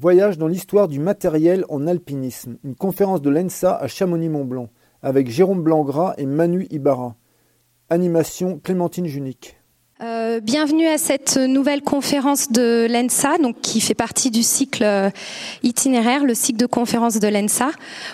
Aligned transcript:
Voyage 0.00 0.38
dans 0.38 0.46
l'histoire 0.46 0.86
du 0.86 1.00
matériel 1.00 1.64
en 1.68 1.88
alpinisme, 1.88 2.56
une 2.62 2.76
conférence 2.76 3.20
de 3.20 3.30
l'ENSA 3.30 3.74
à 3.74 3.88
Chamonix-Mont-Blanc, 3.88 4.68
avec 5.02 5.28
Jérôme 5.28 5.64
Blangras 5.64 6.14
et 6.18 6.26
Manu 6.26 6.68
Ibarra. 6.70 7.16
Animation 7.90 8.60
Clémentine 8.62 9.06
Junique. 9.06 9.56
Euh, 10.00 10.38
bienvenue 10.38 10.86
à 10.86 10.98
cette 10.98 11.36
nouvelle 11.36 11.82
conférence 11.82 12.52
de 12.52 12.86
l'ENSA, 12.88 13.38
donc 13.38 13.60
qui 13.60 13.80
fait 13.80 13.94
partie 13.94 14.30
du 14.30 14.44
cycle 14.44 14.84
euh, 14.84 15.10
itinéraire, 15.64 16.24
le 16.24 16.34
cycle 16.34 16.60
de 16.60 16.66
conférences 16.66 17.18
de 17.18 17.26
l'ENSA, 17.26 17.70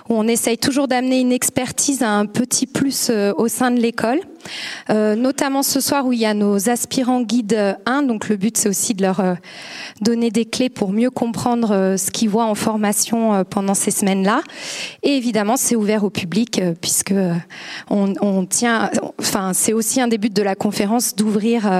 où 0.08 0.14
on 0.14 0.26
essaye 0.26 0.56
toujours 0.56 0.88
d'amener 0.88 1.20
une 1.20 1.32
expertise 1.32 2.02
à 2.02 2.08
un 2.08 2.24
petit 2.24 2.66
plus 2.66 3.10
euh, 3.10 3.34
au 3.36 3.48
sein 3.48 3.70
de 3.70 3.78
l'école. 3.78 4.20
Euh, 4.90 5.16
notamment 5.16 5.62
ce 5.62 5.80
soir 5.80 6.06
où 6.06 6.12
il 6.12 6.20
y 6.20 6.26
a 6.26 6.34
nos 6.34 6.68
aspirants 6.68 7.22
guides 7.22 7.76
1. 7.86 8.02
Donc 8.02 8.28
le 8.28 8.36
but 8.36 8.56
c'est 8.56 8.68
aussi 8.68 8.94
de 8.94 9.02
leur 9.02 9.20
euh, 9.20 9.34
donner 10.00 10.30
des 10.30 10.44
clés 10.44 10.68
pour 10.68 10.92
mieux 10.92 11.10
comprendre 11.10 11.72
euh, 11.72 11.96
ce 11.96 12.10
qu'ils 12.10 12.28
voient 12.28 12.46
en 12.46 12.54
formation 12.54 13.44
pendant 13.44 13.74
ces 13.74 13.90
semaines-là. 13.90 14.42
Et 15.02 15.16
évidemment 15.16 15.56
c'est 15.56 15.76
ouvert 15.76 16.04
au 16.04 16.10
public 16.10 16.60
puisque 16.80 17.14
on, 17.90 18.46
tient, 18.46 18.90
enfin 19.18 19.52
c'est 19.54 19.72
aussi 19.72 20.00
un 20.00 20.08
début 20.08 20.30
de 20.30 20.42
la 20.42 20.54
conférence 20.54 21.14
d'ouvrir 21.14 21.70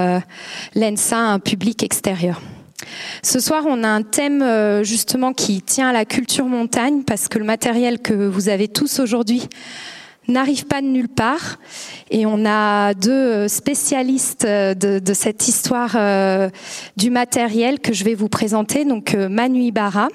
l'ENSA 0.75 1.17
à 1.17 1.33
un 1.33 1.39
public 1.39 1.83
extérieur. 1.83 2.41
Ce 3.23 3.39
soir, 3.39 3.63
on 3.67 3.83
a 3.83 3.87
un 3.87 4.01
thème 4.01 4.83
justement 4.83 5.33
qui 5.33 5.61
tient 5.61 5.89
à 5.89 5.93
la 5.93 6.05
culture 6.05 6.45
montagne 6.45 7.03
parce 7.03 7.27
que 7.27 7.39
le 7.39 7.45
matériel 7.45 7.99
que 7.99 8.13
vous 8.13 8.49
avez 8.49 8.67
tous 8.67 8.99
aujourd'hui 8.99 9.47
n'arrive 10.27 10.65
pas 10.65 10.81
de 10.81 10.87
nulle 10.87 11.09
part. 11.09 11.59
Et 12.09 12.25
on 12.25 12.45
a 12.45 12.93
deux 12.93 13.47
spécialistes 13.47 14.45
de, 14.45 14.99
de 14.99 15.13
cette 15.13 15.47
histoire 15.47 15.95
euh, 15.95 16.49
du 16.97 17.09
matériel 17.09 17.79
que 17.79 17.93
je 17.93 18.03
vais 18.03 18.15
vous 18.15 18.29
présenter. 18.29 18.85
Donc 18.85 19.13
euh, 19.13 19.29
Manu 19.29 19.61
Ibarra, 19.61 20.07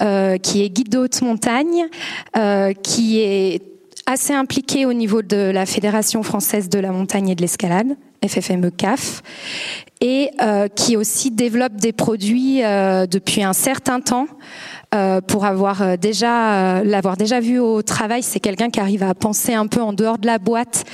euh, 0.00 0.38
qui 0.38 0.62
est 0.62 0.68
guide 0.68 0.90
de 0.90 0.98
haute 0.98 1.22
montagne, 1.22 1.86
euh, 2.36 2.72
qui 2.72 3.20
est 3.20 3.62
assez 4.06 4.32
impliqué 4.32 4.86
au 4.86 4.92
niveau 4.92 5.22
de 5.22 5.36
la 5.36 5.66
Fédération 5.66 6.22
française 6.22 6.68
de 6.68 6.78
la 6.78 6.92
montagne 6.92 7.30
et 7.30 7.34
de 7.34 7.42
l'escalade, 7.42 7.96
FFME 8.26 8.70
CAF, 8.70 9.22
et 10.00 10.30
euh, 10.40 10.68
qui 10.68 10.96
aussi 10.96 11.30
développe 11.30 11.74
des 11.74 11.92
produits 11.92 12.60
depuis 12.60 13.42
un 13.42 13.52
certain 13.52 14.00
temps 14.00 14.26
euh, 14.94 15.20
pour 15.20 15.44
avoir 15.44 15.82
euh, 15.82 15.96
déjà 15.98 16.78
euh, 16.78 16.82
l'avoir 16.82 17.18
déjà 17.18 17.40
vu 17.40 17.58
au 17.58 17.82
travail, 17.82 18.22
c'est 18.22 18.40
quelqu'un 18.40 18.70
qui 18.70 18.80
arrive 18.80 19.02
à 19.02 19.14
penser 19.14 19.52
un 19.52 19.66
peu 19.66 19.82
en 19.82 19.92
dehors 19.92 20.16
de 20.16 20.26
la 20.26 20.38
boîte 20.38 20.84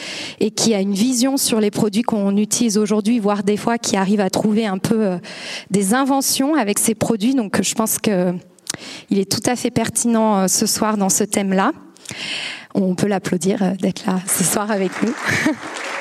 et 0.41 0.51
qui 0.51 0.75
a 0.75 0.81
une 0.81 0.95
vision 0.95 1.37
sur 1.37 1.61
les 1.61 1.71
produits 1.71 2.03
qu'on 2.03 2.37
utilise 2.37 2.77
aujourd'hui, 2.77 3.21
voire 3.21 3.45
des 3.45 3.57
fois 3.57 3.79
qui 3.79 3.97
arrive 3.97 4.19
à 4.19 4.31
trouver 4.31 4.67
un 4.67 4.79
peu 4.79 5.19
des 5.71 5.95
inventions 5.95 6.57
avec 6.57 6.81
ces 6.81 6.97
produits. 6.97 7.37
Donc 7.37 7.63
je 7.63 7.75
pense 7.77 7.99
que 7.99 8.35
il 9.11 9.21
est 9.21 9.31
tout 9.31 9.49
à 9.49 9.55
fait 9.55 9.71
pertinent 9.71 10.49
ce 10.49 10.67
soir 10.67 10.97
dans 10.97 11.09
ce 11.09 11.23
thème-là. 11.23 11.71
On 12.75 12.97
peut 12.97 13.07
l'applaudir 13.07 13.77
d'être 13.81 14.07
là 14.07 14.19
ce 14.27 14.43
soir 14.43 14.73
avec 14.73 14.91
nous. 15.05 15.15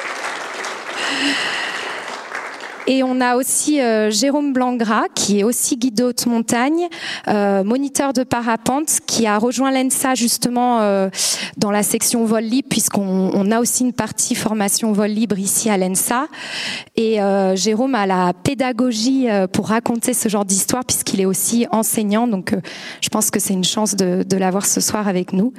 Et 2.88 3.04
on 3.04 3.22
a 3.22 3.36
aussi 3.38 3.82
euh, 3.82 4.12
Jérôme 4.12 4.52
Blangras, 4.52 5.06
qui 5.16 5.40
est 5.40 5.44
aussi 5.44 5.78
guide 5.78 5.96
de 5.96 6.04
haute 6.04 6.26
montagne, 6.26 6.88
euh, 7.28 7.64
moniteur 7.64 8.12
de 8.14 8.24
parapente, 8.24 9.00
qui 9.08 9.26
a 9.26 9.38
rejoint 9.38 9.72
l'ENSA 9.72 10.16
justement 10.16 10.82
euh, 10.82 11.10
dans 11.58 11.72
la 11.72 11.84
section 11.84 12.26
vol 12.26 12.44
libre, 12.44 12.68
puisqu'on 12.70 13.32
on 13.34 13.52
a 13.52 13.60
aussi 13.60 13.84
une 13.84 13.94
partie 13.94 14.36
formation 14.36 14.92
vol 14.92 15.10
libre 15.10 15.40
ici 15.40 15.70
à 15.70 15.78
l'ENSA. 15.78 16.28
Et 16.96 17.22
euh, 17.22 17.56
Jérôme 17.56 17.96
a 17.96 18.06
la 18.06 18.34
pédagogie 18.34 19.30
euh, 19.30 19.48
pour 19.48 19.70
raconter 19.70 20.14
ce 20.14 20.28
genre 20.28 20.46
d'histoire, 20.46 20.84
puisqu'il 20.84 21.22
est 21.22 21.26
aussi 21.26 21.68
enseignant. 21.72 22.28
Donc 22.28 22.54
je 23.02 23.10
pense 23.10 23.32
que 23.32 23.40
c'est 23.40 23.54
une 23.54 23.64
chance 23.64 23.96
de, 23.96 24.24
de 24.24 24.38
l'avoir 24.38 24.66
ce 24.66 24.82
soir 24.82 25.08
avec 25.08 25.32
nous. 25.32 25.54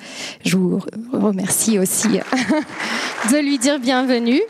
Je 0.44 0.58
vous 0.58 0.80
remercie 1.12 1.78
aussi 1.78 2.08
de 3.30 3.38
lui 3.38 3.58
dire 3.58 3.78
bienvenue. 3.78 4.42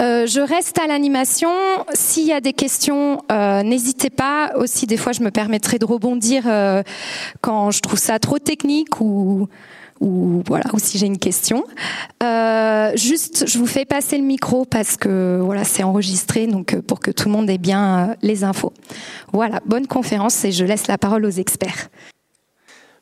Euh, 0.00 0.26
je 0.26 0.40
reste 0.40 0.78
à 0.78 0.86
l'animation. 0.86 1.50
S'il 1.94 2.26
y 2.26 2.32
a 2.32 2.40
des 2.40 2.52
questions, 2.52 3.22
euh, 3.32 3.62
n'hésitez 3.62 4.10
pas. 4.10 4.52
Aussi, 4.56 4.86
des 4.86 4.96
fois, 4.96 5.12
je 5.12 5.22
me 5.22 5.30
permettrai 5.30 5.78
de 5.78 5.84
rebondir 5.84 6.44
euh, 6.46 6.82
quand 7.40 7.70
je 7.70 7.80
trouve 7.80 7.98
ça 7.98 8.18
trop 8.18 8.38
technique 8.38 9.00
ou 9.00 9.48
ou 9.98 10.42
voilà, 10.46 10.66
ou 10.74 10.78
si 10.78 10.98
j'ai 10.98 11.06
une 11.06 11.18
question. 11.18 11.64
Euh, 12.22 12.92
juste, 12.96 13.48
je 13.48 13.58
vous 13.58 13.66
fais 13.66 13.86
passer 13.86 14.18
le 14.18 14.24
micro 14.24 14.66
parce 14.66 14.98
que 14.98 15.40
voilà, 15.42 15.64
c'est 15.64 15.84
enregistré, 15.84 16.46
donc 16.46 16.74
euh, 16.74 16.82
pour 16.82 17.00
que 17.00 17.10
tout 17.10 17.28
le 17.28 17.32
monde 17.32 17.48
ait 17.48 17.56
bien 17.56 18.14
les 18.20 18.44
infos. 18.44 18.74
Voilà, 19.32 19.60
bonne 19.64 19.86
conférence 19.86 20.44
et 20.44 20.52
je 20.52 20.66
laisse 20.66 20.86
la 20.86 20.98
parole 20.98 21.24
aux 21.24 21.30
experts. 21.30 21.88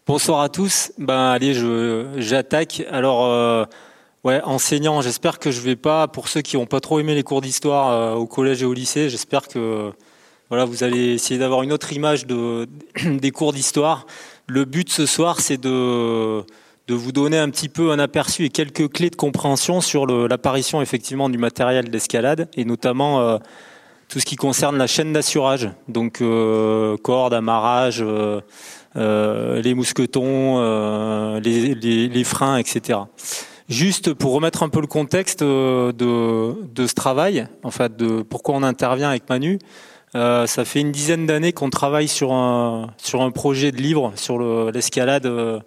Bonsoir 0.06 0.42
à 0.42 0.48
tous. 0.48 0.92
Ben 0.98 1.32
allez, 1.32 1.54
j'attaque. 2.18 2.84
Alors 2.90 3.66
Ouais, 4.24 4.40
enseignant, 4.44 5.02
j'espère 5.02 5.38
que 5.38 5.50
je 5.50 5.60
vais 5.60 5.76
pas, 5.76 6.08
pour 6.08 6.28
ceux 6.28 6.40
qui 6.40 6.56
n'ont 6.56 6.64
pas 6.64 6.80
trop 6.80 6.98
aimé 6.98 7.14
les 7.14 7.22
cours 7.22 7.42
d'histoire 7.42 7.90
euh, 7.90 8.14
au 8.14 8.26
collège 8.26 8.62
et 8.62 8.64
au 8.64 8.72
lycée, 8.72 9.10
j'espère 9.10 9.48
que 9.48 9.92
voilà, 10.48 10.64
vous 10.64 10.82
allez 10.82 11.12
essayer 11.12 11.38
d'avoir 11.38 11.62
une 11.62 11.72
autre 11.72 11.92
image 11.92 12.26
de, 12.26 12.66
des 13.04 13.30
cours 13.32 13.52
d'histoire. 13.52 14.06
Le 14.46 14.64
but 14.64 14.88
ce 14.88 15.04
soir, 15.04 15.40
c'est 15.40 15.58
de, 15.60 16.40
de 16.40 16.94
vous 16.94 17.12
donner 17.12 17.36
un 17.36 17.50
petit 17.50 17.68
peu 17.68 17.90
un 17.90 17.98
aperçu 17.98 18.46
et 18.46 18.48
quelques 18.48 18.90
clés 18.90 19.10
de 19.10 19.16
compréhension 19.16 19.82
sur 19.82 20.06
l'apparition 20.06 20.80
effectivement 20.80 21.28
du 21.28 21.36
matériel 21.36 21.90
d'escalade 21.90 22.48
et 22.56 22.64
notamment 22.64 23.20
euh, 23.20 23.36
tout 24.08 24.20
ce 24.20 24.24
qui 24.24 24.36
concerne 24.36 24.78
la 24.78 24.86
chaîne 24.86 25.12
d'assurage, 25.12 25.68
donc 25.88 26.22
euh, 26.22 26.96
cordes, 26.96 27.34
amarrage, 27.34 28.02
les 28.94 29.74
mousquetons, 29.74 31.40
les 31.40 32.24
freins, 32.24 32.56
etc. 32.56 33.00
Juste 33.68 34.12
pour 34.12 34.32
remettre 34.32 34.62
un 34.62 34.68
peu 34.68 34.82
le 34.82 34.86
contexte 34.86 35.40
euh, 35.40 35.90
de, 35.92 36.86
ce 36.86 36.94
travail, 36.94 37.48
en 37.62 37.70
fait, 37.70 37.96
de 37.96 38.20
pourquoi 38.20 38.54
on 38.56 38.62
intervient 38.62 39.08
avec 39.08 39.28
Manu. 39.30 39.58
Euh, 40.14 40.46
ça 40.46 40.66
fait 40.66 40.80
une 40.80 40.92
dizaine 40.92 41.26
d'années 41.26 41.52
qu'on 41.52 41.70
travaille 41.70 42.06
sur 42.06 42.32
un 42.32 42.92
sur 42.98 43.22
un 43.22 43.30
projet 43.30 43.72
de 43.72 43.78
livre 43.78 44.12
sur 44.16 44.38
l'escalade, 44.70 45.24
euh, 45.26 45.58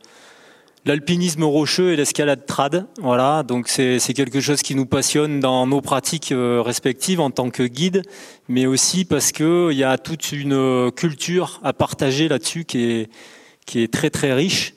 l'alpinisme 0.85 1.43
rocheux 1.43 1.91
et 1.91 1.95
l'escalade 1.95 2.45
trad. 2.45 2.85
Voilà, 3.01 3.41
donc 3.41 3.67
c'est 3.67 3.99
quelque 4.13 4.41
chose 4.41 4.61
qui 4.61 4.75
nous 4.75 4.85
passionne 4.85 5.39
dans 5.39 5.65
nos 5.65 5.81
pratiques 5.81 6.31
respectives 6.31 7.19
en 7.19 7.31
tant 7.31 7.49
que 7.49 7.63
guide, 7.63 8.03
mais 8.47 8.67
aussi 8.67 9.05
parce 9.05 9.31
que 9.31 9.69
il 9.71 9.77
y 9.77 9.83
a 9.83 9.97
toute 9.97 10.31
une 10.31 10.91
culture 10.91 11.59
à 11.63 11.73
partager 11.73 12.27
là-dessus 12.29 12.63
qui 12.63 12.83
est 12.83 13.09
qui 13.65 13.81
est 13.81 13.91
très 13.91 14.11
très 14.11 14.33
riche 14.33 14.75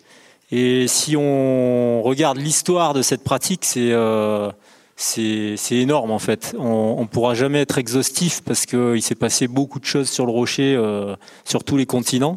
et 0.52 0.86
si 0.88 1.16
on 1.16 2.02
regarde 2.02 2.38
l'histoire 2.38 2.92
de 2.94 3.02
cette 3.02 3.22
pratique, 3.22 3.64
c'est 3.64 3.92
euh, 3.92 4.50
énorme 5.70 6.10
en 6.10 6.18
fait. 6.18 6.54
On, 6.58 6.96
on 6.98 7.06
pourra 7.06 7.34
jamais 7.34 7.60
être 7.60 7.78
exhaustif 7.78 8.42
parce 8.44 8.66
qu'il 8.66 9.02
s'est 9.02 9.14
passé 9.14 9.48
beaucoup 9.48 9.78
de 9.78 9.84
choses 9.84 10.08
sur 10.08 10.26
le 10.26 10.32
rocher, 10.32 10.74
euh, 10.76 11.14
sur 11.44 11.62
tous 11.64 11.76
les 11.76 11.86
continents. 11.86 12.34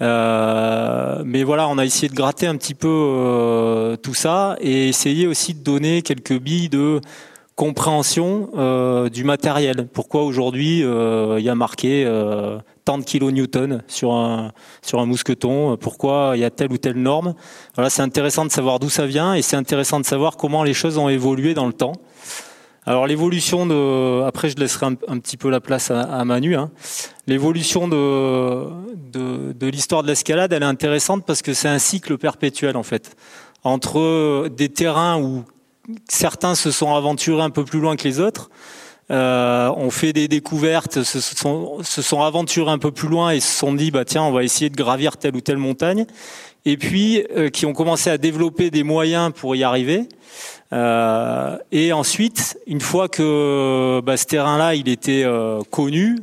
Euh, 0.00 1.22
mais 1.24 1.44
voilà, 1.44 1.68
on 1.68 1.78
a 1.78 1.84
essayé 1.84 2.08
de 2.08 2.14
gratter 2.14 2.46
un 2.46 2.56
petit 2.56 2.74
peu 2.74 2.88
euh, 2.88 3.96
tout 3.96 4.14
ça 4.14 4.56
et 4.60 4.88
essayer 4.88 5.26
aussi 5.26 5.54
de 5.54 5.60
donner 5.60 6.02
quelques 6.02 6.38
billes 6.38 6.68
de 6.68 7.00
compréhension 7.54 8.50
euh, 8.56 9.08
du 9.08 9.24
matériel. 9.24 9.86
Pourquoi 9.92 10.24
aujourd'hui 10.24 10.82
euh, 10.82 11.36
il 11.38 11.44
y 11.44 11.48
a 11.48 11.54
marqué 11.54 12.04
tant 12.84 12.98
de 12.98 13.04
kilonewtons 13.04 13.80
sur 13.88 14.12
un 14.12 14.52
sur 14.82 15.00
un 15.00 15.06
mousqueton 15.06 15.76
Pourquoi 15.76 16.32
il 16.34 16.40
y 16.40 16.44
a 16.44 16.50
telle 16.50 16.72
ou 16.72 16.78
telle 16.78 16.96
norme? 16.96 17.34
Voilà, 17.74 17.90
c'est 17.90 18.02
intéressant 18.02 18.44
de 18.44 18.50
savoir 18.50 18.78
d'où 18.78 18.90
ça 18.90 19.06
vient 19.06 19.34
et 19.34 19.42
c'est 19.42 19.56
intéressant 19.56 20.00
de 20.00 20.04
savoir 20.04 20.36
comment 20.36 20.64
les 20.64 20.74
choses 20.74 20.98
ont 20.98 21.08
évolué 21.08 21.54
dans 21.54 21.66
le 21.66 21.72
temps. 21.72 21.92
Alors 22.84 23.06
l'évolution 23.06 23.64
de, 23.64 24.22
après 24.22 24.48
je 24.48 24.56
laisserai 24.56 24.86
un, 24.86 25.18
petit 25.18 25.36
peu 25.36 25.50
la 25.50 25.60
place 25.60 25.90
à, 25.90 26.00
à 26.00 26.24
Manu. 26.24 26.56
Hein. 26.56 26.70
L'évolution 27.26 27.86
de 27.86 28.66
de, 28.96 29.52
de 29.52 29.66
l'histoire 29.66 30.02
de 30.02 30.08
l'escalade, 30.08 30.52
elle 30.52 30.62
est 30.62 30.66
intéressante 30.66 31.24
parce 31.24 31.42
que 31.42 31.54
c'est 31.54 31.68
un 31.68 31.78
cycle 31.78 32.18
perpétuel 32.18 32.76
en 32.76 32.82
fait 32.82 33.14
entre 33.64 34.48
des 34.48 34.68
terrains 34.68 35.20
où 35.20 35.44
certains 36.08 36.54
se 36.54 36.70
sont 36.70 36.94
aventurés 36.94 37.42
un 37.42 37.50
peu 37.50 37.64
plus 37.64 37.80
loin 37.80 37.96
que 37.96 38.04
les 38.04 38.20
autres. 38.20 38.50
Euh, 39.12 39.68
ont 39.76 39.90
fait 39.90 40.14
des 40.14 40.26
découvertes, 40.26 41.02
se 41.02 41.20
sont, 41.20 41.82
se 41.82 42.00
sont 42.00 42.22
aventurés 42.22 42.70
un 42.70 42.78
peu 42.78 42.92
plus 42.92 43.08
loin 43.08 43.30
et 43.30 43.40
se 43.40 43.58
sont 43.58 43.74
dit 43.74 43.90
bah 43.90 44.06
tiens 44.06 44.22
on 44.22 44.32
va 44.32 44.42
essayer 44.42 44.70
de 44.70 44.76
gravir 44.76 45.18
telle 45.18 45.36
ou 45.36 45.42
telle 45.42 45.58
montagne. 45.58 46.06
Et 46.64 46.78
puis 46.78 47.22
euh, 47.36 47.50
qui 47.50 47.66
ont 47.66 47.74
commencé 47.74 48.08
à 48.08 48.16
développer 48.16 48.70
des 48.70 48.84
moyens 48.84 49.32
pour 49.34 49.54
y 49.54 49.64
arriver. 49.64 50.08
Euh, 50.72 51.58
et 51.70 51.92
ensuite, 51.92 52.58
une 52.66 52.80
fois 52.80 53.08
que 53.08 54.00
bah, 54.00 54.16
ce 54.16 54.24
terrain-là 54.24 54.74
il 54.74 54.88
était 54.88 55.22
euh, 55.24 55.60
connu 55.70 56.16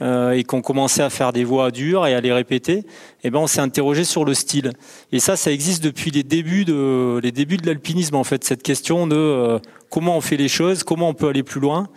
euh, 0.00 0.30
et 0.30 0.44
qu'on 0.44 0.62
commençait 0.62 1.02
à 1.02 1.10
faire 1.10 1.32
des 1.32 1.42
voies 1.42 1.72
dures 1.72 2.06
et 2.06 2.14
à 2.14 2.20
les 2.20 2.32
répéter, 2.32 2.84
eh 3.24 3.30
ben 3.30 3.40
on 3.40 3.48
s'est 3.48 3.60
interrogé 3.60 4.04
sur 4.04 4.24
le 4.24 4.34
style. 4.34 4.70
Et 5.10 5.18
ça, 5.18 5.34
ça 5.34 5.50
existe 5.50 5.82
depuis 5.82 6.12
les 6.12 6.22
débuts 6.22 6.64
de 6.64 7.18
les 7.20 7.32
débuts 7.32 7.56
de 7.56 7.66
l'alpinisme 7.66 8.14
en 8.14 8.24
fait. 8.24 8.44
Cette 8.44 8.62
question 8.62 9.08
de 9.08 9.58
comment 9.90 10.16
on 10.16 10.20
fait 10.20 10.36
les 10.36 10.48
choses, 10.48 10.84
comment 10.84 11.08
on 11.08 11.14
peut 11.14 11.28
aller 11.28 11.42
plus 11.42 11.60
loin. 11.60 11.88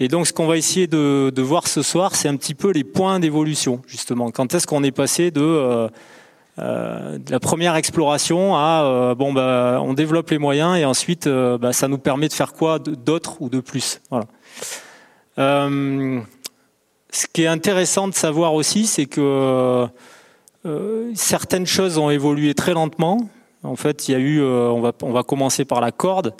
Et 0.00 0.08
donc, 0.08 0.26
ce 0.26 0.32
qu'on 0.32 0.46
va 0.46 0.56
essayer 0.56 0.86
de, 0.86 1.42
voir 1.42 1.68
ce 1.68 1.82
soir, 1.82 2.14
c'est 2.16 2.28
un 2.28 2.36
petit 2.36 2.54
peu 2.54 2.70
les 2.70 2.84
points 2.84 3.20
d'évolution, 3.20 3.82
justement. 3.86 4.30
Quand 4.30 4.54
est-ce 4.54 4.66
qu'on 4.66 4.82
est 4.82 4.92
passé 4.92 5.30
de, 5.30 5.88
la 6.56 7.40
première 7.40 7.76
exploration 7.76 8.56
à 8.56 9.14
bon, 9.16 9.32
bah, 9.32 9.80
on 9.82 9.94
développe 9.94 10.30
les 10.30 10.38
moyens 10.38 10.76
et 10.76 10.84
ensuite, 10.84 11.28
bah, 11.28 11.72
ça 11.72 11.88
nous 11.88 11.98
permet 11.98 12.28
de 12.28 12.32
faire 12.32 12.52
quoi 12.52 12.78
d'autre 12.78 13.40
ou 13.40 13.48
de 13.48 13.60
plus? 13.60 14.00
Voilà. 14.10 14.26
ce 15.36 17.26
qui 17.32 17.42
est 17.42 17.46
intéressant 17.46 18.08
de 18.08 18.14
savoir 18.14 18.54
aussi, 18.54 18.86
c'est 18.86 19.06
que 19.06 19.86
certaines 21.14 21.66
choses 21.66 21.98
ont 21.98 22.10
évolué 22.10 22.54
très 22.54 22.74
lentement. 22.74 23.28
En 23.64 23.76
fait, 23.76 24.08
il 24.08 24.12
y 24.12 24.14
a 24.14 24.18
eu, 24.18 24.40
euh, 24.40 24.68
on, 24.68 24.80
va, 24.80 24.92
on 25.02 25.12
va 25.12 25.22
commencer 25.22 25.64
par 25.64 25.80
la 25.80 25.92
corde, 25.92 26.34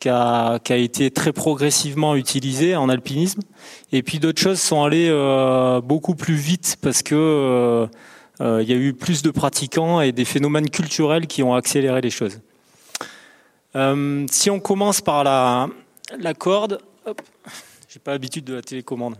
qui 0.00 0.08
a, 0.08 0.58
été 0.70 1.10
très 1.10 1.32
progressivement 1.32 2.16
utilisée 2.16 2.74
en 2.74 2.88
alpinisme. 2.88 3.42
Et 3.92 4.02
puis 4.02 4.18
d'autres 4.18 4.40
choses 4.40 4.60
sont 4.60 4.82
allées 4.82 5.10
euh, 5.10 5.80
beaucoup 5.82 6.14
plus 6.14 6.34
vite 6.34 6.78
parce 6.80 7.02
que 7.02 7.14
euh, 8.40 8.62
il 8.62 8.68
y 8.68 8.72
a 8.72 8.76
eu 8.76 8.94
plus 8.94 9.22
de 9.22 9.30
pratiquants 9.30 10.00
et 10.00 10.12
des 10.12 10.24
phénomènes 10.24 10.70
culturels 10.70 11.26
qui 11.26 11.42
ont 11.42 11.54
accéléré 11.54 12.00
les 12.00 12.10
choses. 12.10 12.40
si 14.30 14.50
on 14.50 14.58
commence 14.58 15.02
par 15.02 15.22
la, 15.22 15.68
la 16.18 16.32
corde, 16.32 16.80
j'ai 17.88 17.98
pas 17.98 18.12
l'habitude 18.12 18.44
de 18.44 18.54
la 18.54 18.62
télécommande. 18.62 19.16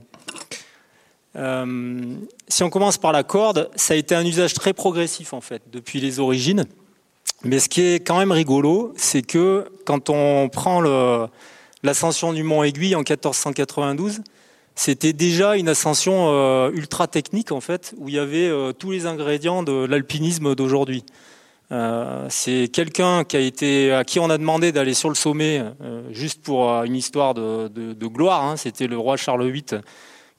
si 2.49 2.63
on 2.63 2.71
commence 2.71 2.97
par 2.97 3.13
la 3.13 3.23
corde, 3.23 3.71
ça 3.77 3.93
a 3.93 3.97
été 3.99 4.15
un 4.15 4.25
usage 4.25 4.55
très 4.55 4.73
progressif 4.73 5.35
en 5.35 5.43
fait 5.43 5.63
depuis 5.71 6.01
les 6.01 6.19
origines. 6.19 6.65
Mais 7.45 7.59
ce 7.59 7.69
qui 7.69 7.81
est 7.81 8.01
quand 8.01 8.19
même 8.19 8.33
rigolo, 8.33 8.93
c'est 8.97 9.23
que 9.23 9.71
quand 9.87 10.11
on 10.11 10.49
prend 10.49 10.83
l'ascension 11.83 12.33
du 12.33 12.43
mont 12.43 12.63
Aiguille 12.63 12.95
en 12.95 13.01
1492, 13.01 14.21
c'était 14.75 15.13
déjà 15.13 15.57
une 15.57 15.69
ascension 15.69 16.31
euh, 16.33 16.71
ultra 16.73 17.07
technique 17.07 17.53
en 17.53 17.61
fait, 17.61 17.95
où 17.99 18.09
il 18.09 18.15
y 18.15 18.19
avait 18.19 18.49
euh, 18.49 18.73
tous 18.73 18.91
les 18.91 19.07
ingrédients 19.07 19.63
de 19.63 19.85
l'alpinisme 19.85 20.55
d'aujourd'hui. 20.55 21.05
Euh, 21.73 22.27
c'est 22.29 22.69
quelqu'un 22.69 23.25
qui 23.25 23.37
a 23.37 23.41
été 23.41 23.93
à 23.93 24.05
qui 24.05 24.19
on 24.21 24.29
a 24.29 24.39
demandé 24.39 24.73
d'aller 24.73 24.95
sur 24.95 25.09
le 25.09 25.15
sommet 25.15 25.63
juste 26.11 26.43
pour 26.43 26.69
une 26.83 26.97
histoire 26.97 27.35
de, 27.35 28.07
gloire. 28.07 28.45
Hein. 28.45 28.57
C'était 28.57 28.87
le 28.87 28.99
roi 28.99 29.17
Charles 29.17 29.51
VIII 29.51 29.81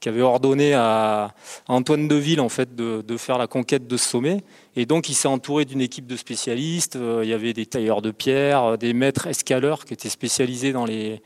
qui 0.02 0.10
avait 0.10 0.22
ordonné 0.22 0.74
à 0.74 1.34
Antoine 1.68 2.08
de 2.08 2.16
Ville 2.16 2.42
en 2.42 2.50
fait 2.50 2.76
de, 2.76 3.18
faire 3.18 3.38
la 3.38 3.48
conquête 3.48 3.88
de 3.88 3.98
ce 3.98 4.10
sommet. 4.10 4.44
Et 4.76 4.86
donc 4.88 5.08
il 5.10 5.14
s'est 5.14 5.28
entouré 5.28 5.64
d'une 5.64 5.80
équipe 5.80 6.08
de 6.08 6.18
spécialistes. 6.18 6.96
Euh, 6.96 7.22
il 7.24 7.30
y 7.30 7.34
avait 7.34 7.54
des 7.54 7.68
tailleurs 7.68 8.02
de 8.02 8.10
pierre, 8.10 8.64
euh, 8.64 8.78
des 8.78 8.94
maîtres 8.94 9.28
escaleurs 9.28 9.86
qui 9.86 9.94
étaient 9.94 10.10
spécialisés 10.10 10.74
dans 10.74 10.86
les, 10.86 11.22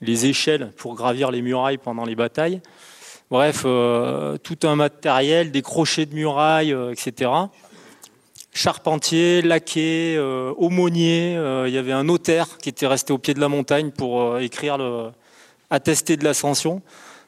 les 0.00 0.26
échelles 0.26 0.72
pour 0.76 0.96
gravir 0.96 1.30
les 1.30 1.40
murailles 1.40 1.78
pendant 1.78 2.04
les 2.04 2.16
batailles. 2.16 2.60
Bref, 3.30 3.62
euh, 3.64 4.36
tout 4.38 4.58
un 4.64 4.74
matériel, 4.74 5.52
des 5.52 5.62
crochets 5.62 6.06
de 6.06 6.14
murailles, 6.14 6.74
etc. 6.90 7.30
Charpentier, 8.52 9.40
laquais, 9.40 10.18
aumônier. 10.18 11.34
il 11.68 11.72
y 11.72 11.78
avait 11.78 11.92
un 11.92 12.02
notaire 12.02 12.58
qui 12.58 12.70
était 12.70 12.88
resté 12.88 13.12
au 13.12 13.18
pied 13.18 13.34
de 13.34 13.40
la 13.40 13.48
montagne 13.48 13.92
pour 13.92 14.40
écrire 14.40 14.76
le 14.76 15.10
attester 15.70 16.16
de 16.16 16.24
l'ascension. 16.24 16.82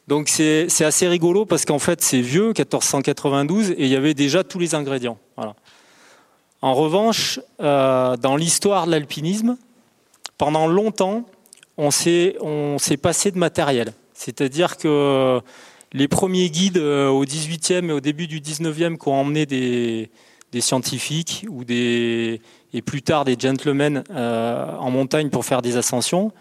Donc 0.09 0.29
c'est 0.29 0.67
assez 0.85 1.07
rigolo 1.09 1.47
parce 1.47 1.65
qu'en 1.65 1.79
fait 1.79 2.03
c'est 2.03 2.21
vieux, 2.21 2.49
1492, 2.49 3.71
et 3.71 3.75
il 3.79 3.89
y 3.89 3.97
avait 3.97 4.15
déjà 4.15 4.45
tous 4.45 4.59
les 4.59 4.75
ingrédients. 4.75 5.19
En 6.61 6.75
revanche, 6.75 7.41
euh, 7.61 8.17
dans 8.17 8.37
l'histoire 8.37 8.87
de 8.87 8.93
l'alpinisme, 8.93 9.57
pendant 10.39 10.67
longtemps, 10.67 11.25
on 11.77 11.91
s'est 11.91 12.37
passé 13.01 13.31
de 13.31 13.39
matériel. 13.39 13.93
C'est-à-dire 14.15 14.77
que 14.77 15.41
les 15.93 16.09
premiers 16.09 16.51
guides 16.51 16.79
euh, 16.79 17.09
au 17.09 17.25
18e 17.25 17.89
et 17.89 17.93
au 17.93 18.01
début 18.01 18.27
du 18.27 18.41
19e 18.41 18.97
qui 18.97 19.09
ont 19.09 19.15
emmené 19.15 19.47
des, 19.47 20.11
scientifiques 20.61 21.47
ou 21.51 21.65
des, 21.65 22.41
et 22.73 22.83
plus 22.83 23.03
tard 23.03 23.25
des 23.25 23.37
gentlemen 23.39 24.05
euh, 24.11 24.77
en 24.77 24.91
montagne 24.91 25.31
pour 25.31 25.45
faire 25.45 25.63
des 25.63 25.77
ascensions, 25.77 26.33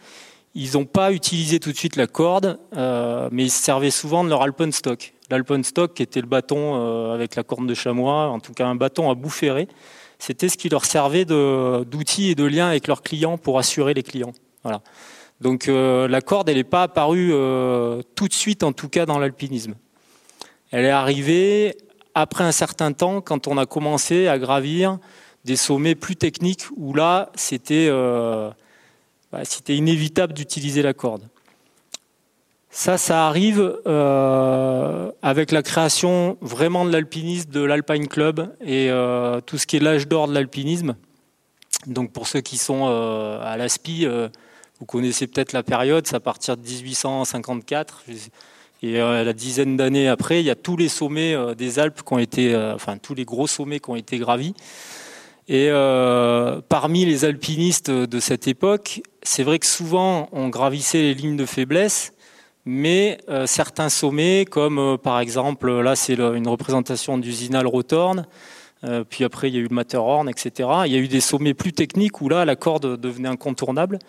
ils 0.54 0.74
n'ont 0.74 0.86
pas 0.86 1.12
utilisé 1.12 1.60
tout 1.60 1.72
de 1.72 1.78
suite 1.78 1.96
la 1.96 2.08
corde, 2.08 2.60
euh, 2.76 3.30
mais 3.32 3.44
ils 3.44 3.52
se 3.52 3.64
servaient 3.64 3.92
souvent 3.92 4.24
de 4.24 4.30
leur 4.30 4.42
alpenstock. 4.42 5.14
L'alpenstock, 5.30 5.94
qui 5.94 6.04
était 6.04 6.20
le 6.20 6.28
bâton 6.28 6.76
euh, 6.76 7.14
avec 7.14 7.36
la 7.36 7.44
corne 7.44 7.68
de 7.68 7.74
chamois, 7.74 8.28
en 8.28 8.40
tout 8.40 8.54
cas 8.54 8.68
un 8.68 8.76
bâton 8.76 9.10
à 9.10 9.16
bout 9.16 9.30
ferré, 9.30 9.70
c'était 10.20 10.50
ce 10.50 10.58
qui 10.58 10.68
leur 10.70 10.86
servait 10.86 11.26
d'outil 11.26 12.30
et 12.30 12.36
de 12.36 12.44
lien 12.44 12.68
avec 12.68 12.88
leurs 12.88 13.02
clients 13.02 13.38
pour 13.38 13.58
assurer 13.58 13.94
les 13.94 14.04
clients. 14.04 14.34
Voilà. 14.64 14.82
Donc 15.40 15.68
euh, 15.68 16.08
la 16.08 16.22
corde, 16.22 16.50
elle 16.50 16.58
n'est 16.58 16.64
pas 16.64 16.84
apparue 16.84 17.30
tout 18.16 18.28
de 18.28 18.34
suite, 18.34 18.64
en 18.64 18.74
tout 18.74 18.90
cas 18.90 19.06
dans 19.06 19.20
l'alpinisme. 19.20 19.76
Elle 20.72 20.86
est 20.86 20.90
arrivée 20.90 21.76
après 22.14 22.44
un 22.44 22.52
certain 22.52 22.92
temps, 22.92 23.22
quand 23.22 23.48
on 23.48 23.58
a 23.58 23.66
commencé 23.66 24.28
à 24.28 24.38
gravir 24.38 25.00
des 25.46 25.56
sommets 25.56 25.96
plus 25.96 26.18
techniques, 26.18 26.66
où 26.76 26.94
là, 26.94 27.32
c'était 27.36 27.90
bah, 29.32 29.46
c'était 29.46 29.76
inévitable 29.76 30.34
d'utiliser 30.34 30.82
la 30.82 30.94
corde. 30.94 31.24
Ça, 32.74 32.98
ça 32.98 33.28
arrive 33.28 33.80
euh, 33.86 35.12
avec 35.22 35.52
la 35.52 35.62
création 35.62 36.38
vraiment 36.40 36.86
de 36.86 36.92
l'alpinisme, 36.92 37.50
de 37.50 37.62
l'Alpine 37.62 38.08
Club 38.08 38.56
et 38.62 38.90
euh, 38.90 39.42
tout 39.42 39.58
ce 39.58 39.68
qui 39.68 39.76
est 39.76 39.82
l'âge 39.82 40.08
d'or 40.08 40.30
de 40.30 40.34
l'alpinisme. 40.34 40.96
Donc 41.88 42.14
pour 42.14 42.28
ceux 42.28 42.40
qui 42.40 42.58
sont 42.58 42.86
euh, 42.88 43.44
à 43.44 43.58
l'ASPI, 43.58 44.08
vous 44.80 44.86
connaissez 44.86 45.28
peut-être 45.28 45.52
la 45.52 45.64
période, 45.64 46.08
c'est 46.08 46.16
à 46.16 46.22
partir 46.22 46.56
de 46.56 46.62
1854. 46.62 48.06
Et 48.84 48.98
la 48.98 49.34
dizaine 49.34 49.78
d'années 49.78 50.08
après, 50.08 50.40
il 50.40 50.46
y 50.46 50.50
a 50.50 50.56
tous 50.56 50.76
les 50.76 50.88
sommets 50.88 51.36
des 51.56 51.78
Alpes 51.78 52.02
qui 52.02 52.14
ont 52.14 52.18
été, 52.18 52.56
enfin 52.74 52.98
tous 52.98 53.14
les 53.14 53.26
gros 53.26 53.46
sommets 53.46 53.80
qui 53.80 53.90
ont 53.92 53.96
été 53.96 54.18
gravis. 54.18 54.56
Et 55.48 55.70
parmi 56.68 57.06
les 57.06 57.26
alpinistes 57.26 57.92
de 57.92 58.20
cette 58.20 58.48
époque, 58.48 59.02
c'est 59.24 59.44
vrai 59.44 59.60
que 59.60 59.66
souvent 59.66 60.30
on 60.32 60.50
gravissait 60.50 61.02
les 61.02 61.14
lignes 61.14 61.38
de 61.38 61.46
faiblesse, 61.46 62.14
mais 62.66 63.18
euh, 63.30 63.48
certains 63.48 63.90
sommets, 63.90 64.46
comme 64.50 64.80
euh, 64.80 64.98
par 64.98 65.20
exemple, 65.20 65.72
là 65.82 65.96
c'est 65.96 66.14
une 66.14 66.48
représentation 66.48 67.18
du 67.18 67.32
Zinal 67.32 67.68
Rotorn, 67.68 68.26
puis 69.10 69.24
après 69.24 69.50
il 69.50 69.54
y 69.54 69.58
a 69.58 69.60
eu 69.60 69.68
le 69.68 69.76
Matterhorn, 69.76 70.28
etc. 70.28 70.68
Il 70.88 70.92
y 70.92 70.96
a 70.96 70.98
eu 70.98 71.08
des 71.08 71.22
sommets 71.22 71.54
plus 71.54 71.72
techniques 71.72 72.20
où 72.20 72.30
là 72.30 72.46
la 72.46 72.56
corde 72.56 73.00
devenait 73.00 73.30
incontournable. 73.30 74.00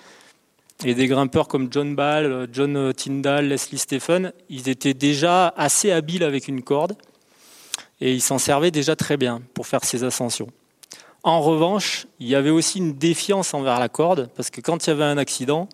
Et 0.85 0.95
des 0.95 1.09
grimpeurs 1.09 1.47
comme 1.47 1.69
John 1.71 1.95
Ball, 1.95 2.49
John 2.51 2.95
Tyndall, 2.95 3.49
Leslie 3.49 3.79
Stephen, 3.79 4.33
ils 4.49 4.71
étaient 4.71 4.95
déjà 4.95 5.49
assez 5.59 5.93
habiles 5.93 6.25
avec 6.25 6.49
une 6.49 6.63
corde 6.63 6.97
et 8.03 8.13
ils 8.13 8.21
s'en 8.21 8.39
servaient 8.39 8.73
déjà 8.73 8.97
très 8.97 9.17
bien 9.17 9.43
pour 9.55 9.67
faire 9.67 9.85
ces 9.85 10.03
ascensions. 10.03 10.49
En 11.25 11.41
revanche, 11.41 12.07
il 12.19 12.29
y 12.29 12.35
avait 12.35 12.51
aussi 12.51 12.79
une 12.79 12.95
défiance 12.95 13.55
envers 13.55 13.79
la 13.79 13.89
corde, 13.89 14.29
parce 14.35 14.51
que 14.51 14.61
quand 14.61 14.87
il 14.87 14.91
y 14.91 14.93
avait 14.93 15.05
un 15.05 15.19
accident, 15.19 15.69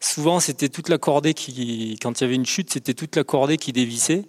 souvent 0.00 0.40
c'était 0.40 0.70
toute 0.70 0.88
la 0.88 0.96
cordée 0.96 1.34
qui, 1.34 1.98
quand 2.00 2.20
il 2.20 2.24
y 2.24 2.26
avait 2.26 2.34
une 2.34 2.46
chute, 2.46 2.72
c'était 2.72 2.94
toute 2.94 3.14
la 3.16 3.24
cordée 3.24 3.58
qui 3.58 3.72
dévissait. 3.72 4.24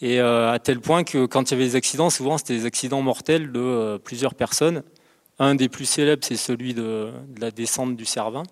Et 0.00 0.20
euh, 0.20 0.52
à 0.52 0.60
tel 0.60 0.80
point 0.80 1.02
que 1.02 1.26
quand 1.26 1.50
il 1.50 1.54
y 1.54 1.56
avait 1.56 1.70
des 1.70 1.76
accidents, 1.76 2.08
souvent 2.08 2.38
c'était 2.38 2.54
des 2.54 2.66
accidents 2.66 3.02
mortels 3.02 3.50
de 3.50 3.60
euh, 3.60 3.98
plusieurs 3.98 4.34
personnes. 4.34 4.84
Un 5.40 5.56
des 5.56 5.68
plus 5.68 5.86
célèbres, 5.86 6.24
c'est 6.24 6.36
celui 6.36 6.74
de, 6.74 7.10
la 7.40 7.50
descente 7.50 7.96
du 7.96 8.04
Cervin. 8.04 8.44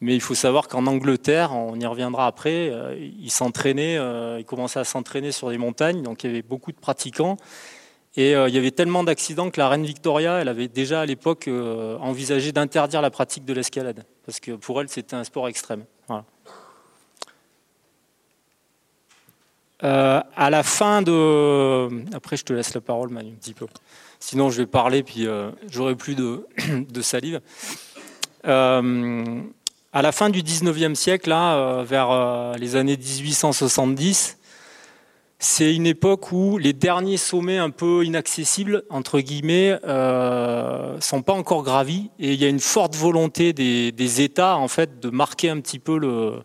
Mais 0.00 0.14
il 0.14 0.20
faut 0.20 0.34
savoir 0.36 0.68
qu'en 0.68 0.86
Angleterre, 0.86 1.52
on 1.52 1.80
y 1.80 1.86
reviendra 1.86 2.26
après, 2.26 2.70
euh, 2.70 2.94
ils 2.96 3.30
s'entraînaient, 3.30 3.98
ils 4.38 4.44
commençaient 4.44 4.78
à 4.78 4.84
s'entraîner 4.84 5.32
sur 5.32 5.50
des 5.50 5.58
montagnes, 5.58 6.02
donc 6.02 6.22
il 6.22 6.28
y 6.28 6.30
avait 6.30 6.42
beaucoup 6.42 6.70
de 6.70 6.78
pratiquants. 6.78 7.38
Et 8.16 8.36
euh, 8.36 8.48
il 8.48 8.54
y 8.54 8.58
avait 8.58 8.70
tellement 8.70 9.02
d'accidents 9.02 9.50
que 9.50 9.60
la 9.60 9.68
reine 9.68 9.84
Victoria, 9.84 10.40
elle 10.40 10.48
avait 10.48 10.68
déjà 10.68 11.00
à 11.00 11.06
l'époque 11.06 11.48
euh, 11.48 11.98
envisagé 11.98 12.52
d'interdire 12.52 13.02
la 13.02 13.10
pratique 13.10 13.44
de 13.44 13.52
l'escalade, 13.52 14.04
parce 14.24 14.38
que 14.38 14.52
pour 14.52 14.80
elle, 14.80 14.88
c'était 14.88 15.16
un 15.16 15.24
sport 15.24 15.48
extrême. 15.48 15.84
Euh, 19.82 20.22
à 20.36 20.50
la 20.50 20.62
fin 20.62 21.02
de... 21.02 22.14
Après, 22.14 22.36
je 22.36 22.44
te 22.44 22.52
laisse 22.52 22.72
la 22.72 22.80
parole, 22.80 23.10
Manu, 23.10 23.32
un 23.32 23.34
petit 23.34 23.52
peu. 23.52 23.66
Sinon, 24.20 24.48
je 24.48 24.58
vais 24.58 24.66
parler, 24.66 25.02
puis 25.02 25.26
j'aurai 25.68 25.96
plus 25.96 26.14
de, 26.14 26.46
salive. 27.02 27.40
à 28.44 28.80
la 29.92 30.12
fin 30.12 30.30
du 30.30 30.42
19e 30.42 30.94
siècle, 30.94 31.28
là, 31.28 31.82
vers 31.82 32.56
les 32.56 32.76
années 32.76 32.96
1870, 32.96 34.38
c'est 35.44 35.74
une 35.74 35.86
époque 35.86 36.32
où 36.32 36.56
les 36.56 36.72
derniers 36.72 37.18
sommets 37.18 37.58
un 37.58 37.68
peu 37.68 38.02
inaccessibles, 38.02 38.82
entre 38.88 39.20
guillemets, 39.20 39.78
euh, 39.84 40.98
sont 41.00 41.20
pas 41.20 41.34
encore 41.34 41.62
gravis 41.62 42.08
et 42.18 42.32
il 42.32 42.40
y 42.40 42.46
a 42.46 42.48
une 42.48 42.60
forte 42.60 42.96
volonté 42.96 43.52
des, 43.52 44.20
États 44.22 44.56
en 44.56 44.68
fait 44.68 45.00
de 45.00 45.10
marquer 45.10 45.50
un 45.50 45.60
petit 45.60 45.78
peu 45.78 45.98
le. 45.98 46.40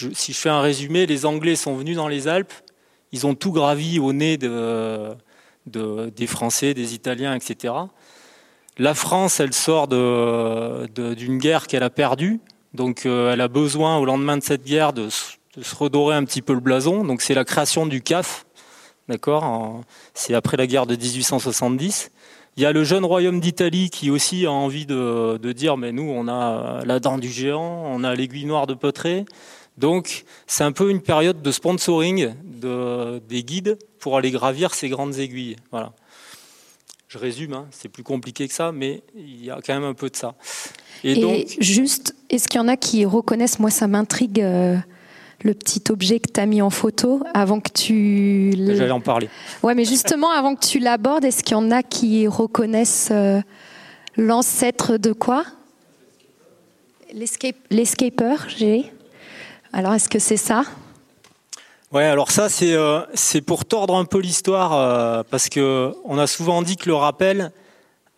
si 0.00 0.32
je 0.32 0.38
fais 0.38 0.48
un 0.48 0.62
résumé, 0.62 1.04
les 1.04 1.26
Anglais 1.26 1.54
sont 1.54 1.76
venus 1.76 1.96
dans 1.96 2.08
les 2.08 2.28
Alpes, 2.28 2.54
ils 3.12 3.26
ont 3.26 3.34
tout 3.34 3.52
gravi 3.52 3.98
au 3.98 4.14
nez 4.14 4.38
des 4.38 6.26
Français, 6.26 6.72
des 6.72 6.94
Italiens, 6.94 7.34
etc. 7.34 7.74
La 8.78 8.94
France, 8.94 9.38
elle 9.38 9.52
sort 9.52 9.86
d'une 9.86 11.38
guerre 11.38 11.66
qu'elle 11.66 11.82
a 11.82 11.90
perdue 11.90 12.40
Donc 12.72 13.04
elle 13.04 13.42
a 13.42 13.48
besoin 13.48 13.98
au 13.98 14.06
lendemain 14.06 14.38
de 14.38 14.42
cette 14.42 14.64
guerre 14.64 14.94
de, 14.94 15.08
se 15.60 15.74
redorer 15.74 16.16
un 16.16 16.24
petit 16.24 16.42
peu 16.42 16.54
le 16.54 16.60
blason. 16.60 17.04
Donc 17.04 17.22
c'est 17.22 17.34
la 17.34 17.44
création 17.44 17.86
du 17.86 18.00
CAF, 18.00 18.46
d'accord 19.08 19.82
C'est 20.14 20.34
après 20.34 20.56
la 20.56 20.66
guerre 20.66 20.86
de 20.86 20.96
1870. 20.96 22.10
Il 22.56 22.62
y 22.62 22.66
a 22.66 22.72
le 22.72 22.84
jeune 22.84 23.04
royaume 23.04 23.40
d'Italie 23.40 23.88
qui 23.88 24.10
aussi 24.10 24.44
a 24.44 24.52
envie 24.52 24.84
de, 24.84 25.38
dire 25.52 25.76
mais 25.76 25.90
nous 25.92 26.10
on 26.10 26.28
a 26.28 26.82
la 26.84 27.00
dent 27.00 27.18
du 27.18 27.30
géant, 27.30 27.84
on 27.86 28.04
a 28.04 28.14
l'aiguille 28.14 28.44
noire 28.44 28.66
de 28.66 28.74
Potré. 28.74 29.24
Donc 29.78 30.24
c'est 30.46 30.64
un 30.64 30.72
peu 30.72 30.90
une 30.90 31.00
période 31.00 31.40
de 31.40 31.50
sponsoring 31.50 32.34
des 32.44 33.42
guides 33.42 33.78
pour 33.98 34.16
aller 34.16 34.30
gravir 34.30 34.74
ces 34.74 34.88
grandes 34.88 35.18
aiguilles. 35.18 35.56
Voilà. 35.70 35.92
Je 37.08 37.18
résume, 37.18 37.52
hein, 37.52 37.66
c'est 37.70 37.90
plus 37.90 38.02
compliqué 38.02 38.48
que 38.48 38.54
ça, 38.54 38.72
mais 38.72 39.02
il 39.14 39.44
y 39.44 39.50
a 39.50 39.60
quand 39.64 39.74
même 39.74 39.84
un 39.84 39.92
peu 39.92 40.08
de 40.08 40.16
ça. 40.16 40.34
Et, 41.04 41.16
donc, 41.16 41.46
juste, 41.58 42.14
est-ce 42.30 42.48
qu'il 42.48 42.58
y 42.58 42.64
en 42.64 42.68
a 42.68 42.76
qui 42.78 43.04
reconnaissent, 43.04 43.58
moi 43.58 43.70
ça 43.70 43.86
m'intrigue, 43.86 44.40
euh, 44.40 44.78
le 45.42 45.54
petit 45.54 45.82
objet 45.90 46.20
que 46.20 46.30
tu 46.32 46.40
as 46.40 46.46
mis 46.46 46.62
en 46.62 46.70
photo 46.70 47.22
avant 47.34 47.60
que 47.60 47.70
tu... 47.70 48.52
J'allais 48.56 48.90
en 48.90 49.00
parler. 49.00 49.28
Ouais, 49.62 49.74
mais 49.74 49.84
justement, 49.84 50.30
avant 50.30 50.54
que 50.54 50.64
tu 50.64 50.78
l'abordes, 50.78 51.24
est-ce 51.24 51.42
qu'il 51.42 51.56
y 51.56 51.60
en 51.60 51.70
a 51.70 51.82
qui 51.82 52.26
reconnaissent 52.26 53.10
euh, 53.10 53.40
l'ancêtre 54.16 54.96
de 54.96 55.12
quoi? 55.12 55.44
L'escaper, 57.12 58.36
j'ai. 58.56 58.90
Alors, 59.72 59.94
est-ce 59.94 60.08
que 60.08 60.18
c'est 60.18 60.36
ça? 60.36 60.64
Ouais, 61.92 62.04
alors 62.04 62.30
ça, 62.30 62.48
c'est 62.48 62.72
euh, 62.72 63.00
c'est 63.12 63.42
pour 63.42 63.66
tordre 63.66 63.96
un 63.96 64.06
peu 64.06 64.18
l'histoire, 64.18 64.72
euh, 64.72 65.22
parce 65.30 65.50
que 65.50 65.92
on 66.06 66.16
a 66.18 66.26
souvent 66.26 66.62
dit 66.62 66.76
que 66.76 66.88
le 66.88 66.94
rappel 66.94 67.52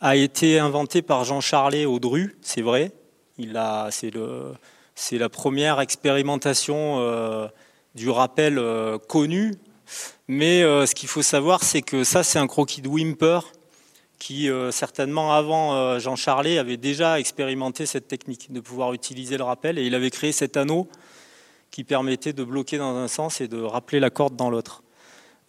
a 0.00 0.14
été 0.14 0.60
inventé 0.60 1.02
par 1.02 1.24
Jean 1.24 1.40
Charlet 1.40 1.84
au 1.84 1.98
Dru, 1.98 2.36
c'est 2.40 2.62
vrai. 2.62 2.92
Il 3.36 3.56
a, 3.56 3.88
c'est 3.90 4.14
le 4.14 4.52
c'est 4.94 5.18
la 5.18 5.28
première 5.28 5.80
expérimentation 5.80 7.00
euh, 7.00 7.48
du 7.94 8.10
rappel 8.10 8.58
euh, 8.58 8.98
connu. 8.98 9.54
Mais 10.28 10.62
euh, 10.62 10.86
ce 10.86 10.94
qu'il 10.94 11.08
faut 11.08 11.22
savoir, 11.22 11.62
c'est 11.62 11.82
que 11.82 12.04
ça, 12.04 12.22
c'est 12.22 12.38
un 12.38 12.46
croquis 12.46 12.80
de 12.80 12.88
Wimper 12.88 13.40
qui, 14.18 14.48
certainement 14.70 15.34
avant 15.34 15.98
Jean 15.98 16.16
Charlet, 16.16 16.56
avait 16.56 16.78
déjà 16.78 17.20
expérimenté 17.20 17.84
cette 17.84 18.08
technique 18.08 18.50
de 18.50 18.60
pouvoir 18.60 18.94
utiliser 18.94 19.36
le 19.36 19.44
rappel. 19.44 19.78
Et 19.78 19.84
il 19.84 19.94
avait 19.94 20.10
créé 20.10 20.32
cet 20.32 20.56
anneau 20.56 20.88
qui 21.70 21.84
permettait 21.84 22.32
de 22.32 22.42
bloquer 22.42 22.78
dans 22.78 22.96
un 22.96 23.08
sens 23.08 23.42
et 23.42 23.48
de 23.48 23.60
rappeler 23.60 24.00
la 24.00 24.08
corde 24.08 24.34
dans 24.34 24.48
l'autre. 24.48 24.82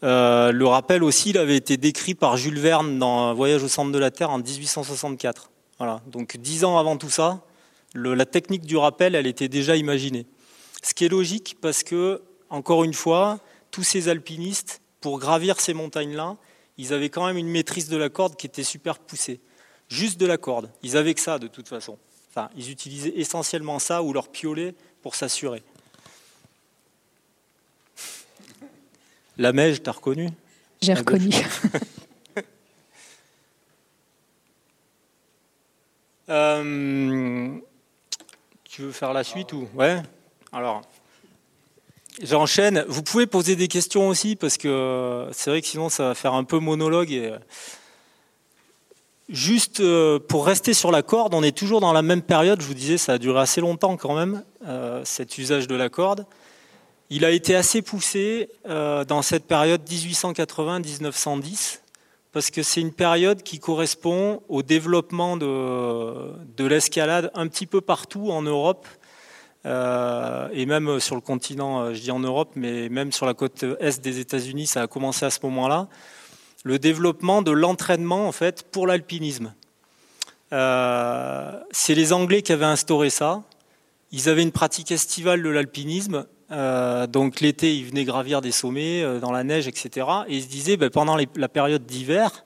le 0.01 0.63
rappel 0.63 1.05
aussi, 1.05 1.29
il 1.29 1.37
avait 1.37 1.55
été 1.55 1.77
décrit 1.77 2.15
par 2.15 2.35
Jules 2.35 2.59
Verne 2.59 2.99
dans 2.99 3.33
voyage 3.33 3.63
au 3.63 3.69
centre 3.69 3.93
de 3.93 3.99
la 3.99 4.11
Terre 4.11 4.31
en 4.31 4.39
1864. 4.39 5.51
Voilà. 5.77 6.01
Donc 6.07 6.35
dix 6.35 6.65
ans 6.65 6.77
avant 6.77 6.97
tout 6.97 7.11
ça, 7.11 7.45
la 7.95 8.25
technique 8.25 8.65
du 8.65 8.77
rappel, 8.77 9.15
elle 9.15 9.27
était 9.27 9.47
déjà 9.47 9.75
imaginée. 9.75 10.25
Ce 10.83 10.93
qui 10.93 11.05
est 11.05 11.09
logique 11.09 11.57
parce 11.61 11.83
que, 11.83 12.21
encore 12.49 12.83
une 12.83 12.93
fois, 12.93 13.39
tous 13.71 13.83
ces 13.83 14.09
alpinistes, 14.09 14.81
pour 15.01 15.19
gravir 15.19 15.59
ces 15.59 15.73
montagnes-là, 15.73 16.35
ils 16.77 16.93
avaient 16.93 17.09
quand 17.09 17.25
même 17.25 17.37
une 17.37 17.47
maîtrise 17.47 17.89
de 17.89 17.97
la 17.97 18.09
corde 18.09 18.35
qui 18.35 18.47
était 18.47 18.63
super 18.63 18.99
poussée. 18.99 19.39
Juste 19.87 20.19
de 20.19 20.25
la 20.25 20.37
corde. 20.37 20.69
Ils 20.83 20.97
avaient 20.97 21.13
que 21.13 21.21
ça 21.21 21.39
de 21.39 21.47
toute 21.47 21.67
façon. 21.67 21.97
Enfin, 22.29 22.49
ils 22.57 22.69
utilisaient 22.69 23.13
essentiellement 23.15 23.79
ça 23.79 24.03
ou 24.03 24.11
leur 24.13 24.29
piolet 24.29 24.75
pour 25.01 25.15
s'assurer. 25.15 25.63
La 29.37 29.53
mèche, 29.53 29.83
t'as 29.83 29.91
reconnu? 29.91 30.29
J'ai 30.81 30.93
reconnu. 30.93 31.29
euh, 36.29 37.59
tu 38.75 38.81
veux 38.81 38.91
faire 38.91 39.13
la 39.13 39.23
suite 39.23 39.53
ou 39.53 39.69
Ouais 39.73 40.01
Alors, 40.51 40.81
j'enchaîne. 42.21 42.83
Vous 42.89 43.03
pouvez 43.03 43.25
poser 43.25 43.55
des 43.55 43.69
questions 43.69 44.09
aussi 44.09 44.35
parce 44.35 44.57
que 44.57 45.29
c'est 45.31 45.49
vrai 45.49 45.61
que 45.61 45.67
sinon 45.67 45.87
ça 45.87 46.09
va 46.09 46.13
faire 46.13 46.33
un 46.33 46.43
peu 46.43 46.59
monologue. 46.59 47.09
Et... 47.09 47.31
Juste 49.29 49.79
euh, 49.79 50.19
pour 50.19 50.45
rester 50.45 50.73
sur 50.73 50.91
la 50.91 51.03
corde, 51.03 51.33
on 51.33 51.41
est 51.41 51.55
toujours 51.55 51.79
dans 51.79 51.93
la 51.93 52.01
même 52.01 52.21
période. 52.21 52.59
Je 52.59 52.67
vous 52.67 52.73
disais, 52.73 52.97
ça 52.97 53.13
a 53.13 53.17
duré 53.17 53.39
assez 53.39 53.61
longtemps 53.61 53.95
quand 53.95 54.13
même, 54.13 54.43
euh, 54.67 55.05
cet 55.05 55.37
usage 55.37 55.67
de 55.67 55.75
la 55.75 55.87
corde. 55.87 56.25
Il 57.09 57.23
a 57.23 57.31
été 57.31 57.55
assez 57.55 57.81
poussé 57.81 58.49
euh, 58.67 59.05
dans 59.05 59.21
cette 59.21 59.45
période 59.45 59.89
1880-1910 59.89 61.79
parce 62.35 62.51
que 62.51 62.63
c'est 62.63 62.81
une 62.81 62.91
période 62.91 63.43
qui 63.43 63.59
correspond 63.59 64.41
au 64.49 64.61
développement 64.61 65.37
de, 65.37 66.33
de 66.57 66.65
l'escalade 66.65 67.31
un 67.33 67.47
petit 67.47 67.65
peu 67.65 67.79
partout 67.79 68.29
en 68.29 68.41
Europe, 68.41 68.89
euh, 69.65 70.49
et 70.51 70.65
même 70.65 70.99
sur 70.99 71.15
le 71.15 71.21
continent, 71.21 71.79
euh, 71.79 71.93
je 71.93 72.01
dis 72.01 72.11
en 72.11 72.19
Europe, 72.19 72.51
mais 72.57 72.89
même 72.89 73.13
sur 73.13 73.25
la 73.25 73.33
côte 73.33 73.63
est 73.79 74.01
des 74.01 74.19
États-Unis, 74.19 74.67
ça 74.67 74.81
a 74.81 74.87
commencé 74.87 75.25
à 75.25 75.29
ce 75.29 75.39
moment-là, 75.43 75.87
le 76.65 76.77
développement 76.77 77.41
de 77.41 77.51
l'entraînement 77.51 78.27
en 78.27 78.33
fait 78.33 78.63
pour 78.69 78.85
l'alpinisme. 78.85 79.53
Euh, 80.51 81.57
c'est 81.71 81.95
les 81.95 82.11
Anglais 82.11 82.41
qui 82.41 82.51
avaient 82.51 82.65
instauré 82.65 83.09
ça. 83.09 83.43
Ils 84.11 84.27
avaient 84.27 84.43
une 84.43 84.51
pratique 84.51 84.91
estivale 84.91 85.41
de 85.41 85.49
l'alpinisme 85.49 86.25
euh, 86.55 87.05
donc 87.05 87.41
l'été, 87.41 87.75
ils 87.75 87.85
venaient 87.85 88.05
gravir 88.05 88.41
des 88.41 88.51
sommets 88.51 89.03
euh, 89.03 89.19
dans 89.19 89.31
la 89.31 89.43
neige, 89.43 89.67
etc. 89.67 90.07
Et 90.27 90.37
ils 90.37 90.43
se 90.43 90.47
disaient, 90.47 90.77
ben, 90.77 90.89
pendant 90.89 91.17
la 91.17 91.49
période 91.49 91.85
d'hiver, 91.85 92.45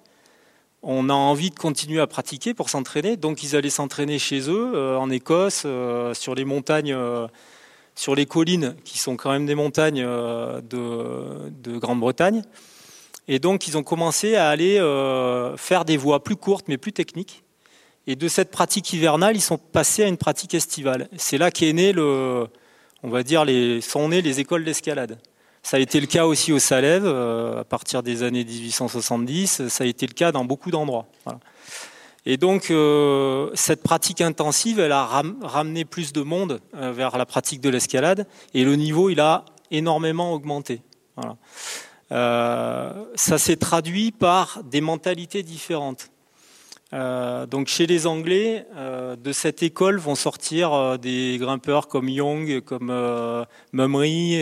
on 0.82 1.10
a 1.10 1.14
envie 1.14 1.52
de 1.52 1.56
continuer 1.56 2.02
à 2.02 2.08
pratiquer 2.08 2.54
pour 2.54 2.70
s'entraîner. 2.70 3.18
Donc 3.18 3.44
ils 3.44 3.56
allaient 3.56 3.70
s'entraîner 3.70 4.18
chez 4.18 4.50
eux, 4.50 4.72
euh, 4.74 4.98
en 4.98 5.10
Écosse, 5.12 5.68
sur 6.14 6.36
les 6.36 6.46
montagnes, 6.46 6.98
sur 7.96 8.16
les 8.16 8.26
collines, 8.26 8.76
qui 8.84 8.98
sont 8.98 9.16
quand 9.16 9.32
même 9.32 9.46
des 9.46 9.56
montagnes 9.56 10.04
de 10.04 11.78
Grande-Bretagne. 11.78 12.42
Et 13.28 13.38
donc 13.38 13.68
ils 13.68 13.78
ont 13.78 13.84
commencé 13.84 14.36
à 14.36 14.50
aller 14.50 14.80
faire 15.58 15.86
des 15.86 15.98
voies 15.98 16.24
plus 16.24 16.38
courtes, 16.38 16.66
mais 16.68 16.78
plus 16.78 16.94
techniques. 16.94 17.44
Et 18.08 18.16
de 18.16 18.28
cette 18.28 18.50
pratique 18.50 18.92
hivernale, 18.94 19.36
ils 19.36 19.42
sont 19.42 19.58
passés 19.60 20.04
à 20.04 20.08
une 20.08 20.18
pratique 20.18 20.56
estivale. 20.56 21.10
C'est 21.18 21.38
là 21.38 21.52
qu'est 21.52 21.74
né 21.74 21.92
le 21.92 22.48
on 23.04 23.10
va 23.10 23.24
dire, 23.24 23.46
les, 23.46 23.82
sont 23.82 24.10
nées 24.10 24.22
les 24.22 24.40
écoles 24.40 24.64
d'escalade. 24.64 25.18
Ça 25.64 25.78
a 25.78 25.80
été 25.80 26.00
le 26.00 26.08
cas 26.08 26.26
aussi 26.26 26.52
au 26.52 26.60
Salève 26.60 27.04
euh, 27.06 27.62
à 27.62 27.64
partir 27.64 28.02
des 28.02 28.24
années 28.24 28.44
1870. 28.44 29.68
Ça 29.68 29.84
a 29.84 29.88
été 29.88 30.08
le 30.08 30.14
cas 30.14 30.32
dans 30.32 30.46
beaucoup 30.46 30.72
d'endroits. 30.72 31.06
Et 32.26 32.38
donc, 32.38 32.72
euh, 32.72 33.50
cette 33.54 33.84
pratique 33.84 34.22
intensive, 34.22 34.80
elle 34.80 34.92
a 34.92 35.06
ramené 35.06 35.86
plus 35.86 36.14
de 36.14 36.22
monde 36.22 36.60
euh, 36.76 36.92
vers 36.92 37.18
la 37.18 37.26
pratique 37.26 37.62
de 37.62 37.70
l'escalade 37.70 38.28
et 38.54 38.64
le 38.64 38.76
niveau, 38.76 39.10
il 39.10 39.20
a 39.20 39.46
énormément 39.72 40.34
augmenté. 40.34 40.82
ça 42.10 43.38
s'est 43.38 43.58
traduit 43.58 44.12
par 44.12 44.62
des 44.64 44.82
mentalités 44.82 45.44
différentes. 45.44 46.10
Euh, 46.92 47.46
donc 47.46 47.68
chez 47.68 47.86
les 47.86 48.08
Anglais, 48.08 48.66
euh, 48.76 49.16
de 49.16 49.32
cette 49.32 49.62
école 49.62 49.98
vont 49.98 50.16
sortir 50.16 50.74
euh, 50.74 50.98
des 50.98 51.38
grimpeurs 51.40 51.88
comme 51.88 52.10
Young, 52.10 52.62
comme 52.62 53.46
Mumry, 53.74 54.42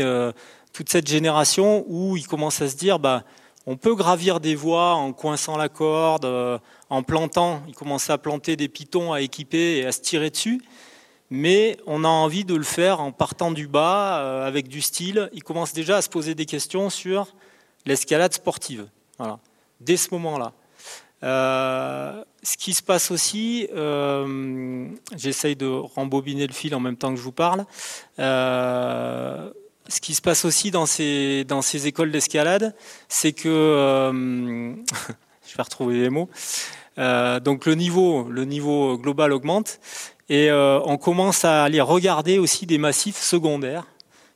toute 0.73 0.89
cette 0.89 1.07
génération 1.07 1.83
où 1.87 2.15
ils 2.15 2.27
commencent 2.27 2.61
à 2.61 2.69
se 2.69 2.75
dire, 2.75 2.99
bah, 2.99 3.23
on 3.65 3.75
peut 3.75 3.95
gravir 3.95 4.39
des 4.39 4.55
voies 4.55 4.93
en 4.93 5.11
coinçant 5.11 5.57
la 5.57 5.67
corde, 5.67 6.25
en 6.89 7.03
plantant. 7.03 7.61
Ils 7.67 7.75
commencent 7.75 8.09
à 8.09 8.17
planter 8.17 8.55
des 8.55 8.69
pitons 8.69 9.11
à 9.11 9.21
équiper 9.21 9.77
et 9.77 9.85
à 9.85 9.91
se 9.91 10.01
tirer 10.01 10.29
dessus. 10.29 10.61
Mais 11.29 11.77
on 11.85 12.05
a 12.05 12.07
envie 12.07 12.45
de 12.45 12.55
le 12.55 12.63
faire 12.63 13.01
en 13.01 13.11
partant 13.11 13.51
du 13.51 13.67
bas, 13.67 14.45
avec 14.45 14.69
du 14.69 14.81
style. 14.81 15.29
Ils 15.33 15.43
commencent 15.43 15.73
déjà 15.73 15.97
à 15.97 16.01
se 16.01 16.07
poser 16.07 16.33
des 16.33 16.45
questions 16.45 16.89
sur 16.89 17.35
l'escalade 17.85 18.33
sportive. 18.33 18.87
Dès 19.81 19.97
ce 19.97 20.13
moment-là. 20.13 20.53
Euh, 21.24 22.24
ce 22.43 22.57
qui 22.57 22.74
se 22.74 22.83
passe 22.83 23.12
aussi, 23.12 23.67
euh, 23.75 24.88
j'essaye 25.15 25.55
de 25.55 25.67
rembobiner 25.67 26.45
le 26.47 26.53
fil 26.53 26.75
en 26.75 26.79
même 26.79 26.97
temps 26.97 27.12
que 27.12 27.17
je 27.17 27.24
vous 27.24 27.31
parle. 27.31 27.65
Euh, 28.19 29.50
ce 29.88 30.01
qui 30.01 30.13
se 30.13 30.21
passe 30.21 30.45
aussi 30.45 30.69
dans 30.69 30.86
ces, 30.86 31.45
écoles 31.86 32.12
d'escalade, 32.12 32.75
c'est 33.07 33.33
que 33.33 34.74
je 35.47 35.57
vais 35.57 35.63
retrouver 35.63 36.01
les 36.01 36.09
mots. 36.09 36.29
donc 36.97 37.65
le 37.65 37.75
niveau, 37.75 38.27
le 38.29 38.45
niveau 38.45 38.97
global 38.97 39.31
augmente 39.31 39.79
et 40.29 40.51
on 40.51 40.97
commence 40.97 41.45
à 41.45 41.63
aller 41.63 41.79
regarder 41.79 42.38
aussi 42.38 42.65
des 42.65 42.77
massifs 42.77 43.21
secondaires 43.21 43.88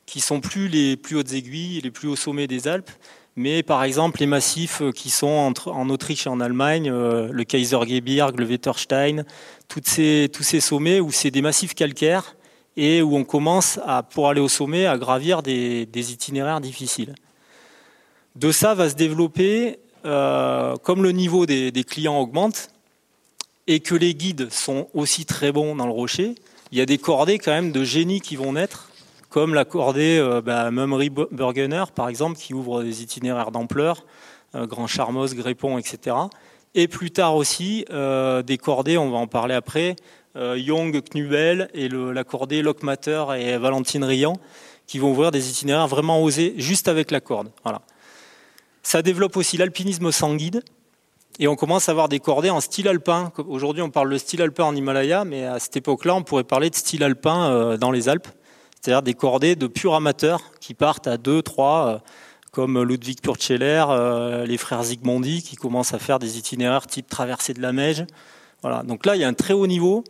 qui 0.06 0.22
sont 0.22 0.40
plus 0.40 0.68
les 0.68 0.96
plus 0.96 1.18
hautes 1.18 1.34
aiguilles, 1.34 1.82
les 1.82 1.92
plus 1.92 2.08
hauts 2.08 2.16
sommets 2.16 2.48
des 2.48 2.68
Alpes, 2.68 2.92
mais 3.36 3.64
par 3.64 3.84
exemple 3.84 4.20
les 4.20 4.26
massifs 4.26 4.82
euh, 4.82 4.92
qui 4.92 5.10
sont 5.10 5.54
en 5.66 5.90
Autriche 5.90 6.28
et 6.28 6.30
en 6.30 6.40
Allemagne, 6.40 6.90
euh, 6.90 7.30
le 7.32 7.44
Kaisergebirge, 7.44 8.34
le 8.38 8.46
Wetterstein, 8.46 9.24
tous 9.68 9.82
ces 9.86 10.60
sommets 10.60 11.00
où 11.00 11.12
c'est 11.12 11.32
des 11.32 11.42
massifs 11.42 11.74
calcaires 11.74 12.36
et 12.78 13.02
où 13.02 13.16
on 13.16 13.24
commence 13.24 13.80
pour 14.12 14.30
aller 14.30 14.42
au 14.42 14.48
sommet 14.48 14.86
à 14.86 14.98
gravir 14.98 15.44
des, 15.44 15.88
itinéraires 15.94 16.62
difficiles. 16.62 17.16
De 18.36 18.52
ça 18.52 18.74
va 18.74 18.90
se 18.90 18.96
développer, 18.96 19.80
euh, 20.06 20.78
comme 20.78 21.04
le 21.04 21.12
niveau 21.12 21.46
des, 21.46 21.72
des, 21.72 21.84
clients 21.84 22.20
augmente 22.20 22.70
et 23.68 23.82
que 23.82 23.94
les 23.94 24.16
guides 24.16 24.50
sont 24.52 24.88
aussi 24.94 25.26
très 25.26 25.52
bons 25.52 25.76
dans 25.76 25.86
le 25.86 25.92
rocher, 25.92 26.36
il 26.72 26.78
y 26.78 26.82
a 26.82 26.86
des 26.86 26.98
cordées 26.98 27.38
quand 27.38 27.52
même 27.52 27.72
de 27.74 27.84
génies 27.84 28.22
qui 28.22 28.38
vont 28.38 28.54
naître, 28.54 28.91
comme 29.32 29.54
la 29.54 29.64
cordée 29.66 30.20
euh, 30.20 30.42
bah, 30.42 30.70
Mummery 30.72 31.10
Burgener, 31.10 31.86
par 31.96 32.10
exemple, 32.10 32.38
qui 32.38 32.54
ouvre 32.54 32.84
des 32.84 33.02
itinéraires 33.02 33.52
d'ampleur, 33.52 34.06
euh, 34.56 34.68
Grand 34.68 34.88
Charmos, 34.88 35.34
Grépon, 35.34 35.78
etc. 35.78 36.18
Et 36.76 36.90
plus 36.90 37.12
tard 37.12 37.36
aussi, 37.36 37.86
euh, 37.92 38.44
des 38.44 38.58
cordées, 38.58 38.98
on 38.98 39.10
va 39.10 39.18
en 39.18 39.28
parler 39.28 39.56
après, 39.56 39.96
Young, 40.56 41.02
Knubel 41.02 41.70
et 41.74 41.90
le, 41.90 42.14
la 42.14 42.24
cordée 42.24 42.62
Lockmatter 42.62 43.26
et 43.38 43.58
Valentine 43.58 44.06
Riant, 44.06 44.38
qui 44.88 44.98
vont 44.98 45.12
ouvrir 45.12 45.30
des 45.32 45.50
itinéraires 45.50 45.90
vraiment 45.90 46.24
osés 46.24 46.54
juste 46.56 46.88
avec 46.88 47.12
la 47.12 47.20
corde. 47.20 47.52
Voilà. 47.64 47.82
Ça 48.82 49.02
développe 49.02 49.36
aussi 49.36 49.58
l'alpinisme 49.58 50.10
sans 50.14 50.34
guide, 50.36 50.64
et 51.40 51.50
on 51.50 51.56
commence 51.56 51.90
à 51.90 51.92
avoir 51.92 52.08
des 52.08 52.20
cordées 52.20 52.50
en 52.50 52.62
style 52.62 52.88
alpin. 52.88 53.32
Aujourd'hui, 53.48 53.82
on 53.82 53.90
parle 53.90 54.10
de 54.10 54.18
style 54.18 54.42
alpin 54.42 54.64
en 54.64 54.76
Himalaya, 54.76 55.26
mais 55.26 55.46
à 55.46 55.60
cette 55.60 55.76
époque-là, 55.76 56.16
on 56.16 56.24
pourrait 56.24 56.46
parler 56.46 56.70
de 56.70 56.76
style 56.76 57.04
alpin 57.04 57.50
euh, 57.50 57.78
dans 57.78 57.92
les 57.92 58.08
Alpes. 58.08 58.30
C'est-à-dire 58.82 59.02
des 59.04 59.14
cordées 59.14 59.56
de 59.56 59.68
purs 59.68 59.94
amateurs 59.94 60.42
qui 60.60 60.74
partent 60.74 61.08
à 61.08 61.18
2, 61.18 61.42
3, 61.42 61.88
euh, 61.88 62.00
comme 62.52 62.82
Ludwig 62.82 63.22
Purtscheller, 63.22 63.86
euh, 63.90 64.46
les 64.46 64.58
frères 64.58 64.84
Zygmondi, 64.84 65.44
qui 65.44 65.56
commencent 65.56 65.94
à 65.94 66.00
faire 66.00 66.20
des 66.20 66.38
itinéraires 66.38 66.88
type 66.88 67.08
traversée 67.08 67.54
de 67.54 67.62
la 67.62 67.72
Meige. 67.72 68.06
Voilà. 68.62 68.84
Donc 68.84 69.06
là, 69.06 69.16
il 69.16 69.22
y 69.22 69.24
a 69.24 69.28
un 69.28 69.34
très 69.34 69.54
haut 69.54 69.68
niveau 69.68 70.04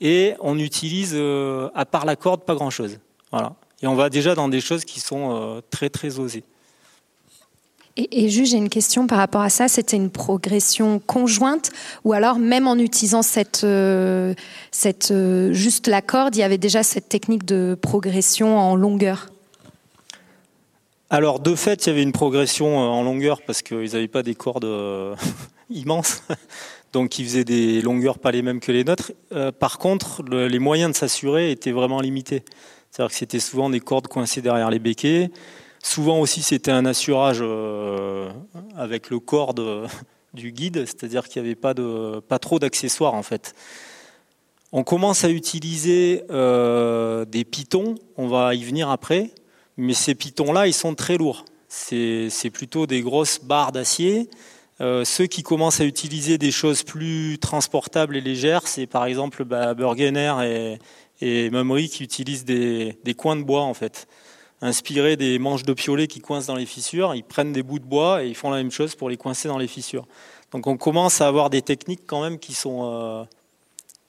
et 0.00 0.34
on 0.40 0.58
utilise, 0.58 1.16
à 1.16 1.84
part 1.86 2.04
la 2.04 2.16
corde, 2.16 2.42
pas 2.42 2.54
grand-chose. 2.54 2.98
Voilà. 3.30 3.54
Et 3.82 3.86
on 3.86 3.94
va 3.94 4.10
déjà 4.10 4.34
dans 4.34 4.48
des 4.48 4.60
choses 4.60 4.84
qui 4.84 5.00
sont 5.00 5.62
très, 5.70 5.88
très 5.88 6.18
osées. 6.18 6.44
Et, 7.96 8.24
et 8.24 8.28
juste, 8.28 8.52
j'ai 8.52 8.58
une 8.58 8.68
question 8.68 9.06
par 9.06 9.18
rapport 9.18 9.40
à 9.40 9.48
ça. 9.48 9.68
C'était 9.68 9.96
une 9.96 10.10
progression 10.10 10.98
conjointe 10.98 11.70
ou 12.04 12.12
alors 12.12 12.38
même 12.38 12.66
en 12.66 12.76
utilisant 12.76 13.22
cette, 13.22 13.64
euh, 13.64 14.34
euh, 15.10 15.52
juste 15.52 15.86
la 15.86 16.02
corde, 16.02 16.36
il 16.36 16.40
y 16.40 16.42
avait 16.42 16.58
déjà 16.58 16.82
cette 16.82 17.08
technique 17.08 17.44
de 17.44 17.76
progression 17.80 18.58
en 18.58 18.76
longueur? 18.76 19.30
Alors 21.08 21.40
de 21.40 21.54
fait, 21.54 21.86
il 21.86 21.90
y 21.90 21.92
avait 21.92 22.02
une 22.02 22.12
progression 22.12 22.66
euh, 22.66 22.86
en 22.86 23.02
longueur 23.02 23.40
parce 23.42 23.62
qu'ils 23.62 23.92
n'avaient 23.92 24.08
pas 24.08 24.22
des 24.22 24.34
cordes 24.34 24.66
immenses, 25.70 26.22
donc 26.92 27.18
ils 27.18 27.24
faisaient 27.24 27.44
des 27.44 27.80
longueurs 27.80 28.18
pas 28.18 28.32
les 28.32 28.42
mêmes 28.42 28.60
que 28.60 28.72
les 28.72 28.84
nôtres. 28.84 29.12
par 29.58 29.78
contre, 29.78 30.22
le, 30.22 30.48
les 30.48 30.58
moyens 30.58 30.92
de 30.92 30.96
s'assurer 30.96 31.50
étaient 31.50 31.72
vraiment 31.72 32.00
limités. 32.00 32.42
C'est-à-dire 32.90 33.10
que 33.10 33.18
c'était 33.18 33.40
souvent 33.40 33.70
des 33.70 33.80
cordes 33.80 34.08
coincées 34.08 34.42
derrière 34.42 34.70
les 34.70 34.78
béquets. 34.78 35.30
Souvent 35.86 36.18
aussi, 36.18 36.42
c'était 36.42 36.72
un 36.72 36.84
assurage 36.84 37.38
euh, 37.40 38.28
avec 38.76 39.08
le 39.08 39.20
corps 39.20 39.54
du 40.34 40.50
guide, 40.50 40.84
c'est-à-dire 40.84 41.28
qu'il 41.28 41.40
n'y 41.40 41.48
avait 41.48 41.54
pas, 41.54 42.38
trop 42.40 42.58
d'accessoires 42.58 43.14
en 43.14 43.22
fait. 43.22 43.54
On 44.72 44.82
commence 44.82 45.22
à 45.22 45.30
utiliser 45.30 46.24
euh, 46.28 47.24
des 47.24 47.44
pitons, 47.44 47.94
on 48.16 48.26
va 48.26 48.56
y 48.56 48.64
venir 48.64 48.90
après, 48.90 49.30
mais 49.76 49.94
ces 49.94 50.16
pitons-là, 50.16 50.66
ils 50.66 50.74
sont 50.74 50.96
très 50.96 51.18
lourds. 51.18 51.44
C'est 51.68 52.50
plutôt 52.52 52.88
des 52.88 53.00
grosses 53.00 53.38
barres 53.40 53.70
d'acier. 53.70 54.28
Euh, 54.80 55.04
ceux 55.04 55.26
qui 55.26 55.44
commencent 55.44 55.80
à 55.80 55.84
utiliser 55.84 56.36
des 56.36 56.50
choses 56.50 56.82
plus 56.82 57.38
transportables 57.38 58.16
et 58.16 58.20
légères, 58.20 58.66
c'est 58.66 58.88
par 58.88 59.04
exemple 59.04 59.44
bah, 59.44 59.72
Burgener 59.74 60.34
et, 61.20 61.46
et 61.46 61.88
qui 61.88 62.02
utilisent 62.02 62.44
des, 62.44 62.98
des 63.04 63.14
coins 63.14 63.36
de 63.36 63.44
bois 63.44 63.62
en 63.62 63.72
fait 63.72 64.08
inspirés 64.62 65.16
des 65.16 65.38
manches 65.38 65.64
de 65.64 65.72
piolet 65.72 66.06
qui 66.06 66.20
coincent 66.20 66.46
dans 66.46 66.56
les 66.56 66.66
fissures. 66.66 67.14
Ils 67.14 67.24
prennent 67.24 67.52
des 67.52 67.62
bouts 67.62 67.78
de 67.78 67.84
bois 67.84 68.24
et 68.24 68.28
ils 68.28 68.34
font 68.34 68.50
la 68.50 68.56
même 68.58 68.70
chose 68.70 68.94
pour 68.94 69.08
les 69.08 69.16
coincer 69.16 69.48
dans 69.48 69.58
les 69.58 69.68
fissures. 69.68 70.06
Donc 70.52 70.66
on 70.66 70.76
commence 70.76 71.20
à 71.20 71.28
avoir 71.28 71.50
des 71.50 71.62
techniques 71.62 72.02
quand 72.06 72.22
même 72.22 72.38
qui 72.38 72.54
sont 72.54 72.80
euh, 72.84 73.24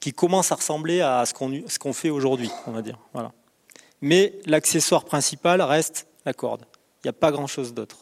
qui 0.00 0.12
commencent 0.12 0.52
à 0.52 0.56
ressembler 0.56 1.00
à 1.00 1.24
ce 1.26 1.34
qu'on 1.78 1.92
fait 1.92 2.10
aujourd'hui, 2.10 2.50
on 2.66 2.72
va 2.72 2.82
dire. 2.82 2.98
Voilà. 3.12 3.32
Mais 4.00 4.34
l'accessoire 4.46 5.04
principal 5.04 5.60
reste 5.60 6.06
la 6.24 6.32
corde. 6.32 6.64
Il 7.02 7.06
n'y 7.06 7.10
a 7.10 7.14
pas 7.14 7.32
grand 7.32 7.46
chose 7.46 7.74
d'autre. 7.74 7.98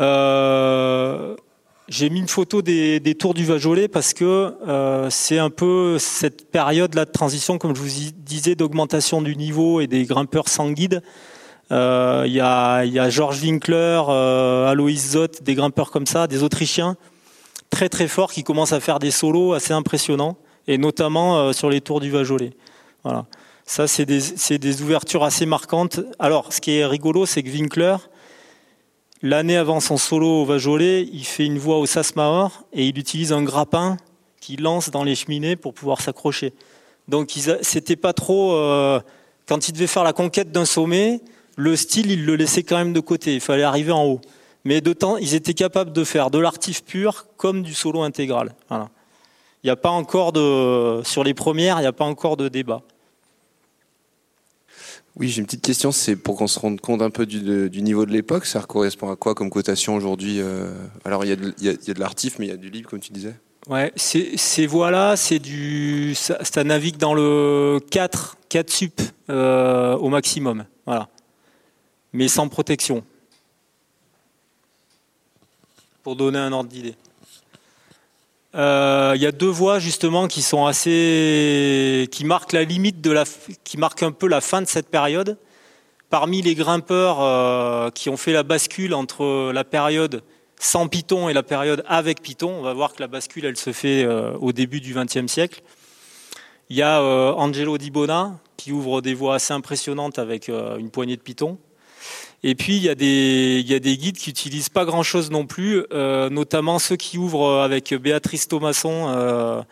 Euh, 0.00 1.36
j'ai 1.88 2.10
mis 2.10 2.20
une 2.20 2.28
photo 2.28 2.62
des, 2.62 3.16
tours 3.18 3.34
du 3.34 3.44
Vajolais 3.44 3.88
parce 3.88 4.14
que 4.14 4.54
euh, 4.66 5.10
c'est 5.10 5.38
un 5.38 5.50
peu 5.50 5.98
cette 5.98 6.50
période-là 6.50 7.04
de 7.04 7.10
transition, 7.10 7.58
comme 7.58 7.74
je 7.74 7.80
vous 7.80 8.12
disais, 8.16 8.54
d'augmentation 8.54 9.20
du 9.20 9.36
niveau 9.36 9.80
et 9.80 9.86
des 9.86 10.04
grimpeurs 10.04 10.48
sans 10.48 10.70
guide. 10.70 11.02
Euh, 11.70 12.24
il 12.26 12.32
y, 12.32 12.40
a, 12.40 12.84
y, 12.84 12.98
a, 12.98 13.08
Georges 13.08 13.42
Winkler, 13.42 14.02
euh, 14.08 14.70
Alois 14.70 14.96
Zott, 14.96 15.42
des 15.42 15.54
grimpeurs 15.54 15.90
comme 15.90 16.06
ça, 16.06 16.26
des 16.26 16.42
Autrichiens 16.42 16.96
très 17.70 17.88
très 17.88 18.06
forts 18.06 18.30
qui 18.30 18.44
commencent 18.44 18.74
à 18.74 18.80
faire 18.80 18.98
des 18.98 19.10
solos 19.10 19.54
assez 19.54 19.72
impressionnants, 19.72 20.36
et 20.68 20.76
notamment 20.76 21.38
euh, 21.38 21.52
sur 21.52 21.70
les 21.70 21.80
tours 21.80 22.00
du 22.00 22.10
Vajolais. 22.10 22.52
Voilà. 23.02 23.24
Ça, 23.64 23.86
c'est 23.86 24.04
des, 24.04 24.58
des 24.58 24.82
ouvertures 24.82 25.24
assez 25.24 25.46
marquantes. 25.46 26.00
Alors, 26.18 26.52
ce 26.52 26.60
qui 26.60 26.76
est 26.76 26.84
rigolo, 26.84 27.24
c'est 27.24 27.42
que 27.42 27.48
Winkler, 27.48 27.96
L'année 29.24 29.56
avant 29.56 29.78
son 29.78 29.98
solo 29.98 30.42
au 30.42 30.44
Vajolais, 30.44 31.08
il 31.12 31.24
fait 31.24 31.46
une 31.46 31.58
voix 31.58 31.78
au 31.78 31.86
Sasmaor 31.86 32.64
et 32.72 32.88
il 32.88 32.98
utilise 32.98 33.32
un 33.32 33.44
grappin 33.44 33.96
qu'il 34.40 34.62
lance 34.62 34.90
dans 34.90 35.04
les 35.04 35.14
cheminées 35.14 35.54
pour 35.54 35.74
pouvoir 35.74 36.00
s'accrocher. 36.00 36.52
Donc 37.06 37.30
c'était 37.62 37.94
pas 37.94 38.12
trop 38.12 38.52
euh, 38.54 39.00
quand 39.46 39.68
il 39.68 39.72
devait 39.74 39.86
faire 39.86 40.02
la 40.02 40.12
conquête 40.12 40.50
d'un 40.50 40.64
sommet, 40.64 41.20
le 41.56 41.76
style 41.76 42.10
il 42.10 42.26
le 42.26 42.34
laissait 42.34 42.64
quand 42.64 42.76
même 42.76 42.92
de 42.92 42.98
côté. 42.98 43.34
Il 43.34 43.40
fallait 43.40 43.62
arriver 43.62 43.92
en 43.92 44.04
haut. 44.04 44.20
Mais 44.64 44.80
de 44.80 44.92
temps, 44.92 45.16
ils 45.16 45.34
étaient 45.34 45.54
capables 45.54 45.92
de 45.92 46.02
faire 46.02 46.30
de 46.30 46.38
l'artif 46.38 46.84
pur 46.84 47.26
comme 47.36 47.62
du 47.62 47.74
solo 47.74 48.02
intégral. 48.02 48.54
Il 48.70 49.66
n'y 49.66 49.70
a 49.70 49.76
pas 49.76 49.90
encore 49.90 50.32
de 50.32 51.00
sur 51.04 51.22
les 51.22 51.34
premières, 51.34 51.78
il 51.78 51.82
n'y 51.82 51.86
a 51.86 51.92
pas 51.92 52.04
encore 52.04 52.36
de 52.36 52.48
débat. 52.48 52.82
Oui, 55.16 55.28
j'ai 55.28 55.40
une 55.40 55.46
petite 55.46 55.62
question, 55.62 55.92
c'est 55.92 56.16
pour 56.16 56.36
qu'on 56.36 56.46
se 56.46 56.58
rende 56.58 56.80
compte 56.80 57.02
un 57.02 57.10
peu 57.10 57.26
du, 57.26 57.82
niveau 57.82 58.06
de 58.06 58.12
l'époque, 58.12 58.46
ça 58.46 58.60
correspond 58.60 59.10
à 59.10 59.16
quoi 59.16 59.34
comme 59.34 59.50
cotation 59.50 59.94
aujourd'hui 59.94 60.40
euh 60.40 60.72
Alors 61.04 61.24
il 61.24 61.28
y 61.28 61.32
a 61.32 61.36
de, 61.36 61.54
y 61.60 61.68
a, 61.68 61.74
de 61.74 62.00
l'artif, 62.00 62.38
mais 62.38 62.46
il 62.46 62.48
y 62.48 62.52
a 62.52 62.56
du 62.56 62.70
libre, 62.70 62.88
comme 62.88 63.00
tu 63.00 63.12
disais. 63.12 63.34
Ouais, 63.68 63.92
ces 63.94 64.66
voies-là, 64.66 65.16
c'est 65.16 65.38
du, 65.38 66.14
ça, 66.14 66.42
ça, 66.44 66.64
navigue 66.64 66.96
dans 66.96 67.14
le 67.14 67.78
4, 67.90 68.38
4 68.48 68.70
sup 68.70 69.00
euh, 69.28 69.96
au 69.98 70.08
maximum, 70.08 70.64
voilà, 70.86 71.08
mais 72.12 72.26
sans 72.26 72.48
protection, 72.48 73.04
pour 76.02 76.16
donner 76.16 76.38
un 76.38 76.52
ordre 76.52 76.70
d'idée. 76.70 76.96
Euh, 78.54 79.12
il 79.16 79.22
y 79.22 79.26
a 79.26 79.32
deux 79.32 79.48
voies 79.48 79.78
justement 79.78 80.28
qui 80.28 80.42
sont 80.42 80.66
assez, 80.66 82.08
qui 82.10 82.24
marquent 82.24 82.52
la 82.52 82.64
limite 82.64 83.00
de 83.00 83.10
la, 83.10 83.24
qui 83.64 83.78
marquent 83.78 84.02
un 84.02 84.12
peu 84.12 84.28
la 84.28 84.40
fin 84.40 84.60
de 84.60 84.66
cette 84.66 84.88
période. 84.88 85.38
Parmi 86.10 86.42
les 86.42 86.54
grimpeurs 86.54 87.22
euh, 87.22 87.90
qui 87.90 88.10
ont 88.10 88.18
fait 88.18 88.32
la 88.32 88.42
bascule 88.42 88.92
entre 88.92 89.50
la 89.52 89.64
période 89.64 90.22
sans 90.60 90.86
Python 90.86 91.30
et 91.30 91.32
la 91.32 91.42
période 91.42 91.82
avec 91.88 92.20
Python, 92.20 92.54
on 92.58 92.62
va 92.62 92.74
voir 92.74 92.92
que 92.92 93.00
la 93.00 93.08
bascule 93.08 93.46
elle 93.46 93.56
se 93.56 93.72
fait 93.72 94.04
euh, 94.04 94.34
au 94.38 94.52
début 94.52 94.80
du 94.80 94.94
XXe 94.94 95.26
siècle. 95.26 95.62
Il 96.68 96.76
y 96.76 96.82
a 96.82 97.02
Angelo 97.02 97.76
Di 97.76 97.90
Bona 97.90 98.38
qui 98.56 98.72
ouvre 98.72 99.02
des 99.02 99.12
voies 99.12 99.34
assez 99.34 99.52
impressionnantes 99.52 100.18
avec 100.18 100.48
une 100.48 100.90
poignée 100.90 101.16
de 101.16 101.20
Python. 101.20 101.58
Et 102.44 102.54
puis 102.54 102.76
il 102.76 102.82
y 102.82 102.88
a 102.88 102.94
des, 102.94 103.60
il 103.60 103.70
y 103.70 103.74
a 103.74 103.78
des 103.78 103.96
guides 103.96 104.16
qui 104.16 104.30
utilisent 104.30 104.68
pas 104.68 104.84
grand 104.84 105.04
chose 105.04 105.30
non 105.30 105.46
plus, 105.46 105.84
euh, 105.92 106.28
notamment 106.28 106.78
ceux 106.78 106.96
qui 106.96 107.16
ouvrent 107.18 107.60
avec 107.60 107.94
Béatrice 107.94 108.48
Thomasson. 108.48 109.08
Euh, 109.08 109.62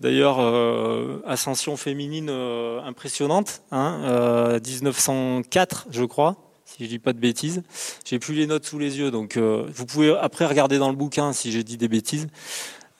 D'ailleurs, 0.00 0.40
euh, 0.40 1.22
ascension 1.28 1.76
féminine 1.76 2.26
euh, 2.28 2.82
impressionnante, 2.82 3.62
hein, 3.70 4.58
1904, 4.58 5.86
je 5.92 6.02
crois, 6.02 6.34
si 6.64 6.82
je 6.82 6.88
dis 6.88 6.98
pas 6.98 7.12
de 7.12 7.20
bêtises. 7.20 7.62
J'ai 8.04 8.18
plus 8.18 8.34
les 8.34 8.48
notes 8.48 8.64
sous 8.64 8.80
les 8.80 8.98
yeux, 8.98 9.12
donc 9.12 9.38
vous 9.38 9.86
pouvez 9.86 10.12
après 10.18 10.44
regarder 10.46 10.78
dans 10.78 10.90
le 10.90 10.96
bouquin 10.96 11.32
si 11.32 11.52
j'ai 11.52 11.62
dit 11.62 11.76
des 11.76 11.86
bêtises. 11.86 12.26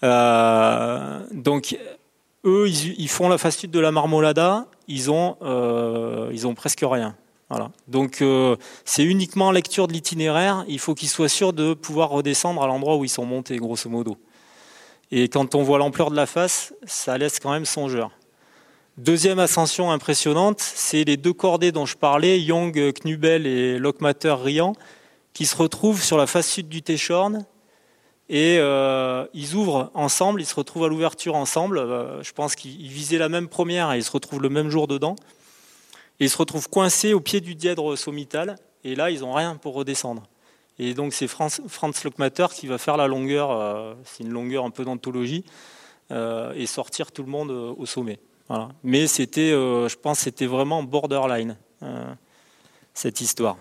donc 0.00 1.76
eux, 2.44 2.68
ils, 2.68 3.00
ils, 3.00 3.08
font 3.08 3.28
la 3.28 3.36
phase 3.36 3.60
de 3.62 3.80
la 3.80 3.90
marmolada, 3.90 4.68
ils 4.86 5.10
ont, 5.10 5.36
ils 6.32 6.46
ont 6.46 6.54
presque 6.54 6.84
rien. 6.84 7.16
Donc 7.88 8.22
euh, 8.22 8.56
c'est 8.84 9.04
uniquement 9.04 9.50
lecture 9.50 9.88
de 9.88 9.92
l'itinéraire. 9.92 10.64
Il 10.68 10.78
faut 10.78 10.94
qu'ils 10.94 11.08
soient 11.08 11.28
sûrs 11.28 11.52
de 11.52 11.74
pouvoir 11.74 12.10
redescendre 12.10 12.62
à 12.62 12.66
l'endroit 12.66 12.96
où 12.96 13.04
ils 13.04 13.10
sont 13.10 13.24
montés, 13.24 13.56
grosso 13.56 13.88
modo. 13.88 14.16
Et 15.10 15.28
quand 15.28 15.54
on 15.54 15.62
voit 15.62 15.78
l'ampleur 15.78 16.10
de 16.10 16.16
la 16.16 16.26
face, 16.26 16.74
ça 16.86 17.18
laisse 17.18 17.38
quand 17.38 17.52
même 17.52 17.66
songeur. 17.66 18.10
Deuxième 18.98 19.38
ascension 19.38 19.90
impressionnante, 19.90 20.60
c'est 20.60 21.04
les 21.04 21.16
deux 21.16 21.32
cordées 21.32 21.72
dont 21.72 21.86
je 21.86 21.96
parlais, 21.96 22.40
Young, 22.40 22.92
Knubel 22.92 23.46
et 23.46 23.78
Lockmatter 23.78 24.34
Riant, 24.42 24.74
qui 25.32 25.46
se 25.46 25.56
retrouvent 25.56 26.02
sur 26.02 26.18
la 26.18 26.26
face 26.26 26.48
sud 26.48 26.68
du 26.68 26.82
Téchorn. 26.82 27.44
Et 28.28 28.56
euh, 28.58 29.26
ils 29.34 29.54
ouvrent 29.54 29.90
ensemble, 29.94 30.40
ils 30.40 30.46
se 30.46 30.54
retrouvent 30.54 30.84
à 30.84 30.88
l'ouverture 30.88 31.36
ensemble. 31.36 31.78
Euh, 31.78 32.22
je 32.22 32.32
pense 32.32 32.54
qu'ils 32.54 32.88
visaient 32.88 33.18
la 33.18 33.28
même 33.28 33.48
première 33.48 33.92
et 33.92 33.98
ils 33.98 34.04
se 34.04 34.10
retrouvent 34.10 34.42
le 34.42 34.48
même 34.48 34.70
jour 34.70 34.86
dedans. 34.86 35.16
Ils 36.22 36.30
se 36.30 36.38
retrouvent 36.38 36.68
coincés 36.68 37.14
au 37.14 37.20
pied 37.20 37.40
du 37.40 37.54
dièdre 37.54 37.96
sommital. 37.96 38.56
Et 38.84 38.94
là, 38.94 39.10
ils 39.10 39.20
n'ont 39.20 39.32
rien 39.32 39.56
pour 39.56 39.74
redescendre. 39.74 40.22
Et 40.78 40.94
donc, 40.94 41.12
c'est 41.12 41.28
Franz, 41.28 41.60
Franz 41.68 42.00
Lockmatter 42.04 42.46
qui 42.54 42.66
va 42.66 42.78
faire 42.78 42.96
la 42.96 43.06
longueur, 43.06 43.50
euh, 43.50 43.94
c'est 44.04 44.22
une 44.24 44.30
longueur 44.30 44.64
un 44.64 44.70
peu 44.70 44.84
d'anthologie, 44.84 45.44
et 46.10 46.66
sortir 46.66 47.10
tout 47.10 47.22
le 47.22 47.30
monde 47.30 47.50
au 47.50 47.86
sommet. 47.86 48.18
Mais 48.82 49.06
c'était, 49.06 49.50
je 49.50 49.96
pense, 49.96 50.18
c'était 50.18 50.44
vraiment 50.44 50.82
borderline 50.82 51.56
cette 52.92 53.22
histoire. 53.22 53.56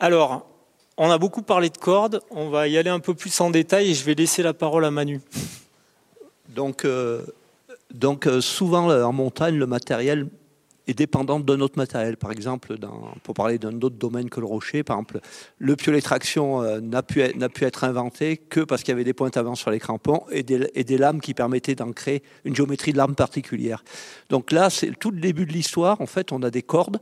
Alors, 0.00 0.46
on 0.96 1.10
a 1.10 1.18
beaucoup 1.18 1.42
parlé 1.42 1.70
de 1.70 1.78
cordes, 1.78 2.20
on 2.30 2.50
va 2.50 2.68
y 2.68 2.76
aller 2.76 2.90
un 2.90 3.00
peu 3.00 3.14
plus 3.14 3.40
en 3.40 3.50
détail 3.50 3.90
et 3.90 3.94
je 3.94 4.04
vais 4.04 4.14
laisser 4.14 4.42
la 4.42 4.52
parole 4.52 4.84
à 4.84 4.90
Manu. 4.90 5.20
Donc, 6.48 6.84
euh, 6.84 7.22
donc 7.94 8.26
euh, 8.26 8.40
souvent 8.40 8.90
en 8.90 9.12
montagne, 9.12 9.56
le 9.56 9.66
matériel 9.66 10.28
est 10.86 10.94
dépendant 10.94 11.40
d'un 11.40 11.60
autre 11.60 11.78
matériel. 11.78 12.16
Par 12.16 12.30
exemple, 12.30 12.76
pour 13.22 13.34
parler 13.34 13.58
d'un 13.58 13.74
autre 13.80 13.96
domaine 13.96 14.28
que 14.28 14.40
le 14.40 14.46
rocher, 14.46 14.82
par 14.82 14.96
exemple, 14.98 15.20
le 15.58 15.76
piolet 15.76 16.00
traction 16.00 16.62
euh, 16.62 16.80
n'a 16.80 17.02
pu, 17.02 17.22
pu, 17.54 17.64
être 17.64 17.84
inventé 17.84 18.36
que 18.36 18.60
parce 18.60 18.82
qu'il 18.82 18.92
y 18.92 18.92
avait 18.92 19.04
des 19.04 19.14
pointes 19.14 19.36
avant 19.36 19.54
sur 19.54 19.70
les 19.70 19.78
crampons 19.78 20.24
et 20.30 20.42
des, 20.42 20.70
et 20.74 20.84
des 20.84 20.98
lames 20.98 21.20
qui 21.20 21.34
permettaient 21.34 21.74
d'ancrer 21.74 22.22
une 22.44 22.54
géométrie 22.54 22.92
de 22.92 22.98
lame 22.98 23.14
particulière. 23.14 23.82
Donc 24.28 24.52
là, 24.52 24.70
c'est 24.70 24.90
tout 24.98 25.10
le 25.10 25.20
début 25.20 25.46
de 25.46 25.52
l'histoire. 25.52 26.00
En 26.00 26.06
fait, 26.06 26.32
on 26.32 26.42
a 26.42 26.50
des 26.50 26.62
cordes 26.62 26.98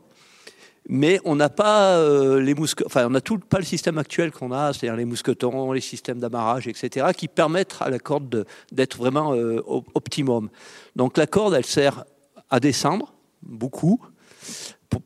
mais 0.88 1.21
on 1.25 1.37
n'a 1.37 1.49
pas 1.49 1.97
euh, 1.97 2.40
les 2.40 2.55
enfin 2.85 3.07
on 3.09 3.14
a 3.14 3.21
tout 3.21 3.38
pas 3.38 3.59
le 3.59 3.64
système 3.64 3.99
actuel 3.99 4.33
qu'on 4.33 4.53
a, 4.53 4.73
c'est-à-dire 4.73 4.97
les 4.97 5.05
mousquetons, 5.05 5.73
les 5.73 5.81
systèmes 5.81 6.18
d'amarrage, 6.18 6.66
etc., 6.66 7.07
qui 7.16 7.29
permettent 7.29 7.77
à 7.81 7.90
la 7.90 7.99
corde 7.99 8.47
d'être 8.73 8.99
vraiment 8.99 9.35
euh, 9.35 9.61
optimum. 9.95 10.51
Donc 10.97 11.16
la 11.16 11.27
corde, 11.27 11.55
elle 11.55 11.64
sert 11.64 12.05
à 12.51 12.61
descendre 12.61 13.14
beaucoup, 13.42 14.01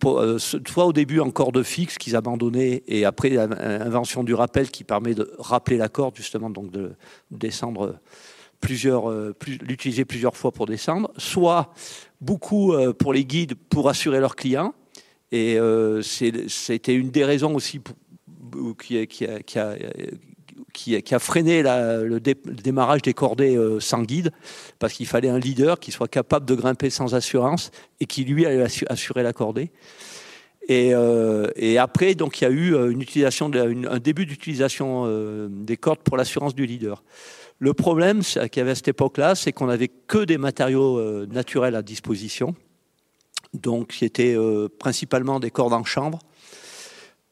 euh, 0.07 0.39
soit 0.39 0.87
au 0.87 0.93
début 0.93 1.21
en 1.21 1.31
corde 1.31 1.63
fixe 1.63 1.99
qu'ils 1.99 2.17
abandonnaient, 2.17 2.83
et 2.87 3.05
après 3.05 3.29
l'invention 3.29 4.25
du 4.25 4.35
rappel 4.35 4.71
qui 4.71 4.83
permet 4.83 5.15
de 5.15 5.31
rappeler 5.39 5.77
la 5.77 5.89
corde 5.89 6.17
justement, 6.17 6.49
donc 6.49 6.71
de 6.71 6.93
descendre 7.31 7.99
plusieurs, 8.61 9.13
l'utiliser 9.61 10.07
plusieurs 10.07 10.37
fois 10.37 10.51
pour 10.51 10.67
descendre, 10.67 11.13
soit 11.19 11.75
beaucoup 12.23 12.75
pour 12.99 13.13
les 13.13 13.27
guides 13.27 13.55
pour 13.69 13.91
assurer 13.91 14.19
leurs 14.19 14.35
clients 14.35 14.75
et 15.33 15.59
euh, 15.59 16.03
c'était 16.03 16.95
une 16.95 17.11
des 17.11 17.25
raisons 17.25 17.55
aussi 17.55 17.81
qui, 18.79 18.97
a, 18.97 19.09
freiné 21.19 21.63
le, 21.63 22.19
démarrage 22.19 23.03
des 23.03 23.13
cordées 23.13 23.57
euh, 23.57 23.81
sans 23.81 24.03
guide, 24.03 24.31
parce 24.79 24.93
qu'il 24.93 25.07
fallait 25.07 25.29
un 25.29 25.39
leader 25.39 25.81
qui 25.81 25.91
soit 25.91 26.09
capable 26.09 26.47
de 26.47 26.55
grimper 26.55 26.91
sans 26.91 27.15
assurance 27.15 27.71
et 28.01 28.07
qui 28.07 28.25
lui 28.25 28.47
allait 28.47 28.67
assurer 28.89 29.23
la 29.23 29.33
cordée. 29.33 29.71
Et, 30.69 30.95
euh, 30.95 31.49
et, 31.57 31.79
après, 31.79 32.15
donc, 32.15 32.41
il 32.41 32.45
y 32.45 32.47
a 32.47 32.51
eu 32.51 32.77
un 32.77 33.99
début 33.99 34.27
d'utilisation 34.27 35.49
des 35.49 35.77
cordes 35.77 36.01
pour 36.01 36.17
l'assurance 36.17 36.55
du 36.55 36.67
leader. 36.67 37.03
Le 37.59 37.73
problème 37.73 38.23
qu'il 38.23 38.57
y 38.57 38.61
avait 38.61 38.73
à 38.73 38.75
cette 38.75 38.89
époque-là, 38.89 39.35
c'est 39.35 39.53
qu'on 39.53 39.67
n'avait 39.67 39.89
que 39.89 40.25
des 40.25 40.39
matériaux 40.39 41.27
naturels 41.27 41.75
à 41.75 41.83
disposition 41.83 42.55
donc 43.57 43.93
c'était 43.93 44.35
euh, 44.35 44.69
principalement 44.69 45.41
des 45.41 45.51
cordes 45.51 45.73
en 45.73 45.85
chambre. 45.85 46.19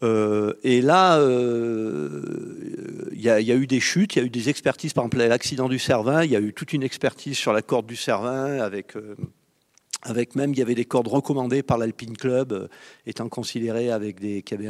Euh, 0.03 0.55
et 0.63 0.83
là, 0.83 1.19
euh, 1.19 3.09
il 3.13 3.21
y, 3.21 3.31
a 3.31 3.41
eu 3.41 3.67
des 3.67 3.81
chutes, 3.81 4.17
il 4.17 4.19
y 4.19 4.23
a 4.23 4.25
eu 4.25 4.31
des 4.31 4.49
expertises, 4.51 4.93
par 4.93 5.05
exemple 5.05 5.19
l'accident 5.19 5.69
du 5.69 5.79
Cervin, 5.79 6.25
il 6.25 6.31
y 6.31 6.37
a 6.37 6.41
eu 6.41 6.53
toute 6.53 6.73
une 6.73 6.83
expertise 6.83 7.39
sur 7.39 7.53
la 7.53 7.63
corde 7.63 7.87
du 7.87 7.97
Cervin, 7.97 8.59
avec, 8.59 8.95
avec 10.03 10.35
même, 10.35 10.53
il 10.53 10.59
y 10.59 10.63
avait 10.63 10.75
des 10.75 10.85
cordes 10.85 11.09
recommandées 11.09 11.63
par 11.63 11.79
l'Alpine 11.79 12.17
Club, 12.17 12.69
étant 13.07 13.29
considérées 13.29 13.91
avec 13.91 14.21
des, 14.21 14.43
qui 14.43 14.55
avaient 14.55 14.69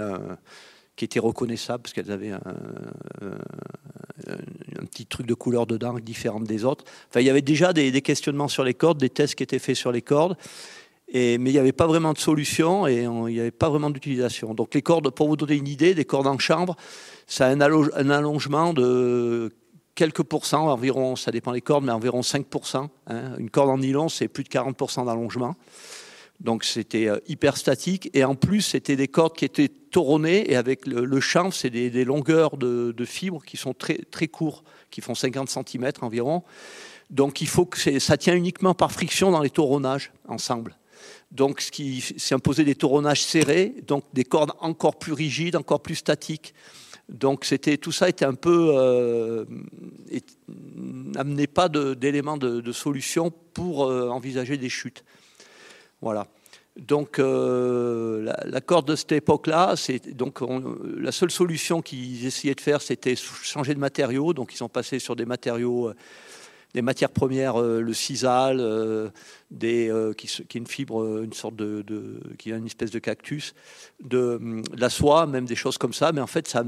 qui 0.96 1.04
étaient 1.04 1.18
reconnaissables 1.18 1.82
parce 1.82 1.92
qu'elles 1.92 2.12
avaient 2.12 2.30
un, 2.30 2.40
un, 3.20 4.86
petit 4.86 5.06
truc 5.06 5.26
de 5.26 5.34
couleur 5.34 5.66
dedans 5.66 5.98
différente 5.98 6.44
des 6.44 6.64
autres. 6.64 6.84
Enfin, 7.10 7.20
il 7.20 7.26
y 7.26 7.30
avait 7.30 7.42
déjà 7.42 7.72
des, 7.72 7.90
des 7.90 8.02
questionnements 8.02 8.46
sur 8.46 8.62
les 8.62 8.74
cordes, 8.74 8.98
des 8.98 9.10
tests 9.10 9.34
qui 9.34 9.42
étaient 9.42 9.58
faits 9.58 9.74
sur 9.76 9.90
les 9.90 10.02
cordes 10.02 10.36
mais 11.14 11.50
il 11.50 11.52
n'y 11.52 11.58
avait 11.58 11.72
pas 11.72 11.86
vraiment 11.86 12.12
de 12.12 12.18
solution 12.18 12.88
et 12.88 13.02
il 13.02 13.10
n'y 13.10 13.40
avait 13.40 13.52
pas 13.52 13.68
vraiment 13.68 13.90
d'utilisation. 13.90 14.52
Donc 14.52 14.74
les 14.74 14.82
cordes, 14.82 15.10
pour 15.10 15.28
vous 15.28 15.36
donner 15.36 15.54
une 15.54 15.68
idée, 15.68 15.94
des 15.94 16.04
cordes 16.04 16.26
en 16.26 16.38
chambre, 16.38 16.76
ça 17.28 17.46
a 17.46 17.50
un, 17.50 17.60
allongement 17.60 18.72
de 18.72 19.52
quelques 19.94 20.24
pourcents, 20.24 20.68
environ, 20.68 21.14
ça 21.14 21.30
dépend 21.30 21.52
des 21.52 21.60
cordes, 21.60 21.84
mais 21.84 21.92
environ 21.92 22.20
5%. 22.20 22.88
Hein. 23.06 23.22
Une 23.38 23.48
corde 23.48 23.70
en 23.70 23.78
nylon, 23.78 24.08
c'est 24.08 24.26
plus 24.26 24.42
de 24.42 24.48
40% 24.48 25.06
d'allongement. 25.06 25.54
Donc 26.40 26.64
c'était 26.64 27.06
euh, 27.06 27.20
hyper 27.28 27.56
statique. 27.56 28.10
Et 28.12 28.24
en 28.24 28.34
plus, 28.34 28.62
c'était 28.62 28.96
des 28.96 29.06
cordes 29.06 29.36
qui 29.36 29.44
étaient 29.44 29.68
toronnées. 29.68 30.50
Et 30.50 30.56
avec 30.56 30.84
le, 30.84 31.20
chanvre, 31.20 31.54
c'est 31.54 31.70
des, 31.70 32.04
longueurs 32.04 32.56
de, 32.56 33.04
fibres 33.04 33.42
qui 33.44 33.56
sont 33.56 33.72
très, 33.72 33.98
très 34.10 34.26
courts, 34.26 34.64
qui 34.90 35.00
font 35.00 35.14
50 35.14 35.48
cm 35.48 35.92
environ. 36.00 36.42
Donc 37.10 37.40
il 37.40 37.46
faut 37.46 37.66
que 37.66 38.00
ça 38.00 38.16
tient 38.16 38.34
uniquement 38.34 38.74
par 38.74 38.90
friction 38.90 39.30
dans 39.30 39.42
les 39.42 39.50
toronnages 39.50 40.10
ensemble 40.26 40.76
donc 41.34 41.60
ce 41.60 41.72
qui 41.72 42.00
s'est 42.00 42.34
imposé 42.34 42.64
des 42.64 42.76
toronnages 42.76 43.24
serrés, 43.24 43.74
donc 43.86 44.04
des 44.12 44.24
cordes 44.24 44.52
encore 44.60 44.98
plus 44.98 45.12
rigides, 45.12 45.56
encore 45.56 45.82
plus 45.82 45.96
statiques. 45.96 46.54
Donc 47.08 47.44
c'était 47.44 47.76
tout 47.76 47.92
ça 47.92 48.08
était 48.08 48.24
un 48.24 48.34
peu 48.34 48.72
euh, 48.74 49.44
n'amenait 50.76 51.48
pas 51.48 51.68
d'éléments 51.68 52.38
de, 52.38 52.72
solution 52.72 53.32
pour 53.52 53.84
euh, 53.84 54.08
envisager 54.08 54.56
des 54.56 54.68
chutes. 54.68 55.04
Voilà. 56.00 56.28
Donc 56.76 57.18
euh, 57.18 58.32
la, 58.44 58.60
corde 58.60 58.88
de 58.88 58.96
cette 58.96 59.12
époque-là, 59.12 59.74
donc 60.12 60.40
la 60.96 61.12
seule 61.12 61.30
solution 61.30 61.82
qu'ils 61.82 62.26
essayaient 62.26 62.54
de 62.54 62.60
faire, 62.60 62.80
c'était 62.80 63.16
changer 63.16 63.74
de 63.74 63.80
matériaux. 63.80 64.32
Donc 64.32 64.54
ils 64.54 64.56
sont 64.56 64.68
passés 64.68 64.98
sur 64.98 65.14
des 65.14 65.26
matériaux 65.26 65.92
des 66.74 66.82
matières 66.82 67.10
premières, 67.10 67.60
euh, 67.60 67.80
le 67.80 67.94
sisal, 67.94 68.58
euh, 68.60 69.08
euh, 69.62 70.12
qui, 70.12 70.26
est 70.26 70.54
une 70.56 70.66
fibre, 70.66 71.22
une 71.22 71.32
sorte 71.32 71.54
de, 71.54 71.84
qui 72.36 72.52
a 72.52 72.56
une 72.56 72.66
espèce 72.66 72.90
de 72.90 72.98
cactus, 72.98 73.54
de, 74.02 74.62
la 74.76 74.90
soie, 74.90 75.26
même 75.26 75.46
des 75.46 75.54
choses 75.54 75.78
comme 75.78 75.94
ça. 75.94 76.10
Mais 76.12 76.20
en 76.20 76.26
fait, 76.26 76.48
ça, 76.48 76.64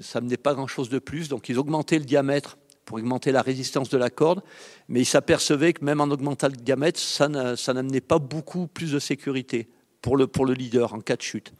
ça 0.00 0.20
menait 0.20 0.36
pas 0.36 0.54
grand-chose 0.54 0.90
de 0.90 0.98
plus. 0.98 1.28
Donc, 1.28 1.48
ils 1.48 1.58
augmentaient 1.58 1.98
le 1.98 2.04
diamètre 2.04 2.58
pour 2.84 2.98
augmenter 2.98 3.32
la 3.32 3.42
résistance 3.42 3.88
de 3.88 3.98
la 3.98 4.10
corde, 4.10 4.42
mais 4.88 5.00
ils 5.00 5.06
s'apercevaient 5.06 5.72
que 5.72 5.84
même 5.84 6.00
en 6.00 6.04
augmentant 6.04 6.46
le 6.46 6.54
diamètre, 6.54 7.00
ça 7.00 7.26
n'amenait 7.28 8.00
pas 8.00 8.20
beaucoup 8.20 8.68
plus 8.68 8.92
de 8.92 9.00
sécurité 9.00 9.68
pour 10.02 10.16
le 10.16 10.52
leader 10.52 10.94
en 10.94 11.00
cas 11.00 11.16
de 11.16 11.22
chute. 11.22 11.52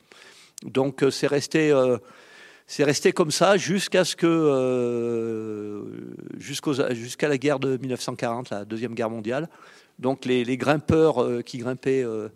Donc, 0.63 1.05
c'est 1.11 1.27
resté 1.27 1.73
c'est 2.67 2.85
resté 2.85 3.13
comme 3.13 3.31
ça 3.31 3.57
jusqu'à 3.57 4.05
ce 4.05 4.17
que 4.17 4.27
euh, 4.27 5.85
jusqu'à 6.39 7.29
la 7.29 7.39
guerre 7.39 7.61
de 7.61 7.77
1940, 7.77 8.51
la 8.51 8.65
deuxième 8.65 8.95
guerre 8.95 9.11
mondiale. 9.11 9.49
Donc 9.99 10.25
les, 10.25 10.57
grimpeurs 10.57 11.23
euh, 11.23 11.43
qui 11.43 11.59
grimpaient 11.59 12.03
euh, 12.03 12.29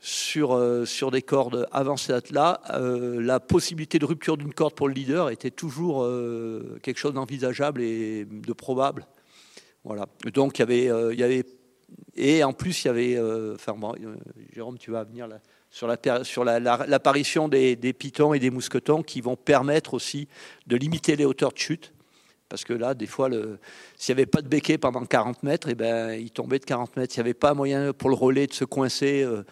sur, 0.00 0.58
sur 0.86 1.10
des 1.10 1.20
cordes 1.20 1.68
avant 1.72 1.96
cette 1.96 2.32
date-là, 2.32 2.62
la 3.18 3.38
possibilité 3.38 3.98
de 3.98 4.06
rupture 4.06 4.38
d'une 4.38 4.54
corde 4.54 4.74
pour 4.74 4.88
le 4.88 4.94
leader 4.94 5.28
était 5.28 5.50
toujours 5.50 6.08
quelque 6.82 6.96
chose 6.96 7.12
d'envisageable 7.12 7.82
et 7.82 8.24
de 8.24 8.52
probable. 8.54 9.06
Voilà. 9.84 10.06
Donc 10.32 10.58
il 10.58 10.62
y 11.18 11.22
avait, 11.22 11.44
et 12.16 12.42
en 12.44 12.54
plus 12.54 12.82
il 12.82 12.86
y 12.86 12.90
avait, 12.90 13.20
Jérôme, 14.54 14.78
tu 14.78 14.90
vas 14.90 15.04
venir 15.04 15.28
là 15.28 15.38
sur 15.70 15.86
l'apparition 15.86 16.44
la, 17.44 17.48
des, 17.48 17.76
des, 17.76 17.92
pitons 17.92 18.34
et 18.34 18.38
des 18.38 18.50
mousquetons 18.50 19.02
qui 19.02 19.20
vont 19.20 19.36
permettre 19.36 19.94
aussi 19.94 20.28
de 20.66 20.76
limiter 20.76 21.16
les 21.16 21.24
hauteurs 21.24 21.52
de 21.52 21.58
chute. 21.58 21.92
Parce 22.48 22.64
que 22.64 22.72
là, 22.72 22.94
des 22.94 23.06
fois, 23.06 23.30
s'il 23.96 24.12
n'y 24.14 24.20
avait 24.20 24.26
pas 24.26 24.42
de 24.42 24.48
béquet 24.48 24.76
pendant 24.76 25.04
40 25.04 25.44
mètres, 25.44 25.68
et 25.68 25.72
eh 25.72 25.74
ben, 25.76 26.10
il 26.10 26.32
tombait 26.32 26.58
de 26.58 26.64
40 26.64 26.96
mètres. 26.96 27.14
S'il 27.14 27.22
n'y 27.22 27.28
avait 27.28 27.34
pas 27.34 27.54
moyen 27.54 27.92
pour 27.92 28.10
le 28.10 28.16
relais 28.16 28.48
de 28.48 28.52
se 28.52 28.64
coincer 28.64 29.22
euh, 29.22 29.44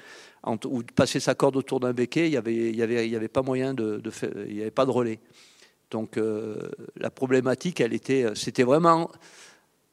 ou 0.65 0.83
de 0.83 0.93
passer 0.93 1.21
sa 1.21 1.37
corde 1.37 1.57
autour 1.57 1.79
d'un 1.79 1.93
béquet, 1.93 2.27
il 2.27 2.31
n'y 2.31 2.37
avait, 2.37 2.73
y 2.73 2.83
avait, 2.83 3.09
y 3.09 3.15
avait 3.15 3.29
pas 3.29 3.43
moyen 3.43 3.73
de, 3.73 4.03
il 4.49 4.55
n'y 4.55 4.61
avait 4.61 4.73
pas 4.73 4.85
de 4.85 4.91
relais. 4.91 5.21
Donc 5.93 6.17
euh, 6.17 6.57
la 6.97 7.11
problématique, 7.11 7.81
elle 7.81 7.95
était, 7.95 8.27
c'était 8.35 8.65
vraiment 8.65 9.13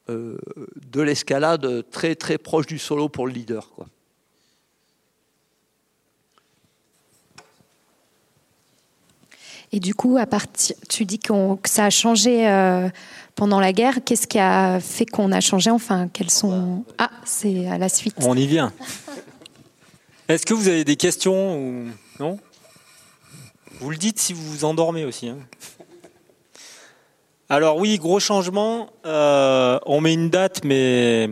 euh, 0.08 0.36
de 0.90 1.00
l'escalade 1.00 1.88
très 1.90 2.16
très 2.16 2.38
proche 2.38 2.66
du 2.66 2.78
solo 2.78 3.08
pour 3.08 3.28
le 3.28 3.32
leader. 3.32 3.70
Quoi. 3.70 3.86
Et 9.76 9.78
du 9.78 9.94
coup, 9.94 10.16
à 10.16 10.24
partir, 10.24 10.74
tu 10.88 11.04
dis 11.04 11.18
que 11.18 11.34
ça 11.64 11.84
a 11.84 11.90
changé 11.90 12.48
euh, 12.48 12.88
pendant 13.34 13.60
la 13.60 13.74
guerre. 13.74 13.98
Qu'est-ce 14.02 14.26
qui 14.26 14.38
a 14.38 14.80
fait 14.80 15.04
qu'on 15.04 15.30
a 15.32 15.42
changé? 15.42 15.68
Enfin, 15.68 16.08
quels 16.10 16.30
sont 16.30 16.82
Ah, 16.96 17.10
c'est 17.26 17.68
à 17.68 17.76
la 17.76 17.90
suite. 17.90 18.16
On 18.22 18.34
y 18.34 18.46
vient. 18.46 18.72
Est-ce 20.28 20.46
que 20.46 20.54
vous 20.54 20.68
avez 20.68 20.82
des 20.84 20.96
questions 20.96 21.58
ou 21.58 21.88
non? 22.20 22.38
Vous 23.80 23.90
le 23.90 23.98
dites 23.98 24.18
si 24.18 24.32
vous 24.32 24.50
vous 24.50 24.64
endormez 24.64 25.04
aussi. 25.04 25.28
Hein. 25.28 25.36
Alors 27.50 27.76
oui, 27.76 27.98
gros 27.98 28.18
changement. 28.18 28.88
Euh, 29.04 29.78
on 29.84 30.00
met 30.00 30.14
une 30.14 30.30
date, 30.30 30.64
mais 30.64 31.28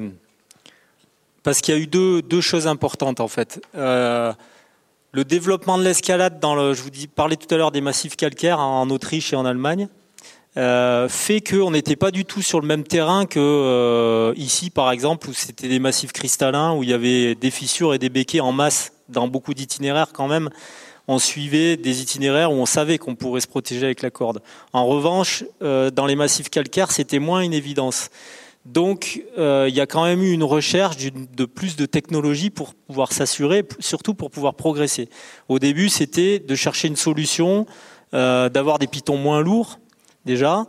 parce 1.42 1.62
qu'il 1.62 1.74
y 1.74 1.78
a 1.78 1.80
eu 1.80 1.86
deux, 1.86 2.20
deux, 2.20 2.42
choses 2.42 2.66
importantes 2.66 3.20
en 3.20 3.28
fait. 3.28 3.64
Euh, 3.74 4.34
le 5.14 5.24
développement 5.24 5.78
de 5.78 5.84
l'escalade 5.84 6.40
dans 6.40 6.56
le, 6.56 6.74
je 6.74 6.82
vous 6.82 6.90
dis, 6.90 7.06
parlais 7.06 7.36
tout 7.36 7.52
à 7.54 7.56
l'heure 7.56 7.70
des 7.70 7.80
massifs 7.80 8.16
calcaires 8.16 8.58
en 8.58 8.90
Autriche 8.90 9.32
et 9.32 9.36
en 9.36 9.46
Allemagne. 9.46 9.88
euh, 10.56 11.08
fait 11.08 11.40
qu'on 11.40 11.70
n'était 11.70 11.94
pas 11.94 12.10
du 12.10 12.24
tout 12.24 12.42
sur 12.42 12.60
le 12.60 12.66
même 12.66 12.82
terrain 12.82 13.24
que 13.24 13.38
euh, 13.38 14.34
ici, 14.36 14.70
par 14.70 14.90
exemple, 14.90 15.28
où 15.28 15.32
c'était 15.32 15.68
des 15.68 15.78
massifs 15.78 16.12
cristallins, 16.12 16.74
où 16.74 16.82
il 16.82 16.90
y 16.90 16.92
avait 16.92 17.36
des 17.36 17.52
fissures 17.52 17.94
et 17.94 17.98
des 17.98 18.08
béquets 18.08 18.40
en 18.40 18.50
masse 18.50 18.92
dans 19.08 19.28
beaucoup 19.28 19.54
d'itinéraires 19.54 20.12
quand 20.12 20.26
même. 20.26 20.50
On 21.06 21.20
suivait 21.20 21.76
des 21.76 22.02
itinéraires 22.02 22.50
où 22.50 22.56
on 22.56 22.66
savait 22.66 22.98
qu'on 22.98 23.14
pourrait 23.14 23.40
se 23.40 23.46
protéger 23.46 23.84
avec 23.84 24.02
la 24.02 24.10
corde. 24.10 24.42
En 24.72 24.86
revanche, 24.86 25.44
euh, 25.62 25.90
dans 25.90 26.06
les 26.06 26.16
massifs 26.16 26.50
calcaires, 26.50 26.90
c'était 26.90 27.20
moins 27.20 27.40
une 27.40 27.52
évidence. 27.52 28.10
Donc, 28.64 29.22
euh, 29.36 29.66
il 29.68 29.74
y 29.74 29.80
a 29.80 29.86
quand 29.86 30.04
même 30.04 30.22
eu 30.22 30.32
une 30.32 30.42
recherche 30.42 30.96
de 30.96 31.44
plus 31.44 31.76
de 31.76 31.84
technologie 31.84 32.48
pour 32.48 32.74
pouvoir 32.74 33.12
s'assurer, 33.12 33.62
surtout 33.78 34.14
pour 34.14 34.30
pouvoir 34.30 34.54
progresser. 34.54 35.10
Au 35.48 35.58
début, 35.58 35.90
c'était 35.90 36.38
de 36.38 36.54
chercher 36.54 36.88
une 36.88 36.96
solution, 36.96 37.66
euh, 38.14 38.48
d'avoir 38.48 38.78
des 38.78 38.86
pitons 38.86 39.18
moins 39.18 39.42
lourds 39.42 39.78
déjà. 40.24 40.64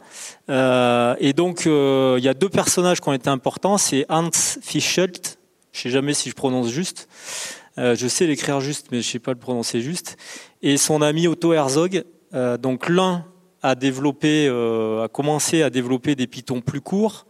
Euh, 0.50 1.16
et 1.20 1.32
donc, 1.32 1.64
il 1.66 2.24
y 2.24 2.28
a 2.28 2.34
deux 2.34 2.50
personnages 2.50 3.00
qui 3.00 3.08
ont 3.08 3.14
été 3.14 3.30
importants. 3.30 3.78
C'est 3.78 4.06
Hans 4.10 4.30
Fischelt, 4.62 5.38
je 5.72 5.80
sais 5.80 5.90
jamais 5.90 6.14
si 6.14 6.30
je 6.30 6.36
prononce 6.36 6.70
juste. 6.70 7.08
je 7.78 8.08
sais 8.08 8.28
l'écrire 8.28 8.60
juste, 8.60 8.88
mais 8.92 9.02
je 9.02 9.10
sais 9.10 9.20
pas 9.20 9.32
le 9.32 9.40
prononcer 9.40 9.80
juste. 9.80 10.18
Et 10.62 10.76
son 10.76 11.02
ami 11.02 11.28
Otto 11.28 11.54
Herzog. 11.54 12.04
donc 12.60 12.90
l'un 12.90 13.24
a 13.64 13.70
a 13.72 15.08
commencé 15.08 15.64
à 15.64 15.70
développer 15.70 16.16
des 16.16 16.28
pitons 16.28 16.60
plus 16.60 16.82
courts 16.82 17.26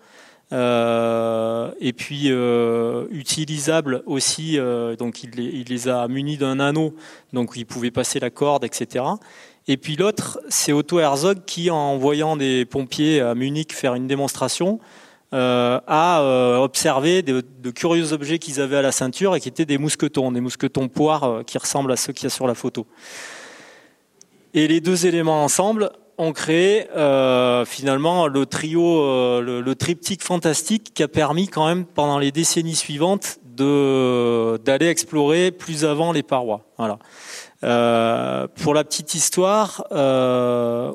euh, 0.54 1.72
et 1.80 1.94
puis 1.94 2.26
euh, 2.26 3.08
utilisable 3.10 4.04
aussi, 4.06 4.60
euh, 4.60 4.96
donc 4.96 5.24
il 5.24 5.32
les, 5.32 5.88
a 5.88 6.08
munis 6.08 6.38
d'un 6.38 6.60
anneau, 6.60 6.94
donc 7.34 7.54
il 7.56 7.66
pouvait 7.66 7.92
passer 7.92 8.20
la 8.20 8.30
corde, 8.30 8.64
etc. 8.64 9.06
Et 9.68 9.78
puis 9.78 9.96
l'autre, 9.96 10.40
c'est 10.48 10.72
Otto 10.72 11.00
Herzog 11.00 11.40
qui, 11.46 11.72
en 11.72 11.98
voyant 11.98 12.38
des 12.38 12.66
pompiers 12.66 13.22
à 13.22 13.34
Munich 13.34 13.74
faire 13.74 13.96
une 13.96 14.06
démonstration, 14.08 14.80
euh, 15.34 15.80
a 15.88 16.60
observé 16.62 17.24
de, 17.24 17.42
curieux 17.72 18.14
objets 18.14 18.38
qu'ils 18.38 18.62
avaient 18.62 18.78
à 18.78 18.84
la 18.84 18.92
ceinture 18.92 19.36
et 19.36 19.40
qui 19.40 19.50
étaient 19.50 19.66
des 19.66 19.80
mousquetons, 19.80 20.32
des 20.32 20.42
mousquetons 20.42 20.88
poires 20.88 21.44
qui 21.48 21.58
ressemblent 21.58 21.92
à 21.92 21.98
ceux 21.98 22.14
qu'il 22.14 22.26
y 22.26 22.28
a 22.28 22.30
sur 22.30 22.46
la 22.46 22.54
photo. 22.54 22.86
Et 24.54 24.68
les 24.68 24.80
deux 24.80 25.08
éléments 25.08 25.44
ensemble 25.44 25.92
ont 26.18 26.32
créé 26.32 26.88
euh, 26.96 27.66
finalement 27.66 28.28
le 28.28 28.46
trio, 28.46 29.02
euh, 29.02 29.62
le, 29.62 29.76
triptyque 29.76 30.24
fantastique 30.24 30.94
qui 30.94 31.04
a 31.04 31.08
permis 31.08 31.48
quand 31.48 31.68
même 31.68 31.86
pendant 31.86 32.20
les 32.20 32.32
décennies 32.32 32.76
suivantes 32.76 33.40
d'aller 33.58 34.88
explorer 34.88 35.52
plus 35.52 35.86
avant 35.86 36.12
les 36.12 36.24
parois. 36.24 36.66
Voilà. 36.78 37.00
Euh, 37.64 38.48
pour 38.62 38.74
la 38.74 38.84
petite 38.84 39.16
histoire, 39.16 39.86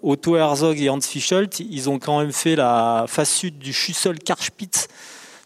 Otto 0.03 0.37
Herzog 0.37 0.79
et 0.81 0.91
Hans 0.91 1.01
Fischelt, 1.01 1.61
ils 1.61 1.89
ont 1.89 1.99
quand 1.99 2.21
même 2.21 2.33
fait 2.33 2.57
la 2.57 3.07
face 3.09 3.31
sud 3.31 3.59
du 3.59 3.73
Schüssel 3.73 4.19
Karspitz 4.19 4.89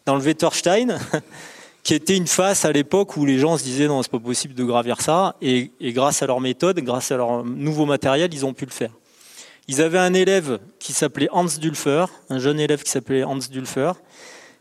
dans 0.07 0.17
le 0.17 0.23
Wetterstein, 0.23 0.99
qui 1.85 1.95
était 1.95 2.17
une 2.17 2.27
face 2.27 2.65
à 2.65 2.73
l'époque 2.73 3.17
où 3.17 3.25
les 3.25 3.39
gens 3.39 3.57
se 3.59 3.63
disaient 3.63 3.87
non, 3.87 4.03
c'est 4.03 4.11
pas 4.11 4.19
possible 4.19 4.55
de 4.55 4.65
gravir 4.65 5.01
ça, 5.01 5.37
et 5.41 5.71
grâce 5.81 6.21
à 6.21 6.27
leur 6.27 6.41
méthode, 6.41 6.81
grâce 6.81 7.13
à 7.13 7.17
leur 7.17 7.45
nouveau 7.45 7.87
matériel, 7.87 8.35
ils 8.35 8.45
ont 8.45 8.55
pu 8.55 8.65
le 8.65 8.73
faire. 8.73 8.91
Ils 9.67 9.81
avaient 9.81 9.99
un 9.99 10.13
élève 10.13 10.59
qui 10.79 10.93
s'appelait 10.93 11.29
Hans 11.33 11.45
Dulfer, 11.45 12.07
un 12.29 12.39
jeune 12.39 12.61
élève 12.61 12.83
qui 12.83 12.91
s'appelait 12.91 13.25
Hans 13.25 13.39
Dulfer, 13.39 13.93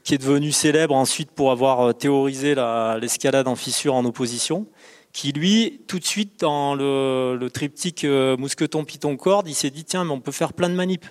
qui 0.04 0.13
est 0.13 0.18
devenu 0.18 0.52
célèbre 0.52 0.96
ensuite 0.96 1.32
pour 1.32 1.52
avoir 1.52 1.82
euh, 1.82 1.94
théorisé 1.94 2.56
l'escalade 3.02 3.48
en 3.48 3.56
fissure 3.56 3.96
en 3.96 4.06
opposition, 4.06 4.66
qui 5.12 5.32
lui, 5.32 5.82
tout 5.88 6.00
de 6.00 6.06
suite 6.06 6.39
dans 6.39 6.74
le, 6.74 7.48
triptyque 7.54 8.06
euh, 8.06 8.38
mousqueton 8.38 8.86
piton 8.86 9.18
corde, 9.18 9.48
il 9.48 9.56
s'est 9.56 9.70
dit 9.70 9.84
tiens 9.84 10.06
mais 10.06 10.12
on 10.12 10.22
peut 10.22 10.32
faire 10.32 10.54
plein 10.54 10.70
de 10.70 10.76
manips, 10.76 11.06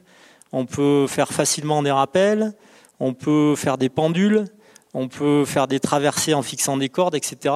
on 0.53 0.65
peut 0.65 1.07
faire 1.07 1.29
facilement 1.29 1.83
des 1.83 1.91
rappels, 1.91 2.55
on 2.99 3.13
peut 3.13 3.55
faire 3.57 3.77
des 3.77 3.91
pendules, 3.91 4.47
on 4.95 5.09
peut 5.09 5.45
faire 5.45 5.69
des 5.69 5.81
traversées 5.81 6.35
en 6.35 6.43
fixant 6.43 6.77
des 6.77 6.89
cordes, 6.89 7.15
etc. 7.15 7.55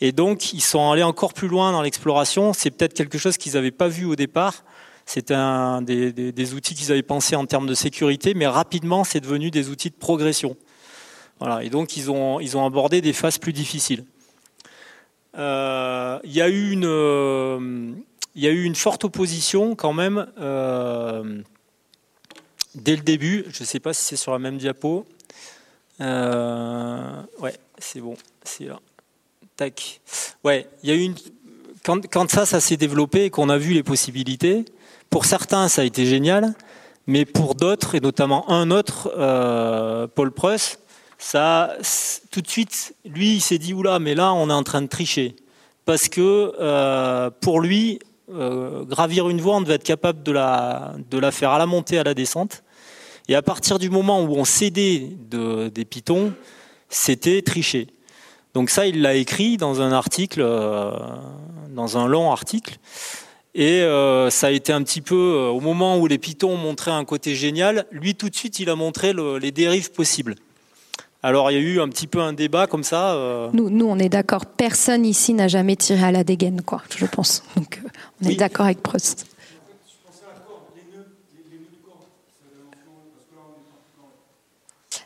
Et 0.00 0.12
donc 0.12 0.52
ils 0.52 0.62
sont 0.62 0.90
allés 0.90 1.02
encore 1.02 1.34
plus 1.34 1.48
loin 1.48 1.72
dans 1.72 1.82
l'exploration. 1.82 2.52
C'est 2.52 2.70
peut-être 2.70 2.94
quelque 2.94 3.18
chose 3.18 3.36
qu'ils 3.36 3.54
n'avaient 3.54 3.70
pas 3.70 3.88
vu 3.88 4.04
au 4.04 4.16
départ 4.16 4.64
c'était 5.12 5.34
un 5.34 5.82
des, 5.82 6.54
outils 6.54 6.74
qu'ils 6.74 6.90
avaient 6.90 7.02
pensé 7.02 7.36
en 7.36 7.44
termes 7.44 7.66
de 7.66 7.74
sécurité, 7.74 8.32
mais 8.32 8.46
rapidement, 8.46 9.04
c'est 9.04 9.20
devenu 9.20 9.50
des 9.50 9.68
outils 9.68 9.90
de 9.90 9.94
progression. 9.94 10.56
Et 11.60 11.68
donc, 11.68 11.98
ils 11.98 12.10
ont, 12.10 12.66
abordé 12.66 13.02
des 13.02 13.12
phases 13.12 13.36
plus 13.36 13.52
difficiles. 13.52 14.06
Euh, 15.36 16.18
il 16.24 16.32
y 16.32 16.40
a 16.40 16.48
eu 16.48 16.70
une, 16.70 16.86
euh, 16.86 17.92
il 18.34 18.42
y 18.42 18.46
a 18.46 18.50
eu 18.52 18.62
une 18.62 18.74
forte 18.74 19.04
opposition 19.04 19.74
quand 19.74 19.92
même 19.92 20.26
euh, 20.40 21.42
dès 22.74 22.96
le 22.96 23.02
début. 23.02 23.44
Je 23.50 23.64
ne 23.64 23.66
sais 23.66 23.80
pas 23.80 23.92
si 23.92 24.04
c'est 24.04 24.16
sur 24.16 24.32
la 24.32 24.38
même 24.38 24.56
diapo. 24.56 25.04
Ouais, 26.00 27.54
c'est 27.76 28.00
bon, 28.00 28.16
c'est 28.44 28.64
là. 28.64 28.80
Tac. 29.56 30.00
Ouais, 30.42 30.66
il 30.82 30.88
y 30.88 30.92
a 30.92 30.96
eu 30.96 31.02
une. 31.02 31.16
Quand, 31.84 32.00
quand 32.10 32.30
ça, 32.30 32.46
ça 32.46 32.60
s'est 32.60 32.78
développé 32.78 33.24
et 33.24 33.30
qu'on 33.30 33.50
a 33.50 33.58
vu 33.58 33.74
les 33.74 33.82
possibilités, 33.82 34.64
pour 35.12 35.26
certains, 35.26 35.68
ça 35.68 35.82
a 35.82 35.84
été 35.84 36.06
génial, 36.06 36.54
mais 37.06 37.26
pour 37.26 37.54
d'autres, 37.54 37.94
et 37.94 38.00
notamment 38.00 38.50
un 38.50 38.70
autre, 38.70 39.12
euh, 39.18 40.06
Paul 40.06 40.32
Preuss, 40.32 40.78
ça, 41.18 41.76
tout 42.30 42.40
de 42.40 42.48
suite, 42.48 42.94
lui, 43.04 43.34
il 43.34 43.40
s'est 43.42 43.58
dit 43.58 43.74
oula, 43.74 43.98
mais 43.98 44.14
là, 44.14 44.32
on 44.32 44.48
est 44.48 44.54
en 44.54 44.62
train 44.62 44.80
de 44.80 44.86
tricher, 44.86 45.36
parce 45.84 46.08
que 46.08 46.54
euh, 46.58 47.28
pour 47.42 47.60
lui, 47.60 47.98
euh, 48.32 48.84
gravir 48.84 49.28
une 49.28 49.42
voie, 49.42 49.56
on 49.56 49.60
devait 49.60 49.74
être 49.74 49.84
capable 49.84 50.22
de 50.22 50.32
la, 50.32 50.94
de 51.10 51.18
la 51.18 51.30
faire 51.30 51.50
à 51.50 51.58
la 51.58 51.66
montée, 51.66 51.98
à 51.98 52.04
la 52.04 52.14
descente. 52.14 52.62
Et 53.28 53.34
à 53.34 53.42
partir 53.42 53.78
du 53.78 53.90
moment 53.90 54.22
où 54.22 54.34
on 54.34 54.46
cédait 54.46 55.10
de, 55.30 55.68
des 55.68 55.84
pitons, 55.84 56.32
c'était 56.88 57.42
tricher. 57.42 57.88
Donc 58.54 58.70
ça, 58.70 58.86
il 58.86 59.02
l'a 59.02 59.14
écrit 59.14 59.58
dans 59.58 59.82
un 59.82 59.92
article, 59.92 60.42
dans 61.70 61.98
un 61.98 62.06
long 62.06 62.32
article. 62.32 62.78
Et 63.54 63.82
euh, 63.82 64.30
ça 64.30 64.46
a 64.46 64.50
été 64.50 64.72
un 64.72 64.82
petit 64.82 65.02
peu, 65.02 65.14
euh, 65.14 65.48
au 65.50 65.60
moment 65.60 65.98
où 65.98 66.06
les 66.06 66.16
pitons 66.18 66.56
montraient 66.56 66.90
un 66.90 67.04
côté 67.04 67.34
génial, 67.34 67.86
lui 67.90 68.14
tout 68.14 68.30
de 68.30 68.34
suite 68.34 68.58
il 68.60 68.70
a 68.70 68.76
montré 68.76 69.12
le, 69.12 69.36
les 69.38 69.50
dérives 69.52 69.90
possibles. 69.92 70.36
Alors 71.22 71.50
il 71.50 71.54
y 71.54 71.56
a 71.58 71.60
eu 71.60 71.78
un 71.80 71.88
petit 71.90 72.06
peu 72.06 72.20
un 72.20 72.32
débat 72.32 72.66
comme 72.66 72.82
ça. 72.82 73.12
Euh... 73.12 73.50
Nous, 73.52 73.68
nous, 73.68 73.84
on 73.86 73.98
est 73.98 74.08
d'accord, 74.08 74.46
personne 74.46 75.04
ici 75.04 75.34
n'a 75.34 75.48
jamais 75.48 75.76
tiré 75.76 76.02
à 76.02 76.10
la 76.12 76.24
dégaine, 76.24 76.62
quoi, 76.62 76.82
je 76.96 77.04
pense. 77.04 77.42
Donc 77.56 77.80
on 78.22 78.26
Oui. 78.26 78.32
est 78.32 78.36
d'accord 78.36 78.64
avec 78.64 78.82
Proust. 78.82 79.26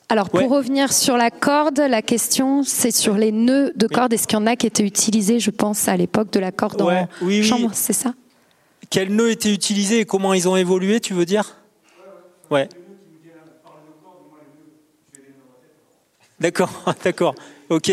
Alors 0.09 0.31
pour 0.31 0.39
Ouais. 0.39 0.47
revenir 0.47 0.93
sur 0.93 1.17
la 1.17 1.31
corde, 1.33 1.81
la 1.81 2.01
question 2.01 2.63
c'est 2.63 2.93
sur 2.93 3.15
les 3.15 3.33
nœuds 3.33 3.73
de 3.75 3.89
corde. 3.89 4.13
Est-ce 4.13 4.29
qu'il 4.29 4.39
y 4.39 4.41
en 4.41 4.47
a 4.47 4.55
qui 4.55 4.67
étaient 4.69 4.85
utilisés, 4.85 5.41
je 5.41 5.51
pense, 5.51 5.89
à 5.89 5.97
l'époque 5.97 6.33
de 6.33 6.39
la 6.39 6.53
corde 6.53 6.81
Ouais, 6.81 6.99
en 7.01 7.09
oui, 7.23 7.41
oui. 7.41 7.43
chambre, 7.43 7.71
c'est 7.73 7.93
ça? 7.93 8.15
Quels 8.91 9.15
nœuds 9.15 9.31
étaient 9.31 9.53
utilisés 9.53 10.01
et 10.01 10.05
comment 10.05 10.35
ils 10.35 10.49
ont 10.49 10.57
évolué, 10.57 11.01
tu 11.01 11.15
veux 11.15 11.25
dire? 11.25 11.57
Ouais. 12.51 12.69
D'accord, 16.41 16.71
d'accord. 17.05 17.35
Ok. 17.71 17.91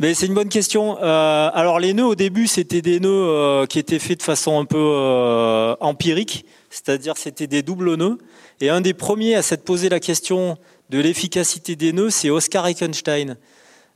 Mais 0.00 0.14
c'est 0.14 0.26
une 0.26 0.34
bonne 0.34 0.48
question. 0.48 0.98
Euh, 1.00 1.50
alors 1.54 1.78
les 1.78 1.92
nœuds 1.92 2.06
au 2.06 2.14
début 2.16 2.48
c'était 2.48 2.82
des 2.82 2.98
nœuds 2.98 3.10
euh, 3.10 3.66
qui 3.66 3.78
étaient 3.78 4.00
faits 4.00 4.18
de 4.18 4.22
façon 4.24 4.58
un 4.58 4.64
peu 4.64 4.76
euh, 4.76 5.76
empirique, 5.80 6.46
c'est-à-dire 6.68 7.16
c'était 7.16 7.46
des 7.46 7.62
doubles 7.62 7.94
nœuds. 7.94 8.18
Et 8.60 8.70
un 8.70 8.80
des 8.80 8.94
premiers 8.94 9.36
à 9.36 9.42
s'être 9.42 9.64
posé 9.64 9.88
la 9.88 10.00
question 10.00 10.56
de 10.90 10.98
l'efficacité 10.98 11.76
des 11.76 11.92
nœuds, 11.92 12.10
c'est 12.10 12.30
Oscar 12.30 12.66
Eckenstein, 12.66 13.36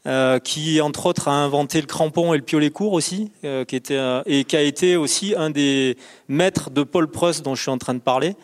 euh, 0.09 0.39
qui 0.39 0.81
entre 0.81 1.05
autres 1.05 1.29
a 1.29 1.33
inventé 1.33 1.83
le 1.83 1.87
crampon 1.87 2.33
et 2.33 2.39
le 2.39 2.43
piolet 2.43 2.71
court 2.71 2.95
aussi, 2.95 3.31
euh, 3.45 3.67
euh, 3.91 4.23
et 4.25 4.45
qui 4.45 4.57
a 4.57 4.63
été 4.63 4.97
aussi 4.97 5.35
un 5.37 5.51
des 5.51 5.99
maîtres 6.29 6.71
de 6.71 6.83
Paul 6.83 7.11
Prost 7.11 7.45
dont 7.45 7.55
je 7.55 7.61
suis 7.61 7.71
en 7.71 7.77
train 7.77 7.93
de 7.93 8.01
parler, 8.01 8.35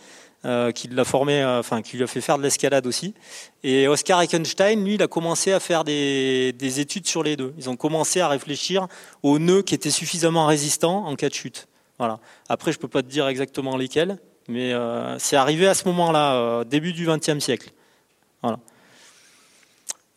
qui 0.74 0.88
l'a 0.88 1.04
formé, 1.04 1.42
enfin 1.42 1.80
qui 1.80 1.96
lui 1.96 2.04
a 2.04 2.06
fait 2.06 2.20
faire 2.20 2.36
de 2.36 2.42
l'escalade 2.42 2.86
aussi. 2.86 3.14
Et 3.62 3.88
Oscar 3.88 4.20
Eckenstein, 4.20 4.84
lui, 4.84 4.96
il 4.96 5.02
a 5.02 5.06
commencé 5.06 5.52
à 5.52 5.58
faire 5.58 5.84
des, 5.84 6.52
des 6.52 6.80
études 6.80 7.06
sur 7.06 7.22
les 7.22 7.34
nœuds. 7.34 7.54
Ils 7.56 7.70
ont 7.70 7.76
commencé 7.76 8.20
à 8.20 8.28
réfléchir 8.28 8.86
aux 9.22 9.38
nœuds 9.38 9.62
qui 9.62 9.74
étaient 9.74 9.90
suffisamment 9.90 10.44
résistants 10.44 11.06
en 11.06 11.16
cas 11.16 11.30
de 11.30 11.34
chute. 11.34 11.66
Voilà. 11.96 12.18
Après, 12.50 12.72
je 12.72 12.78
peux 12.78 12.88
pas 12.88 13.00
te 13.00 13.08
dire 13.08 13.26
exactement 13.26 13.78
lesquels, 13.78 14.18
mais 14.46 14.74
c'est 15.16 15.36
arrivé 15.36 15.66
à 15.66 15.72
ce 15.72 15.88
moment-là, 15.88 16.62
début 16.64 16.92
du 16.92 17.06
XXe 17.06 17.38
siècle. 17.38 17.70
Voilà. 18.42 18.58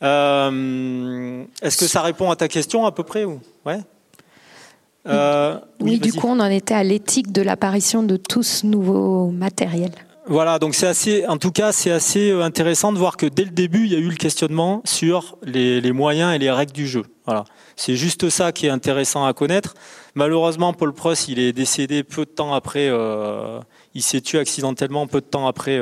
Euh, 0.03 1.43
Est-ce 1.62 1.77
que 1.77 1.88
ça 1.88 2.01
répond 2.01 2.29
à 2.29 2.36
ta 2.36 2.47
question 2.47 2.86
à 2.86 2.91
peu 2.91 3.03
près 3.03 3.23
ou? 3.25 3.39
Ouais 3.65 3.79
euh, 5.07 5.57
Oui, 5.79 5.99
du 5.99 6.13
coup, 6.13 6.27
on 6.27 6.39
en 6.39 6.49
était 6.49 6.75
à 6.75 6.83
l'éthique 6.83 7.31
de 7.31 7.41
l'apparition 7.41 8.03
de 8.03 8.17
tout 8.17 8.43
ce 8.43 8.65
nouveau 8.65 9.31
matériel. 9.31 9.91
Voilà, 10.29 10.60
donc 10.60 10.75
c'est 10.75 10.88
assez, 10.88 11.25
en 11.25 11.38
tout 11.38 11.53
cas, 11.53 11.71
c'est 11.71 11.89
assez 11.89 12.31
euh, 12.31 12.43
intéressant 12.43 12.91
de 12.91 12.97
voir 12.97 13.15
que 13.15 13.25
dès 13.25 13.45
le 13.45 13.49
début, 13.49 13.86
il 13.86 13.93
y 13.93 13.95
a 13.95 13.99
eu 13.99 14.10
le 14.10 14.17
questionnement 14.17 14.81
sur 14.83 15.38
les, 15.41 15.79
les 15.79 15.91
moyens 15.93 16.36
et 16.36 16.38
les 16.38 16.51
règles 16.51 16.73
du 16.73 16.86
jeu. 16.86 17.03
Voilà, 17.25 17.45
c'est 17.77 17.95
juste 17.95 18.29
ça 18.29 18.51
qui 18.51 18.67
est 18.67 18.69
intéressant 18.69 19.25
à 19.25 19.31
connaître. 19.31 19.73
Malheureusement, 20.15 20.73
Paul 20.73 20.93
Prost, 20.93 21.29
il 21.29 21.39
est 21.39 21.53
décédé 21.53 22.03
peu 22.03 22.25
de 22.25 22.29
temps 22.29 22.53
après. 22.53 22.89
Euh, 22.89 23.62
il 23.93 24.03
s'est 24.03 24.19
tué 24.19 24.38
accidentellement 24.38 25.07
peu 25.07 25.21
de 25.21 25.25
temps 25.25 25.47
après 25.47 25.79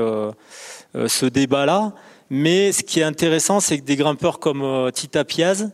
ce 0.93 1.25
débat-là. 1.25 1.93
Mais 2.29 2.71
ce 2.71 2.83
qui 2.83 2.99
est 2.99 3.03
intéressant, 3.03 3.59
c'est 3.59 3.79
que 3.79 3.83
des 3.83 3.95
grimpeurs 3.95 4.39
comme 4.39 4.63
euh, 4.63 4.91
Tita 4.91 5.23
Piaz, 5.23 5.71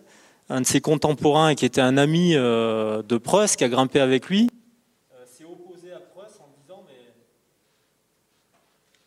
un 0.52 0.62
de 0.62 0.66
ses 0.66 0.82
contemporains 0.82 1.50
et 1.50 1.56
qui 1.56 1.66
était 1.66 1.82
un 1.82 1.98
ami 1.98 2.36
euh, 2.36 3.02
de 3.04 3.18
Prost, 3.18 3.56
qui 3.56 3.64
a 3.64 3.70
grimpé 3.70 4.00
avec 4.00 4.28
lui, 4.28 4.50
euh, 5.14 5.24
s'est 5.26 5.46
opposé 5.46 5.94
à 5.94 6.00
Prost 6.00 6.42
en 6.42 6.50
disant 6.62 6.84
mais 6.86 7.14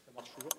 ça 0.06 0.12
marche 0.14 0.30
toujours 0.34 0.50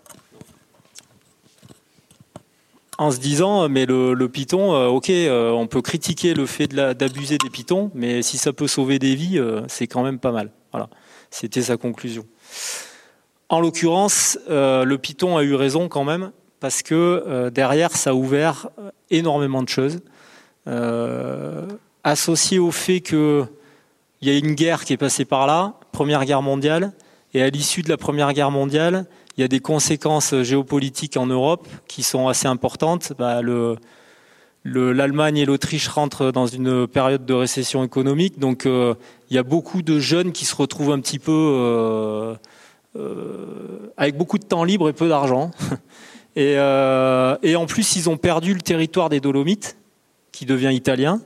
en 2.99 3.11
se 3.11 3.17
disant 3.17 3.67
mais 3.67 3.87
le, 3.87 4.13
le 4.13 4.31
euh, 4.53 4.87
ok, 4.87 5.11
on 5.59 5.67
peut 5.67 5.81
critiquer 5.81 6.35
le 6.35 6.45
fait 6.45 6.67
d'abuser 6.67 7.39
des 7.39 7.49
Pythons, 7.49 7.89
mais 7.95 8.21
si 8.21 8.37
ça 8.37 8.53
peut 8.53 8.67
sauver 8.67 8.99
des 8.99 9.15
vies, 9.15 9.41
c'est 9.67 9.87
quand 9.87 10.03
même 10.03 10.19
pas 10.19 10.31
mal. 10.31 10.51
Voilà, 10.71 10.89
c'était 11.31 11.63
sa 11.63 11.77
conclusion. 11.77 12.25
En 13.49 13.59
l'occurrence, 13.59 14.37
le 14.47 14.95
Python 14.95 15.37
a 15.37 15.43
eu 15.43 15.55
raison 15.55 15.89
quand 15.89 16.03
même 16.03 16.31
parce 16.65 16.81
que 16.81 16.95
euh, 17.27 17.51
derrière, 17.51 17.91
ça 17.95 18.09
a 18.09 18.13
ouvert 18.15 18.69
euh, 18.79 18.89
énormément 19.11 19.61
de 19.61 19.69
choses. 19.69 19.99
Euh, 20.65 21.67
associé 22.03 22.57
au 22.57 22.71
fait 22.71 23.01
qu'il 23.01 23.45
y 24.23 24.31
a 24.31 24.35
une 24.35 24.55
guerre 24.55 24.83
qui 24.83 24.93
est 24.93 24.97
passée 24.97 25.25
par 25.25 25.45
là, 25.45 25.75
Première 25.91 26.25
Guerre 26.25 26.41
mondiale, 26.41 26.93
et 27.35 27.43
à 27.43 27.51
l'issue 27.51 27.83
de 27.83 27.89
la 27.89 27.97
Première 27.97 28.33
Guerre 28.33 28.49
mondiale, 28.49 29.05
il 29.37 29.41
y 29.41 29.43
a 29.43 29.47
des 29.47 29.59
conséquences 29.59 30.33
géopolitiques 30.41 31.17
en 31.17 31.27
Europe 31.27 31.67
qui 31.87 32.01
sont 32.01 32.27
assez 32.29 32.47
importantes. 32.47 33.13
Bah, 33.19 33.43
le, 33.43 33.75
le- 34.63 34.91
L'Allemagne 34.91 35.37
et 35.37 35.45
l'Autriche 35.45 35.87
rentrent 35.87 36.31
dans 36.31 36.47
une 36.47 36.87
période 36.87 37.27
de 37.27 37.33
récession 37.35 37.83
économique, 37.83 38.39
donc 38.39 38.63
il 38.65 39.35
y 39.35 39.37
a 39.37 39.43
beaucoup 39.43 39.83
de 39.83 39.99
jeunes 39.99 40.31
qui 40.31 40.45
se 40.45 40.55
retrouvent 40.55 40.93
un 40.93 40.99
petit 40.99 41.19
peu 41.19 42.33
avec 43.97 44.17
beaucoup 44.17 44.39
de 44.39 44.45
temps 44.45 44.63
libre 44.63 44.89
et 44.89 44.93
peu 44.93 45.07
d'argent. 45.07 45.51
Et, 46.35 46.55
euh, 46.57 47.37
et 47.43 47.55
en 47.55 47.65
plus, 47.65 47.95
ils 47.95 48.09
ont 48.09 48.17
perdu 48.17 48.53
le 48.53 48.61
territoire 48.61 49.09
des 49.09 49.19
Dolomites, 49.19 49.77
qui 50.31 50.45
devient 50.45 50.71
italien. 50.73 51.21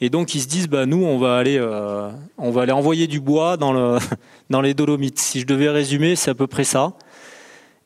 Et 0.00 0.10
donc, 0.10 0.34
ils 0.34 0.40
se 0.40 0.48
disent, 0.48 0.68
bah, 0.68 0.86
nous, 0.86 1.04
on 1.04 1.18
va 1.18 1.36
aller, 1.36 1.58
euh, 1.58 2.10
on 2.38 2.50
va 2.50 2.62
aller 2.62 2.72
envoyer 2.72 3.06
du 3.06 3.20
bois 3.20 3.56
dans, 3.56 3.72
le, 3.72 3.98
dans 4.50 4.60
les 4.60 4.74
Dolomites. 4.74 5.18
Si 5.18 5.40
je 5.40 5.46
devais 5.46 5.68
résumer, 5.68 6.16
c'est 6.16 6.30
à 6.30 6.34
peu 6.34 6.46
près 6.46 6.64
ça. 6.64 6.92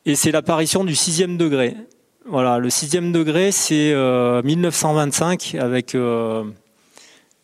Et 0.04 0.14
c'est 0.14 0.30
l'apparition 0.30 0.84
du 0.84 0.94
sixième 0.94 1.36
degré. 1.36 1.76
Voilà, 2.24 2.58
le 2.58 2.70
sixième 2.70 3.10
degré, 3.10 3.50
c'est 3.50 3.92
euh, 3.92 4.42
1925 4.42 5.56
avec, 5.58 5.96
euh, 5.96 6.44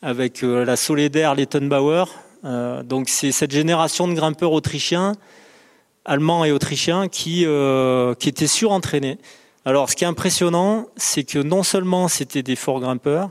avec 0.03 0.45
euh, 0.45 0.65
la 0.65 0.77
Solidaire 0.77 1.35
Lettenbauer. 1.35 2.05
Donc, 2.85 3.09
c'est 3.09 3.33
cette 3.33 3.51
génération 3.51 4.07
de 4.07 4.15
grimpeurs 4.15 4.53
autrichiens 4.53 5.17
allemands 6.09 6.45
et 6.45 6.51
autrichiens 6.51 7.07
qui, 7.09 7.45
euh, 7.47 8.15
qui 8.15 8.29
étaient 8.29 8.49
surentraînés. 8.49 9.19
Alors, 9.65 9.91
ce 9.91 9.95
qui 9.97 10.05
est 10.05 10.09
impressionnant, 10.09 10.87
c'est 10.97 11.23
que 11.25 11.39
non 11.39 11.63
seulement 11.63 12.09
c'était 12.09 12.43
des 12.43 12.57
forts 12.57 12.81
grimpeurs, 12.81 13.31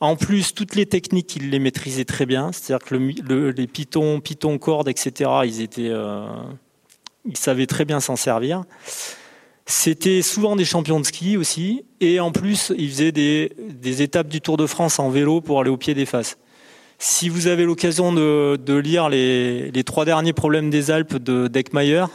en 0.00 0.14
plus, 0.14 0.54
toutes 0.54 0.74
les 0.74 0.86
techniques, 0.86 1.34
ils 1.36 1.50
les 1.50 1.58
maîtrisaient 1.58 2.04
très 2.04 2.26
bien. 2.26 2.52
C'est-à-dire 2.52 2.86
que 2.86 2.94
le, 2.94 3.12
le- 3.28 3.50
les 3.50 3.66
pitons, 3.66 4.20
pitons, 4.20 4.58
cordes, 4.58 4.88
etc., 4.88 5.30
ils 5.44 5.60
étaient, 5.62 5.88
euh, 5.90 6.26
ils 7.24 7.36
savaient 7.36 7.66
très 7.66 7.84
bien 7.84 8.00
s'en 8.00 8.14
servir. 8.16 8.62
C'était 9.64 10.22
souvent 10.22 10.54
des 10.54 10.64
champions 10.64 11.00
de 11.00 11.06
ski 11.06 11.36
aussi, 11.36 11.82
et 12.00 12.20
en 12.20 12.30
plus, 12.30 12.72
ils 12.78 12.88
faisaient 12.88 13.10
des, 13.10 13.52
des 13.58 14.02
étapes 14.02 14.28
du 14.28 14.40
Tour 14.40 14.56
de 14.58 14.66
France 14.66 14.98
en 15.00 15.08
vélo 15.10 15.40
pour 15.40 15.60
aller 15.60 15.70
au 15.70 15.76
pied 15.76 15.94
des 15.94 16.06
faces. 16.06 16.38
Si 16.98 17.28
vous 17.28 17.46
avez 17.46 17.64
l'occasion 17.64 18.12
de, 18.12 18.74
lire 18.78 19.08
les, 19.08 19.84
trois 19.84 20.04
derniers 20.04 20.32
problèmes 20.32 20.70
des 20.70 20.90
Alpes 20.90 21.16
de 21.16 21.46
Deckmayer, 21.46 22.06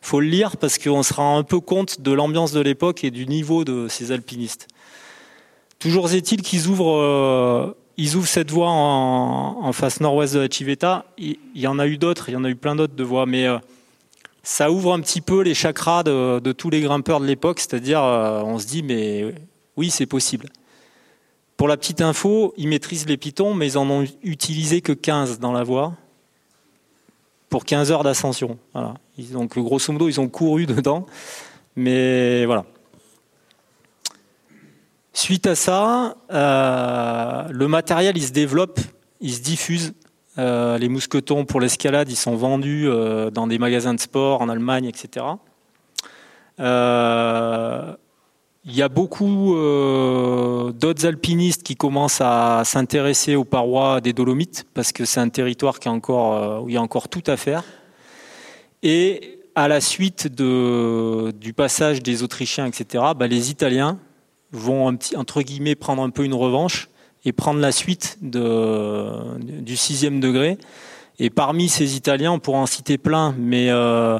faut 0.00 0.20
le 0.20 0.28
lire 0.28 0.56
parce 0.56 0.78
qu'on 0.78 1.02
se 1.02 1.12
rend 1.12 1.38
un 1.38 1.42
peu 1.42 1.60
compte 1.60 2.00
de 2.00 2.10
l'ambiance 2.10 2.52
de 2.52 2.60
l'époque 2.60 3.04
et 3.04 3.10
du 3.10 3.26
niveau 3.26 3.64
de 3.64 3.86
ces 3.88 4.12
alpinistes. 4.12 4.66
Toujours 5.78 6.10
est-il 6.12 6.40
qu'ils 6.40 6.68
ouvrent, 6.68 6.96
euh, 6.96 7.76
ils 7.98 8.16
ouvrent 8.16 8.28
cette 8.28 8.50
voie 8.50 8.70
en, 8.70 9.72
face 9.72 10.00
nord-ouest 10.00 10.34
de 10.34 10.40
la 10.40 10.48
Civetta. 10.50 11.04
Il, 11.18 11.36
y 11.54 11.66
en 11.66 11.78
a 11.78 11.86
eu 11.86 11.98
d'autres, 11.98 12.30
il 12.30 12.32
y 12.32 12.36
en 12.36 12.44
a 12.44 12.48
eu 12.48 12.56
plein 12.56 12.74
d'autres 12.74 12.94
de 12.94 13.04
voies, 13.04 13.26
mais 13.26 13.46
euh, 13.46 13.58
ça 14.42 14.70
ouvre 14.70 14.94
un 14.94 15.00
petit 15.00 15.20
peu 15.20 15.42
les 15.42 15.54
chakras 15.54 16.02
de, 16.02 16.38
de 16.38 16.52
tous 16.52 16.70
les 16.70 16.80
grimpeurs 16.80 17.20
de 17.20 17.26
l'époque, 17.26 17.60
c'est-à-dire 17.60 18.02
euh, 18.02 18.42
on 18.42 18.58
se 18.58 18.66
dit 18.66 18.82
mais 18.82 19.34
oui 19.76 19.90
c'est 19.90 20.06
possible. 20.06 20.48
Pour 21.60 21.68
la 21.68 21.76
petite 21.76 22.00
info, 22.00 22.54
ils 22.56 22.68
maîtrisent 22.68 23.06
les 23.06 23.18
pitons, 23.18 23.52
mais 23.52 23.66
ils 23.66 23.76
en 23.76 23.90
ont 23.90 24.06
utilisé 24.22 24.80
que 24.80 24.92
15 24.92 25.40
dans 25.40 25.52
la 25.52 25.62
voie 25.62 25.92
pour 27.50 27.66
15 27.66 27.92
heures 27.92 28.02
d'ascension. 28.02 28.56
Voilà. 28.72 28.94
Donc 29.18 29.58
grosso 29.58 29.92
modo, 29.92 30.08
ils 30.08 30.18
ont 30.22 30.28
couru 30.30 30.64
dedans, 30.74 31.04
mais 31.76 32.46
voilà. 32.46 32.64
Suite 35.12 35.46
à 35.46 35.54
ça, 35.54 36.16
euh, 36.32 37.44
le 37.50 37.68
matériel 37.68 38.16
il 38.16 38.24
se 38.24 38.32
développe, 38.32 38.80
il 39.20 39.34
se 39.34 39.42
diffuse. 39.42 39.92
Euh, 40.38 40.78
les 40.78 40.88
mousquetons 40.88 41.44
pour 41.44 41.60
l'escalade, 41.60 42.10
ils 42.10 42.16
sont 42.16 42.36
vendus 42.36 42.88
euh, 42.88 43.30
dans 43.30 43.46
des 43.46 43.58
magasins 43.58 43.92
de 43.92 44.00
sport 44.00 44.40
en 44.40 44.48
Allemagne, 44.48 44.86
etc. 44.86 45.26
Il 48.66 48.76
y 48.76 48.82
a 48.82 48.90
beaucoup 48.90 49.56
euh, 49.56 50.70
d'autres 50.72 51.06
alpinistes 51.06 51.62
qui 51.62 51.76
commencent 51.76 52.20
à 52.20 52.60
s'intéresser 52.66 53.34
aux 53.34 53.44
parois 53.44 54.02
des 54.02 54.12
Dolomites 54.12 54.66
parce 54.74 54.92
que 54.92 55.06
c'est 55.06 55.20
un 55.20 55.30
territoire 55.30 55.78
qui 55.78 55.88
encore, 55.88 56.34
euh, 56.34 56.60
où 56.60 56.68
il 56.68 56.74
y 56.74 56.76
a 56.76 56.82
encore 56.82 57.08
tout 57.08 57.22
à 57.26 57.38
faire. 57.38 57.64
Et 58.82 59.38
à 59.54 59.66
la 59.66 59.80
suite 59.80 60.28
du 60.28 61.52
passage 61.54 62.02
des 62.02 62.22
Autrichiens, 62.22 62.66
etc., 62.66 63.04
bah, 63.16 63.26
les 63.26 63.50
Italiens 63.50 63.98
vont 64.52 64.98
entre 65.16 65.42
guillemets 65.42 65.74
prendre 65.74 66.02
un 66.02 66.10
peu 66.10 66.24
une 66.24 66.34
revanche 66.34 66.88
et 67.24 67.32
prendre 67.32 67.60
la 67.60 67.72
suite 67.72 68.18
du 68.20 69.76
sixième 69.76 70.20
degré. 70.20 70.58
Et 71.18 71.30
parmi 71.30 71.68
ces 71.68 71.96
Italiens, 71.96 72.32
on 72.32 72.38
pourra 72.38 72.58
en 72.58 72.66
citer 72.66 72.98
plein, 72.98 73.34
mais 73.38 73.70
euh, 73.70 74.18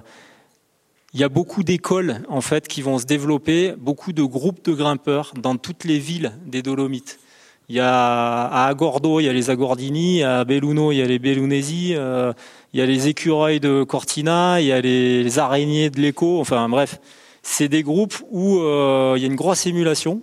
il 1.13 1.21
y 1.21 1.25
a 1.25 1.29
beaucoup 1.29 1.63
d'écoles 1.63 2.23
en 2.29 2.41
fait 2.41 2.69
qui 2.69 2.83
vont 2.83 2.99
se 2.99 3.07
développer, 3.07 3.75
beaucoup 3.77 4.13
de 4.13 4.23
groupes 4.23 4.65
de 4.65 4.73
grimpeurs 4.73 5.33
dans 5.37 5.57
toutes 5.57 5.85
les 5.85 5.99
villes 5.99 6.33
des 6.47 6.63
Dolomites. 6.63 7.19
Il 7.69 7.77
y 7.77 7.81
a 7.81 8.47
à 8.47 8.67
Agordo, 8.67 9.21
il 9.21 9.27
y 9.27 9.29
a 9.29 9.33
les 9.33 9.51
Agordini, 9.51 10.25
à 10.25 10.45
Belluno, 10.45 10.91
il 10.93 10.99
y 10.99 11.03
a 11.03 11.07
les 11.07 11.21
Bellunesi, 11.21 11.95
euh, 11.95 12.33
il 12.73 12.81
y 12.81 12.83
a 12.83 12.87
les 12.87 13.07
écureuils 13.09 13.61
de 13.61 13.85
Cortina, 13.85 14.61
il 14.61 14.67
y 14.67 14.73
a 14.73 14.81
les, 14.81 15.39
araignées 15.39 15.89
de 15.91 16.01
l'Eco. 16.01 16.41
Enfin 16.41 16.69
bref, 16.69 17.01
c'est 17.43 17.69
des 17.69 17.83
groupes 17.83 18.17
où 18.31 18.59
euh, 18.59 19.15
il 19.17 19.23
y 19.23 19.25
a 19.25 19.29
une 19.29 19.37
grosse 19.37 19.67
émulation 19.67 20.21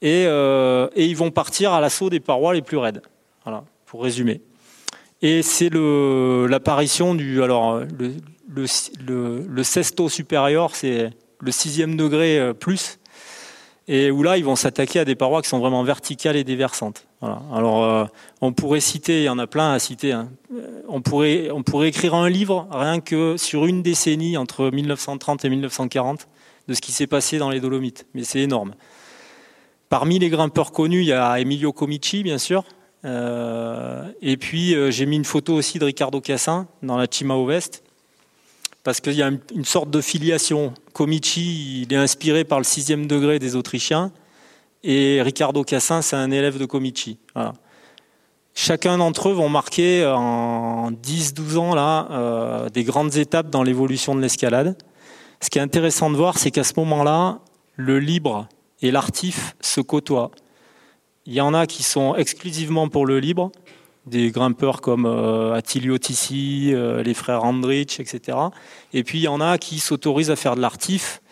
et, 0.00 0.24
euh, 0.26 0.88
et 0.96 1.06
ils 1.06 1.16
vont 1.16 1.30
partir 1.30 1.72
à 1.72 1.80
l'assaut 1.80 2.08
des 2.08 2.20
parois 2.20 2.54
les 2.54 2.62
plus 2.62 2.78
raides. 2.78 3.02
Voilà, 3.44 3.64
pour 3.84 4.02
résumer. 4.02 4.40
Et 5.20 5.42
c'est 5.42 5.70
l'apparition 5.70 7.14
du 7.14 7.42
alors 7.42 7.80
le, 7.80 8.14
le, 8.48 8.66
le, 9.46 10.08
supérieur, 10.08 10.74
c'est 10.74 11.10
le 11.40 11.52
sixième 11.52 11.96
degré 11.96 12.38
euh, 12.38 12.52
plus, 12.52 12.98
et 13.86 14.10
où 14.10 14.22
là 14.22 14.38
ils 14.38 14.44
vont 14.44 14.56
s'attaquer 14.56 15.00
à 15.00 15.04
des 15.04 15.14
parois 15.14 15.42
qui 15.42 15.48
sont 15.48 15.58
vraiment 15.58 15.82
verticales 15.82 16.36
et 16.36 16.44
déversantes. 16.44 17.06
Alors 17.20 17.84
euh, 17.84 18.04
on 18.40 18.52
pourrait 18.52 18.80
citer, 18.80 19.22
il 19.22 19.24
y 19.24 19.28
en 19.28 19.38
a 19.38 19.46
plein 19.46 19.72
à 19.72 19.78
citer. 19.78 20.12
hein. 20.12 20.28
Euh, 20.54 20.82
On 20.88 21.00
pourrait 21.00 21.88
écrire 21.88 22.14
un 22.14 22.28
livre 22.28 22.66
rien 22.70 23.00
que 23.00 23.36
sur 23.36 23.66
une 23.66 23.82
décennie 23.82 24.36
entre 24.36 24.70
1930 24.70 25.44
et 25.44 25.50
1940 25.50 26.28
de 26.68 26.74
ce 26.74 26.80
qui 26.80 26.92
s'est 26.92 27.06
passé 27.06 27.38
dans 27.38 27.50
les 27.50 27.60
Dolomites, 27.60 28.06
mais 28.14 28.24
c'est 28.24 28.40
énorme. 28.40 28.74
Parmi 29.90 30.18
les 30.18 30.28
grimpeurs 30.30 30.72
connus, 30.72 31.00
il 31.00 31.06
y 31.06 31.12
a 31.12 31.38
Emilio 31.38 31.72
Comici, 31.72 32.22
bien 32.22 32.38
sûr. 32.38 32.64
Et 33.04 34.36
puis, 34.38 34.74
j'ai 34.90 35.04
mis 35.04 35.16
une 35.16 35.26
photo 35.26 35.52
aussi 35.54 35.78
de 35.78 35.84
Ricardo 35.84 36.22
Cassin 36.22 36.66
dans 36.82 36.96
la 36.96 37.06
Cima 37.08 37.34
Ovest, 37.34 37.83
parce 38.84 39.00
qu'il 39.00 39.14
y 39.14 39.22
a 39.22 39.28
une, 39.28 39.64
sorte 39.64 39.90
de 39.90 40.00
filiation. 40.00 40.72
Comici, 40.92 41.82
il 41.82 41.92
est 41.92 41.96
inspiré 41.96 42.44
par 42.44 42.58
le 42.58 42.64
sixième 42.64 43.06
degré 43.06 43.38
des 43.38 43.56
Autrichiens, 43.56 44.12
et 44.84 45.22
Ricardo 45.22 45.64
Cassin, 45.64 46.02
c'est 46.02 46.14
un 46.14 46.30
élève 46.30 46.58
de 46.58 46.66
Comici. 46.66 47.18
Chacun 48.54 48.98
d'entre 48.98 49.30
eux 49.30 49.32
vont 49.32 49.48
marquer 49.48 50.06
en 50.06 50.92
10-12 50.92 51.56
ans 51.56 51.74
là, 51.74 52.06
euh, 52.10 52.68
des 52.68 52.84
grandes 52.84 53.16
étapes 53.16 53.50
dans 53.50 53.64
l'évolution 53.64 54.14
de 54.14 54.20
l'escalade. 54.20 54.76
Ce 55.40 55.50
qui 55.50 55.58
est 55.58 55.62
intéressant 55.62 56.10
de 56.10 56.16
voir, 56.16 56.38
c'est 56.38 56.52
qu'à 56.52 56.62
ce 56.62 56.74
moment-là, 56.76 57.40
le 57.74 57.98
libre 57.98 58.46
et 58.80 58.92
l'artif 58.92 59.56
se 59.60 59.80
côtoient. 59.80 60.30
Il 61.26 61.32
y 61.32 61.40
en 61.40 61.54
a 61.54 61.66
qui 61.66 61.82
sont 61.82 62.14
exclusivement 62.14 62.88
pour 62.88 63.06
le 63.06 63.18
libre 63.18 63.50
des 64.06 64.30
grimpeurs 64.30 64.80
comme 64.80 65.06
Attilio 65.54 65.98
Tissi, 65.98 66.72
les 66.74 67.14
frères 67.14 67.44
Andrich, 67.44 68.00
etc. 68.00 68.38
Et 68.92 69.02
puis 69.02 69.18
il 69.18 69.22
y 69.22 69.28
en 69.28 69.40
a 69.40 69.58
qui 69.58 69.78
s'autorisent 69.78 70.30
à 70.30 70.36
faire 70.36 70.56
de 70.56 70.60
l'artif. 70.60 71.22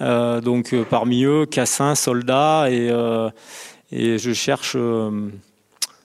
donc 0.00 0.74
parmi 0.88 1.24
eux, 1.24 1.46
Cassin, 1.46 1.94
Soldat 1.94 2.70
et, 2.70 2.88
je 3.90 4.32
cherche 4.32 4.76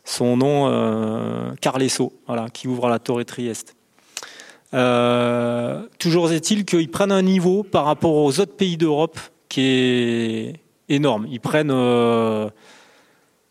son 0.05 0.38
nom, 0.38 1.55
Carlesso, 1.61 2.13
voilà, 2.26 2.49
qui 2.49 2.68
ouvre 2.68 2.89
la 2.89 2.97
Torre 2.97 3.26
Trieste. 3.26 3.76
toujours 5.99 6.32
est-il 6.32 6.65
qu'ils 6.65 6.89
prennent 6.89 7.11
un 7.11 7.22
niveau 7.22 7.61
par 7.63 7.86
rapport 7.86 8.15
aux 8.15 8.39
autres 8.39 8.55
pays 8.55 8.78
d'Europe 8.78 9.20
qui 9.49 9.61
est 9.61 10.59
énorme. 10.89 11.28
Ils 11.30 11.39
prennent 11.39 11.72
euh, 11.72 12.49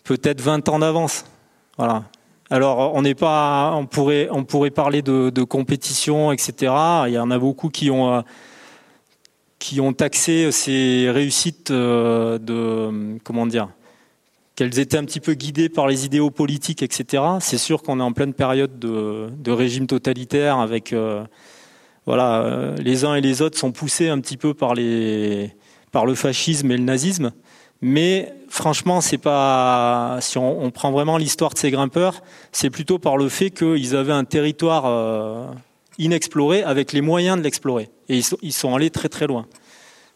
peut-être 0.04 0.40
20 0.40 0.68
ans 0.68 0.78
d'avance. 0.78 1.24
Voilà. 1.76 2.04
Alors, 2.48 2.94
on 2.94 3.02
n'est 3.02 3.16
pas, 3.16 3.72
on 3.74 3.86
pourrait, 3.86 4.28
on 4.30 4.44
pourrait 4.44 4.70
parler 4.70 5.02
de, 5.02 5.42
compétition, 5.42 6.30
etc. 6.30 6.72
Il 7.08 7.12
y 7.12 7.18
en 7.18 7.30
a 7.30 7.38
beaucoup 7.38 7.70
qui 7.70 7.90
ont, 7.90 8.14
euh, 8.14 8.20
qui 9.58 9.80
ont 9.80 9.92
taxé 9.92 10.52
ces 10.52 11.10
réussites 11.10 11.72
euh, 11.72 12.38
de, 12.38 13.18
comment 13.24 13.46
dire, 13.46 13.68
qu'elles 14.54 14.78
étaient 14.78 14.96
un 14.96 15.04
petit 15.04 15.18
peu 15.18 15.34
guidées 15.34 15.68
par 15.68 15.88
les 15.88 16.06
idéaux 16.06 16.30
politiques, 16.30 16.82
etc. 16.82 17.22
C'est 17.40 17.58
sûr 17.58 17.82
qu'on 17.82 17.98
est 17.98 18.04
en 18.04 18.12
pleine 18.12 18.32
période 18.32 18.78
de, 18.78 19.28
de 19.36 19.50
régime 19.50 19.88
totalitaire 19.88 20.58
avec, 20.58 20.94
voilà, 22.06 22.74
les 22.78 23.04
uns 23.04 23.16
et 23.16 23.20
les 23.20 23.42
autres 23.42 23.58
sont 23.58 23.72
poussés 23.72 24.08
un 24.08 24.20
petit 24.20 24.36
peu 24.36 24.54
par 24.54 24.74
les, 24.74 25.50
par 25.90 26.06
le 26.06 26.14
fascisme 26.14 26.70
et 26.70 26.76
le 26.76 26.84
nazisme. 26.84 27.32
Mais 27.82 28.32
franchement, 28.48 29.00
c'est 29.00 29.18
pas. 29.18 30.18
Si 30.20 30.38
on, 30.38 30.70
prend 30.70 30.90
vraiment 30.90 31.18
l'histoire 31.18 31.52
de 31.52 31.58
ces 31.58 31.70
grimpeurs, 31.70 32.22
c'est 32.52 32.70
plutôt 32.70 32.98
par 32.98 33.16
le 33.16 33.28
fait 33.28 33.50
qu'ils 33.50 33.94
avaient 33.94 34.12
un 34.12 34.24
territoire 34.24 34.84
euh, 34.86 35.46
inexploré 35.98 36.62
avec 36.62 36.92
les 36.92 37.00
moyens 37.00 37.36
de 37.38 37.42
l'explorer. 37.42 37.90
Et 38.08 38.20
ils 38.42 38.52
sont, 38.52 38.74
allés 38.74 38.90
très 38.90 39.08
très 39.08 39.26
loin. 39.26 39.46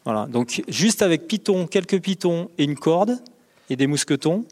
Voilà. 0.05 0.25
Donc 0.25 0.63
juste 0.67 1.01
avec 1.01 1.27
Python, 1.27 1.67
quelques 1.67 2.01
pitons 2.01 2.49
et 2.57 2.63
une 2.63 2.75
corde 2.75 3.19
et 3.69 3.75
des 3.75 3.85
mousquetons, 3.85 4.45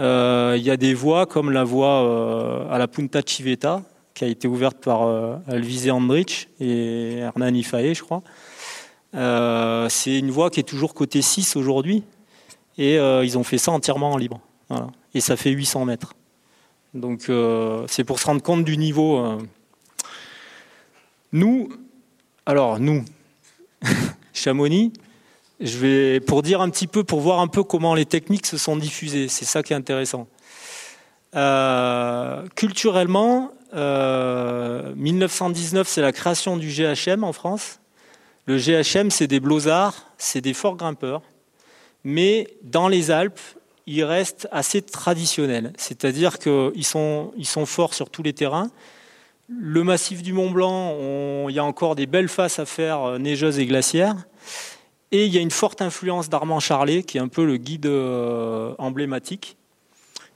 euh, 0.00 0.54
il 0.56 0.62
y 0.62 0.70
a 0.70 0.76
des 0.76 0.94
voies 0.94 1.26
comme 1.26 1.50
la 1.50 1.64
voie 1.64 2.02
euh, 2.02 2.70
à 2.70 2.78
la 2.78 2.88
Punta 2.88 3.20
Civetta, 3.24 3.82
qui 4.14 4.24
a 4.24 4.28
été 4.28 4.48
ouverte 4.48 4.78
par 4.78 5.02
Alvise 5.46 5.90
Andrich 5.90 6.48
et 6.60 7.18
Hernani 7.18 7.62
Faye, 7.62 7.94
je 7.94 8.02
crois. 8.02 8.22
C'est 9.12 10.18
une 10.18 10.30
voie 10.30 10.50
qui 10.50 10.60
est 10.60 10.64
toujours 10.64 10.94
côté 10.94 11.22
6 11.22 11.54
aujourd'hui. 11.54 12.02
Et 12.78 12.98
euh, 12.98 13.24
ils 13.24 13.36
ont 13.36 13.44
fait 13.44 13.58
ça 13.58 13.72
entièrement 13.72 14.12
en 14.12 14.16
libre. 14.16 14.40
Et 15.14 15.20
ça 15.20 15.36
fait 15.36 15.50
800 15.50 15.84
mètres. 15.84 16.14
Donc 16.94 17.28
euh, 17.28 17.84
c'est 17.88 18.04
pour 18.04 18.20
se 18.20 18.26
rendre 18.26 18.42
compte 18.42 18.64
du 18.64 18.78
niveau. 18.78 19.38
Nous, 21.32 21.68
alors 22.46 22.78
nous, 22.78 23.04
Chamonix, 24.32 24.92
je 25.60 25.78
vais 25.78 26.20
pour 26.20 26.42
dire 26.42 26.60
un 26.60 26.70
petit 26.70 26.86
peu, 26.86 27.02
pour 27.04 27.20
voir 27.20 27.40
un 27.40 27.48
peu 27.48 27.64
comment 27.64 27.94
les 27.94 28.06
techniques 28.06 28.46
se 28.46 28.56
sont 28.56 28.76
diffusées. 28.76 29.28
C'est 29.28 29.44
ça 29.44 29.62
qui 29.62 29.72
est 29.72 29.76
intéressant. 29.76 30.28
culturellement, 32.54 33.50
1919, 33.74 35.88
c'est 35.88 36.00
la 36.00 36.12
création 36.12 36.56
du 36.56 36.68
GHM 36.68 37.24
en 37.24 37.32
France. 37.32 37.80
Le 38.46 38.56
GHM, 38.56 39.10
c'est 39.10 39.26
des 39.26 39.40
blozards, 39.40 40.06
c'est 40.16 40.40
des 40.40 40.54
forts 40.54 40.76
grimpeurs, 40.76 41.22
mais 42.04 42.48
dans 42.62 42.88
les 42.88 43.10
Alpes, 43.10 43.40
ils 43.86 44.04
restent 44.04 44.48
assez 44.52 44.82
traditionnels, 44.82 45.72
c'est-à-dire 45.78 46.38
qu'ils 46.38 46.84
sont, 46.84 47.32
forts 47.64 47.94
sur 47.94 48.10
tous 48.10 48.22
les 48.22 48.32
terrains. 48.32 48.70
Le 49.48 49.82
massif 49.82 50.22
du 50.22 50.34
Mont 50.34 50.50
Blanc, 50.50 51.48
il 51.48 51.54
y 51.54 51.58
a 51.58 51.64
encore 51.64 51.94
des 51.94 52.06
belles 52.06 52.28
faces 52.28 52.58
à 52.58 52.66
faire 52.66 53.02
euh, 53.02 53.18
neigeuses 53.18 53.58
et 53.58 53.64
glaciaires. 53.64 54.16
Et 55.10 55.24
il 55.24 55.34
y 55.34 55.38
a 55.38 55.40
une 55.40 55.50
forte 55.50 55.80
influence 55.80 56.28
d'Armand 56.28 56.60
Charlet, 56.60 57.02
qui 57.02 57.16
est 57.16 57.20
un 57.20 57.28
peu 57.28 57.46
le 57.46 57.56
guide 57.56 57.86
euh, 57.86 58.74
emblématique. 58.76 59.56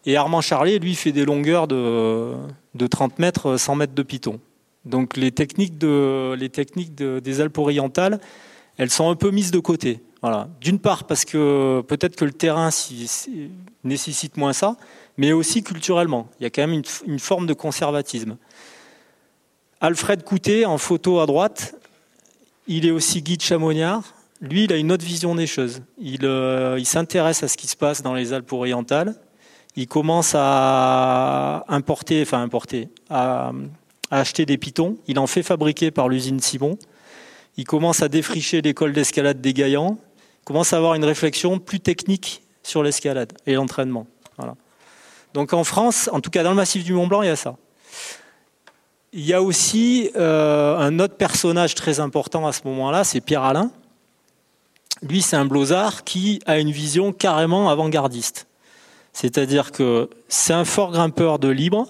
Et 0.07 0.17
Armand 0.17 0.41
Charlet, 0.41 0.79
lui, 0.79 0.95
fait 0.95 1.13
des 1.13 1.27
longueurs 1.27 1.69
de, 1.69 2.33
de 2.75 2.87
30 2.87 3.19
mètres, 3.19 3.59
100 3.59 3.75
mètres 3.77 3.95
de 3.95 4.03
piton. 4.03 4.41
Donc 4.87 5.17
les 5.17 5.31
techniques 5.31 5.77
des 5.77 7.41
Alpes 7.41 7.59
orientales, 7.59 8.19
elles 8.79 8.91
sont 8.91 9.11
un 9.11 9.15
peu 9.15 9.31
mises 9.31 9.51
de 9.51 9.59
côté. 9.59 10.01
Voilà. 10.23 10.49
D'une 10.61 10.79
part 10.79 11.05
parce 11.05 11.25
que 11.25 11.83
peut-être 11.83 12.17
que 12.17 12.25
le 12.25 12.33
terrain 12.33 12.71
nécessite 13.83 14.37
moins 14.37 14.53
ça, 14.53 14.77
mais 15.17 15.33
aussi 15.33 15.63
culturellement. 15.63 16.29
Il 16.39 16.45
y 16.45 16.47
a 16.47 16.51
quand 16.51 16.67
même 16.67 16.83
une, 17.07 17.19
forme 17.19 17.47
de 17.47 17.55
conservatisme. 17.55 18.37
Alfred 19.81 20.23
Coutet, 20.23 20.65
en 20.65 20.79
photo 20.79 21.19
à 21.19 21.27
droite, 21.27 21.75
il 22.69 22.87
est 22.87 22.93
aussi 22.93 23.21
guide 23.21 23.43
chamonniard. 23.43 24.15
Lui, 24.41 24.65
il 24.65 24.73
a 24.73 24.77
une 24.77 24.93
autre 24.93 25.05
vision 25.05 25.35
des 25.35 25.49
choses. 25.49 25.83
Il, 25.99 26.25
euh, 26.25 26.77
il 26.79 26.87
s'intéresse 26.87 27.43
à 27.43 27.49
ce 27.49 27.57
qui 27.57 27.67
se 27.67 27.77
passe 27.77 28.03
dans 28.03 28.15
les 28.15 28.33
Alpes 28.33 28.53
orientales. 28.53 29.17
Il 29.75 29.89
commence 29.89 30.35
à 30.37 31.65
importer, 31.69 32.23
enfin 32.23 32.43
importer, 32.43 32.89
à, 33.11 33.53
a 34.11 34.21
acheté 34.21 34.47
des 34.47 34.59
pitons. 34.59 34.99
Il 35.09 35.19
en 35.19 35.27
fait 35.27 35.43
fabriquer 35.43 35.91
par 35.91 36.09
l'usine 36.09 36.39
Simon. 36.39 36.79
Il 37.57 37.65
commence 37.65 38.03
à 38.03 38.09
défricher 38.09 38.61
l'école 38.61 38.93
d'escalade 38.93 39.41
des 39.41 39.53
Gaillans. 39.53 39.99
Commence 40.45 40.73
à 40.73 40.77
avoir 40.77 40.95
une 40.95 41.05
réflexion 41.05 41.59
plus 41.59 41.81
technique 41.81 42.43
sur 42.63 42.83
l'escalade 42.83 43.33
et 43.47 43.55
l'entraînement. 43.55 44.07
Donc 45.35 45.53
en 45.53 45.65
France, 45.65 46.11
en 46.13 46.21
tout 46.21 46.31
cas 46.31 46.43
dans 46.43 46.51
le 46.51 46.57
massif 46.57 46.85
du 46.85 46.93
Mont 46.93 47.07
Blanc, 47.07 47.23
il 47.23 47.29
y 47.29 47.31
a 47.31 47.37
ça. 47.37 47.57
Il 49.15 49.25
y 49.25 49.33
a 49.35 49.43
aussi 49.43 50.11
euh, 50.17 50.77
un 50.77 50.99
autre 50.99 51.17
personnage 51.17 51.75
très 51.75 52.01
important 52.01 52.47
à 52.47 52.53
ce 52.53 52.63
moment-là, 52.65 53.05
c'est 53.05 53.21
Pierre 53.21 53.43
Alain. 53.43 53.71
Lui, 55.03 55.21
c'est 55.21 55.37
un 55.37 55.45
blozard 55.45 56.05
qui 56.05 56.41
a 56.47 56.59
une 56.59 56.71
vision 56.71 57.13
carrément 57.13 57.69
avant-gardiste. 57.71 58.47
C'est-à-dire 59.13 59.73
que 59.73 60.09
c'est 60.29 60.53
un 60.53 60.65
fort 60.65 60.93
grimpeur 60.93 61.39
de 61.39 61.49
libre, 61.49 61.89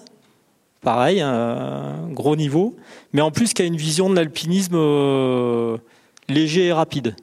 pareil, 0.81 1.21
un 1.21 2.09
gros 2.09 2.35
niveau, 2.35 2.75
mais 3.13 3.21
en 3.21 3.31
plus 3.31 3.53
qui 3.53 3.61
a 3.61 3.65
une 3.65 3.77
vision 3.77 4.09
de 4.09 4.15
l'alpinisme 4.15 4.75
euh, 4.75 5.77
léger 6.27 6.67
et 6.67 6.73
rapide. 6.73 7.15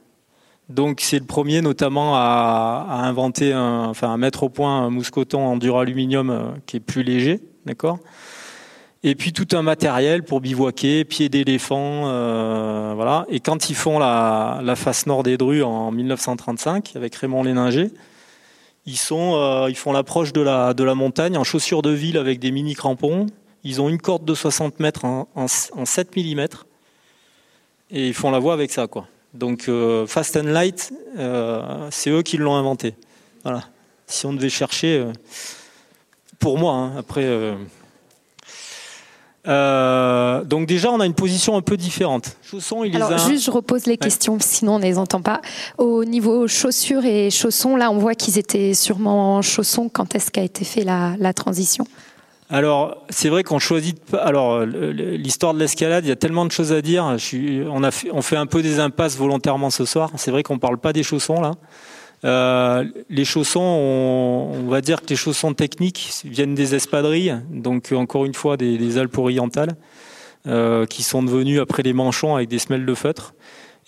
Donc 0.71 1.01
c'est 1.01 1.19
le 1.19 1.25
premier 1.25 1.61
notamment 1.61 2.15
à, 2.15 3.01
inventer, 3.03 3.53
enfin 3.55 4.13
à 4.13 4.17
mettre 4.17 4.43
au 4.43 4.49
point 4.49 4.83
un 4.83 4.89
mousqueton 4.89 5.45
en 5.45 5.57
duraluminium 5.57 6.29
euh, 6.29 6.43
qui 6.65 6.77
est 6.77 6.81
plus 6.81 7.03
léger, 7.03 7.41
d'accord? 7.65 7.99
Et 9.03 9.15
puis 9.15 9.33
tout 9.33 9.47
un 9.53 9.63
matériel 9.63 10.23
pour 10.23 10.41
bivouaquer, 10.41 11.05
pied 11.05 11.27
d'éléphant, 11.27 12.03
euh, 12.05 12.93
voilà. 12.95 13.25
Et 13.29 13.39
quand 13.39 13.69
ils 13.69 13.75
font 13.75 13.97
la, 13.97 14.61
face 14.75 15.07
nord 15.07 15.23
des 15.23 15.37
Drues 15.37 15.63
en 15.63 15.91
1935 15.91 16.95
avec 16.95 17.15
Raymond 17.15 17.43
Léninger, 17.43 17.89
ils 18.85 18.97
sont, 18.97 19.67
ils 19.67 19.75
font 19.75 19.91
l'approche 19.91 20.33
de 20.33 20.41
la 20.41 20.73
de 20.73 20.83
la 20.83 20.93
montagne 20.93 21.37
en 21.37 21.43
chaussures 21.43 21.81
de 21.81 21.89
ville 21.89 22.17
avec 22.17 22.39
des 22.39 22.51
mini 22.51 22.75
crampons, 22.75 23.25
ils 23.63 23.81
ont 23.81 23.89
une 23.89 23.99
corde 23.99 24.25
de 24.25 24.33
60 24.33 24.79
mètres 24.79 25.05
en, 25.05 25.47
7 25.47 26.15
mm 26.15 26.45
et 27.91 28.07
ils 28.07 28.13
font 28.13 28.31
la 28.31 28.39
voie 28.39 28.53
avec 28.53 28.71
ça. 28.71 28.87
Quoi. 28.87 29.07
Donc 29.33 29.69
euh, 29.69 30.05
Fast 30.07 30.35
and 30.35 30.43
Light, 30.43 30.91
euh, 31.17 31.87
c'est 31.89 32.09
eux 32.09 32.21
qui 32.21 32.37
l'ont 32.37 32.55
inventé. 32.55 32.95
Voilà. 33.43 33.63
Si 34.07 34.25
on 34.25 34.33
devait 34.33 34.49
chercher, 34.49 34.99
euh, 34.99 35.13
pour 36.37 36.57
moi, 36.57 36.73
hein, 36.73 36.97
après. 36.97 37.55
donc 40.45 40.67
déjà, 40.67 40.91
on 40.91 40.99
a 40.99 41.05
une 41.05 41.13
position 41.13 41.55
un 41.55 41.61
peu 41.61 41.77
différente. 41.77 42.35
Chaussons, 42.43 42.83
il 42.83 42.93
Alors 42.95 43.17
juste, 43.17 43.45
je 43.45 43.51
repose 43.51 43.85
les 43.85 43.97
questions, 43.97 44.37
sinon 44.41 44.75
on 44.75 44.79
ne 44.79 44.83
les 44.83 44.97
entend 44.97 45.21
pas. 45.21 45.41
Au 45.77 46.03
niveau 46.03 46.47
chaussures 46.47 47.05
et 47.05 47.29
chaussons, 47.29 47.77
là, 47.77 47.89
on 47.89 47.99
voit 47.99 48.15
qu'ils 48.15 48.37
étaient 48.37 48.73
sûrement 48.73 49.37
en 49.37 49.41
chaussons. 49.41 49.87
Quand 49.87 50.13
est-ce 50.13 50.29
qu'a 50.29 50.43
été 50.43 50.65
fait 50.65 50.83
la 50.83 51.33
transition? 51.33 51.85
Alors, 52.51 52.97
c'est 53.09 53.29
vrai 53.29 53.43
qu'on 53.43 53.59
choisit. 53.59 53.97
Alors, 54.13 54.59
l'histoire 54.65 55.53
de 55.53 55.59
l'escalade, 55.59 56.03
il 56.03 56.09
y 56.09 56.11
a 56.11 56.17
tellement 56.17 56.45
de 56.45 56.51
choses 56.51 56.73
à 56.73 56.81
dire. 56.81 57.05
on, 57.05 57.83
a 57.83 57.91
fait, 57.91 58.09
on 58.11 58.21
fait 58.21 58.35
un 58.35 58.45
peu 58.45 58.61
des 58.61 58.81
impasses 58.81 59.15
volontairement 59.15 59.69
ce 59.69 59.85
soir. 59.85 60.11
C'est 60.17 60.31
vrai 60.31 60.43
qu'on 60.43 60.59
parle 60.59 60.77
pas 60.77 60.91
des 60.91 61.03
chaussons 61.03 61.39
là. 61.39 61.53
Euh, 62.23 62.83
les 63.09 63.25
chaussons, 63.25 63.61
on, 63.61 64.69
va 64.69 64.81
dire 64.81 65.01
que 65.01 65.07
les 65.07 65.15
chaussons 65.15 65.53
techniques 65.53 66.21
viennent 66.25 66.53
des 66.53 66.75
espadrilles, 66.75 67.37
donc 67.49 67.91
encore 67.93 68.25
une 68.25 68.35
fois 68.35 68.57
des, 68.57 68.97
Alpes 68.97 69.17
orientales, 69.17 69.75
euh, 70.45 70.85
qui 70.85 71.03
sont 71.03 71.23
devenus 71.23 71.59
après 71.59 71.83
les 71.83 71.93
manchons 71.93 72.35
avec 72.35 72.49
des 72.49 72.59
semelles 72.59 72.85
de 72.85 72.93
feutre. 72.93 73.33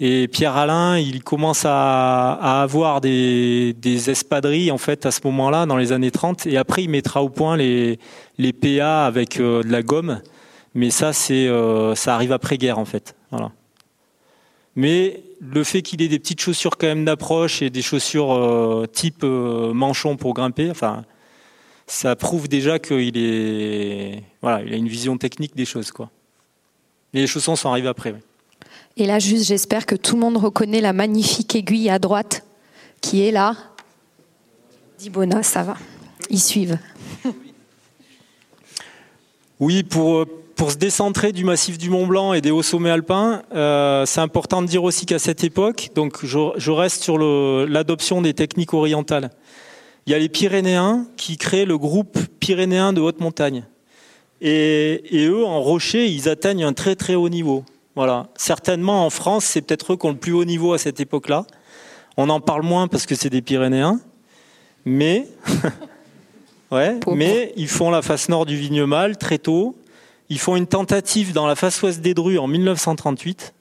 Et 0.05 0.27
Pierre 0.27 0.57
Alain, 0.57 0.97
il 0.97 1.23
commence 1.23 1.63
à, 1.63 2.61
avoir 2.61 2.99
des, 2.99 3.73
espadrilles 4.09 4.69
en 4.69 4.77
fait 4.77 5.05
à 5.05 5.11
ce 5.11 5.21
moment-là, 5.23 5.65
dans 5.65 5.77
les 5.77 5.93
années 5.93 6.11
30, 6.11 6.45
et 6.45 6.57
après 6.57 6.83
il 6.83 6.89
mettra 6.89 7.23
au 7.23 7.29
point 7.29 7.55
les, 7.55 7.97
PA 8.61 9.05
avec 9.05 9.39
euh, 9.39 9.63
de 9.63 9.71
la 9.71 9.81
gomme. 9.81 10.21
Mais 10.75 10.89
ça, 10.89 11.13
c'est 11.13 11.47
euh, 11.47 11.95
ça 11.95 12.15
arrive 12.15 12.33
après 12.33 12.57
guerre 12.57 12.79
en 12.79 12.85
fait. 12.85 13.15
Mais 14.75 15.23
le 15.39 15.63
fait 15.63 15.81
qu'il 15.81 16.01
ait 16.01 16.09
des 16.09 16.19
petites 16.19 16.41
chaussures 16.41 16.75
quand 16.75 16.87
même 16.87 17.05
d'approche 17.05 17.61
et 17.61 17.69
des 17.69 17.81
chaussures 17.81 18.33
euh, 18.33 18.85
type 18.91 19.23
manchon 19.23 20.17
pour 20.17 20.33
grimper, 20.33 20.69
enfin, 20.69 21.05
ça 21.87 22.17
prouve 22.17 22.49
déjà 22.49 22.77
qu'il 22.77 23.17
est, 23.17 24.21
voilà, 24.41 24.63
il 24.63 24.73
a 24.73 24.75
une 24.75 24.89
vision 24.89 25.17
technique 25.17 25.55
des 25.55 25.63
choses, 25.63 25.91
quoi. 25.93 26.09
Mais 27.13 27.21
les 27.21 27.27
chaussons 27.27 27.55
sont 27.55 27.69
arrivés 27.69 27.87
après. 27.87 28.13
Et 28.97 29.05
là, 29.05 29.19
juste, 29.19 29.45
j'espère 29.45 29.85
que 29.85 29.95
tout 29.95 30.15
le 30.15 30.21
monde 30.21 30.37
reconnaît 30.37 30.81
la 30.81 30.93
magnifique 30.93 31.55
aiguille 31.55 31.89
à 31.89 31.99
droite 31.99 32.43
qui 33.01 33.25
est 33.25 33.31
là. 33.31 33.55
Dibona, 34.99 35.43
ça 35.43 35.63
va. 35.63 35.77
Ils 36.29 36.41
suivent. 36.41 36.77
Oui, 39.59 39.83
pour, 39.83 40.25
pour 40.55 40.71
se 40.71 40.77
décentrer 40.77 41.31
du 41.31 41.45
massif 41.45 41.77
du 41.77 41.89
Mont 41.89 42.05
Blanc 42.05 42.33
et 42.33 42.41
des 42.41 42.51
hauts 42.51 42.63
sommets 42.63 42.89
alpins, 42.89 43.43
euh, 43.55 44.05
c'est 44.05 44.19
important 44.19 44.61
de 44.61 44.67
dire 44.67 44.83
aussi 44.83 45.05
qu'à 45.05 45.19
cette 45.19 45.43
époque, 45.43 45.89
donc 45.95 46.25
je, 46.25 46.71
reste 46.71 47.03
sur 47.03 47.17
l'adoption 47.17 48.21
des 48.21 48.33
techniques 48.33 48.73
orientales. 48.73 49.29
Il 50.05 50.11
y 50.11 50.15
a 50.15 50.19
les 50.19 50.29
Pyrénéens 50.29 51.05
qui 51.17 51.37
créent 51.37 51.65
le 51.65 51.77
groupe 51.77 52.19
pyrénéen 52.39 52.93
de 52.93 52.99
haute 52.99 53.19
montagne. 53.21 53.63
Et, 54.41 55.01
eux, 55.13 55.45
en 55.45 55.61
rocher, 55.61 56.07
ils 56.07 56.27
atteignent 56.27 56.65
un 56.65 56.73
très 56.73 56.95
très 56.95 57.15
haut 57.15 57.29
niveau. 57.29 57.63
Voilà. 57.95 58.27
Certainement 58.35 59.05
en 59.05 59.09
France, 59.09 59.45
c'est 59.45 59.61
peut-être 59.61 59.93
eux 59.93 59.97
qui 59.97 60.05
ont 60.05 60.11
le 60.11 60.17
plus 60.17 60.33
haut 60.33 60.45
niveau 60.45 60.73
à 60.73 60.77
cette 60.77 60.99
époque-là. 60.99 61.45
On 62.17 62.29
en 62.29 62.39
parle 62.39 62.63
moins 62.63 62.87
parce 62.87 63.05
que 63.05 63.15
c'est 63.15 63.29
des 63.29 63.41
Pyrénéens. 63.41 63.99
Mais, 64.85 65.27
ouais, 66.71 66.99
mais 67.13 67.53
ils 67.55 67.69
font 67.69 67.89
la 67.89 68.01
face 68.01 68.29
nord 68.29 68.45
du 68.45 68.57
Vignemale 68.57 69.17
très 69.17 69.37
tôt. 69.37 69.75
Ils 70.29 70.39
font 70.39 70.55
une 70.55 70.67
tentative 70.67 71.33
dans 71.33 71.47
la 71.47 71.55
face 71.55 71.81
ouest 71.81 72.01
des 72.01 72.13
Drues 72.13 72.37
en 72.37 72.47
1938. 72.47 73.53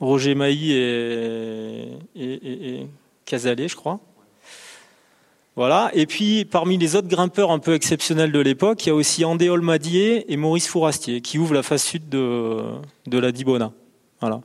Roger 0.00 0.34
Mailly 0.34 0.72
et, 0.72 1.88
et, 2.14 2.32
et, 2.32 2.68
et 2.68 2.86
Casalet, 3.24 3.68
je 3.68 3.76
crois. 3.76 4.00
Voilà. 5.58 5.90
Et 5.92 6.06
puis, 6.06 6.44
parmi 6.44 6.78
les 6.78 6.94
autres 6.94 7.08
grimpeurs 7.08 7.50
un 7.50 7.58
peu 7.58 7.74
exceptionnels 7.74 8.30
de 8.30 8.38
l'époque, 8.38 8.86
il 8.86 8.90
y 8.90 8.92
a 8.92 8.94
aussi 8.94 9.24
Andé 9.24 9.48
Olmadier 9.48 10.32
et 10.32 10.36
Maurice 10.36 10.68
Fourastier 10.68 11.20
qui 11.20 11.36
ouvrent 11.36 11.54
la 11.54 11.64
face 11.64 11.82
sud 11.82 12.08
de, 12.08 12.62
la 13.10 13.32
Dibona. 13.32 13.72
Voilà. 14.20 14.40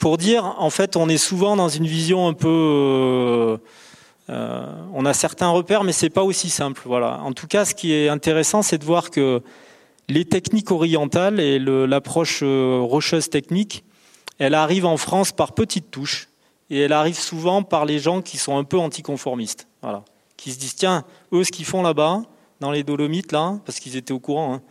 Pour 0.00 0.18
dire, 0.18 0.56
en 0.58 0.70
fait, 0.70 0.96
on 0.96 1.08
est 1.08 1.16
souvent 1.16 1.54
dans 1.54 1.68
une 1.68 1.86
vision 1.86 2.26
un 2.26 2.32
peu. 2.32 2.48
Euh, 2.48 3.56
euh, 4.30 4.66
on 4.94 5.06
a 5.06 5.14
certains 5.14 5.48
repères, 5.48 5.84
mais 5.84 5.92
c'est 5.92 6.10
pas 6.10 6.24
aussi 6.24 6.50
simple. 6.50 6.82
Voilà. 6.86 7.20
En 7.22 7.32
tout 7.32 7.46
cas, 7.46 7.64
ce 7.64 7.76
qui 7.76 7.92
est 7.92 8.08
intéressant, 8.08 8.62
c'est 8.62 8.78
de 8.78 8.84
voir 8.84 9.10
que 9.12 9.40
les 10.08 10.24
techniques 10.24 10.72
orientales 10.72 11.38
et 11.38 11.60
l'approche 11.60 12.40
euh, 12.42 12.80
rocheuse 12.82 13.30
technique, 13.30 13.84
elle 14.40 14.54
arrive 14.54 14.86
en 14.86 14.96
France 14.96 15.30
par 15.30 15.52
petites 15.52 15.92
touches 15.92 16.30
et 16.68 16.80
elle 16.80 16.92
arrive 16.92 17.16
souvent 17.16 17.62
par 17.62 17.84
les 17.84 18.00
gens 18.00 18.22
qui 18.22 18.38
sont 18.38 18.58
un 18.58 18.64
peu 18.64 18.76
anticonformistes. 18.76 19.68
Voilà 19.82 20.02
qui 20.38 20.52
se 20.52 20.58
disent 20.58 20.76
tiens, 20.76 21.04
eux, 21.34 21.44
ce 21.44 21.52
qu'ils 21.52 21.66
font 21.66 21.82
là-bas, 21.82 22.22
dans 22.60 22.70
les 22.70 22.82
Dolomites, 22.82 23.32
là, 23.32 23.58
parce 23.66 23.78
qu'ils 23.78 23.96
étaient 23.96 24.12
au 24.12 24.20
courant, 24.20 24.54
hein, 24.54 24.62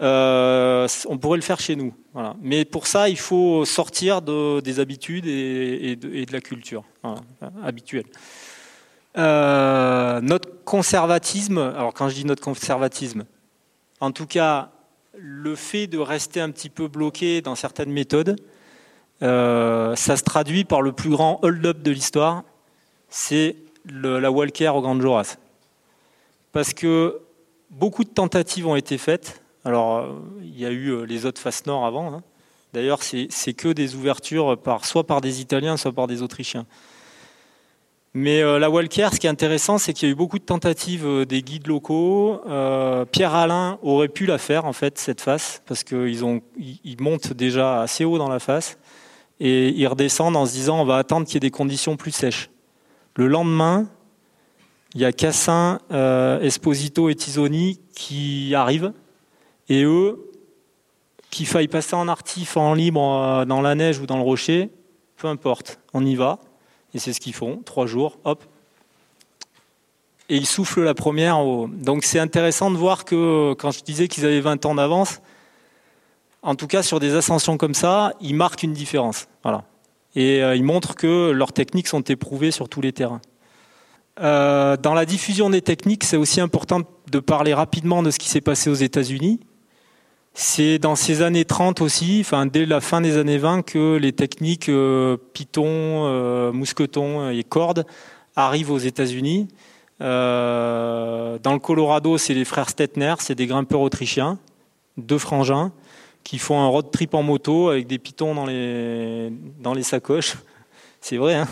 euh, 0.00 0.88
on 1.06 1.18
pourrait 1.18 1.38
le 1.38 1.42
faire 1.42 1.60
chez 1.60 1.76
nous. 1.76 1.94
Voilà. 2.12 2.34
Mais 2.40 2.64
pour 2.64 2.86
ça, 2.88 3.08
il 3.08 3.18
faut 3.18 3.64
sortir 3.64 4.22
de, 4.22 4.60
des 4.60 4.80
habitudes 4.80 5.26
et, 5.26 5.96
de, 5.96 6.08
de, 6.08 6.32
la 6.32 6.40
culture 6.40 6.84
habituelle. 7.62 8.06
Euh, 9.16 10.20
notre 10.20 10.64
conservatisme, 10.64 11.58
alors 11.58 11.92
quand 11.94 12.08
je 12.08 12.14
dis 12.14 12.24
notre 12.24 12.42
conservatisme, 12.42 13.24
en 14.00 14.12
tout 14.12 14.26
cas, 14.26 14.70
le 15.16 15.56
fait 15.56 15.86
de 15.86 15.98
rester 15.98 16.40
un 16.40 16.50
petit 16.50 16.70
peu 16.70 16.86
bloqué 16.86 17.40
dans 17.40 17.56
certaines 17.56 17.90
méthodes, 17.90 18.36
euh, 19.22 19.96
ça 19.96 20.16
se 20.16 20.22
traduit 20.22 20.64
par 20.64 20.82
le 20.82 20.92
plus 20.92 21.10
grand 21.10 21.40
hold-up 21.42 21.82
de 21.82 21.90
l'histoire, 21.90 22.44
c'est 23.08 23.56
la 23.90 24.30
Walker 24.30 24.68
au 24.68 24.80
Grand 24.80 25.00
Joras. 25.00 25.36
Parce 26.52 26.72
que 26.72 27.20
beaucoup 27.70 28.04
de 28.04 28.10
tentatives 28.10 28.66
ont 28.66 28.76
été 28.76 28.98
faites. 28.98 29.42
Alors, 29.64 30.06
il 30.42 30.58
y 30.58 30.66
a 30.66 30.70
eu 30.70 31.04
les 31.06 31.26
autres 31.26 31.40
faces 31.40 31.66
nord 31.66 31.84
avant. 31.84 32.12
Hein. 32.12 32.22
D'ailleurs, 32.72 33.00
c'est 33.02 33.52
que 33.54 33.68
des 33.68 33.94
ouvertures 33.94 34.58
par, 34.58 34.84
soit 34.84 35.06
par 35.06 35.20
des 35.20 35.40
Italiens, 35.40 35.76
soit 35.76 35.92
par 35.92 36.06
des 36.06 36.22
Autrichiens. 36.22 36.66
Mais 38.14 38.42
euh, 38.42 38.58
la 38.58 38.70
Walker, 38.70 39.08
ce 39.12 39.20
qui 39.20 39.26
est 39.26 39.30
intéressant, 39.30 39.78
c'est 39.78 39.92
qu'il 39.92 40.08
y 40.08 40.10
a 40.10 40.12
eu 40.12 40.16
beaucoup 40.16 40.38
de 40.38 40.44
tentatives 40.44 41.06
euh, 41.06 41.24
des 41.24 41.42
guides 41.42 41.66
locaux. 41.66 42.40
Euh, 42.48 43.04
Pierre 43.04 43.34
Alain 43.34 43.78
aurait 43.82 44.08
pu 44.08 44.26
la 44.26 44.38
faire, 44.38 44.64
en 44.64 44.72
fait, 44.72 44.98
cette 44.98 45.20
face, 45.20 45.62
parce 45.66 45.84
qu'ils 45.84 46.22
ils, 46.56 46.80
ils 46.84 47.00
montent 47.00 47.32
déjà 47.32 47.80
assez 47.82 48.04
haut 48.04 48.18
dans 48.18 48.28
la 48.28 48.40
face, 48.40 48.78
et 49.40 49.68
ils 49.68 49.86
redescendent 49.86 50.36
en 50.36 50.46
se 50.46 50.52
disant 50.52 50.80
on 50.80 50.84
va 50.84 50.96
attendre 50.96 51.26
qu'il 51.26 51.34
y 51.34 51.36
ait 51.36 51.40
des 51.40 51.50
conditions 51.50 51.96
plus 51.96 52.10
sèches. 52.10 52.50
Le 53.18 53.26
lendemain, 53.26 53.88
il 54.94 55.00
y 55.00 55.04
a 55.04 55.10
Cassin, 55.10 55.80
euh, 55.90 56.40
Esposito 56.40 57.08
et 57.08 57.16
Tisoni 57.16 57.80
qui 57.92 58.54
arrivent. 58.54 58.92
Et 59.68 59.82
eux, 59.82 60.30
qu'il 61.28 61.48
faille 61.48 61.66
passer 61.66 61.96
en 61.96 62.06
artif, 62.06 62.56
en 62.56 62.74
libre, 62.74 63.02
euh, 63.02 63.44
dans 63.44 63.60
la 63.60 63.74
neige 63.74 63.98
ou 63.98 64.06
dans 64.06 64.18
le 64.18 64.22
rocher, 64.22 64.70
peu 65.16 65.26
importe, 65.26 65.80
on 65.94 66.06
y 66.06 66.14
va. 66.14 66.38
Et 66.94 67.00
c'est 67.00 67.12
ce 67.12 67.18
qu'ils 67.18 67.34
font, 67.34 67.60
trois 67.64 67.86
jours, 67.86 68.20
hop. 68.22 68.44
Et 70.28 70.36
ils 70.36 70.46
soufflent 70.46 70.84
la 70.84 70.94
première. 70.94 71.44
Donc 71.72 72.04
c'est 72.04 72.20
intéressant 72.20 72.70
de 72.70 72.76
voir 72.76 73.04
que 73.04 73.52
quand 73.54 73.72
je 73.72 73.82
disais 73.82 74.06
qu'ils 74.06 74.26
avaient 74.26 74.40
20 74.40 74.64
ans 74.64 74.76
d'avance, 74.76 75.22
en 76.42 76.54
tout 76.54 76.68
cas 76.68 76.84
sur 76.84 77.00
des 77.00 77.16
ascensions 77.16 77.58
comme 77.58 77.74
ça, 77.74 78.12
ils 78.20 78.36
marquent 78.36 78.62
une 78.62 78.74
différence. 78.74 79.26
Voilà 79.42 79.64
et 80.14 80.42
euh, 80.42 80.56
ils 80.56 80.64
montrent 80.64 80.94
que 80.94 81.30
leurs 81.30 81.52
techniques 81.52 81.88
sont 81.88 82.02
éprouvées 82.02 82.50
sur 82.50 82.68
tous 82.68 82.80
les 82.80 82.92
terrains. 82.92 83.20
Euh, 84.20 84.76
dans 84.76 84.94
la 84.94 85.04
diffusion 85.04 85.50
des 85.50 85.62
techniques, 85.62 86.04
c'est 86.04 86.16
aussi 86.16 86.40
important 86.40 86.80
de 87.10 87.18
parler 87.20 87.54
rapidement 87.54 88.02
de 88.02 88.10
ce 88.10 88.18
qui 88.18 88.28
s'est 88.28 88.40
passé 88.40 88.68
aux 88.68 88.74
États-Unis. 88.74 89.40
C'est 90.34 90.78
dans 90.78 90.96
ces 90.96 91.22
années 91.22 91.44
30 91.44 91.80
aussi, 91.80 92.18
enfin 92.20 92.46
dès 92.46 92.66
la 92.66 92.80
fin 92.80 93.00
des 93.00 93.16
années 93.16 93.38
20, 93.38 93.62
que 93.62 93.96
les 93.96 94.12
techniques 94.12 94.68
euh, 94.68 95.16
Python, 95.32 95.64
euh, 95.66 96.52
mousqueton 96.52 97.30
et 97.30 97.42
corde 97.44 97.86
arrivent 98.36 98.70
aux 98.70 98.78
États-Unis. 98.78 99.48
Dans 100.00 100.06
le 101.44 101.58
Colorado, 101.58 102.18
c'est 102.18 102.34
les 102.34 102.44
frères 102.44 102.68
Stettner, 102.68 103.14
c'est 103.18 103.34
des 103.34 103.46
grimpeurs 103.46 103.80
autrichiens, 103.80 104.38
deux 104.96 105.18
frangins 105.18 105.72
qui 106.28 106.36
font 106.36 106.60
un 106.60 106.66
road 106.66 106.90
trip 106.90 107.14
en 107.14 107.22
moto 107.22 107.70
avec 107.70 107.86
des 107.86 107.98
pitons 107.98 108.34
dans 108.34 108.44
les, 108.44 109.82
sacoches. 109.82 110.36
C'est 111.00 111.16
vrai, 111.16 111.36
hein 111.36 111.48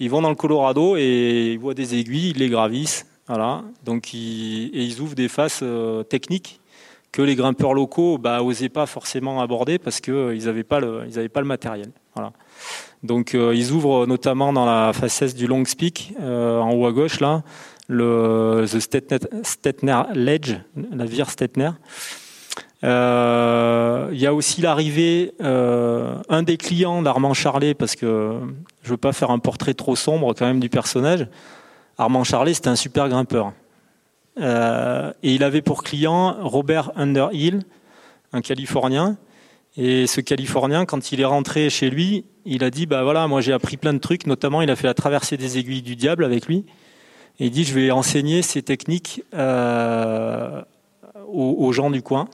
Ils 0.00 0.10
vont 0.10 0.20
dans 0.20 0.28
le 0.28 0.34
Colorado 0.34 0.98
et 0.98 1.52
ils 1.54 1.58
voient 1.58 1.72
des 1.72 1.94
aiguilles, 1.94 2.32
ils 2.32 2.38
les 2.38 2.50
gravissent. 2.50 3.06
Voilà. 3.26 3.62
Donc 3.86 4.12
ils, 4.12 4.66
et 4.74 4.82
ils 4.84 5.00
ouvrent 5.00 5.14
des 5.14 5.28
faces 5.28 5.60
euh, 5.62 6.02
techniques 6.02 6.60
que 7.10 7.22
les 7.22 7.34
grimpeurs 7.36 7.72
locaux 7.72 8.18
bah, 8.18 8.42
osaient 8.42 8.68
pas 8.68 8.84
forcément 8.84 9.40
aborder 9.40 9.78
parce 9.78 10.02
qu'ils 10.02 10.12
euh, 10.12 10.38
n'avaient 10.44 10.62
pas, 10.62 10.80
le, 10.80 11.44
matériel. 11.44 11.90
Voilà. 12.14 12.34
Donc 13.02 13.34
euh, 13.34 13.54
ils 13.54 13.72
ouvrent 13.72 14.04
notamment 14.06 14.52
dans 14.52 14.66
la 14.66 14.92
facette 14.92 15.34
du 15.34 15.46
Long 15.46 15.62
Peak, 15.62 16.12
euh, 16.20 16.60
en 16.60 16.74
haut 16.74 16.84
à 16.84 16.92
gauche, 16.92 17.18
là, 17.20 17.44
le 17.88 18.66
The 18.70 18.78
Stetner 19.42 20.02
Ledge, 20.12 20.56
la 20.92 21.06
vire 21.06 21.30
Stetner. 21.30 21.70
Euh, 22.84 24.08
il 24.12 24.20
y 24.20 24.26
a 24.26 24.34
aussi 24.34 24.60
l'arrivée, 24.60 25.34
euh, 25.40 26.16
un 26.28 26.42
des 26.42 26.56
clients 26.56 27.00
d'Armand 27.02 27.34
Charlet, 27.34 27.74
parce 27.74 27.94
que 27.94 28.40
je 28.82 28.90
veux 28.90 28.96
pas 28.96 29.12
faire 29.12 29.30
un 29.30 29.38
portrait 29.38 29.74
trop 29.74 29.94
sombre 29.94 30.34
quand 30.34 30.46
même 30.46 30.60
du 30.60 30.68
personnage. 30.68 31.28
Armand 31.98 32.24
Charlet, 32.24 32.54
c'était 32.54 32.68
un 32.68 32.76
super 32.76 33.08
grimpeur. 33.08 33.52
Euh, 34.40 35.12
et 35.22 35.34
il 35.34 35.44
avait 35.44 35.62
pour 35.62 35.84
client 35.84 36.36
Robert 36.40 36.90
Underhill, 36.96 37.60
un 38.32 38.40
Californien. 38.40 39.16
Et 39.76 40.06
ce 40.06 40.20
Californien, 40.20 40.84
quand 40.84 41.12
il 41.12 41.20
est 41.20 41.26
rentré 41.26 41.70
chez 41.70 41.88
lui, 41.88 42.24
il 42.44 42.64
a 42.64 42.70
dit 42.70 42.86
bah 42.86 43.04
voilà, 43.04 43.28
moi 43.28 43.40
j'ai 43.40 43.52
appris 43.52 43.76
plein 43.76 43.94
de 43.94 43.98
trucs. 43.98 44.26
Notamment, 44.26 44.60
il 44.60 44.70
a 44.70 44.76
fait 44.76 44.86
la 44.86 44.94
traversée 44.94 45.36
des 45.36 45.58
aiguilles 45.58 45.82
du 45.82 45.94
diable 45.96 46.24
avec 46.24 46.46
lui. 46.46 46.64
Et 47.38 47.46
il 47.46 47.50
dit 47.50 47.64
je 47.64 47.74
vais 47.74 47.90
enseigner 47.90 48.42
ces 48.42 48.62
techniques 48.62 49.22
aux 51.32 51.72
gens 51.72 51.90
du 51.90 52.02
coin. 52.02 52.28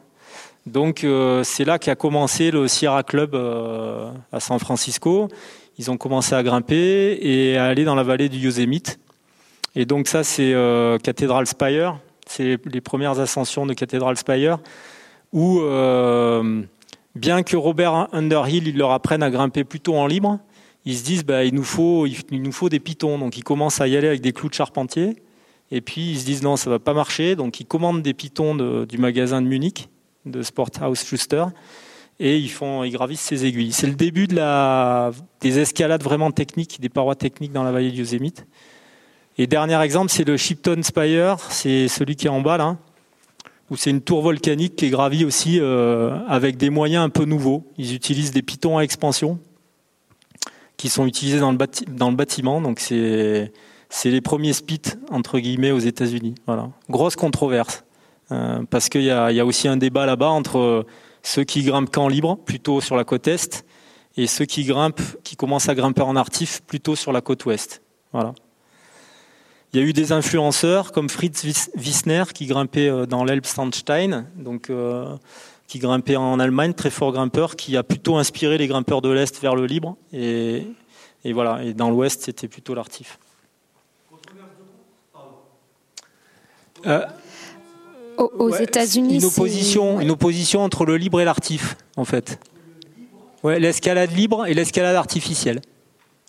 Donc 0.69 1.03
euh, 1.03 1.43
c'est 1.45 1.65
là 1.65 1.79
qu'a 1.79 1.97
commencé 1.97 2.51
le 2.51 2.69
Sierra 2.69 3.03
Club 3.03 3.35
euh, 3.35 4.11
à 4.33 4.41
San 4.41 4.59
Francisco. 4.59 5.29
Ils 5.79 5.91
ont 5.91 5.97
commencé 5.97 6.35
à 6.35 6.43
grimper 6.43 7.19
et 7.21 7.57
à 7.57 7.65
aller 7.65 7.85
dans 7.85 7.95
la 7.95 8.03
vallée 8.03 8.29
du 8.29 8.39
Yosemite. 8.39 8.99
Et 9.75 9.87
donc 9.87 10.09
ça 10.09 10.25
c'est 10.25 10.53
euh, 10.53 10.99
Cathedral 10.99 11.47
Spire, 11.47 11.99
c'est 12.27 12.59
les 12.67 12.81
premières 12.81 13.19
ascensions 13.21 13.65
de 13.65 13.75
Cathedral 13.75 14.17
Spire, 14.17 14.59
où 15.33 15.61
euh, 15.61 16.63
bien 17.15 17.43
que 17.43 17.57
Robert 17.57 18.09
Underhill 18.13 18.69
il 18.69 18.77
leur 18.77 18.91
apprenne 18.91 19.23
à 19.23 19.31
grimper 19.31 19.65
plutôt 19.65 19.97
en 19.97 20.07
libre, 20.07 20.39
ils 20.85 20.97
se 20.97 21.05
disent 21.05 21.25
bah, 21.25 21.45
il, 21.45 21.55
nous 21.55 21.65
faut, 21.65 22.07
des 22.69 22.81
pitons. 22.81 23.19
Donc 23.19 23.37
ils 23.37 23.45
commencent 23.45 23.81
à 23.81 23.89
y 23.89 23.97
aller 23.97 24.09
avec 24.09 24.21
des 24.21 24.33
clous 24.33 24.49
de 24.49 24.55
charpentier. 24.55 25.17
Et 25.71 25.81
puis 25.83 26.13
ils 26.13 26.19
se 26.19 26.25
disent 26.25 26.43
non 26.43 26.57
ça 26.57 26.71
va 26.71 26.79
pas 26.79 26.95
marcher. 26.95 27.37
Donc 27.37 27.61
ils 27.61 27.67
commandent 27.67 28.03
des 28.03 28.15
pitons 28.15 28.55
du 28.85 28.99
magasin 28.99 29.41
de 29.41 29.47
Munich 29.47 29.89
de 30.29 30.43
Sporthouse 30.43 31.05
Schuster 31.05 31.45
et 32.21 32.37
ils 32.39 32.51
font 32.51 32.85
ils 32.85 32.91
gravissent 32.91 33.21
ces 33.21 33.47
aiguilles. 33.47 33.73
C'est 33.73 33.87
le 33.87 33.95
début 33.95 34.27
de 34.27 34.37
la 34.37 35.13
des 35.41 35.59
escalades 35.59 36.03
vraiment 36.03 36.31
techniques, 36.31 36.81
des 36.81 36.89
parois 36.89 37.15
techniques 37.15 37.53
dans 37.53 37.63
la 37.63 37.73
vallée 37.73 37.91
du 37.91 37.99
Yosemite. 37.99 38.47
Et 39.37 39.47
dernier 39.47 39.81
exemple, 39.81 40.11
c'est 40.11 40.27
le 40.27 40.37
Shipton 40.37 40.81
Spire, 40.83 41.39
c'est 41.49 41.87
celui 41.87 42.17
qui 42.17 42.27
est 42.27 42.31
en 42.31 42.41
bas 42.41 42.57
là, 42.57 42.77
où 43.71 43.77
c'est 43.77 43.91
une 43.91 44.01
tour 44.01 44.21
volcanique 44.21 44.75
qui 44.75 44.87
est 44.87 44.91
gravie 44.91 45.25
aussi 45.25 45.61
avec 46.27 46.57
des 46.57 46.71
moyens 46.71 47.05
un 47.05 47.09
peu 47.09 47.25
nouveaux. 47.25 47.65
Ils 47.79 47.95
utilisent 47.95 48.33
des 48.33 48.43
pitons 48.43 48.79
à 48.79 48.83
expansion 48.83 49.39
qui 50.79 50.89
sont 50.89 51.07
utilisés 51.07 51.41
dans 51.41 51.53
le, 51.53 52.17
bâtiment. 52.17 52.63
Donc 52.63 52.81
c'est 52.81 53.53
les 54.05 54.21
premiers 54.23 54.55
spits 54.55 54.81
entre 55.11 55.39
guillemets 55.39 55.73
aux 55.73 55.79
États-Unis. 55.79 56.35
Voilà, 56.47 56.71
grosse 56.89 57.17
controverse 57.17 57.85
euh, 57.85 57.88
parce 58.29 58.89
qu'il 58.89 59.03
y 59.03 59.11
a, 59.11 59.33
y 59.33 59.41
a 59.41 59.47
aussi 59.47 59.69
un 59.69 59.77
débat 59.77 60.07
là-bas 60.07 60.29
entre 60.29 60.85
ceux 61.23 61.45
qui 61.45 61.63
grimpent 61.63 61.91
qu'en 61.91 62.09
libre, 62.09 62.37
plutôt 62.37 62.81
sur 62.81 62.97
la 62.97 63.05
côte 63.05 63.27
est, 63.27 63.65
et 64.17 64.27
ceux 64.27 64.45
qui 64.45 64.65
grimpent, 64.65 65.01
qui 65.23 65.37
commencent 65.37 65.69
à 65.69 65.75
grimper 65.75 66.03
en 66.03 66.17
artif, 66.17 66.63
plutôt 66.63 66.97
sur 66.97 67.13
la 67.13 67.21
côte 67.21 67.45
ouest. 67.47 67.83
Voilà. 68.13 68.35
Il 69.73 69.81
y 69.81 69.83
a 69.83 69.87
eu 69.87 69.93
des 69.93 70.13
influenceurs 70.13 70.93
comme 70.93 71.11
Fritz 71.11 71.45
Wissner 71.77 72.25
qui 72.33 72.47
grimpait 72.47 72.89
euh, 72.89 73.05
dans 73.05 73.23
l'Elbsandstein, 73.25 74.27
donc 74.37 74.71
euh, 74.71 75.15
qui 75.67 75.79
grimpait 75.79 76.17
en 76.17 76.41
Allemagne, 76.41 76.73
très 76.73 76.89
fort 76.91 77.13
grimpeur, 77.13 77.55
qui 77.55 77.77
a 77.77 77.83
plutôt 77.83 78.17
inspiré 78.17 78.57
les 78.57 78.67
grimpeurs 78.67 79.03
de 79.03 79.11
l'Est 79.11 79.39
vers 79.43 79.55
le 79.55 79.67
libre. 79.67 79.97
Et, 80.13 80.67
et 81.25 81.33
voilà, 81.35 81.63
et 81.63 81.75
dans 81.75 81.91
l'Ouest, 81.91 82.23
c'était 82.23 82.49
plutôt 82.49 82.75
l'artif. 82.75 83.19
Euh, 86.87 87.05
aux 88.19 88.55
États-Unis, 88.55 89.17
une 89.17 89.25
opposition, 89.25 90.01
une 90.01 90.11
opposition 90.11 90.63
entre 90.63 90.85
le 90.85 90.97
libre 90.97 91.21
et 91.21 91.25
l'artif, 91.25 91.77
en 91.97 92.05
fait. 92.05 92.39
Ouais, 93.45 93.61
l'escalade 93.61 94.13
libre 94.13 94.47
et 94.47 94.55
l'escalade 94.55 94.97
artificielle. 94.97 95.61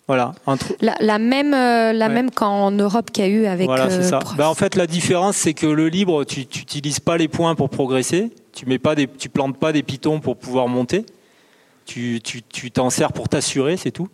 Voilà. 0.06 0.34
Entre... 0.46 0.74
La, 0.80 0.96
la, 0.98 1.18
même, 1.20 1.54
euh, 1.54 1.92
la 1.92 2.08
même 2.08 2.32
qu'en 2.32 2.72
Europe 2.72 3.12
qu'il 3.12 3.24
y 3.24 3.26
a 3.28 3.30
eu 3.30 3.46
avec. 3.46 3.66
Voilà, 3.66 3.88
c'est 3.90 3.98
euh, 3.98 4.08
ça. 4.08 4.18
Ben, 4.36 4.48
en 4.48 4.54
fait, 4.54 4.74
la 4.74 4.88
différence, 4.88 5.36
c'est 5.36 5.54
que 5.54 5.66
le 5.66 5.88
libre, 5.88 6.24
tu 6.24 6.40
n'utilises 6.40 6.98
pas 6.98 7.16
les 7.16 7.28
points 7.28 7.54
pour 7.54 7.70
progresser. 7.70 8.32
Tu 8.52 8.66
mets 8.66 8.80
pas 8.80 8.96
des, 8.96 9.06
tu 9.06 9.28
plantes 9.28 9.56
pas 9.56 9.72
des 9.72 9.84
pitons 9.84 10.18
pour 10.18 10.36
pouvoir 10.36 10.66
monter. 10.66 11.06
Tu, 11.86 12.20
tu, 12.20 12.70
t'en 12.70 12.90
sers 12.90 13.12
pour 13.12 13.28
t'assurer, 13.28 13.76
c'est 13.76 13.90
tout. 13.90 14.08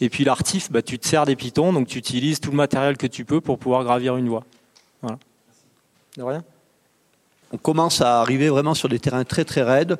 Et 0.00 0.08
puis 0.08 0.24
l'artif, 0.24 0.70
bah, 0.70 0.82
tu 0.82 0.98
te 0.98 1.06
sers 1.06 1.24
des 1.24 1.36
pitons, 1.36 1.72
donc 1.72 1.86
tu 1.86 1.98
utilises 1.98 2.40
tout 2.40 2.50
le 2.50 2.56
matériel 2.56 2.96
que 2.96 3.06
tu 3.06 3.24
peux 3.24 3.40
pour 3.40 3.58
pouvoir 3.58 3.84
gravir 3.84 4.16
une 4.16 4.28
voie. 4.28 4.44
Voilà. 5.02 5.18
De 6.16 6.22
rien? 6.22 6.44
On 7.50 7.56
commence 7.56 8.02
à 8.02 8.20
arriver 8.20 8.50
vraiment 8.50 8.74
sur 8.74 8.88
des 8.88 8.98
terrains 8.98 9.24
très 9.24 9.44
très 9.44 9.62
raides. 9.62 9.96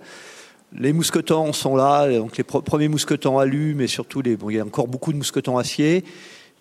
Les 0.72 0.92
mousquetons 0.92 1.54
sont 1.54 1.76
là, 1.76 2.10
donc 2.10 2.36
les 2.36 2.44
premiers 2.44 2.88
mousquetons 2.88 3.38
alus, 3.38 3.74
mais 3.74 3.86
surtout 3.86 4.22
il 4.24 4.54
y 4.54 4.60
a 4.60 4.64
encore 4.64 4.86
beaucoup 4.86 5.12
de 5.12 5.16
mousquetons 5.16 5.56
acier. 5.56 6.04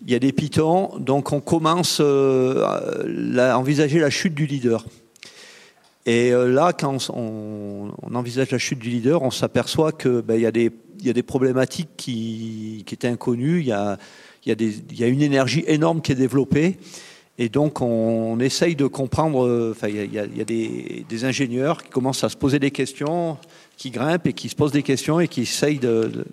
Il 0.06 0.10
y 0.10 0.14
a 0.14 0.18
des 0.18 0.32
pitons, 0.32 0.96
donc 0.98 1.32
on 1.32 1.40
commence 1.40 1.98
euh, 2.00 2.64
à 3.36 3.58
envisager 3.58 3.98
la 3.98 4.08
chute 4.08 4.34
du 4.34 4.46
leader. 4.46 4.86
Et 6.06 6.32
euh, 6.32 6.50
là, 6.50 6.72
quand 6.72 7.10
on, 7.10 7.90
envisage 8.14 8.50
la 8.50 8.58
chute 8.58 8.78
du 8.78 8.88
leader, 8.88 9.22
on 9.22 9.30
s'aperçoit 9.30 9.92
qu'il 9.92 10.22
ben, 10.22 10.40
y, 10.40 10.46
a 10.46 10.52
des, 10.52 10.70
y 11.02 11.10
a 11.10 11.12
des 11.12 11.22
problématiques 11.22 11.90
qui, 11.98 12.82
étaient 12.90 13.08
inconnues. 13.08 13.60
Il 13.60 13.66
y 13.66 13.72
a 15.04 15.06
une 15.06 15.20
énergie 15.20 15.64
énorme 15.66 16.00
qui 16.00 16.12
est 16.12 16.14
développée. 16.14 16.78
Et 17.40 17.48
donc, 17.48 17.80
on, 17.80 18.40
essaye 18.40 18.74
de 18.74 18.86
comprendre. 18.86 19.46
Euh, 19.46 19.70
enfin, 19.70 19.88
il 19.88 20.12
y 20.12 20.18
a, 20.18 20.24
il 20.24 20.36
y 20.36 20.40
a 20.40 20.44
des, 20.44 21.06
des, 21.08 21.24
ingénieurs 21.24 21.84
qui 21.84 21.88
commencent 21.88 22.24
à 22.24 22.28
se 22.28 22.36
poser 22.36 22.58
des 22.58 22.72
questions, 22.72 23.38
qui 23.76 23.90
grimpent 23.90 24.26
et 24.26 24.32
qui 24.32 24.48
se 24.48 24.56
posent 24.56 24.72
des 24.72 24.82
questions 24.82 25.20
et 25.20 25.28
qui 25.28 25.42
essayent 25.42 25.80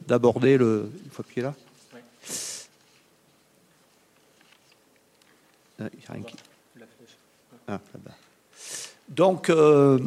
d'aborder 0.08 0.58
le. 0.58 0.90
Il 1.06 1.12
faut 1.12 1.22
appuyer 1.22 1.44
là. 1.44 1.54
Oui. 1.94 2.00
Ah, 5.80 5.90
il 5.94 6.00
y 6.00 6.08
a 6.08 6.14
rien 6.14 6.24
qui... 6.24 6.36
Ah, 7.68 7.80
là-bas. 7.94 8.16
Donc, 9.10 9.52
euh, 9.52 10.00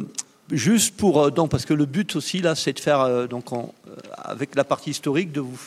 juste 0.51 0.97
pour. 0.97 1.23
Euh, 1.23 1.29
donc, 1.29 1.49
parce 1.49 1.65
que 1.65 1.73
le 1.73 1.85
but 1.85 2.13
aussi, 2.17 2.41
là, 2.41 2.55
c'est 2.55 2.73
de 2.73 2.79
faire, 2.79 3.29
donc, 3.29 3.45
avec 4.17 4.53
la 4.55 4.65
partie 4.65 4.89
historique, 4.89 5.31
de 5.31 5.39
vous, 5.39 5.59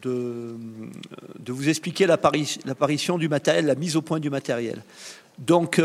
de, 0.00 0.56
vous 1.46 1.68
expliquer 1.68 2.06
l'apparition 2.06 3.18
du 3.18 3.28
matériel, 3.28 3.66
la 3.66 3.74
mise 3.74 3.96
au 3.96 4.02
point 4.02 4.20
du 4.20 4.30
matériel. 4.30 4.82
Donc, 5.38 5.80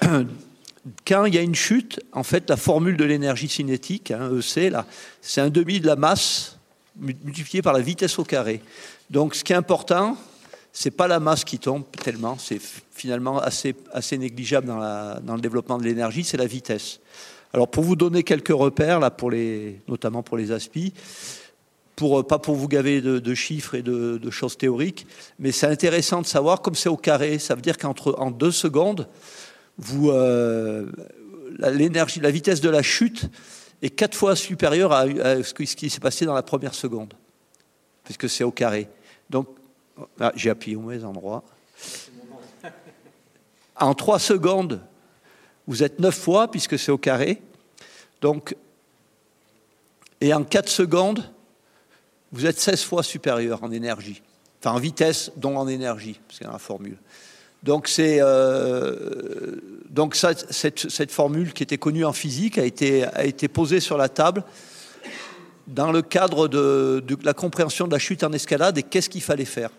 quand 1.06 1.24
il 1.24 1.34
y 1.34 1.38
a 1.38 1.42
une 1.42 1.54
chute, 1.54 2.00
en 2.12 2.22
fait, 2.22 2.48
la 2.48 2.56
formule 2.56 2.96
de 2.96 3.04
l'énergie 3.04 3.48
cinétique, 3.48 4.10
hein, 4.10 4.30
EC, 4.38 4.70
là, 4.70 4.86
c'est 5.20 5.40
un 5.40 5.50
demi 5.50 5.80
de 5.80 5.86
la 5.86 5.96
masse 5.96 6.58
multiplié 6.96 7.62
par 7.62 7.72
la 7.72 7.80
vitesse 7.80 8.18
au 8.18 8.24
carré. 8.24 8.60
Donc, 9.10 9.34
ce 9.34 9.44
qui 9.44 9.52
est 9.52 9.56
important, 9.56 10.16
c'est 10.72 10.90
pas 10.90 11.08
la 11.08 11.20
masse 11.20 11.44
qui 11.44 11.58
tombe 11.58 11.84
tellement, 11.90 12.38
c'est 12.38 12.60
finalement 12.92 13.38
assez, 13.40 13.74
négligeable 14.18 14.66
dans, 14.66 15.34
le 15.34 15.40
développement 15.40 15.78
de 15.78 15.84
l'énergie, 15.84 16.24
c'est 16.24 16.36
la 16.36 16.46
vitesse. 16.46 17.00
Alors 17.52 17.68
pour 17.68 17.82
vous 17.82 17.96
donner 17.96 18.22
quelques 18.22 18.48
repères, 18.48 19.00
là, 19.00 19.10
pour 19.10 19.30
les, 19.30 19.80
notamment 19.88 20.22
pour 20.22 20.36
les 20.36 20.52
ASPI, 20.52 20.92
pour, 21.98 22.24
pas 22.24 22.38
pour 22.38 22.54
vous 22.54 22.68
gaver 22.68 23.00
de, 23.00 23.34
chiffres 23.34 23.74
et 23.74 23.82
de, 23.82 24.30
choses 24.30 24.56
théoriques, 24.56 25.04
mais 25.40 25.50
c'est 25.50 25.66
intéressant 25.66 26.22
de 26.22 26.26
savoir, 26.26 26.62
comme 26.62 26.76
c'est 26.76 26.88
au 26.88 26.96
carré, 26.96 27.40
ça 27.40 27.56
veut 27.56 27.60
dire 27.60 27.76
qu'entre 27.76 28.14
en 28.18 28.30
deux 28.30 28.52
secondes, 28.52 29.08
vous, 29.78 30.10
euh, 30.10 30.86
l'énergie, 31.58 32.20
la 32.20 32.30
vitesse 32.30 32.60
de 32.60 32.70
la 32.70 32.82
chute 32.82 33.28
est 33.82 33.90
quatre 33.90 34.16
fois 34.16 34.36
supérieure 34.36 34.92
à, 34.92 35.00
à 35.00 35.42
ce 35.42 35.52
qui 35.52 35.90
s'est 35.90 35.98
passé 35.98 36.24
dans 36.24 36.34
la 36.34 36.44
première 36.44 36.72
seconde, 36.72 37.14
puisque 38.04 38.28
c'est 38.28 38.44
au 38.44 38.52
carré. 38.52 38.88
Donc 39.28 39.48
ah, 40.20 40.30
j'ai 40.36 40.50
appuyé 40.50 40.76
au 40.76 40.80
mauvais 40.82 41.02
endroit. 41.02 41.42
En 43.74 43.94
trois 43.94 44.20
secondes, 44.20 44.80
vous 45.66 45.82
êtes 45.82 45.98
neuf 45.98 46.16
fois, 46.16 46.48
puisque 46.48 46.78
c'est 46.78 46.92
au 46.92 46.98
carré. 46.98 47.42
Donc, 48.20 48.54
et 50.20 50.32
en 50.32 50.44
quatre 50.44 50.68
secondes, 50.68 51.28
vous 52.32 52.46
êtes 52.46 52.60
16 52.60 52.82
fois 52.82 53.02
supérieur 53.02 53.62
en 53.62 53.70
énergie. 53.70 54.22
En 54.64 54.78
vitesse, 54.78 55.30
dont 55.36 55.56
en 55.56 55.68
énergie, 55.68 56.20
a 56.44 56.52
la 56.52 56.58
formule. 56.58 56.98
Donc, 57.62 57.88
c'est, 57.88 58.18
euh, 58.20 59.56
donc 59.88 60.14
cette, 60.14 61.10
formule 61.10 61.52
qui 61.52 61.62
était 61.62 61.78
connue 61.78 62.04
en 62.04 62.12
physique 62.12 62.58
a 62.58 62.64
été, 62.64 63.04
a 63.04 63.24
été 63.24 63.48
posée 63.48 63.80
sur 63.80 63.96
la 63.96 64.08
table 64.08 64.44
dans 65.66 65.92
le 65.92 66.02
cadre 66.02 66.48
de, 66.48 67.02
de 67.06 67.18
la 67.24 67.34
compréhension 67.34 67.86
de 67.86 67.92
la 67.92 67.98
chute 67.98 68.24
en 68.24 68.32
escalade 68.32 68.78
et 68.78 68.82
qu'est-ce 68.82 69.08
qu'il 69.08 69.22
fallait 69.22 69.44
faire. 69.44 69.70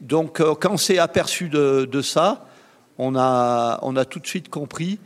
Donc, 0.00 0.40
euh, 0.40 0.54
quand 0.54 0.72
on 0.72 0.76
s'est 0.76 0.98
aperçu 0.98 1.48
de, 1.48 1.88
de, 1.90 2.02
ça, 2.02 2.46
on 2.98 3.16
a, 3.16 3.78
on 3.82 3.96
a 3.96 4.04
tout 4.04 4.18
de 4.18 4.26
suite 4.26 4.48
compris 4.48 4.98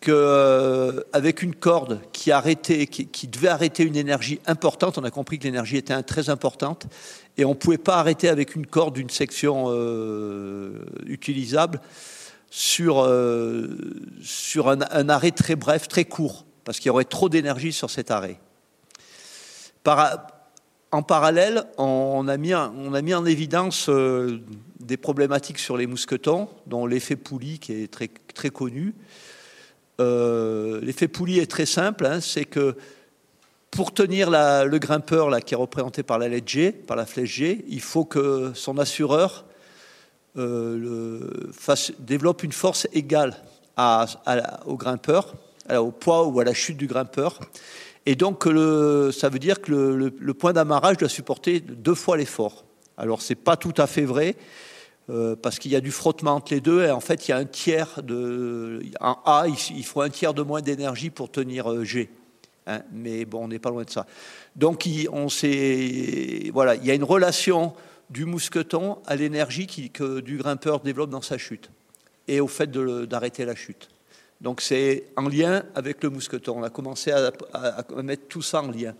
qu'avec 0.00 1.42
euh, 1.42 1.42
une 1.42 1.54
corde 1.54 2.00
qui, 2.12 2.32
arrêtait, 2.32 2.86
qui, 2.86 3.28
devait 3.28 3.48
arrêter 3.48 3.84
une 3.84 3.96
énergie 3.96 4.40
importante, 4.46 4.96
on 4.96 5.04
a 5.04 5.10
compris 5.10 5.38
que 5.38 5.44
l'énergie 5.44 5.76
était 5.76 6.02
très 6.02 6.30
importante, 6.30 6.86
et 7.36 7.44
on 7.44 7.50
ne 7.50 7.54
pouvait 7.54 7.78
pas 7.78 7.98
arrêter 7.98 8.28
avec 8.28 8.56
une 8.56 8.66
corde 8.66 8.94
d'une 8.94 9.10
section 9.10 9.66
euh, 9.68 10.86
utilisable 11.06 11.80
sur, 12.50 13.04
euh, 13.04 13.76
sur 14.22 14.70
un, 14.70 15.08
arrêt 15.08 15.32
très 15.32 15.54
bref, 15.54 15.86
très 15.86 16.06
court, 16.06 16.46
parce 16.64 16.78
qu'il 16.78 16.86
y 16.86 16.90
aurait 16.90 17.04
trop 17.04 17.28
d'énergie 17.28 17.72
sur 17.72 17.90
cet 17.90 18.10
arrêt. 18.10 18.40
En 20.92 21.02
parallèle, 21.02 21.64
on 21.78 22.26
a 22.26 22.36
mis, 22.36 22.54
en 22.54 23.24
évidence 23.26 23.88
des 24.80 24.96
problématiques 24.96 25.58
sur 25.58 25.76
les 25.76 25.86
mousquetons, 25.86 26.48
dont 26.66 26.86
l'effet 26.86 27.16
poulie 27.16 27.58
qui 27.58 27.72
est 27.72 27.90
très, 27.90 28.08
très 28.34 28.50
connu. 28.50 28.94
Euh, 30.00 30.80
l'effet 30.82 31.08
poulie 31.08 31.38
est 31.38 31.50
très 31.50 31.66
simple, 31.66 32.06
hein, 32.06 32.20
c'est 32.20 32.46
que 32.46 32.74
pour 33.70 33.92
tenir 33.92 34.30
le 34.30 34.78
grimpeur 34.78 35.30
là, 35.30 35.40
qui 35.40 35.54
est 35.54 35.56
représenté 35.56 36.02
par 36.02 36.18
la 36.18 36.28
lettre 36.28 36.48
G, 36.48 36.72
par 36.72 36.96
la 36.96 37.06
flèche 37.06 37.30
G, 37.30 37.64
il 37.68 37.80
faut 37.80 38.04
que 38.04 38.50
son 38.54 38.78
assureur 38.78 39.44
euh, 40.36 41.50
développe 42.00 42.42
une 42.42 42.52
force 42.52 42.88
égale 42.92 43.36
au 44.66 44.76
grimpeur, 44.76 45.34
au 45.70 45.90
poids 45.90 46.26
ou 46.26 46.40
à 46.40 46.44
la 46.44 46.52
chute 46.52 46.76
du 46.76 46.86
grimpeur. 46.86 47.38
Et 48.06 48.16
donc, 48.16 48.44
ça 49.12 49.28
veut 49.28 49.38
dire 49.38 49.60
que 49.60 49.72
le 49.72 50.34
point 50.34 50.52
d'amarrage 50.52 50.96
doit 50.96 51.08
supporter 51.08 51.60
deux 51.60 51.94
fois 51.94 52.16
l'effort. 52.16 52.64
Alors, 52.96 53.22
ce 53.22 53.32
n'est 53.32 53.36
pas 53.36 53.56
tout 53.56 53.74
à 53.78 53.86
fait 53.86 54.04
vrai, 54.04 54.36
euh, 55.08 55.34
parce 55.34 55.58
qu'il 55.58 55.70
y 55.70 55.76
a 55.76 55.80
du 55.80 55.90
frottement 55.90 56.36
entre 56.36 56.52
les 56.52 56.60
deux, 56.60 56.84
et 56.84 56.90
en 56.90 57.00
fait, 57.00 57.26
il 57.26 57.30
y 57.30 57.34
a 57.34 57.38
un 57.38 57.44
tiers 57.44 58.02
de. 58.02 58.82
En 59.00 59.18
A, 59.24 59.46
il, 59.48 59.84
faut 59.84 60.02
un 60.02 60.10
tiers 60.10 60.34
de 60.34 60.42
moins 60.42 60.60
d'énergie 60.60 61.10
pour 61.10 61.30
tenir 61.30 61.70
euh, 61.70 61.84
G. 61.84 62.10
Hein, 62.66 62.82
mais 62.92 63.24
bon, 63.24 63.44
on 63.44 63.48
n'est 63.48 63.58
pas 63.58 63.70
loin 63.70 63.84
de 63.84 63.90
ça. 63.90 64.06
Donc, 64.54 64.86
il, 64.86 65.08
on 65.08 65.26
voilà, 66.52 66.74
il 66.76 66.84
y 66.84 66.90
a 66.90 66.94
une 66.94 67.04
relation 67.04 67.72
du 68.10 68.24
mousqueton 68.24 68.98
à 69.06 69.16
l'énergie 69.16 69.66
que 69.92 70.20
du 70.20 70.36
grimpeur 70.36 70.80
développe 70.80 71.10
dans 71.10 71.22
sa 71.22 71.38
chute, 71.38 71.70
et 72.28 72.40
au 72.40 72.48
fait 72.48 72.70
d'arrêter 72.70 73.44
la 73.44 73.54
chute. 73.54 73.88
Donc 74.40 74.62
c'est 74.62 75.04
en 75.16 75.28
lien 75.28 75.62
avec 75.74 76.02
le 76.02 76.10
mousqueton. 76.10 76.58
On 76.58 76.62
a 76.62 76.70
commencé 76.70 77.12
à, 77.12 77.32
mettre 78.02 78.26
tout 78.28 78.42
ça 78.42 78.62
en 78.62 78.70
lien. 78.70 78.94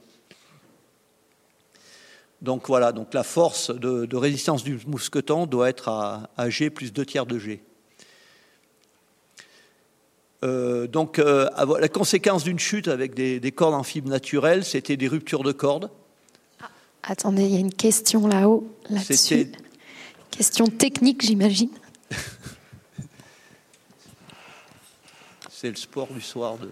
Donc 2.43 2.69
voilà, 2.69 2.93
donc 2.93 3.13
la 3.13 3.23
force 3.23 3.71
de, 3.71 4.17
résistance 4.17 4.65
du 4.65 4.81
mousqueton 4.87 5.47
doit 5.47 5.69
être 5.69 5.89
à, 5.89 6.51
G 6.51 6.71
plus 6.71 6.93
2 6.93 7.05
tiers 7.05 7.27
de 7.27 7.39
G. 7.39 7.63
Euh, 10.43 10.87
donc 10.87 11.19
euh, 11.19 11.51
la 11.79 11.89
conséquence 11.89 12.45
d'une 12.45 12.59
chute 12.59 12.89
avec 12.89 13.13
des, 13.15 13.53
cordes 13.53 13.75
en 13.75 13.83
fibre 13.83 14.09
naturelle, 14.09 14.65
c'était 14.65 14.97
des 14.97 15.07
ruptures 15.07 15.43
de 15.43 15.53
cordes. 15.53 15.91
Ah, 16.63 16.71
attendez, 17.03 17.45
il 17.45 17.53
y 17.53 17.57
a 17.57 17.61
une 17.61 17.75
question 17.75 18.27
là-haut, 18.27 18.67
là-dessus. 18.89 19.53
Question 20.31 20.67
technique, 20.67 21.23
j'imagine. 21.23 21.71
C'est 25.51 25.69
le 25.69 25.77
sport 25.77 26.07
du 26.07 26.23
soir. 26.23 26.57
De... 26.57 26.71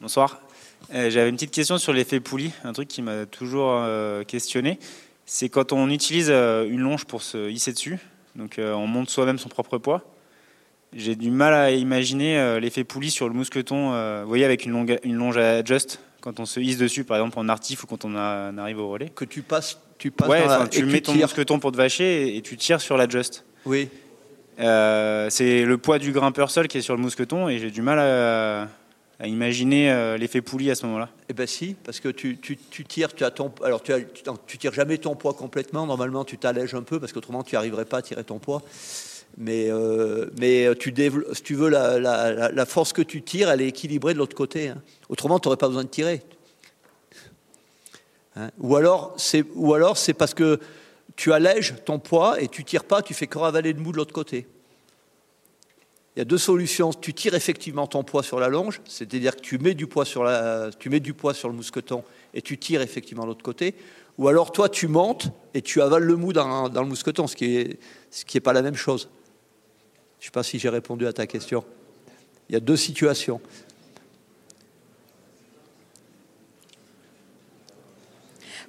Bonsoir. 0.00 0.40
Euh, 0.94 1.10
j'avais 1.10 1.28
une 1.28 1.34
petite 1.34 1.50
question 1.50 1.76
sur 1.78 1.92
l'effet 1.92 2.20
poulie, 2.20 2.52
un 2.62 2.72
truc 2.72 2.88
qui 2.88 3.02
m'a 3.02 3.26
toujours 3.26 3.72
euh, 3.72 4.22
questionné. 4.22 4.78
C'est 5.26 5.48
quand 5.48 5.72
on 5.72 5.90
utilise 5.90 6.28
euh, 6.30 6.68
une 6.68 6.80
longe 6.80 7.04
pour 7.04 7.22
se 7.22 7.50
hisser 7.50 7.72
dessus, 7.72 7.98
donc 8.36 8.58
on 8.58 8.86
monte 8.86 9.10
soi-même 9.10 9.38
son 9.38 9.48
propre 9.48 9.78
poids. 9.78 10.02
J'ai 10.92 11.16
du 11.16 11.30
mal 11.30 11.54
à 11.54 11.72
imaginer 11.72 12.58
l'effet 12.60 12.84
poulie 12.84 13.10
sur 13.10 13.28
le 13.28 13.34
mousqueton, 13.34 14.20
vous 14.22 14.28
voyez, 14.28 14.44
avec 14.44 14.64
une, 14.64 14.72
longue, 14.72 14.98
une 15.02 15.16
longe 15.16 15.36
à 15.38 15.56
adjust, 15.56 16.00
quand 16.20 16.38
on 16.38 16.46
se 16.46 16.60
hisse 16.60 16.78
dessus, 16.78 17.02
par 17.02 17.16
exemple 17.16 17.38
en 17.38 17.48
artif 17.48 17.82
ou 17.82 17.86
quand 17.88 18.04
on, 18.04 18.14
arrive 18.14 18.78
au 18.78 18.88
relais. 18.88 19.08
Que 19.08 19.24
tu 19.24 19.42
passes, 19.42 19.80
tu 19.98 20.12
passes 20.12 20.28
ouais, 20.28 20.68
tu 20.70 20.84
mets 20.84 21.00
ton 21.00 21.14
mousqueton 21.14 21.58
pour 21.58 21.72
te 21.72 21.76
vacher 21.76 22.36
et, 22.36 22.42
tu 22.42 22.56
tires 22.56 22.80
sur 22.80 22.96
l'adjust. 22.96 23.44
Oui. 23.66 23.88
c'est 24.58 25.64
le 25.64 25.76
poids 25.78 25.98
du 25.98 26.12
grimpeur 26.12 26.50
seul 26.50 26.68
qui 26.68 26.78
est 26.78 26.82
sur 26.82 26.94
le 26.94 27.02
mousqueton 27.02 27.48
et 27.48 27.58
j'ai 27.58 27.72
du 27.72 27.82
mal 27.82 27.98
à, 27.98 28.68
à 29.20 29.26
imaginer 29.26 29.90
euh, 29.90 30.16
l'effet 30.16 30.40
poulie 30.40 30.70
à 30.70 30.74
ce 30.74 30.86
moment-là 30.86 31.08
Eh 31.28 31.32
ben 31.32 31.46
si, 31.46 31.76
parce 31.84 32.00
que 32.00 32.08
tu, 32.08 32.38
tu, 32.38 32.56
tires, 32.84 33.14
tu 33.14 33.24
as 33.24 33.30
ton, 33.30 33.52
alors 33.62 33.82
tu, 33.82 33.92
tu, 34.46 34.58
tires 34.58 34.72
jamais 34.72 34.98
ton 34.98 35.14
poids 35.14 35.34
complètement. 35.34 35.86
Normalement, 35.86 36.24
tu 36.24 36.38
t'allèges 36.38 36.74
un 36.74 36.82
peu 36.82 36.98
parce 36.98 37.12
qu'autrement, 37.12 37.42
tu 37.42 37.54
n'arriverais 37.54 37.84
pas 37.84 37.98
à 37.98 38.02
tirer 38.02 38.24
ton 38.24 38.38
poids. 38.38 38.62
Mais, 39.36 39.68
euh, 39.68 40.30
mais 40.38 40.68
tu 40.78 40.94
si 41.32 41.42
tu 41.42 41.54
veux, 41.54 41.68
la, 41.68 41.98
la, 41.98 42.66
force 42.66 42.92
que 42.92 43.02
tu 43.02 43.22
tires, 43.22 43.50
elle 43.50 43.60
est 43.60 43.68
équilibrée 43.68 44.14
de 44.14 44.18
l'autre 44.18 44.36
côté. 44.36 44.68
Hein. 44.68 44.82
Autrement, 45.08 45.38
tu 45.38 45.48
n'aurais 45.48 45.56
pas 45.56 45.68
besoin 45.68 45.84
de 45.84 45.88
tirer. 45.88 46.22
Hein. 48.36 48.50
ou 48.58 48.74
alors, 48.76 49.14
c'est, 49.16 50.14
parce 50.14 50.34
que 50.34 50.58
tu 51.16 51.32
allèges 51.32 51.74
ton 51.84 51.98
poids 51.98 52.40
et 52.40 52.48
tu 52.48 52.64
tires 52.64 52.84
pas, 52.84 53.02
tu 53.02 53.14
fais 53.14 53.26
que 53.26 53.38
ravaler 53.38 53.72
de 53.72 53.80
mou 53.80 53.92
de 53.92 53.96
l'autre 53.96 54.12
côté. 54.12 54.46
Il 56.16 56.20
y 56.20 56.22
a 56.22 56.24
deux 56.24 56.38
solutions. 56.38 56.92
Tu 56.92 57.12
tires 57.12 57.34
effectivement 57.34 57.86
ton 57.86 58.04
poids 58.04 58.22
sur 58.22 58.38
la 58.38 58.48
longe, 58.48 58.80
c'est-à-dire 58.86 59.34
que 59.36 59.40
tu 59.40 59.58
mets 59.58 59.74
du 59.74 59.86
poids 59.86 60.04
sur 60.04 60.22
le 60.24 61.52
mousqueton 61.52 62.04
et 62.34 62.42
tu 62.42 62.56
tires 62.58 62.82
effectivement 62.82 63.24
de 63.24 63.28
l'autre 63.28 63.42
côté. 63.42 63.74
Ou 64.16 64.28
alors 64.28 64.52
toi 64.52 64.68
tu 64.68 64.86
montes 64.86 65.30
et 65.54 65.62
tu 65.62 65.82
avales 65.82 66.04
le 66.04 66.14
mou 66.14 66.32
dans, 66.32 66.68
le 66.68 66.86
mousqueton, 66.86 67.26
ce 67.26 67.34
qui 67.34 67.56
est 67.56 67.78
ce 68.10 68.24
qui 68.24 68.36
est 68.36 68.40
pas 68.40 68.52
la 68.52 68.62
même 68.62 68.76
chose. 68.76 69.08
Je 70.20 70.26
ne 70.26 70.30
sais 70.30 70.30
pas 70.30 70.44
si 70.44 70.58
j'ai 70.58 70.68
répondu 70.68 71.06
à 71.06 71.12
ta 71.12 71.26
question. 71.26 71.64
Il 72.48 72.52
y 72.52 72.56
a 72.56 72.60
deux 72.60 72.76
situations. 72.76 73.40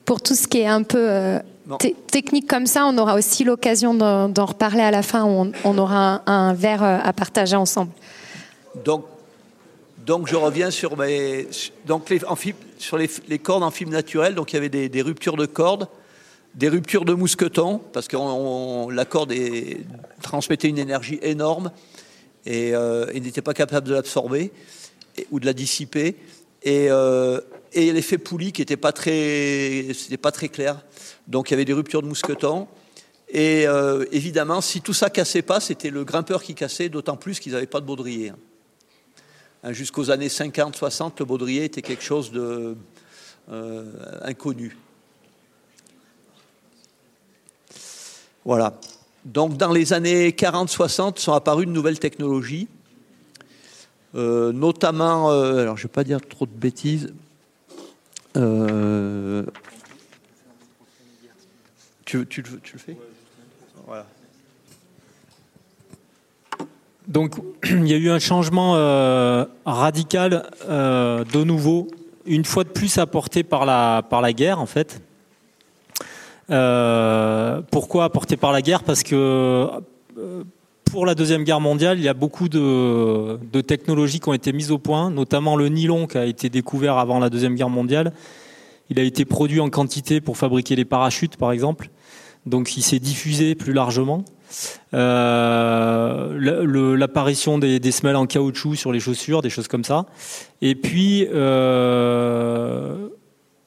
Pour 0.03 0.21
tout 0.21 0.35
ce 0.35 0.47
qui 0.47 0.59
est 0.59 0.67
un 0.67 0.83
peu 0.83 1.09
euh, 1.09 1.39
technique 2.11 2.47
comme 2.47 2.67
ça, 2.67 2.85
on 2.85 2.97
aura 2.97 3.15
aussi 3.15 3.43
l'occasion 3.43 3.93
d'en 3.93 4.45
reparler 4.45 4.81
à 4.81 4.91
la 4.91 5.01
fin. 5.01 5.23
On, 5.23 5.77
aura 5.77 6.21
un, 6.25 6.53
verre 6.53 6.83
euh, 6.83 6.97
à 7.03 7.13
partager 7.13 7.55
ensemble. 7.55 7.91
Donc, 8.83 9.05
donc 10.05 10.27
je 10.27 10.35
reviens 10.35 10.69
sur 10.69 10.97
mes, 10.97 11.47
donc 11.85 12.09
les, 12.09 12.21
sur 12.77 12.97
les, 12.97 13.39
cordes 13.39 13.63
en 13.63 13.71
fibre 13.71 13.91
naturelle. 13.91 14.35
Donc 14.35 14.53
il 14.53 14.55
y 14.55 14.57
avait 14.57 14.89
des, 14.89 15.01
ruptures 15.01 15.37
de 15.37 15.45
cordes, 15.45 15.87
des 16.53 16.69
ruptures 16.69 17.05
de 17.05 17.13
mousqueton 17.13 17.81
parce 17.93 18.07
que 18.07 18.17
la 18.91 19.05
corde 19.05 19.31
est, 19.31 19.79
transmettait 20.21 20.67
une 20.67 20.77
énergie 20.77 21.19
énorme 21.21 21.71
et 22.45 22.75
euh, 22.75 23.07
il 23.15 23.23
n'était 23.23 23.41
pas 23.41 23.53
capable 23.55 23.87
de 23.87 23.95
l'absorber 23.95 24.51
ou 25.31 25.39
de 25.39 25.45
la 25.45 25.53
dissiper. 25.53 26.15
Et, 26.61 26.87
euh, 26.89 27.41
et 27.73 27.91
l'effet 27.91 28.17
poulie 28.17 28.51
qui 28.51 28.61
n'était 28.61 28.77
pas 28.77 28.91
très, 28.91 29.87
pas 30.21 30.31
très 30.31 30.49
clair. 30.49 30.77
Donc 31.27 31.49
il 31.49 31.53
y 31.53 31.55
avait 31.55 31.65
des 31.65 31.73
ruptures 31.73 32.01
de 32.01 32.07
mousqueton. 32.07 32.67
Et 33.29 33.67
euh, 33.67 34.05
évidemment, 34.11 34.61
si 34.61 34.81
tout 34.81 34.93
ça 34.93 35.09
cassait 35.09 35.41
pas, 35.41 35.59
c'était 35.59 35.89
le 35.89 36.03
grimpeur 36.03 36.43
qui 36.43 36.53
cassait, 36.53 36.89
d'autant 36.89 37.17
plus 37.17 37.39
qu'ils 37.39 37.53
n'avaient 37.53 37.65
pas 37.65 37.81
de 37.81 37.85
baudrier. 37.85 38.31
Hein, 39.63 39.73
jusqu'aux 39.73 40.11
années 40.11 40.27
50-60, 40.27 41.13
le 41.19 41.25
baudrier 41.25 41.63
était 41.63 41.81
quelque 41.81 42.03
chose 42.03 42.31
de 42.31 42.77
euh. 43.51 43.85
Voilà. 48.43 48.79
Donc 49.23 49.57
dans 49.57 49.71
les 49.71 49.93
années 49.93 50.29
40-60 50.29 51.19
sont 51.19 51.33
apparues 51.33 51.65
de 51.65 51.71
nouvelles 51.71 51.99
technologies, 51.99 52.67
euh, 54.13 54.51
notamment, 54.51 55.29
alors 55.29 55.77
je 55.77 55.83
ne 55.83 55.87
vais 55.87 55.91
pas 55.91 56.03
dire 56.03 56.19
trop 56.21 56.45
de 56.45 56.51
bêtises, 56.51 57.11
tu, 62.05 62.19
le 62.19 62.79
fais 62.79 62.95
Donc, 67.07 67.35
il 67.69 67.87
y 67.87 67.93
a 67.93 67.97
eu 67.97 68.09
un 68.09 68.19
changement 68.19 68.73
euh, 68.75 69.45
radical 69.65 70.49
euh, 70.67 71.23
de 71.23 71.43
nouveau, 71.43 71.87
une 72.25 72.45
fois 72.45 72.63
de 72.63 72.69
plus 72.69 72.97
apporté 72.97 73.43
par 73.43 73.65
la, 73.65 74.03
par 74.07 74.21
la 74.21 74.33
guerre, 74.33 74.59
en 74.59 74.65
fait. 74.65 75.01
Euh, 76.51 77.61
pourquoi 77.71 78.03
apporté 78.03 78.37
par 78.37 78.51
la 78.51 78.61
guerre? 78.61 78.83
Parce 78.83 79.01
que 79.01 79.67
pour 80.85 81.07
la 81.07 81.15
Deuxième 81.15 81.43
Guerre 81.43 81.59
mondiale, 81.59 81.97
il 81.97 82.03
y 82.03 82.07
a 82.07 82.13
beaucoup 82.13 82.47
de, 82.47 83.39
de, 83.51 83.61
technologies 83.61 84.19
qui 84.19 84.29
ont 84.29 84.33
été 84.33 84.53
mises 84.53 84.71
au 84.71 84.77
point, 84.77 85.09
notamment 85.09 85.55
le 85.55 85.67
nylon 85.69 86.05
qui 86.05 86.17
a 86.19 86.25
été 86.25 86.49
découvert 86.49 86.99
avant 86.99 87.19
la 87.19 87.31
Deuxième 87.31 87.55
Guerre 87.55 87.69
mondiale. 87.69 88.13
Il 88.91 88.99
a 88.99 89.03
été 89.03 89.25
produit 89.25 89.59
en 89.59 89.69
quantité 89.69 90.21
pour 90.21 90.37
fabriquer 90.37 90.75
les 90.75 90.85
parachutes, 90.85 91.37
par 91.37 91.51
exemple 91.51 91.89
donc 92.45 92.77
il 92.77 92.83
s'est 92.83 92.99
diffusé 92.99 93.55
plus 93.55 93.73
largement. 93.73 94.23
Euh, 94.93 96.97
L'apparition 96.97 97.57
des, 97.57 97.91
semelles 97.91 98.15
en 98.15 98.25
caoutchouc 98.25 98.75
sur 98.75 98.91
les 98.91 98.99
chaussures, 98.99 99.41
des 99.41 99.49
choses 99.49 99.67
comme 99.67 99.83
ça. 99.83 100.05
Et 100.61 100.75
puis, 100.75 101.27
euh, 101.33 103.09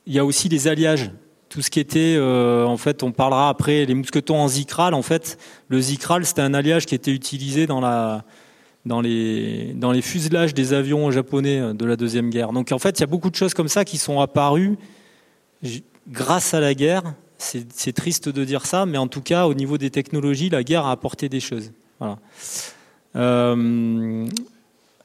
il 0.06 0.14
y 0.14 0.18
a 0.18 0.24
aussi 0.24 0.48
les 0.48 0.68
alliages. 0.68 1.10
Tout 1.48 1.62
ce 1.62 1.70
qui 1.70 1.80
était, 1.80 2.14
euh, 2.16 2.66
en 2.66 2.76
fait, 2.76 3.02
on 3.02 3.10
parlera 3.10 3.48
après, 3.48 3.86
les 3.86 3.94
mousquetons 3.94 4.36
en 4.36 4.48
zikral. 4.48 4.94
En 4.94 5.02
fait, 5.02 5.38
le 5.68 5.80
zikral, 5.80 6.24
c'était 6.24 6.42
un 6.42 6.54
alliage 6.54 6.86
qui 6.86 6.94
était 6.94 7.10
utilisé 7.10 7.66
dans 7.66 7.80
la, 7.80 8.24
dans 8.84 9.00
les, 9.00 9.72
dans 9.74 9.90
les 9.90 10.02
fuselages 10.02 10.52
des 10.52 10.74
avions 10.74 11.10
japonais 11.10 11.74
de 11.74 11.86
la 11.86 11.96
Deuxième 11.96 12.28
Guerre. 12.28 12.52
Donc 12.52 12.70
en 12.70 12.78
fait, 12.78 12.98
il 12.98 13.00
y 13.00 13.04
a 13.04 13.06
beaucoup 13.06 13.30
de 13.30 13.34
choses 13.34 13.54
comme 13.54 13.68
ça 13.68 13.84
qui 13.84 13.96
sont 13.96 14.20
apparues 14.20 14.76
grâce 16.06 16.52
à 16.52 16.60
la 16.60 16.74
guerre 16.74 17.14
c'est 17.38 17.92
triste 17.92 18.28
de 18.28 18.44
dire 18.44 18.66
ça, 18.66 18.84
mais 18.84 18.98
en 18.98 19.06
tout 19.06 19.22
cas, 19.22 19.46
au 19.46 19.54
niveau 19.54 19.78
des 19.78 19.90
technologies, 19.90 20.50
la 20.50 20.64
guerre 20.64 20.86
a 20.86 20.92
apporté 20.92 21.28
des 21.28 21.40
choses. 21.40 21.72
Voilà. 22.00 22.18
Euh, 23.16 24.26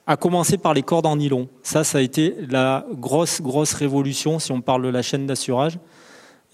à 0.06 0.18
commencer 0.18 0.58
par 0.58 0.74
les 0.74 0.84
cordes 0.84 1.06
en 1.06 1.16
nylon. 1.16 1.48
Ça, 1.62 1.84
ça 1.84 2.00
a 2.00 2.02
été 2.02 2.36
la 2.50 2.86
grosse, 2.94 3.42
grosse 3.42 3.74
révolution 3.74 4.40
si 4.40 4.52
on 4.52 4.62
parle 4.62 4.84
de 4.84 4.90
la 4.90 5.02
chaîne 5.02 5.28
d'assurage. 5.28 5.80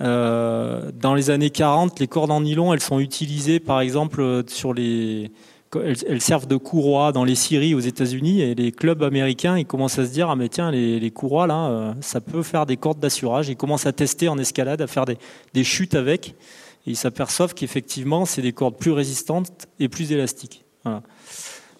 Euh, 0.02 0.92
dans 0.94 1.16
les 1.16 1.30
années 1.30 1.50
40, 1.50 2.00
les 2.00 2.08
cordes 2.08 2.32
en 2.32 2.42
nylon, 2.42 2.74
elles 2.74 2.82
sont 2.82 3.00
utilisées, 3.00 3.60
par 3.60 3.82
exemple, 3.82 4.44
sur 4.48 4.74
les, 4.74 5.32
elles, 5.76 6.22
servent 6.22 6.48
de 6.48 6.56
courroie 6.56 7.12
dans 7.12 7.24
les 7.24 7.36
scieries 7.36 7.76
aux 7.76 7.80
États-Unis 7.80 8.42
et 8.42 8.56
les 8.56 8.72
clubs 8.72 9.04
américains 9.04 9.58
ils 9.58 9.66
commencent 9.66 10.00
à 10.00 10.06
se 10.06 10.12
dire 10.12 10.30
ah 10.30 10.36
mais 10.36 10.50
tiens 10.50 10.72
les, 10.72 11.00
les 11.00 11.12
courroies 11.12 11.46
là 11.46 11.70
euh, 11.70 11.94
ça 12.02 12.22
peut 12.22 12.44
faire 12.44 12.66
des 12.66 12.78
cordes 12.78 13.00
d'assurage. 13.00 13.50
Ils 13.50 13.56
commencent 13.56 13.86
à 13.86 13.92
tester 13.92 14.30
en 14.30 14.38
escalade 14.38 14.82
à 14.82 14.88
faire 14.88 15.06
des, 15.06 15.18
des 15.54 15.64
chutes 15.64 15.96
avec. 15.96 16.30
Et 16.88 16.92
ils 16.92 16.96
s'aperçoivent 16.96 17.54
qu'effectivement 17.54 18.26
c'est 18.26 18.42
des 18.42 18.54
cordes 18.54 18.78
plus 18.78 18.92
résistantes 18.92 19.68
et 19.80 19.90
plus 19.90 20.12
élastiques. 20.12 20.64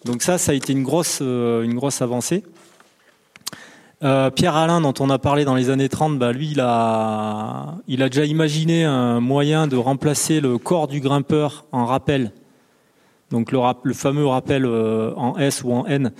Donc 0.04 0.22
ça 0.22 0.38
ça 0.38 0.52
a 0.52 0.54
été 0.54 0.72
une 0.72 0.84
grosse 0.84 1.18
euh, 1.20 1.62
une 1.62 1.74
grosse 1.74 2.00
avancée. 2.00 2.44
Euh, 4.02 4.30
Pierre 4.30 4.56
Alain, 4.56 4.80
dont 4.80 4.94
on 5.00 5.10
a 5.10 5.18
parlé 5.18 5.44
dans 5.44 5.54
les 5.54 5.68
années 5.68 5.90
30, 5.90 6.18
bah, 6.18 6.32
lui, 6.32 6.52
il 6.52 6.60
a, 6.60 7.74
il 7.86 8.02
a 8.02 8.08
déjà 8.08 8.24
imaginé 8.24 8.84
un 8.84 9.20
moyen 9.20 9.66
de 9.66 9.76
remplacer 9.76 10.40
le 10.40 10.56
corps 10.56 10.88
du 10.88 11.00
grimpeur 11.00 11.66
en 11.70 11.84
rappel 11.84 12.32
donc 13.30 13.52
le, 13.52 13.94
fameux 13.94 14.26
rappel 14.26 14.64
euh, 14.64 15.12
en 15.16 15.38
S 15.38 15.62
ou 15.62 15.72
en 15.72 15.86
N, 15.86 16.12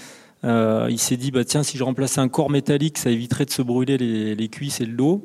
euh, 0.45 0.87
il 0.91 0.99
s'est 0.99 1.17
dit 1.17 1.31
bah 1.31 1.45
tiens 1.45 1.63
si 1.63 1.77
je 1.77 1.85
remplaçais 1.85 2.21
un 2.21 2.29
corps 2.29 2.51
métallique, 2.51 2.99
ça 2.99 3.11
éviterait 3.11 3.45
de 3.45 3.51
se 3.51 3.63
brûler 3.63 3.99
les, 3.99 4.49
cuisses 4.49 4.81
et 4.81 4.87
le 4.87 4.93
dos. 4.93 5.21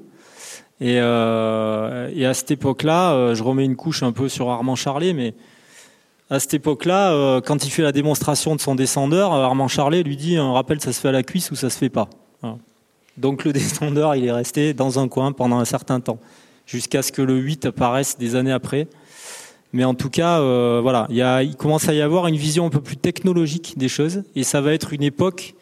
Et, 0.81 0.97
euh, 0.99 2.29
à 2.29 2.33
cette 2.33 2.51
époque-là, 2.51 3.33
je 3.33 3.43
remets 3.43 3.65
une 3.65 3.75
couche 3.75 4.03
un 4.03 4.11
peu 4.11 4.27
sur 4.27 4.49
Armand 4.49 4.75
Charlet, 4.75 5.13
mais 5.13 5.35
à 6.29 6.39
cette 6.39 6.55
époque-là, 6.55 7.39
quand 7.41 7.65
il 7.65 7.69
fait 7.69 7.83
la 7.83 7.91
démonstration 7.91 8.55
de 8.55 8.61
son 8.61 8.73
descendeur, 8.73 9.31
Armand 9.31 9.67
Charlet 9.67 10.01
lui 10.01 10.17
dit 10.17 10.37
un 10.37 10.51
rappel 10.51 10.81
ça 10.81 10.91
se 10.91 10.99
fait 10.99 11.09
à 11.09 11.13
la 11.13 11.23
cuisse 11.23 11.51
ou 11.51 11.55
ça 11.55 11.69
se 11.69 11.77
fait 11.77 11.89
pas? 11.89 12.09
Donc 13.17 13.45
le 13.45 13.53
descendeur, 13.53 14.15
il 14.15 14.25
est 14.25 14.31
resté 14.31 14.73
dans 14.73 14.97
un 14.97 15.07
coin 15.07 15.31
pendant 15.31 15.59
un 15.59 15.65
certain 15.65 15.99
temps, 15.99 16.19
jusqu'à 16.65 17.03
ce 17.03 17.11
que 17.11 17.21
le 17.21 17.35
8 17.35 17.67
apparaisse 17.67 18.17
des 18.17 18.35
années 18.35 18.51
après. 18.51 18.87
Mais 19.75 19.83
en 19.83 19.93
tout 19.93 20.09
cas, 20.09 20.39
euh, 20.39 20.79
voilà, 20.81 21.05
il, 21.09 21.57
commence 21.57 21.89
à 21.89 21.93
y 21.93 21.99
avoir 21.99 22.27
une 22.27 22.37
vision 22.37 22.65
un 22.65 22.69
peu 22.69 22.79
plus 22.79 22.95
technologique 22.95 23.73
des 23.77 23.89
choses, 23.89 24.23
et 24.33 24.43
ça 24.43 24.61
va 24.61 24.71
être 24.71 24.93
une 24.93 25.03
époque 25.03 25.53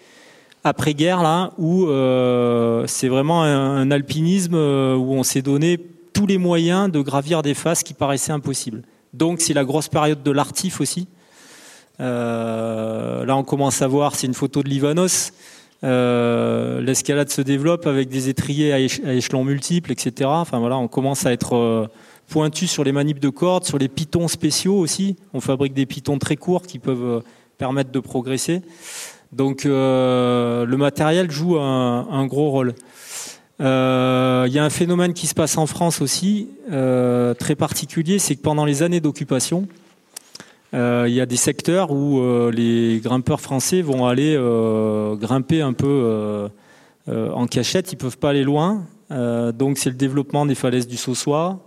après-guerre 0.63 1.23
là 1.23 1.51
où 1.57 1.87
euh, 1.87 2.83
c'est 2.85 3.07
vraiment 3.07 3.41
un, 3.41 3.89
alpinisme 3.89 4.53
euh, 4.53 4.95
où 4.95 5.13
on 5.13 5.23
s'est 5.23 5.41
donné 5.41 5.79
tous 6.13 6.27
les 6.27 6.37
moyens 6.37 6.91
de 6.91 7.01
gravir 7.01 7.41
des 7.41 7.55
faces 7.55 7.81
qui 7.81 7.95
paraissaient 7.95 8.31
impossibles. 8.31 8.83
Donc 9.13 9.41
c'est 9.41 9.55
la 9.55 9.65
grosse 9.65 9.87
période 9.87 10.21
de 10.21 10.29
l'artif 10.29 10.79
aussi. 10.79 11.07
Là, 11.97 13.35
on 13.35 13.43
commence 13.43 13.81
à 13.81 13.87
voir, 13.87 14.13
c'est 14.13 14.27
une 14.27 14.35
photo 14.35 14.61
de 14.61 14.69
Livanos. 14.69 15.33
L'escalade 15.81 17.31
se 17.31 17.41
développe 17.41 17.87
avec 17.87 18.09
des 18.09 18.29
étriers 18.29 18.73
à, 18.73 18.79
éche- 18.79 19.03
à 19.07 19.13
échelons 19.13 19.43
multiples, 19.43 19.91
etc. 19.91 20.29
Enfin 20.31 20.59
voilà, 20.59 20.77
on 20.77 20.87
commence 20.87 21.25
à 21.25 21.31
être 21.31 21.89
pointu 22.27 22.67
sur 22.67 22.83
les 22.83 22.91
manips 22.91 23.19
de 23.19 23.29
cordes, 23.29 23.65
sur 23.65 23.77
les 23.77 23.87
pitons 23.87 24.27
spéciaux 24.27 24.77
aussi. 24.77 25.15
On 25.33 25.41
fabrique 25.41 25.73
des 25.73 25.85
pitons 25.85 26.17
très 26.17 26.35
courts 26.35 26.63
qui 26.63 26.79
peuvent 26.79 27.03
euh, 27.03 27.19
permettre 27.57 27.91
de 27.91 27.99
progresser. 27.99 28.61
Donc 29.31 29.65
euh, 29.65 30.65
le 30.65 30.77
matériel 30.77 31.31
joue 31.31 31.57
un, 31.57 32.25
gros 32.25 32.51
rôle. 32.51 32.75
Euh, 33.61 34.45
Il 34.47 34.53
y 34.53 34.59
a 34.59 34.63
un 34.63 34.69
phénomène 34.69 35.13
qui 35.13 35.27
se 35.27 35.33
passe 35.33 35.57
en 35.57 35.65
France 35.65 36.01
aussi, 36.01 36.49
très 36.67 37.55
particulier, 37.55 38.19
c'est 38.19 38.35
que 38.35 38.41
pendant 38.41 38.65
les 38.65 38.83
années 38.83 38.99
d'occupation, 38.99 39.67
il 40.73 41.13
y 41.13 41.21
a 41.21 41.25
des 41.25 41.35
secteurs 41.35 41.91
où 41.91 42.21
les 42.51 42.99
grimpeurs 43.03 43.41
français 43.41 43.81
vont 43.81 44.05
aller 44.05 44.35
grimper 45.19 45.61
un 45.61 45.73
peu 45.73 46.49
en 47.07 47.47
cachette, 47.47 47.91
ils 47.91 47.97
peuvent 47.97 48.19
pas 48.19 48.29
aller 48.29 48.43
loin. 48.43 48.85
Donc 49.09 49.79
c'est 49.79 49.89
le 49.89 49.95
développement 49.95 50.45
des 50.45 50.55
falaises 50.55 50.87
du 50.87 50.97
Saussois. 50.97 51.59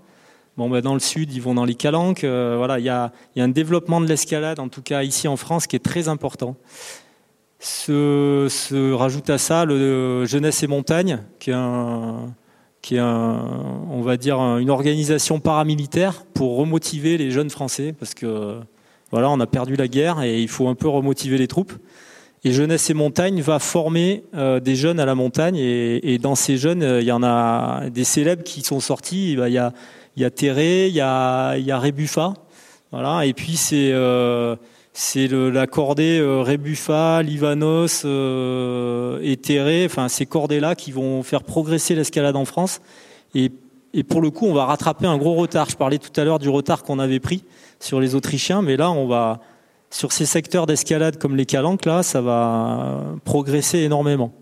Bon, 0.57 0.70
ben, 0.70 0.80
dans 0.80 0.94
le 0.94 1.00
sud, 1.00 1.32
ils 1.34 1.42
vont 1.42 1.54
dans 1.54 1.66
les 1.66 1.74
Calanques. 1.74 2.24
Euh, 2.24 2.54
voilà, 2.57 2.78
il 2.78 2.84
y 2.84 2.88
a, 2.88 3.12
y 3.34 3.40
a 3.40 3.44
un 3.44 3.48
développement 3.48 4.00
de 4.00 4.07
l'escalade, 4.07 4.59
en 4.59 4.68
tout 4.68 4.80
cas 4.80 5.02
ici 5.02 5.28
en 5.28 5.36
France, 5.36 5.66
qui 5.66 5.76
est 5.76 5.84
très 5.84 6.09
important. 6.09 6.57
Se, 7.59 8.92
rajoute 8.92 9.28
à 9.30 9.38
ça 9.38 9.64
le 9.64 10.24
Jeunesse 10.24 10.62
et 10.62 10.66
Montagne, 10.66 11.22
qui 11.38 11.50
est 11.50 11.54
un, 11.54 12.34
qui 12.80 12.96
est 12.96 13.00
un, 13.00 13.44
on 13.90 14.00
va 14.00 14.16
dire 14.16 14.38
un- 14.40 14.59
une 14.59 14.70
organisation 14.70 15.40
paramilitaire 15.40 16.24
pour 16.32 16.57
remotiver 16.57 17.18
les 17.18 17.30
jeunes 17.30 17.50
Français, 17.50 17.94
parce 17.98 18.14
que 18.14 18.59
voilà, 19.11 19.30
on 19.30 19.40
a 19.40 19.46
perdu 19.46 19.76
la 19.76 19.88
guerre 19.88 20.22
et 20.22 20.40
il 20.40 20.48
faut 20.48 20.68
un 20.68 20.74
peu 20.74 20.88
remotiver 20.88 21.38
les 21.38 21.48
troupes. 21.48 21.72
Et 22.44 22.52
Jeunesse 22.52 22.88
et 22.90 22.94
Montagne 22.94 23.40
va 23.40 23.59
former 23.59 24.22
euh, 24.34 24.61
des 24.61 24.76
jeunes 24.76 25.00
à 25.00 25.07
la 25.07 25.14
montagne, 25.14 25.57
et, 25.57 26.18
dans 26.18 26.34
ces 26.34 26.57
jeunes, 26.57 26.82
euh, 26.82 27.00
il 27.00 27.07
y 27.07 27.12
en 27.12 27.22
a 27.22 27.88
des 27.90 28.04
célèbres 28.04 28.44
qui 28.44 28.62
sont 28.62 28.80
sortis. 28.80 29.32
Il 29.32 29.48
y 29.48 29.59
a, 29.59 29.72
il 30.17 30.23
y 30.23 30.25
a 30.25 30.31
Terré, 30.31 30.89
il 30.89 30.95
y 30.95 31.01
a, 31.01 31.57
il 31.57 31.67
voilà, 32.93 33.27
et 33.27 33.33
puis 33.35 33.57
c'est 33.57 33.91
euh, 33.93 34.57
c'est 34.93 35.27
le- 35.27 35.51
la 35.51 35.67
cordée 35.67 36.19
euh, 36.21 36.43
Livanos 37.23 38.03
euh, 38.05 39.19
et 39.23 39.37
Terré, 39.37 39.85
enfin 39.85 40.09
ces 40.09 40.25
cordées-là 40.25 40.75
qui 40.75 40.93
vont 40.93 41.23
faire 41.23 41.43
progresser 41.43 41.95
l'escalade 41.95 42.37
en 42.37 42.45
France. 42.45 42.81
Et, 43.35 43.51
et 43.93 44.03
pour 44.05 44.23
le 44.23 44.31
coup, 44.31 44.47
on 44.47 44.55
va 44.55 44.64
rattraper 44.64 45.07
un 45.07 45.19
gros 45.19 45.35
retard. 45.35 45.69
Je 45.69 45.77
parlais 45.77 45.99
tout 45.99 46.19
à 46.19 46.25
l'heure 46.25 46.39
du 46.39 46.49
retard 46.49 46.85
qu'on 46.85 46.99
avait 46.99 47.21
pris 47.21 47.45
sur 47.81 48.01
les 48.01 48.14
Autrichiens, 48.14 48.62
mais 48.62 48.77
là, 48.77 48.91
on 48.91 49.07
va 49.07 49.41
sur 49.91 50.12
ces 50.12 50.27
secteurs 50.27 50.67
d'escalade 50.67 51.19
comme 51.19 51.37
les 51.37 51.47
Calanques, 51.47 51.85
là, 51.85 52.03
ça 52.03 52.21
va 52.21 53.03
progresser 53.25 53.81
énormément. 53.81 54.33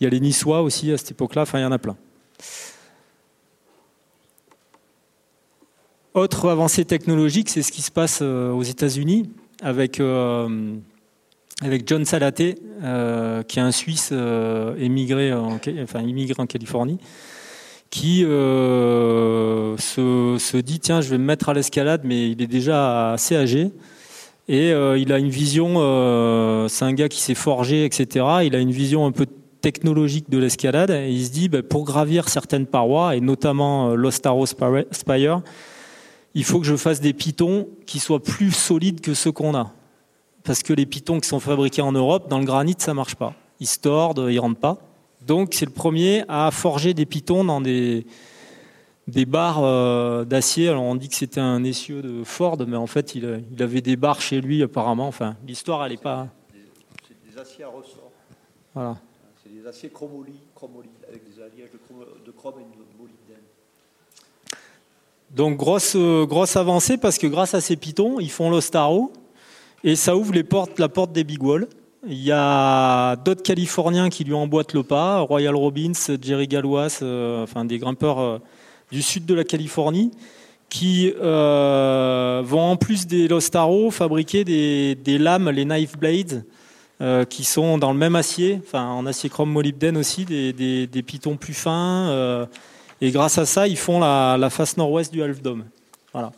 Il 0.00 0.04
y 0.04 0.06
a 0.06 0.10
les 0.10 0.20
Niçois 0.20 0.62
aussi 0.62 0.92
à 0.92 0.98
cette 0.98 1.12
époque-là, 1.12 1.42
enfin 1.42 1.58
il 1.58 1.62
y 1.62 1.64
en 1.64 1.72
a 1.72 1.78
plein. 1.78 1.96
Autre 6.14 6.50
avancée 6.50 6.84
technologique, 6.84 7.48
c'est 7.48 7.62
ce 7.62 7.72
qui 7.72 7.80
se 7.80 7.90
passe 7.90 8.18
euh, 8.20 8.52
aux 8.52 8.62
États-Unis 8.62 9.30
avec, 9.62 9.98
euh, 9.98 10.74
John 11.86 12.04
Salaté, 12.04 12.56
euh, 12.82 13.42
qui 13.42 13.58
est 13.58 13.62
un 13.62 13.72
Suisse 13.72 14.12
émigré, 14.78 15.32
en, 15.32 15.58
immigré 16.04 16.42
en 16.42 16.46
Californie, 16.46 16.98
qui 17.88 18.22
se, 18.24 19.76
dit 20.60 20.80
tiens, 20.80 21.00
je 21.00 21.08
vais 21.08 21.16
me 21.18 21.24
mettre 21.24 21.48
à 21.48 21.54
l'escalade, 21.54 22.02
mais 22.04 22.30
il 22.30 22.42
est 22.42 22.46
déjà 22.46 23.12
assez 23.12 23.34
âgé. 23.36 23.70
Et 24.48 24.70
il 24.70 25.12
a 25.12 25.18
une 25.18 25.28
vision, 25.28 25.76
c'est 26.68 26.84
un 26.84 26.92
gars 26.94 27.08
qui 27.08 27.20
s'est 27.20 27.36
forgé, 27.36 27.84
etc. 27.84 28.26
Il 28.44 28.56
a 28.56 28.58
une 28.58 28.72
vision 28.72 29.06
un 29.06 29.12
peu 29.12 29.26
technologique 29.60 30.28
de 30.30 30.38
l'escalade. 30.38 30.90
Et 30.90 31.12
il 31.12 31.24
se 31.24 31.30
dit, 31.30 31.48
ben, 31.48 31.62
pour 31.62 31.84
gravir 31.84 32.28
certaines 32.28 32.66
parois, 32.66 33.14
et 33.14 33.20
notamment 33.20 33.94
l'Ostaro 33.94 34.46
Spire, 34.46 35.42
il 36.34 36.44
faut 36.44 36.60
que 36.60 36.66
je 36.66 36.76
fasse 36.76 37.00
des 37.00 37.12
pitons 37.12 37.68
qui 37.86 37.98
soient 37.98 38.22
plus 38.22 38.52
solides 38.52 39.00
que 39.00 39.14
ceux 39.14 39.32
qu'on 39.32 39.54
a. 39.54 39.72
Parce 40.44 40.62
que 40.62 40.72
les 40.72 40.86
pitons 40.86 41.20
qui 41.20 41.28
sont 41.28 41.40
fabriqués 41.40 41.82
en 41.82 41.92
Europe, 41.92 42.28
dans 42.28 42.38
le 42.38 42.44
granit, 42.44 42.74
ça 42.78 42.94
marche 42.94 43.14
pas. 43.14 43.34
Ils 43.60 43.66
se 43.66 43.78
tordent, 43.78 44.26
ils 44.30 44.40
rentrent 44.40 44.60
pas. 44.60 44.78
Donc 45.26 45.54
c'est 45.54 45.66
le 45.66 45.72
premier 45.72 46.24
à 46.28 46.50
forger 46.50 46.94
des 46.94 47.06
pitons 47.06 47.44
dans 47.44 47.60
des, 47.60 48.06
des 49.06 49.24
barres 49.24 49.62
euh, 49.62 50.24
d'acier. 50.24 50.68
Alors 50.68 50.82
on 50.82 50.96
dit 50.96 51.08
que 51.08 51.14
c'était 51.14 51.40
un 51.40 51.62
essieu 51.62 52.02
de 52.02 52.24
Ford, 52.24 52.58
mais 52.66 52.76
en 52.76 52.88
fait 52.88 53.14
il, 53.14 53.44
il 53.52 53.62
avait 53.62 53.82
des 53.82 53.96
barres 53.96 54.20
chez 54.20 54.40
lui 54.40 54.62
apparemment. 54.62 55.06
Enfin, 55.06 55.36
l'histoire 55.46 55.84
elle 55.86 55.92
est 55.92 56.02
pas. 56.02 56.28
C'est 57.06 57.30
des 57.30 57.38
aciers 57.38 57.64
à 57.64 57.68
ressort. 57.68 58.10
Voilà. 58.74 58.96
C'est 59.42 59.52
des 59.52 59.64
aciers 59.66 59.90
chromoly, 59.90 60.34
chromoly 60.56 60.88
avec 61.08 61.22
des 61.24 61.40
alliages 61.40 61.70
de 61.70 61.78
chrome, 61.78 62.04
de 62.24 62.30
chrome 62.32 62.54
et 62.58 62.76
de. 62.76 62.81
Donc 65.34 65.56
grosse 65.56 65.94
euh, 65.96 66.26
grosse 66.26 66.56
avancée 66.56 66.98
parce 66.98 67.16
que 67.16 67.26
grâce 67.26 67.54
à 67.54 67.62
ces 67.62 67.76
pitons, 67.76 68.20
ils 68.20 68.30
font 68.30 68.50
l'Ostaro 68.50 69.12
et 69.82 69.96
ça 69.96 70.14
ouvre 70.14 70.34
les 70.34 70.44
portes, 70.44 70.78
la 70.78 70.90
porte 70.90 71.12
des 71.12 71.24
big 71.24 71.42
walls. 71.42 71.68
Il 72.06 72.22
y 72.22 72.32
a 72.32 73.16
d'autres 73.16 73.42
Californiens 73.42 74.10
qui 74.10 74.24
lui 74.24 74.34
emboîtent 74.34 74.74
le 74.74 74.82
pas, 74.82 75.20
Royal 75.20 75.54
Robbins, 75.54 75.92
Jerry 76.20 76.48
Gallois, 76.48 76.88
euh, 77.00 77.44
enfin 77.44 77.64
des 77.64 77.78
grimpeurs 77.78 78.18
euh, 78.18 78.38
du 78.90 79.00
sud 79.00 79.24
de 79.24 79.34
la 79.34 79.44
Californie, 79.44 80.10
qui 80.68 81.12
vont 81.12 82.60
en 82.60 82.76
plus 82.76 83.06
des 83.06 83.28
Lostaro 83.28 83.90
fabriquer 83.90 84.44
des, 84.44 85.18
lames, 85.18 85.50
les 85.50 85.64
knife 85.64 85.96
blades, 85.98 86.44
qui 87.28 87.44
sont 87.44 87.78
dans 87.78 87.92
le 87.92 87.98
même 87.98 88.16
acier, 88.16 88.60
en 88.72 89.04
acier 89.06 89.28
chrome 89.28 89.50
molybdène 89.50 89.96
aussi, 89.96 90.24
des, 90.24 90.52
des 90.86 91.02
pitons 91.02 91.36
plus 91.36 91.54
fins. 91.54 92.48
Et 93.02 93.10
grâce 93.10 93.36
à 93.36 93.46
ça, 93.46 93.66
ils 93.66 93.76
font 93.76 93.98
la, 93.98 94.48
face 94.48 94.76
nord-ouest 94.76 95.12
du 95.12 95.24
Half 95.24 95.42
Dome. 95.42 95.64
Voilà. 96.12 96.30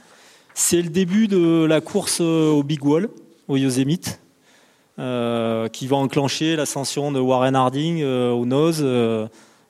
C'est 0.55 0.81
le 0.81 0.89
début 0.89 1.29
de 1.29 1.67
la 1.67 1.83
course 1.83 2.19
euh, 2.23 2.49
au 2.49 2.63
Big 2.63 2.83
Wall, 2.83 3.11
au 3.49 3.59
Yosemite, 3.59 4.19
euh, 4.99 5.69
qui 5.69 5.87
va 5.87 5.97
enclencher 5.97 6.57
l'ascension 6.57 7.13
de 7.13 7.21
Warren 7.21 7.55
Harding 7.55 8.01
euh, 8.01 8.31
au 8.31 8.47
nose. 8.47 8.83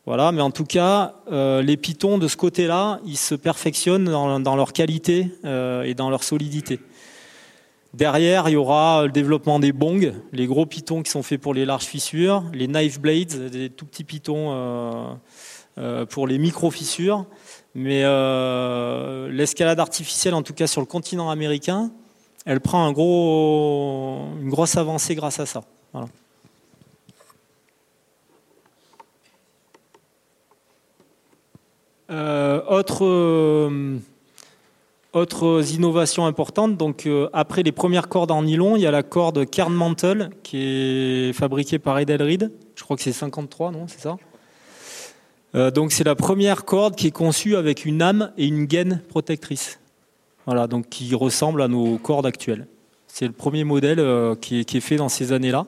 voilà. 0.07 0.31
Mais 0.31 0.41
en 0.41 0.53
tout 0.53 0.65
cas, 0.65 1.15
les 1.33 1.77
pitons 1.77 2.17
de 2.19 2.29
ce 2.29 2.37
côté-là, 2.37 3.01
ils 3.05 3.19
se 3.19 3.35
perfectionnent 3.35 4.05
dans, 4.05 4.39
dans 4.39 4.55
leur 4.55 4.73
qualité 4.73 5.33
et 5.43 5.95
dans 5.95 6.11
leur 6.11 6.23
solidité. 6.23 6.79
Derrière, 7.93 8.49
il 8.49 8.53
y 8.53 8.57
aura 8.57 9.07
le 9.07 9.11
développement 9.11 9.59
des 9.59 9.73
bongs, 9.73 10.13
les 10.33 10.47
gros 10.47 10.67
pitons 10.67 11.03
qui 11.03 11.11
sont 11.11 11.25
faits 11.25 11.41
pour 11.41 11.55
les 11.55 11.65
larges 11.65 11.87
fissures, 11.87 12.45
les 12.53 12.69
knife 12.69 13.01
blades, 13.01 13.51
des 13.51 13.69
tout 13.69 13.87
petits 13.87 14.05
pitons 14.05 15.19
pour 16.11 16.27
les 16.27 16.39
micro-fissures. 16.39 17.27
Mais 17.75 18.03
euh, 18.05 19.29
l'escalade 19.31 19.81
artificielle, 19.81 20.35
en 20.35 20.43
tout 20.43 20.55
cas 20.55 20.67
sur 20.67 20.81
le 20.81 20.87
continent 20.87 21.31
américain, 21.31 21.91
elle 22.47 22.61
prend 22.61 22.87
une 22.89 24.51
grosse 24.51 24.77
avancée 24.77 25.15
grâce 25.15 25.41
à 25.41 25.47
ça. 25.47 25.63
Euh, 32.11 32.63
autre, 32.69 33.05
euh, 33.05 33.99
autres 35.15 35.73
innovations 35.75 36.27
importantes. 36.27 36.77
Donc, 36.77 37.07
euh, 37.07 37.29
après 37.33 37.63
les 37.63 37.73
premières 37.73 38.09
cordes 38.09 38.31
en 38.31 38.43
nylon, 38.43 38.77
il 38.77 38.83
y 38.83 38.87
a 38.87 38.91
la 38.91 39.03
corde 39.03 39.49
Kernmantle 39.49 40.31
qui 40.43 40.59
est 40.59 41.33
fabriquée 41.33 41.79
par 41.79 41.99
Edelreed. 41.99 42.53
Je 42.77 42.85
crois 42.85 42.97
que 42.97 43.03
c'est 43.03 43.13
53, 43.13 43.73
non? 43.73 43.87
C'est 43.89 44.01
ça? 44.01 44.17
Euh, 45.55 45.71
Donc, 45.71 45.93
c'est 45.93 46.05
la 46.05 46.15
première 46.15 46.65
corde 46.65 46.97
qui 46.97 47.07
est 47.07 47.13
conçue 47.13 47.57
avec 47.57 47.85
une 47.85 48.03
âme 48.03 48.33
et 48.37 48.47
une 48.47 48.65
gaine 48.65 49.01
protectrice. 49.09 49.79
Voilà, 50.47 50.67
donc 50.67 50.89
qui 50.89 51.15
ressemble 51.15 51.63
à 51.63 51.69
nos 51.69 51.97
cordes 51.99 52.27
actuelles. 52.27 52.67
C'est 53.07 53.27
le 53.27 53.33
premier 53.33 53.65
modèle 53.65 54.01
euh, 54.01 54.35
qui, 54.35 54.61
est, 54.61 54.81
fait 54.81 54.97
dans 54.97 55.09
ces 55.09 55.33
années-là. 55.33 55.67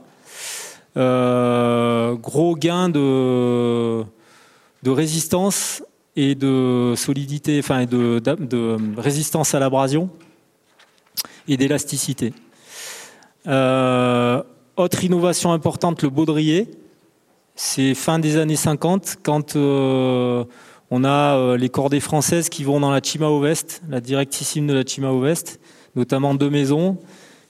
Euh, 0.96 2.14
gros 2.14 2.56
gain 2.56 2.88
de, 2.88 4.04
résistance 4.84 5.82
et 6.16 6.34
de 6.34 6.94
solidité, 6.96 7.58
enfin 7.58 7.84
de, 7.84 9.00
résistance 9.00 9.54
à 9.54 9.60
l'abrasion 9.60 10.10
et 11.46 11.56
d'élasticité. 11.56 12.32
Autre 13.44 15.04
innovation 15.04 15.52
importante, 15.52 16.02
le 16.02 16.10
baudrier. 16.10 16.68
C'est 17.56 17.94
fin 17.94 18.18
des 18.18 18.36
années 18.36 18.56
50 18.56 19.16
quand 19.22 19.56
on 19.56 21.04
a 21.04 21.56
les 21.56 21.68
cordées 21.68 22.00
françaises 22.00 22.48
qui 22.48 22.64
vont 22.64 22.80
dans 22.80 22.90
la 22.90 23.00
Chima 23.02 23.30
West, 23.30 23.82
la 23.88 24.00
directissime 24.00 24.66
de 24.66 24.74
la 24.74 24.84
Chima 24.84 25.10
West, 25.10 25.58
notamment 25.94 26.34
deux 26.34 26.50
maisons. 26.50 26.98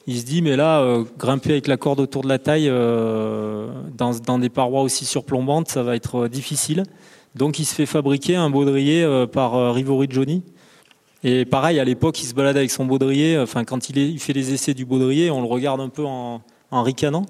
Il 0.06 0.18
se 0.18 0.24
dit, 0.24 0.40
mais 0.40 0.56
là, 0.56 1.02
grimper 1.18 1.50
avec 1.50 1.66
la 1.66 1.76
corde 1.76 1.98
autour 1.98 2.22
de 2.22 2.28
la 2.28 2.38
taille 2.38 2.68
dans, 2.68 4.12
dans, 4.24 4.38
des 4.38 4.48
parois 4.48 4.82
aussi 4.82 5.04
surplombantes, 5.04 5.68
ça 5.68 5.82
va 5.82 5.96
être 5.96 6.28
difficile. 6.28 6.84
Donc 7.34 7.58
il 7.58 7.64
se 7.64 7.74
fait 7.74 7.86
fabriquer 7.86 8.36
un 8.36 8.48
baudrier 8.48 9.04
par 9.32 9.74
Rivori 9.74 10.06
Johnny, 10.08 10.44
et 11.28 11.44
pareil, 11.44 11.80
à 11.80 11.84
l'époque, 11.84 12.22
il 12.22 12.26
se 12.26 12.34
balade 12.34 12.56
avec 12.56 12.70
son 12.70 12.84
baudrier. 12.84 13.36
Enfin, 13.36 13.64
quand 13.64 13.88
il, 13.88 14.20
fait 14.20 14.32
les 14.32 14.52
essais 14.52 14.74
du 14.74 14.84
baudrier, 14.84 15.28
on 15.28 15.40
le 15.40 15.48
regarde 15.48 15.80
un 15.80 15.88
peu 15.88 16.04
en, 16.04 16.40
ricanant, 16.70 17.26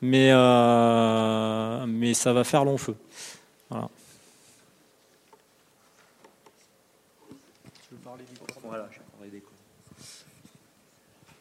mais, 0.00 0.30
euh, 0.32 1.86
mais 1.86 2.14
ça 2.14 2.32
va 2.32 2.44
faire 2.44 2.64
long 2.64 2.78
feu. 2.78 2.96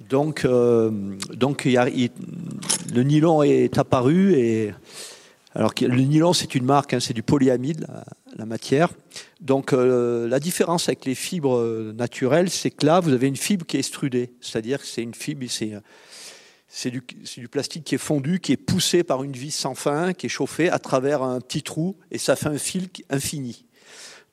Donc, 0.02 0.44
euh, 0.44 0.90
donc 1.34 1.66
le 1.66 3.04
nylon 3.04 3.44
est 3.44 3.78
apparu 3.78 4.34
et 4.34 4.74
alors 5.54 5.72
le 5.80 6.02
nylon 6.02 6.34
c'est 6.34 6.56
une 6.56 6.66
marque, 6.66 6.96
hein, 6.96 7.00
c'est 7.00 7.14
du 7.14 7.22
polyamide, 7.22 7.86
la 8.36 8.48
matière. 8.48 8.90
Donc 9.40 9.72
euh, 9.72 10.28
la 10.28 10.40
différence 10.40 10.88
avec 10.88 11.06
les 11.06 11.14
fibres 11.14 11.94
naturelles, 11.94 12.50
c'est 12.50 12.72
que 12.72 12.88
là, 12.88 13.00
vous 13.02 13.14
avez 13.14 13.28
une 13.28 13.36
fibre 13.36 13.68
qui 13.68 13.78
est 13.78 13.82
extrudée, 13.82 14.32
c'est-à-dire 14.42 14.80
que 14.80 14.88
c'est 14.88 15.04
une 15.04 15.14
fibre, 15.14 15.46
c'est 15.48 15.74
du, 16.86 17.04
du, 17.38 17.48
plastique 17.48 17.84
qui 17.84 17.96
est 17.96 18.00
fondu, 18.00 18.40
qui 18.40 18.52
est 18.52 18.58
poussé 18.58 19.04
par 19.04 19.24
une 19.24 19.34
vis 19.34 19.52
sans 19.52 19.76
fin, 19.76 20.14
qui 20.14 20.28
est 20.28 20.30
chauffée 20.30 20.70
à 20.70 20.80
travers 20.80 21.24
un 21.24 21.42
petit 21.42 21.64
trou, 21.64 21.96
et 22.12 22.18
ça 22.18 22.36
fait 22.36 22.48
un 22.48 22.58
fil 22.58 22.90
infini. 23.10 23.66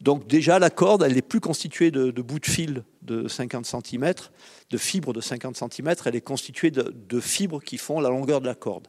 Donc 0.01 0.27
déjà, 0.27 0.59
la 0.59 0.69
corde, 0.69 1.03
elle 1.03 1.15
n'est 1.15 1.23
plus 1.23 1.41
constituée 1.41 1.91
de, 1.91 2.11
bouts 2.11 2.39
de 2.39 2.47
fil 2.47 2.85
de 3.03 3.29
50 3.29 3.65
cm, 3.65 4.13
de 4.71 4.79
fibres 4.79 5.13
de 5.13 5.21
50 5.21 5.57
cm, 5.57 5.95
elle 6.05 6.17
est 6.17 6.21
constituée 6.21 6.71
de, 6.71 6.95
de 7.09 7.21
fibres 7.21 7.63
qui 7.63 7.79
font 7.79 8.01
la 8.01 8.11
longueur 8.11 8.41
de 8.41 8.47
la 8.47 8.55
corde. 8.55 8.89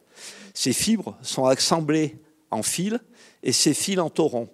Ces 0.52 0.72
fibres 0.72 1.16
sont 1.22 1.46
assemblées 1.46 2.18
en 2.50 2.62
fils, 2.62 2.98
et 3.42 3.52
ces 3.52 3.74
fils 3.74 3.98
en 3.98 4.10
torons. 4.10 4.48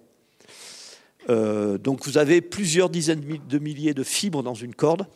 Euh, 1.29 1.77
donc 1.77 2.05
vous 2.05 2.17
avez 2.17 2.41
plusieurs 2.41 2.89
dizaines 2.89 3.39
de 3.47 3.59
milliers 3.59 3.93
de 3.93 4.03
fibres 4.03 4.43
dans 4.43 4.53
une 4.53 4.75
corde, 4.75 5.07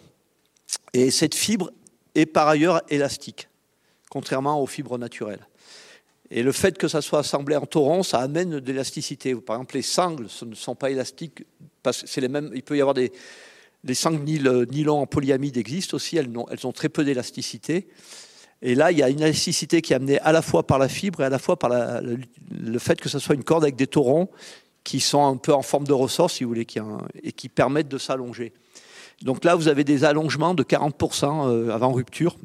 et 0.93 1.11
cette 1.11 1.35
fibre 1.35 1.71
est 2.15 2.25
par 2.25 2.47
ailleurs 2.47 2.81
élastique, 2.89 3.49
contrairement 4.09 4.61
aux 4.61 4.67
fibres 4.67 4.97
naturelles. 4.97 5.47
Et 6.31 6.43
le 6.43 6.51
fait 6.51 6.77
que 6.77 6.87
ça 6.87 7.01
soit 7.01 7.19
assemblé 7.19 7.55
en 7.55 7.65
torrent, 7.65 8.03
ça 8.03 8.19
amène 8.19 8.59
de 8.59 8.65
l'élasticité. 8.65 9.33
Par 9.35 9.55
exemple, 9.55 9.75
les 9.75 9.81
sangles 9.81 10.27
ne 10.45 10.55
sont 10.55 10.75
pas 10.75 10.91
élastiques, 10.91 11.43
parce 11.81 12.03
que 12.03 12.07
c'est 12.07 12.21
les 12.21 12.27
mêmes. 12.27 12.51
Il 12.53 12.61
peut 12.61 12.77
y 12.77 12.81
avoir 12.81 12.93
des 12.93 13.11
les 13.83 13.93
sangles 13.93 14.23
nylon 14.23 14.99
en 14.99 15.07
polyamide 15.07 15.57
existent 15.57 15.95
aussi, 15.95 16.17
elles 16.17 16.29
ont, 16.37 16.71
très 16.71 16.89
peu 16.89 17.03
d'élasticité. 17.03 17.87
Et 18.61 18.75
là, 18.75 18.91
il 18.91 18.97
y 18.97 19.03
a 19.03 19.09
une 19.09 19.21
élasticité 19.21 19.81
qui 19.81 19.93
est 19.93 19.95
amenée 19.95 20.19
à 20.19 20.31
la 20.31 20.41
fois 20.41 20.67
par 20.67 20.79
la 20.79 20.89
fibre 20.89 21.21
et 21.21 21.25
à 21.25 21.29
la 21.29 21.39
fois 21.39 21.57
par 21.57 21.69
le, 22.01 22.79
fait 22.79 22.99
que 22.99 23.07
ce 23.07 23.19
soit 23.19 23.35
une 23.35 23.43
corde 23.43 23.63
avec 23.63 23.77
des 23.77 23.87
torons 23.87 24.27
qui 24.83 24.99
sont 24.99 25.25
un 25.25 25.37
peu 25.37 25.53
en 25.53 25.61
forme 25.61 25.85
de 25.85 25.93
ressort, 25.93 26.29
si 26.29 26.43
vous 26.43 26.49
voulez, 26.49 26.67
et 27.23 27.31
qui 27.31 27.47
permettent 27.47 27.87
de 27.87 27.97
s'allonger. 27.97 28.53
Donc 29.21 29.45
là, 29.45 29.55
vous 29.55 29.67
avez 29.67 29.83
des 29.83 30.03
allongements 30.03 30.53
de 30.53 30.63
40% 30.63 31.47
euh, 31.47 31.71
avant 31.71 31.91
rupture. 31.91 32.37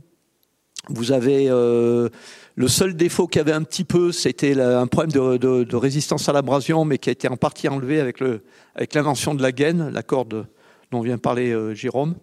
Vous 0.89 1.13
avez 1.13 1.47
euh, 1.49 2.09
le 2.57 2.69
seul 2.69 2.95
défaut 2.95 3.27
qu'il 3.27 3.39
y 3.39 3.41
avait 3.41 3.53
un 3.53 3.63
petit 3.63 3.85
peu, 3.85 4.13
c'était 4.13 4.61
un 4.61 4.87
problème 4.87 5.13
de, 5.13 5.77
résistance 5.77 6.29
à 6.29 6.33
l'abrasion, 6.33 6.85
mais 6.85 6.99
qui 6.99 7.09
a 7.09 7.13
été 7.13 7.29
en 7.29 7.37
partie 7.37 7.69
enlevé 7.69 8.01
avec 8.01 8.95
l'invention 8.95 9.35
de 9.35 9.43
la 9.43 9.53
gaine, 9.53 9.91
la 9.91 10.03
corde 10.03 10.47
dont 10.91 11.01
vient 11.01 11.19
parler 11.19 11.53
euh, 11.53 11.75
Jérôme, 11.75 12.15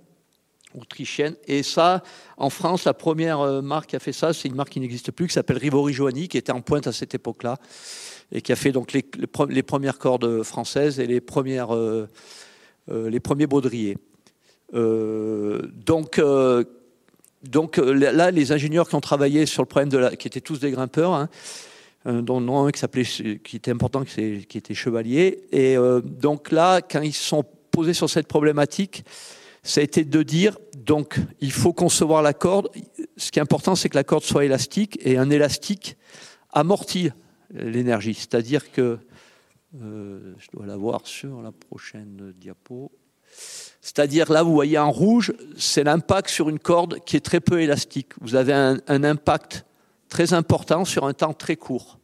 autrichienne. 0.79 1.35
Et 1.47 1.63
ça, 1.63 2.03
en 2.37 2.49
France, 2.49 2.85
la 2.85 2.93
première 2.93 3.61
marque 3.61 3.89
qui 3.89 3.95
a 3.95 3.99
fait 3.99 4.13
ça, 4.13 4.31
c'est 4.31 4.47
une 4.47 4.55
marque 4.55 4.69
qui 4.69 4.79
n'existe 4.79 5.11
plus, 5.11 5.27
qui 5.27 5.33
s'appelle 5.33 5.57
Rivori 5.57 5.93
Joani, 5.93 6.27
qui 6.27 6.37
était 6.37 6.53
en 6.53 6.61
pointe 6.61 6.87
à 6.87 6.93
cette 6.93 7.13
époque-là 7.13 7.57
et 8.31 8.41
qui 8.41 8.51
a 8.51 8.55
fait 8.55 8.71
donc 8.71 8.93
les, 8.93 9.63
premières 9.63 9.97
cordes 9.97 10.43
françaises 10.43 10.99
et 10.99 11.07
les, 11.07 11.21
euh, 11.47 12.07
euh, 12.89 13.09
les 13.09 13.19
premiers 13.19 13.47
baudriers. 13.47 13.97
Euh, 14.73 15.61
donc, 15.85 16.21
donc 17.43 17.77
là, 17.77 18.31
les 18.31 18.51
ingénieurs 18.51 18.87
qui 18.87 18.95
ont 18.95 19.01
travaillé 19.01 19.45
sur 19.45 19.61
le 19.63 19.67
problème 19.67 19.89
de 19.89 19.97
la, 19.97 20.15
qui 20.15 20.27
étaient 20.27 20.41
tous 20.41 20.59
des 20.59 20.71
grimpeurs, 20.71 21.13
hein, 21.13 21.29
dont 22.05 22.65
un 22.65 22.71
qui 22.71 22.79
s'appelait, 22.79 23.03
qui 23.03 23.55
était 23.55 23.71
important, 23.71 24.03
qui 24.03 24.57
était 24.57 24.73
chevalier, 24.73 25.43
et 25.51 25.75
donc 26.03 26.51
là, 26.51 26.81
quand 26.81 27.01
ils 27.01 27.13
se 27.13 27.23
sont 27.23 27.45
posés 27.71 27.93
sur 27.93 28.09
cette 28.09 28.27
problématique, 28.27 29.03
ça 29.63 29.81
a 29.81 29.83
été 29.83 30.03
de 30.03 30.23
dire 30.23 30.57
donc 30.77 31.17
il 31.39 31.51
faut 31.51 31.73
concevoir 31.73 32.21
la 32.21 32.33
corde. 32.33 32.69
Ce 33.17 33.31
qui 33.31 33.39
est 33.39 33.41
important, 33.41 33.75
c'est 33.75 33.89
que 33.89 33.95
la 33.95 34.03
corde 34.03 34.23
soit 34.23 34.45
élastique 34.45 34.99
et 35.01 35.17
un 35.17 35.29
élastique 35.29 35.97
amortit 36.51 37.11
l'énergie. 37.53 38.13
C'est-à-dire 38.13 38.71
que, 38.71 38.97
euh, 39.79 40.33
je 40.37 40.47
dois 40.51 40.65
la 40.65 40.77
voir 40.77 41.05
sur 41.05 41.41
la 41.41 41.51
prochaine 41.51 42.33
diapo, 42.35 42.91
c'est-à-dire 43.81 44.31
là, 44.31 44.43
vous 44.43 44.53
voyez 44.53 44.77
en 44.77 44.91
rouge, 44.91 45.33
c'est 45.57 45.83
l'impact 45.83 46.29
sur 46.29 46.49
une 46.49 46.59
corde 46.59 46.99
qui 47.03 47.17
est 47.17 47.21
très 47.25 47.39
peu 47.39 47.61
élastique. 47.61 48.09
Vous 48.21 48.35
avez 48.35 48.53
un, 48.53 48.79
impact 48.87 49.65
très 50.07 50.33
important 50.33 50.85
sur 50.85 51.05
un 51.05 51.13
temps 51.13 51.33
très 51.33 51.55
court. 51.55 51.97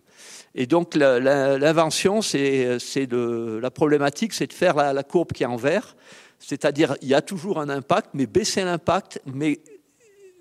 Et 0.55 0.65
donc 0.65 0.95
l'invention, 0.95 2.23
c'est 2.23 3.05
de 3.05 3.59
la 3.61 3.69
problématique, 3.69 4.33
c'est 4.33 4.47
de 4.47 4.53
faire 4.53 4.75
la, 4.75 5.03
courbe 5.03 5.33
qui 5.33 5.43
est 5.43 5.47
en 5.47 5.55
vert, 5.55 5.95
c'est-à-dire 6.39 6.95
il 7.03 7.09
y 7.09 7.13
a 7.13 7.21
toujours 7.21 7.59
un 7.59 7.69
impact, 7.69 8.09
mais 8.15 8.25
baisser 8.25 8.63
l'impact, 8.63 9.21
mais 9.27 9.59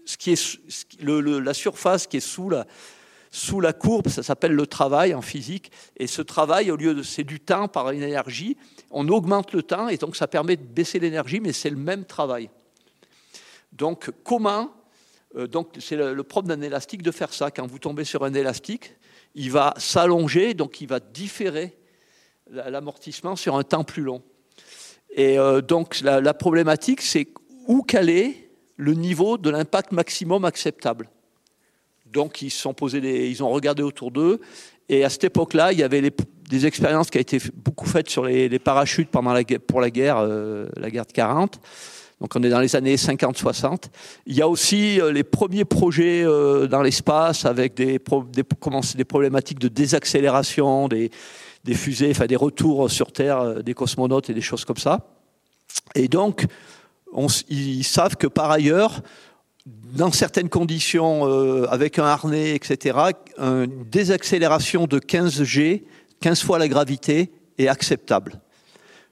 ce 0.07 0.17
qui 0.17 0.33
est 0.33 0.59
la 0.99 1.53
surface 1.53 2.07
qui 2.07 2.17
est 2.17 2.21
sous 2.21 2.49
la, 2.49 2.65
sous 3.31 3.61
la 3.61 3.75
courbe, 3.75 4.09
ça 4.09 4.23
s'appelle 4.23 4.53
le 4.53 4.67
travail 4.67 5.13
en 5.13 5.21
physique. 5.21 5.71
Et 5.99 6.07
ce 6.07 6.23
travail, 6.23 6.71
au 6.71 6.77
lieu 6.77 6.95
de 6.95 7.03
c'est 7.03 7.25
du 7.25 7.41
temps 7.41 7.69
par 7.69 7.91
une 7.91 8.03
énergie, 8.03 8.57
on 8.91 9.09
augmente 9.09 9.53
le 9.53 9.63
temps 9.63 9.89
et 9.89 9.97
donc 9.97 10.17
ça 10.17 10.27
permet 10.27 10.57
de 10.57 10.65
baisser 10.65 10.99
l'énergie, 10.99 11.41
mais 11.41 11.53
c'est 11.53 11.71
le 11.71 11.77
même 11.77 12.05
travail. 12.05 12.51
Donc 13.73 14.11
comment 14.25 14.71
euh, 15.37 15.47
Donc 15.47 15.75
c'est 15.79 15.97
le, 15.97 16.23
propre 16.23 16.49
d'un 16.49 16.61
élastique 16.61 17.03
de 17.03 17.11
faire 17.11 17.33
ça. 17.33 17.51
Quand 17.51 17.67
vous 17.67 17.79
tombez 17.79 18.05
sur 18.05 18.25
un 18.25 18.35
élastique, 18.35 18.95
il 19.35 19.51
va 19.51 19.75
s'allonger, 19.77 20.55
donc 20.55 20.81
il 20.81 20.89
va 20.89 21.01
différer 21.01 21.77
l'amortissement 22.51 23.37
sur 23.37 23.57
un 23.57 23.65
temps 23.65 23.85
plus 23.85 24.03
long. 24.03 24.23
Et 25.11 25.39
euh, 25.39 25.61
donc 25.61 26.01
la, 26.01 26.35
problématique, 26.35 27.03
c'est 27.03 27.29
où 27.67 27.83
caler 27.83 28.51
le 28.77 28.95
niveau 28.95 29.39
de 29.39 29.51
l'impact 29.51 29.93
maximum 29.93 30.45
acceptable. 30.45 31.11
Donc 32.07 32.41
ils 32.43 32.51
sont 32.51 32.73
posés 32.73 33.29
ils 33.29 33.43
ont 33.43 33.51
regardé 33.51 33.83
autour 33.83 34.11
d'eux. 34.11 34.41
Et 34.89 35.05
à 35.05 35.11
cette 35.11 35.25
époque-là, 35.25 35.73
il 35.73 35.79
y 35.79 35.83
avait 35.83 36.01
des 36.49 36.67
expériences 36.67 37.11
qui 37.11 37.19
ont 37.19 37.21
été 37.21 37.39
beaucoup 37.55 37.87
faites 37.87 38.09
sur 38.09 38.25
les, 38.25 38.59
parachutes 38.59 39.11
pendant 39.11 39.35
pour 39.67 39.81
la 39.81 39.91
guerre, 39.91 40.19
euh, 40.19 40.67
la 40.77 40.91
guerre 40.91 41.07
de 41.07 41.13
40. 41.13 41.61
Donc 42.21 42.35
on 42.35 42.43
est 42.43 42.49
dans 42.49 42.61
les 42.61 42.75
années 42.77 42.97
50-60. 42.97 43.85
Il 44.27 44.37
y 44.37 44.43
a 44.43 44.49
aussi 44.49 45.01
euh, 45.01 45.13
les 45.13 45.25
premiers 45.25 45.65
projets 45.65 46.25
euh, 46.25 46.67
dans 46.67 46.83
l'espace 46.83 47.45
avec 47.45 47.75
des, 47.75 47.99
des, 48.33 48.43
des, 48.95 49.05
problématiques 49.05 49.59
de 49.59 49.69
désaccélération, 49.69 50.89
des, 50.89 51.11
des 51.65 51.75
fusées, 51.75 52.11
enfin 52.11 52.27
des 52.27 52.37
retours 52.37 52.91
sur 52.91 53.13
Terre 53.13 53.63
des 53.63 53.75
cosmonautes 53.75 54.31
et 54.31 54.35
des 54.35 54.41
choses 54.41 54.65
comme 54.65 54.79
ça. 54.79 55.01
Et 55.95 56.09
donc, 56.09 56.47
on, 57.13 57.27
ils 57.49 57.85
savent 57.85 58.17
que 58.17 58.27
par 58.27 58.51
ailleurs, 58.51 59.03
dans 59.67 60.13
certaines 60.13 60.49
conditions, 60.49 61.25
avec 61.69 61.99
un 61.99 62.05
harnais, 62.05 62.55
etc., 62.55 62.99
une 63.39 63.85
désaccélération 63.91 64.87
de 64.87 65.01
15 65.01 65.43
G, 65.43 65.85
15 66.21 66.43
fois 66.43 66.59
la 66.59 66.69
gravité, 66.69 67.31
est 67.59 67.69
acceptable. 67.69 68.41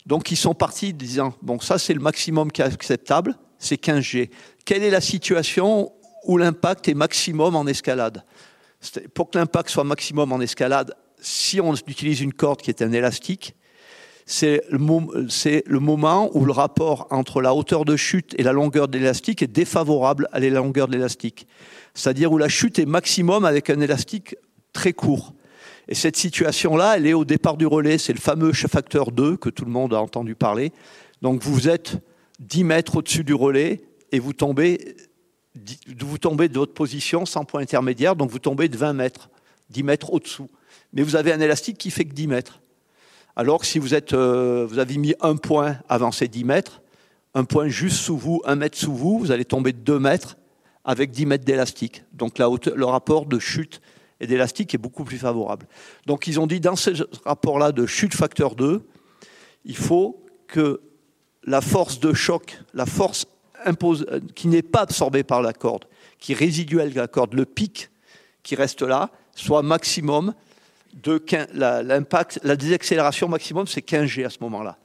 Donc 0.06 0.30
ils 0.30 0.36
sont 0.36 0.54
partis 0.54 0.92
disant, 0.92 1.34
bon, 1.40 1.58
ça 1.60 1.78
c'est 1.78 1.94
le 1.94 2.00
maximum 2.00 2.52
qui 2.52 2.60
est 2.60 2.64
acceptable, 2.64 3.36
c'est 3.58 3.78
15 3.78 4.00
G. 4.00 4.30
Quelle 4.64 4.82
est 4.82 4.90
la 4.90 5.00
situation 5.00 5.92
où 6.24 6.36
l'impact 6.36 6.88
est 6.88 6.94
maximum 6.94 7.56
en 7.56 7.66
escalade? 7.66 8.24
Pour 9.14 9.30
que 9.30 9.38
l'impact 9.38 9.70
soit 9.70 9.84
maximum 9.84 10.32
en 10.32 10.40
escalade, 10.40 10.94
si 11.20 11.60
on 11.60 11.74
utilise 11.74 12.20
une 12.20 12.34
corde 12.34 12.60
qui 12.60 12.70
est 12.70 12.82
un 12.82 12.92
élastique, 12.92 13.54
c'est 14.26 14.62
le, 14.70 14.78
moment 15.80 16.30
où 16.34 16.44
le 16.44 16.52
rapport 16.52 17.06
entre 17.10 17.42
la 17.42 17.54
hauteur 17.54 17.84
de 17.84 17.96
chute 17.96 18.34
et 18.38 18.42
la 18.42 18.52
longueur 18.52 18.88
de 18.88 18.98
l'élastique 18.98 19.42
est 19.42 19.46
défavorable 19.46 20.28
à 20.32 20.40
la 20.40 20.48
longueur 20.48 20.86
de 20.88 20.92
l'élastique. 20.92 21.46
C'est-à-dire 21.92 22.32
où 22.32 22.38
la 22.38 22.48
chute 22.48 22.78
est 22.78 22.86
maximum 22.86 23.44
avec 23.44 23.68
un 23.68 23.80
élastique 23.80 24.36
très 24.72 24.92
court. 24.92 25.34
Et 25.88 25.94
cette 25.94 26.16
situation-là, 26.16 26.96
elle 26.96 27.06
est 27.06 27.12
au 27.12 27.24
départ 27.24 27.56
du 27.56 27.66
relais, 27.66 27.98
c'est 27.98 28.12
le 28.12 28.20
fameux 28.20 28.52
facteur 28.52 29.12
2 29.12 29.36
que 29.36 29.50
tout 29.50 29.64
le 29.64 29.70
monde 29.70 29.92
a 29.92 30.00
entendu 30.00 30.34
parler. 30.34 30.72
Donc 31.22 31.42
vous 31.42 31.68
êtes 31.68 31.98
10 32.40 32.64
mètres 32.64 32.96
au-dessus 32.96 33.24
du 33.24 33.34
relais 33.34 33.82
et 34.12 34.18
vous 34.18 34.32
tombez, 34.32 34.96
vous 35.98 36.18
tombez 36.18 36.48
de 36.48 36.58
votre 36.58 36.72
position 36.72 37.26
sans 37.26 37.44
point 37.44 37.60
intermédiaire, 37.60 38.16
donc 38.16 38.30
vous 38.30 38.38
tombez 38.38 38.68
de 38.68 38.76
20 38.76 38.94
mètres, 38.94 39.28
10 39.70 39.82
mètres 39.82 40.12
au-dessous. 40.12 40.48
Mais 40.92 41.02
vous 41.02 41.16
avez 41.16 41.32
un 41.32 41.40
élastique 41.40 41.78
qui 41.78 41.90
fait 41.90 42.04
que 42.04 42.14
10 42.14 42.28
mètres. 42.28 42.60
Alors 43.36 43.60
que 43.60 43.66
si 43.66 43.78
vous, 43.78 43.94
êtes, 43.94 44.12
euh, 44.12 44.66
vous 44.68 44.78
avez 44.78 44.96
mis 44.96 45.14
un 45.20 45.36
point 45.36 45.78
avant 45.88 46.12
ces 46.12 46.28
10 46.28 46.44
mètres, 46.44 46.80
un 47.34 47.44
point 47.44 47.68
juste 47.68 47.96
sous 47.96 48.16
vous, 48.16 48.40
un 48.44 48.54
mètre 48.54 48.78
sous 48.78 48.94
vous, 48.94 49.18
vous 49.18 49.32
allez 49.32 49.44
tomber 49.44 49.72
de 49.72 49.78
2 49.78 49.98
mètres 49.98 50.36
avec 50.84 51.10
10 51.10 51.26
mètres 51.26 51.44
d'élastique. 51.44 52.04
Donc 52.12 52.38
la 52.38 52.48
le 52.48 52.84
rapport 52.84 53.26
de 53.26 53.38
chute 53.38 53.80
et 54.20 54.26
d'élastique 54.26 54.74
est 54.74 54.78
beaucoup 54.78 55.04
plus 55.04 55.18
favorable. 55.18 55.66
Donc 56.06 56.26
ils 56.26 56.40
ont 56.40 56.46
dit 56.46 56.60
dans 56.60 56.76
ce 56.76 56.90
rapport-là 57.24 57.72
de 57.72 57.86
chute 57.86 58.14
facteur 58.14 58.54
2, 58.54 58.82
il 59.64 59.76
faut 59.76 60.24
que 60.46 60.80
la 61.44 61.60
force 61.60 62.00
de 62.00 62.12
choc, 62.12 62.58
la 62.72 62.86
force 62.86 63.26
qui 64.34 64.48
n'est 64.48 64.62
pas 64.62 64.80
absorbée 64.80 65.24
par 65.24 65.42
la 65.42 65.52
corde, 65.52 65.86
qui 66.18 66.32
est 66.32 66.36
résiduelle 66.36 66.92
de 66.92 66.96
la 66.96 67.08
corde, 67.08 67.34
le 67.34 67.44
pic 67.44 67.90
qui 68.42 68.54
reste 68.54 68.82
là, 68.82 69.10
soit 69.34 69.62
maximum 69.62 70.34
de 70.92 71.18
15, 71.18 71.48
l'impact, 71.54 72.40
la 72.44 72.56
désaccélération 72.56 73.28
maximum, 73.28 73.66
c'est 73.66 73.82
15 73.82 74.06
G 74.06 74.24
à 74.24 74.30
ce 74.30 74.38
moment-là. 74.42 74.78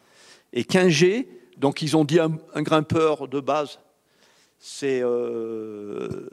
Et 0.53 0.63
15 0.63 0.87
G, 0.87 1.29
donc 1.57 1.81
ils 1.81 1.95
ont 1.95 2.05
dit 2.05 2.19
un, 2.19 2.61
grimpeur 2.61 3.27
de 3.27 3.39
base, 3.39 3.79
c'est 4.57 5.01
euh, 5.03 6.27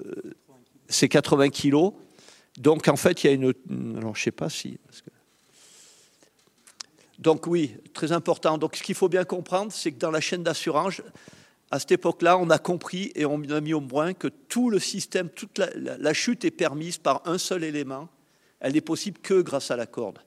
80 0.88 1.50
kg. 1.50 1.92
Donc 2.56 2.88
en 2.88 2.96
fait, 2.96 3.24
il 3.24 3.26
y 3.26 3.30
a 3.30 3.32
une. 3.32 3.96
Alors 3.98 4.16
je 4.16 4.22
sais 4.22 4.30
pas 4.30 4.48
si. 4.48 4.78
Donc 7.18 7.46
oui, 7.46 7.76
très 7.94 8.12
important. 8.12 8.58
Donc 8.58 8.76
ce 8.76 8.82
qu'il 8.82 8.94
faut 8.94 9.08
bien 9.08 9.24
comprendre, 9.24 9.72
c'est 9.72 9.92
que 9.92 9.98
dans 9.98 10.10
la 10.10 10.20
chaîne 10.20 10.42
d'assurance, 10.42 11.00
à 11.70 11.78
cette 11.78 11.92
époque-là, 11.92 12.38
on 12.38 12.50
a 12.50 12.58
compris 12.58 13.12
et 13.14 13.24
on 13.24 13.42
a 13.42 13.60
mis 13.60 13.74
au 13.74 13.80
moins 13.80 14.14
que 14.14 14.28
tout 14.28 14.70
le 14.70 14.78
système, 14.78 15.28
toute 15.28 15.58
la, 15.58 16.14
chute 16.14 16.44
est 16.44 16.50
permise 16.50 16.98
par 16.98 17.22
un 17.26 17.38
seul 17.38 17.64
élément. 17.64 18.08
Elle 18.60 18.74
n'est 18.74 18.80
possible 18.80 19.18
que 19.18 19.40
grâce 19.40 19.70
à 19.70 19.76
la 19.76 19.86
corde. 19.86 20.18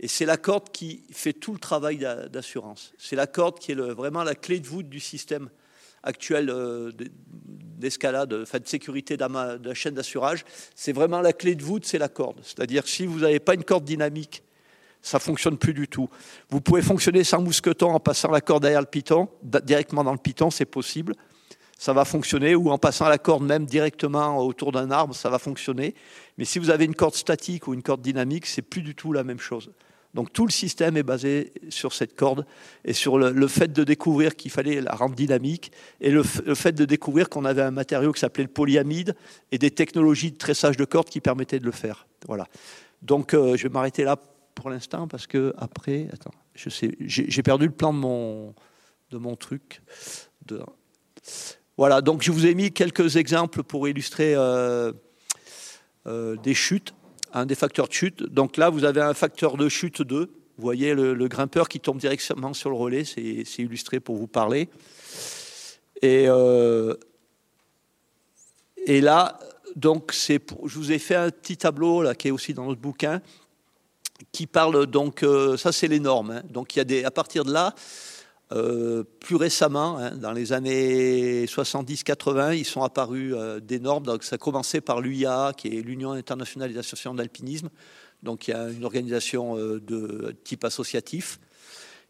Et 0.00 0.08
c'est 0.08 0.26
la 0.26 0.36
corde 0.36 0.70
qui 0.70 1.02
fait 1.10 1.32
tout 1.32 1.52
le 1.52 1.58
travail 1.58 1.98
d'assurance. 2.30 2.92
C'est 2.98 3.16
la 3.16 3.26
corde 3.26 3.58
qui 3.58 3.72
est 3.72 3.74
vraiment 3.74 4.22
la 4.22 4.34
clé 4.34 4.60
de 4.60 4.66
voûte 4.66 4.88
du 4.88 5.00
système 5.00 5.50
actuel 6.02 6.50
euh, 6.50 6.92
d'escalade, 7.78 8.30
de 8.30 8.44
sécurité 8.64 9.16
de 9.16 9.24
la 9.68 9.74
chaîne 9.74 9.94
d'assurage. 9.94 10.44
C'est 10.74 10.92
vraiment 10.92 11.20
la 11.20 11.32
clé 11.32 11.54
de 11.54 11.62
voûte, 11.62 11.86
c'est 11.86 11.98
la 11.98 12.08
corde. 12.08 12.40
C'est-à-dire 12.42 12.86
si 12.86 13.06
vous 13.06 13.20
n'avez 13.20 13.40
pas 13.40 13.54
une 13.54 13.64
corde 13.64 13.84
dynamique 13.84 14.42
ça 15.00 15.18
fonctionne 15.18 15.56
plus 15.56 15.74
du 15.74 15.88
tout. 15.88 16.08
Vous 16.50 16.60
pouvez 16.60 16.82
fonctionner 16.82 17.24
sans 17.24 17.40
mousqueton 17.40 17.90
en 17.90 18.00
passant 18.00 18.30
la 18.30 18.40
corde 18.40 18.62
derrière 18.62 18.80
le 18.80 18.86
piton, 18.86 19.28
directement 19.42 20.04
dans 20.04 20.12
le 20.12 20.18
piton, 20.18 20.50
c'est 20.50 20.66
possible. 20.66 21.14
Ça 21.78 21.92
va 21.92 22.04
fonctionner, 22.04 22.56
ou 22.56 22.70
en 22.70 22.78
passant 22.78 23.08
la 23.08 23.18
corde 23.18 23.44
même 23.44 23.64
directement 23.64 24.38
autour 24.38 24.72
d'un 24.72 24.90
arbre, 24.90 25.14
ça 25.14 25.30
va 25.30 25.38
fonctionner. 25.38 25.94
Mais 26.36 26.44
si 26.44 26.58
vous 26.58 26.70
avez 26.70 26.84
une 26.84 26.96
corde 26.96 27.14
statique 27.14 27.68
ou 27.68 27.74
une 27.74 27.82
corde 27.82 28.02
dynamique, 28.02 28.46
c'est 28.46 28.62
plus 28.62 28.82
du 28.82 28.96
tout 28.96 29.12
la 29.12 29.22
même 29.22 29.38
chose. 29.38 29.70
Donc 30.14 30.32
tout 30.32 30.46
le 30.46 30.50
système 30.50 30.96
est 30.96 31.02
basé 31.02 31.52
sur 31.68 31.92
cette 31.92 32.16
corde 32.16 32.46
et 32.84 32.92
sur 32.92 33.18
le, 33.18 33.48
fait 33.48 33.72
de 33.72 33.84
découvrir 33.84 34.36
qu'il 34.36 34.50
fallait 34.50 34.80
la 34.80 34.92
rendre 34.92 35.14
dynamique 35.14 35.70
et 36.00 36.10
le, 36.10 36.22
fait 36.22 36.72
de 36.72 36.84
découvrir 36.84 37.28
qu'on 37.28 37.44
avait 37.44 37.62
un 37.62 37.70
matériau 37.70 38.12
qui 38.12 38.20
s'appelait 38.20 38.44
le 38.44 38.50
polyamide 38.50 39.14
et 39.52 39.58
des 39.58 39.70
technologies 39.70 40.32
de 40.32 40.38
tressage 40.38 40.76
de 40.76 40.84
corde 40.84 41.08
qui 41.08 41.20
permettaient 41.20 41.58
de 41.58 41.66
le 41.66 41.72
faire. 41.72 42.06
Voilà. 42.26 42.46
Donc 43.02 43.34
euh, 43.34 43.56
je 43.56 43.64
vais 43.64 43.68
m'arrêter 43.68 44.04
là 44.04 44.16
pour 44.54 44.70
l'instant 44.70 45.06
parce 45.06 45.26
que 45.26 45.54
après, 45.58 46.08
attends, 46.12 46.34
je 46.54 46.70
sais, 46.70 46.90
j'ai 47.00 47.42
perdu 47.42 47.66
le 47.66 47.72
plan 47.72 47.92
de 47.92 49.18
mon, 49.18 49.36
truc. 49.36 49.82
Voilà, 51.76 52.00
donc 52.00 52.22
je 52.22 52.32
vous 52.32 52.46
ai 52.46 52.54
mis 52.54 52.72
quelques 52.72 53.16
exemples 53.16 53.62
pour 53.62 53.86
illustrer 53.86 54.34
euh, 54.34 54.92
euh, 56.06 56.36
des 56.36 56.54
chutes, 56.54 56.94
un 57.32 57.46
des 57.46 57.54
facteurs 57.54 57.88
de 57.88 57.92
chute. 57.92 58.22
Donc 58.22 58.56
là, 58.56 58.70
vous 58.70 58.84
avez 58.84 59.00
un 59.00 59.14
facteur 59.14 59.56
de 59.56 59.68
chute 59.68 60.02
2. 60.02 60.20
Vous 60.20 60.30
voyez 60.58 60.94
le, 60.94 61.28
grimpeur 61.28 61.68
qui 61.68 61.80
tombe 61.80 61.98
directement 61.98 62.52
sur 62.52 62.70
le 62.70 62.76
relais, 62.76 63.04
c'est 63.04 63.44
illustré 63.58 64.00
pour 64.00 64.16
vous 64.16 64.26
parler. 64.26 64.68
Et, 66.02 66.24
euh, 66.28 66.94
là, 68.86 69.38
donc, 69.76 70.12
c'est 70.12 70.42
je 70.64 70.78
vous 70.78 70.90
ai 70.90 70.98
fait 70.98 71.14
un 71.14 71.30
petit 71.30 71.56
tableau 71.56 72.02
là, 72.02 72.14
qui 72.14 72.28
est 72.28 72.30
aussi 72.32 72.54
dans 72.54 72.66
notre 72.66 72.80
bouquin, 72.80 73.20
qui 74.32 74.46
parle 74.46 74.86
donc, 74.86 75.22
euh, 75.22 75.56
ça 75.56 75.70
c'est 75.70 75.88
les 75.88 76.00
normes. 76.00 76.32
Hein. 76.32 76.42
donc 76.50 76.74
il 76.74 76.78
y 76.78 76.82
a 76.82 76.84
des, 76.84 77.04
à 77.04 77.10
partir 77.10 77.44
de 77.44 77.52
là, 77.52 77.74
euh, 78.52 79.04
plus 79.20 79.36
récemment, 79.36 79.98
hein, 79.98 80.16
dans 80.16 80.32
les 80.32 80.52
années 80.52 81.44
70-80, 81.46 82.56
ils 82.56 82.64
sont 82.64 82.82
apparus 82.82 83.34
euh, 83.36 83.60
des 83.60 83.78
normes. 83.78 84.04
Donc 84.04 84.24
ça 84.24 84.36
a 84.36 84.38
commencé 84.38 84.80
par 84.80 85.00
l'UIA, 85.00 85.52
qui 85.56 85.68
est 85.68 85.82
l'Union 85.82 86.12
internationale 86.12 86.72
des 86.72 86.78
associations 86.78 87.14
d'alpinisme. 87.14 87.68
Donc 88.22 88.48
il 88.48 88.52
y 88.52 88.54
a 88.54 88.68
une 88.70 88.84
organisation 88.84 89.56
de 89.56 90.34
type 90.42 90.64
associatif 90.64 91.38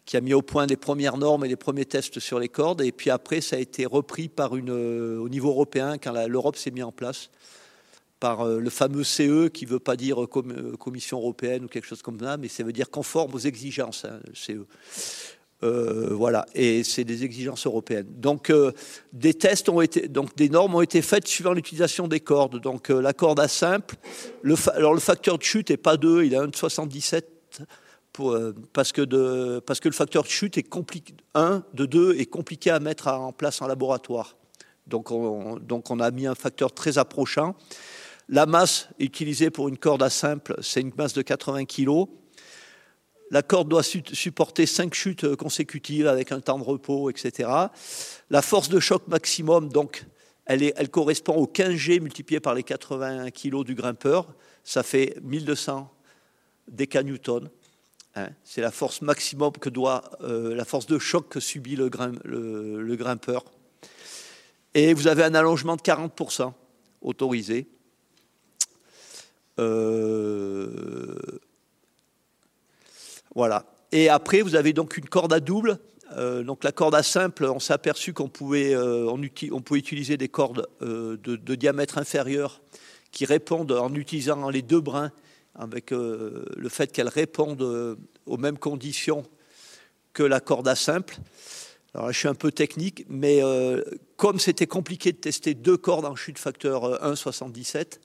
qui 0.06 0.16
a 0.16 0.22
mis 0.22 0.32
au 0.32 0.40
point 0.40 0.64
les 0.64 0.76
premières 0.76 1.18
normes 1.18 1.44
et 1.44 1.48
les 1.48 1.56
premiers 1.56 1.84
tests 1.84 2.18
sur 2.18 2.38
les 2.38 2.48
cordes. 2.48 2.80
Et 2.80 2.92
puis 2.92 3.10
après, 3.10 3.42
ça 3.42 3.56
a 3.56 3.58
été 3.58 3.84
repris 3.84 4.28
par 4.28 4.56
une, 4.56 4.70
au 4.70 5.28
niveau 5.28 5.50
européen 5.50 5.98
quand 5.98 6.14
l'Europe 6.26 6.56
s'est 6.56 6.70
mise 6.70 6.84
en 6.84 6.92
place 6.92 7.28
par 8.20 8.40
euh, 8.40 8.58
le 8.58 8.70
fameux 8.70 9.04
CE 9.04 9.48
qui 9.48 9.64
ne 9.64 9.70
veut 9.70 9.78
pas 9.78 9.96
dire 9.96 10.22
euh, 10.22 10.28
euh, 10.36 10.76
Commission 10.76 11.18
européenne 11.18 11.64
ou 11.64 11.68
quelque 11.68 11.86
chose 11.86 12.02
comme 12.02 12.18
ça, 12.18 12.36
mais 12.36 12.48
ça 12.48 12.62
veut 12.62 12.72
dire 12.72 12.90
conforme 12.90 13.34
aux 13.34 13.38
exigences, 13.38 14.04
hein, 14.04 14.20
CE. 14.34 14.64
Voilà, 15.62 16.46
et 16.54 16.84
c'est 16.84 17.04
des 17.04 17.24
exigences 17.24 17.66
européennes. 17.66 18.06
Donc, 18.08 18.52
des 19.12 19.34
tests 19.34 19.68
ont 19.68 19.80
été, 19.80 20.08
donc 20.08 20.36
des 20.36 20.48
normes 20.48 20.74
ont 20.74 20.82
été 20.82 21.02
faites 21.02 21.26
suivant 21.26 21.52
l'utilisation 21.52 22.08
des 22.08 22.20
cordes. 22.20 22.60
Donc, 22.60 22.88
la 22.88 23.12
corde 23.12 23.40
à 23.40 23.48
simple, 23.48 23.96
le, 24.42 24.54
alors 24.74 24.94
le 24.94 25.00
facteur 25.00 25.38
de 25.38 25.42
chute 25.42 25.70
n'est 25.70 25.76
pas 25.76 25.96
2, 25.96 26.24
il 26.24 26.34
est 26.34 26.38
1,77 26.38 27.22
pour, 28.12 28.36
parce, 28.72 28.92
que 28.92 29.58
parce 29.60 29.80
que 29.80 29.88
le 29.88 29.94
facteur 29.94 30.22
de 30.22 30.28
chute 30.28 30.58
est 30.58 30.62
compliqué, 30.62 31.14
1 31.34 31.62
de 31.74 31.86
2 31.86 32.16
est 32.16 32.26
compliqué 32.26 32.70
à 32.70 32.80
mettre 32.80 33.08
en 33.08 33.32
place 33.32 33.62
en 33.62 33.66
laboratoire. 33.66 34.36
Donc 34.88 35.10
on, 35.10 35.58
donc 35.58 35.90
on 35.90 36.00
a 36.00 36.10
mis 36.10 36.26
un 36.26 36.34
facteur 36.34 36.72
très 36.72 36.98
approchant. 36.98 37.54
La 38.28 38.46
masse 38.46 38.88
utilisée 38.98 39.50
pour 39.50 39.68
une 39.68 39.78
corde 39.78 40.02
à 40.02 40.10
simple, 40.10 40.56
c'est 40.60 40.80
une 40.80 40.92
masse 40.96 41.12
de 41.12 41.22
80 41.22 41.64
kg. 41.64 42.06
La 43.30 43.42
corde 43.42 43.68
doit 43.68 43.82
supporter 43.82 44.66
5 44.66 44.94
chutes 44.94 45.36
consécutives 45.36 46.06
avec 46.06 46.32
un 46.32 46.40
temps 46.40 46.58
de 46.58 46.64
repos, 46.64 47.10
etc. 47.10 47.50
La 48.30 48.42
force 48.42 48.68
de 48.68 48.80
choc 48.80 49.06
maximum, 49.08 49.68
donc, 49.68 50.06
elle, 50.46 50.72
correspond 50.90 51.34
au 51.34 51.46
15 51.46 51.74
G 51.74 52.00
multiplié 52.00 52.40
par 52.40 52.54
les 52.54 52.62
80 52.62 53.30
kg 53.30 53.64
du 53.64 53.74
grimpeur. 53.74 54.34
Ça 54.64 54.82
fait 54.82 55.16
1200 55.22 55.92
décanewtons. 56.68 57.50
Hein. 58.14 58.28
C'est 58.44 58.62
la 58.62 58.70
force 58.70 59.02
maximum 59.02 59.52
que 59.52 59.68
doit, 59.68 60.10
euh, 60.22 60.54
la 60.54 60.64
force 60.64 60.86
de 60.86 60.98
choc 60.98 61.28
que 61.28 61.40
subit 61.40 61.76
le, 61.76 61.90
le 62.24 62.96
grimpeur. 62.96 63.44
Et 64.74 64.94
vous 64.94 65.06
avez 65.06 65.24
un 65.24 65.34
allongement 65.34 65.76
de 65.76 65.82
40% 65.82 66.52
autorisé. 67.02 67.66
Euh, 69.58 71.16
voilà. 73.34 73.64
Et 73.92 74.08
après, 74.08 74.42
vous 74.42 74.54
avez 74.54 74.72
donc 74.72 74.96
une 74.96 75.08
corde 75.08 75.32
à 75.32 75.40
double. 75.40 75.78
Euh, 76.16 76.42
donc 76.42 76.64
la 76.64 76.72
corde 76.72 76.94
à 76.94 77.02
simple, 77.02 77.44
on 77.44 77.60
s'est 77.60 77.72
aperçu 77.72 78.12
qu'on 78.12 78.28
pouvait, 78.28 78.74
euh, 78.74 79.14
utiliser 79.72 80.16
des 80.16 80.28
cordes 80.28 80.66
de, 80.80 81.54
diamètre 81.54 81.98
inférieur 81.98 82.62
qui 83.12 83.24
répondent 83.24 83.72
en 83.72 83.94
utilisant 83.94 84.48
les 84.50 84.62
deux 84.62 84.80
brins, 84.80 85.12
avec 85.54 85.90
le 85.90 86.68
fait 86.68 86.92
qu'elles 86.92 87.08
répondent 87.08 87.96
aux 88.26 88.36
mêmes 88.36 88.58
conditions 88.58 89.24
que 90.12 90.22
la 90.22 90.40
corde 90.40 90.68
à 90.68 90.74
simple. 90.74 91.16
Je 92.10 92.16
suis 92.16 92.28
un 92.28 92.34
peu 92.34 92.52
technique, 92.52 93.04
mais 93.08 93.40
comme 94.16 94.38
c'était 94.38 94.66
compliqué 94.66 95.12
de 95.12 95.16
tester 95.16 95.54
deux 95.54 95.76
cordes 95.76 96.04
en 96.04 96.14
chute 96.14 96.38
facteur 96.38 97.02
1,77, 97.02 97.98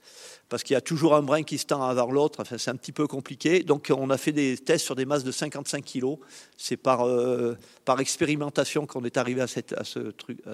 parce 0.48 0.62
qu'il 0.62 0.74
y 0.74 0.76
a 0.76 0.80
toujours 0.80 1.14
un 1.14 1.22
brin 1.22 1.42
qui 1.42 1.58
se 1.58 1.66
tend 1.66 1.92
vers 1.94 2.06
l'autre. 2.06 2.44
C'est 2.44 2.70
un 2.70 2.76
petit 2.76 2.92
peu 2.92 3.06
compliqué. 3.06 3.62
Donc, 3.62 3.92
on 3.96 4.10
a 4.10 4.18
fait 4.18 4.32
des 4.32 4.56
tests 4.58 4.84
sur 4.84 4.94
des 4.94 5.04
masses 5.04 5.24
de 5.24 5.32
55 5.32 5.84
kg. 5.84 6.16
C'est 6.56 6.76
par, 6.76 7.06
euh, 7.06 7.56
par 7.84 8.00
expérimentation 8.00 8.86
qu'on 8.86 9.04
est 9.04 9.16
arrivé 9.16 9.40
à 9.40 9.46
cette, 9.46 9.72
à 9.72 9.84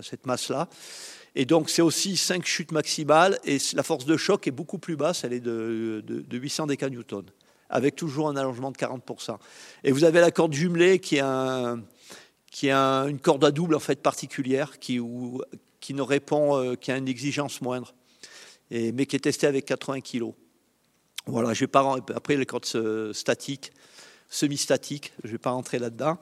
cette 0.02 0.26
masse-là. 0.26 0.68
Et 1.34 1.44
donc, 1.44 1.70
c'est 1.70 1.82
aussi 1.82 2.16
5 2.16 2.44
chutes 2.44 2.72
maximales. 2.72 3.38
Et 3.44 3.58
la 3.74 3.82
force 3.82 4.04
de 4.04 4.16
choc 4.16 4.46
est 4.46 4.52
beaucoup 4.52 4.78
plus 4.78 4.96
basse. 4.96 5.24
Elle 5.24 5.32
est 5.32 5.40
de, 5.40 6.02
de, 6.06 6.38
800 6.38 6.66
décanewtons, 6.66 7.26
avec 7.68 7.96
toujours 7.96 8.28
un 8.28 8.36
allongement 8.36 8.70
de 8.70 8.76
40%. 8.76 9.36
Et 9.84 9.92
vous 9.92 10.04
avez 10.04 10.20
la 10.20 10.30
corde 10.30 10.52
jumelée 10.52 10.98
qui 10.98 11.16
est, 11.16 11.20
un, 11.20 11.82
qui 12.50 12.68
est 12.68 12.72
une 12.72 13.20
corde 13.20 13.44
à 13.44 13.50
double 13.50 13.74
en 13.74 13.80
fait 13.80 14.02
particulière, 14.02 14.78
qui, 14.78 14.98
ne 14.98 16.02
répond, 16.02 16.56
euh, 16.56 16.74
qui 16.74 16.92
a 16.92 16.96
une 16.96 17.08
exigence 17.08 17.60
moindre 17.60 17.94
mais 18.70 19.06
qui 19.06 19.16
est 19.16 19.20
testé 19.20 19.46
avec 19.46 19.64
80 19.64 20.00
kg. 20.00 20.32
Voilà, 21.26 21.52
je 21.54 21.60
vais 21.60 21.66
pas 21.66 21.96
après 22.14 22.36
les 22.36 22.46
cordes 22.46 22.66
statiques, 23.12 23.72
semi-statiques, 24.28 25.12
je 25.22 25.28
ne 25.28 25.32
vais 25.32 25.38
pas 25.38 25.50
rentrer 25.50 25.78
là-dedans. 25.78 26.18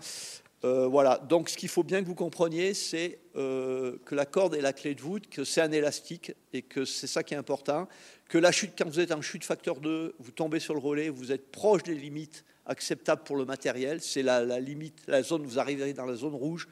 Euh, 0.64 0.88
voilà, 0.88 1.18
donc 1.18 1.50
ce 1.50 1.56
qu'il 1.56 1.68
faut 1.68 1.84
bien 1.84 2.02
que 2.02 2.06
vous 2.06 2.16
compreniez, 2.16 2.74
c'est 2.74 3.20
euh, 3.36 3.96
que 4.04 4.16
la 4.16 4.26
corde 4.26 4.56
est 4.56 4.60
la 4.60 4.72
clé 4.72 4.96
de 4.96 5.00
voûte, 5.00 5.28
que 5.28 5.44
c'est 5.44 5.60
un 5.60 5.70
élastique 5.70 6.32
et 6.52 6.62
que 6.62 6.84
c'est 6.84 7.06
ça 7.06 7.22
qui 7.22 7.34
est 7.34 7.36
important. 7.36 7.86
Que 8.28 8.38
la 8.38 8.50
chute, 8.50 8.72
quand 8.76 8.88
vous 8.88 8.98
êtes 8.98 9.12
en 9.12 9.22
chute 9.22 9.44
facteur 9.44 9.78
2, 9.78 10.16
vous 10.18 10.30
tombez 10.32 10.58
sur 10.58 10.74
le 10.74 10.80
relais, 10.80 11.10
vous 11.10 11.30
êtes 11.30 11.52
proche 11.52 11.84
des 11.84 11.94
limites 11.94 12.44
acceptables 12.68 13.22
pour 13.24 13.36
le 13.36 13.44
matériel. 13.44 14.00
C'est 14.00 14.22
la, 14.22 14.60
limite, 14.60 15.02
la 15.06 15.22
zone, 15.22 15.42
vous 15.42 15.58
arriverez 15.58 15.94
dans 15.94 16.06
la 16.06 16.14
zone 16.14 16.34
rouge, 16.34 16.68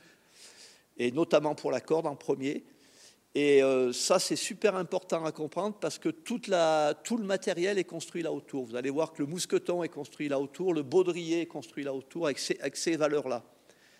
et 0.97 1.11
notamment 1.11 1.55
pour 1.55 1.73
la 1.73 1.81
corde 1.81 2.07
en 2.07 2.15
premier. 2.15 2.65
Et 3.35 3.63
euh, 3.63 3.93
ça, 3.93 4.19
c'est 4.19 4.37
super 4.37 4.77
important 4.77 5.25
à 5.27 5.33
comprendre 5.33 5.77
parce 5.79 5.99
que 5.99 6.09
tout 6.09 6.41
le 6.49 7.25
matériel 7.25 7.79
est 7.79 7.85
construit 7.85 8.23
là 8.23 8.33
autour. 8.33 8.65
Vous 8.65 8.77
allez 8.77 8.89
voir 8.89 9.13
que 9.13 9.23
le 9.23 9.29
mousqueton 9.29 9.83
est 9.83 9.91
construit 9.91 10.29
là 10.29 10.41
autour, 10.41 10.73
le 10.73 10.83
baudrier 10.83 11.43
est 11.43 11.47
construit 11.47 11.85
là 11.85 11.93
autour 11.93 12.27
avec 12.27 12.39
ces, 12.39 12.97
valeurs-là. 12.97 13.45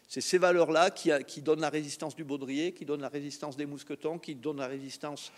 C'est 0.09 0.23
ces 0.23 0.39
valeurs-là 0.39 0.91
qui, 0.91 1.43
donnent 1.43 1.61
la 1.61 1.69
résistance 1.69 2.17
du 2.17 2.25
baudrier, 2.25 2.73
qui 2.73 2.87
donnent 2.87 3.03
la 3.03 3.11
résistance 3.11 3.59
des 3.59 3.67
mousquetons, 3.67 4.19
qui 4.19 4.35
donnent 4.35 4.57
la 4.57 4.69
résistance 4.69 5.31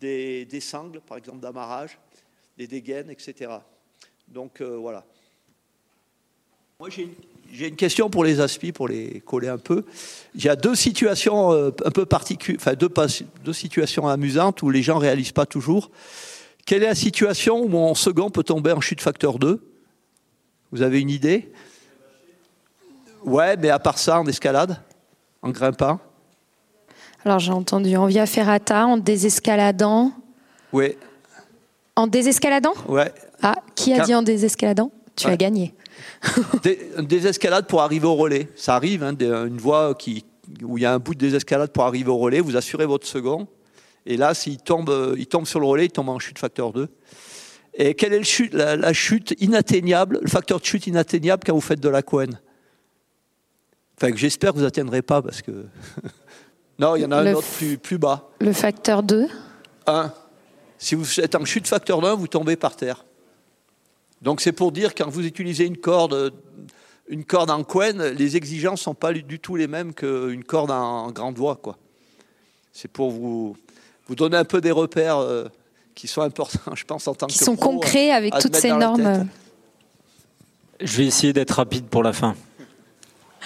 des, 0.00 0.44
des 0.44 0.60
sangles, 0.60 1.00
par 1.00 1.18
exemple 1.18 1.40
d'amarrage, 1.40 1.98
des 2.56 2.68
dégaines, 2.68 3.10
etc. 3.10 3.50
Donc 4.28 4.60
euh, 4.60 4.76
voilà. 4.76 5.04
Moi 6.80 6.88
j'ai 6.90 7.02
une, 7.02 7.66
une, 7.66 7.76
question 7.76 8.10
pour 8.10 8.24
les 8.24 8.40
aspis, 8.40 8.72
pour 8.72 8.88
les 8.88 9.22
coller 9.24 9.48
un 9.48 9.58
peu. 9.58 9.84
Il 10.34 10.44
y 10.44 10.48
a 10.48 10.56
deux 10.56 10.74
situations 10.74 11.52
euh, 11.52 11.70
un 11.84 11.90
peu 11.90 12.04
particulières, 12.04 12.60
enfin 12.60 12.74
deux, 12.74 12.90
deux, 13.44 13.52
situations 13.52 14.08
amusantes 14.08 14.60
où 14.62 14.70
les 14.70 14.82
gens 14.82 14.96
ne 14.96 15.02
réalisent 15.02 15.30
pas 15.30 15.46
toujours. 15.46 15.92
Quelle 16.66 16.82
est 16.82 16.86
la 16.86 16.96
situation 16.96 17.62
où 17.62 17.68
mon 17.68 17.94
second 17.94 18.28
peut 18.28 18.42
tomber 18.42 18.72
en 18.72 18.80
chute 18.80 19.00
facteur 19.00 19.38
2 19.38 19.62
Vous 20.72 20.82
avez 20.82 21.00
une 21.00 21.10
idée? 21.10 21.52
Ouais, 23.24 23.56
mais 23.56 23.70
à 23.70 23.78
part 23.78 23.98
ça, 23.98 24.18
en 24.18 24.26
escalade, 24.26 24.80
en 25.42 25.50
grimpant? 25.50 26.00
Alors 27.24 27.38
j'ai 27.38 27.52
entendu 27.52 27.96
en 27.96 28.06
via 28.06 28.26
ferrata, 28.26 28.86
en 28.86 28.96
désescaladant. 28.96 30.12
Oui. 30.72 30.96
En 31.94 32.08
désescaladant? 32.08 32.74
Ouais. 32.88 33.12
Ah, 33.42 33.62
qui 33.76 33.92
a 33.92 33.98
Quand... 33.98 34.04
dit 34.06 34.14
en 34.16 34.22
désescaladant? 34.22 34.90
Tu 35.14 35.28
ouais. 35.28 35.34
as 35.34 35.36
gagné. 35.36 35.72
des, 36.62 36.90
des, 36.98 37.26
escalades 37.26 37.66
pour 37.66 37.82
arriver 37.82 38.06
au 38.06 38.14
relais. 38.14 38.48
Ça 38.56 38.76
arrive, 38.76 39.02
hein, 39.02 39.12
des, 39.12 39.26
une 39.26 39.58
voie 39.58 39.94
qui, 39.94 40.24
où 40.62 40.78
il 40.78 40.82
y 40.82 40.86
a 40.86 40.92
un 40.92 40.98
bout 40.98 41.14
de 41.14 41.20
désescalade 41.20 41.70
pour 41.70 41.84
arriver 41.84 42.10
au 42.10 42.18
relais, 42.18 42.40
vous 42.40 42.56
assurez 42.56 42.86
votre 42.86 43.06
second. 43.06 43.48
Et 44.06 44.16
là, 44.16 44.34
s'il 44.34 44.58
tombe, 44.58 45.14
il 45.16 45.26
tombe 45.26 45.46
sur 45.46 45.60
le 45.60 45.66
relais, 45.66 45.86
il 45.86 45.92
tombe 45.92 46.08
en 46.08 46.18
chute 46.18 46.38
facteur 46.38 46.72
2. 46.72 46.88
Et 47.76 47.94
quelle 47.94 48.12
est 48.12 48.18
le 48.18 48.24
chute, 48.24 48.54
la, 48.54 48.76
la, 48.76 48.92
chute 48.92 49.34
inatteignable, 49.40 50.20
le 50.22 50.28
facteur 50.28 50.60
de 50.60 50.64
chute 50.64 50.86
inatteignable 50.86 51.42
quand 51.44 51.54
vous 51.54 51.60
faites 51.60 51.80
de 51.80 51.88
la 51.88 52.02
Cohen 52.02 52.30
Enfin, 53.96 54.10
que 54.10 54.18
j'espère 54.18 54.52
que 54.52 54.58
vous 54.58 54.64
n'atteindrez 54.64 55.02
pas 55.02 55.22
parce 55.22 55.42
que. 55.42 55.50
non, 56.78 56.96
il 56.96 57.02
y 57.02 57.04
en 57.04 57.12
a 57.12 57.22
le 57.22 57.30
un 57.30 57.34
autre 57.34 57.48
plus, 57.56 57.78
plus 57.78 57.98
bas. 57.98 58.28
Le 58.40 58.52
facteur 58.52 59.02
2 59.02 59.28
1. 59.86 60.12
Si 60.78 60.94
vous 60.94 61.20
êtes 61.20 61.34
en 61.34 61.44
chute 61.44 61.66
facteur 61.66 62.04
1, 62.04 62.14
vous 62.14 62.26
tombez 62.26 62.56
par 62.56 62.76
terre. 62.76 63.04
Donc 64.24 64.40
c'est 64.40 64.52
pour 64.52 64.72
dire 64.72 64.94
quand 64.94 65.08
vous 65.08 65.26
utilisez 65.26 65.66
une 65.66 65.76
corde, 65.76 66.32
une 67.08 67.24
corde 67.24 67.50
en 67.50 67.62
Quen, 67.62 68.14
les 68.16 68.36
exigences 68.36 68.80
ne 68.80 68.84
sont 68.84 68.94
pas 68.94 69.12
du 69.12 69.38
tout 69.38 69.54
les 69.54 69.66
mêmes 69.66 69.92
qu'une 69.92 70.44
corde 70.44 70.70
en 70.70 71.10
grande. 71.12 71.36
Quoi. 71.36 71.76
C'est 72.72 72.88
pour 72.88 73.10
vous, 73.10 73.54
vous 74.08 74.14
donner 74.14 74.38
un 74.38 74.46
peu 74.46 74.62
des 74.62 74.70
repères 74.70 75.18
euh, 75.18 75.44
qui 75.94 76.08
sont 76.08 76.22
importants, 76.22 76.58
je 76.74 76.84
pense, 76.84 77.06
en 77.06 77.14
tant 77.14 77.26
qui 77.26 77.34
que. 77.34 77.38
Qui 77.38 77.44
sont 77.44 77.56
pro, 77.56 77.72
concrets 77.72 78.12
avec 78.12 78.32
toutes 78.38 78.56
ces 78.56 78.72
normes. 78.72 79.28
Je 80.80 80.96
vais 80.96 81.04
essayer 81.04 81.34
d'être 81.34 81.52
rapide 81.52 81.84
pour 81.84 82.02
la 82.02 82.14
fin. 82.14 82.34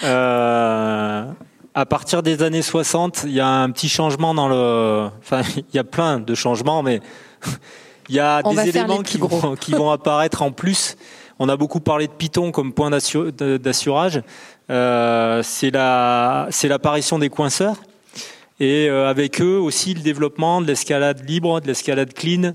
Euh, 0.03 1.25
à 1.73 1.85
partir 1.85 2.23
des 2.23 2.41
années 2.41 2.61
60, 2.61 3.23
il 3.25 3.33
y 3.33 3.41
a 3.41 3.47
un 3.47 3.69
petit 3.71 3.89
changement 3.89 4.33
dans 4.33 4.47
le. 4.47 5.09
Enfin, 5.19 5.41
il 5.57 5.75
y 5.75 5.79
a 5.79 5.83
plein 5.83 6.21
de 6.21 6.35
changements, 6.35 6.83
mais 6.83 7.01
il 8.09 8.15
y 8.15 8.19
a 8.19 8.41
On 8.43 8.53
des 8.53 8.69
éléments 8.69 9.01
qui 9.01 9.17
vont, 9.17 9.55
qui 9.55 9.71
vont, 9.71 9.91
apparaître 9.91 10.41
en 10.41 10.51
plus. 10.51 10.97
On 11.37 11.47
a 11.47 11.55
beaucoup 11.55 11.79
parlé 11.79 12.07
de 12.07 12.11
Python 12.11 12.51
comme 12.51 12.73
point 12.73 12.89
d'assurage. 12.89 14.21
Euh, 14.69 15.41
c'est 15.43 15.71
l'apparition 15.71 17.17
la, 17.17 17.21
des 17.21 17.29
coinceurs. 17.29 17.77
Et 18.59 18.89
euh, 18.89 19.09
avec 19.09 19.41
eux 19.41 19.57
aussi 19.57 19.93
le 19.93 20.01
développement 20.01 20.61
de 20.61 20.67
l'escalade 20.67 21.27
libre, 21.27 21.61
de 21.61 21.67
l'escalade 21.67 22.13
clean, 22.13 22.53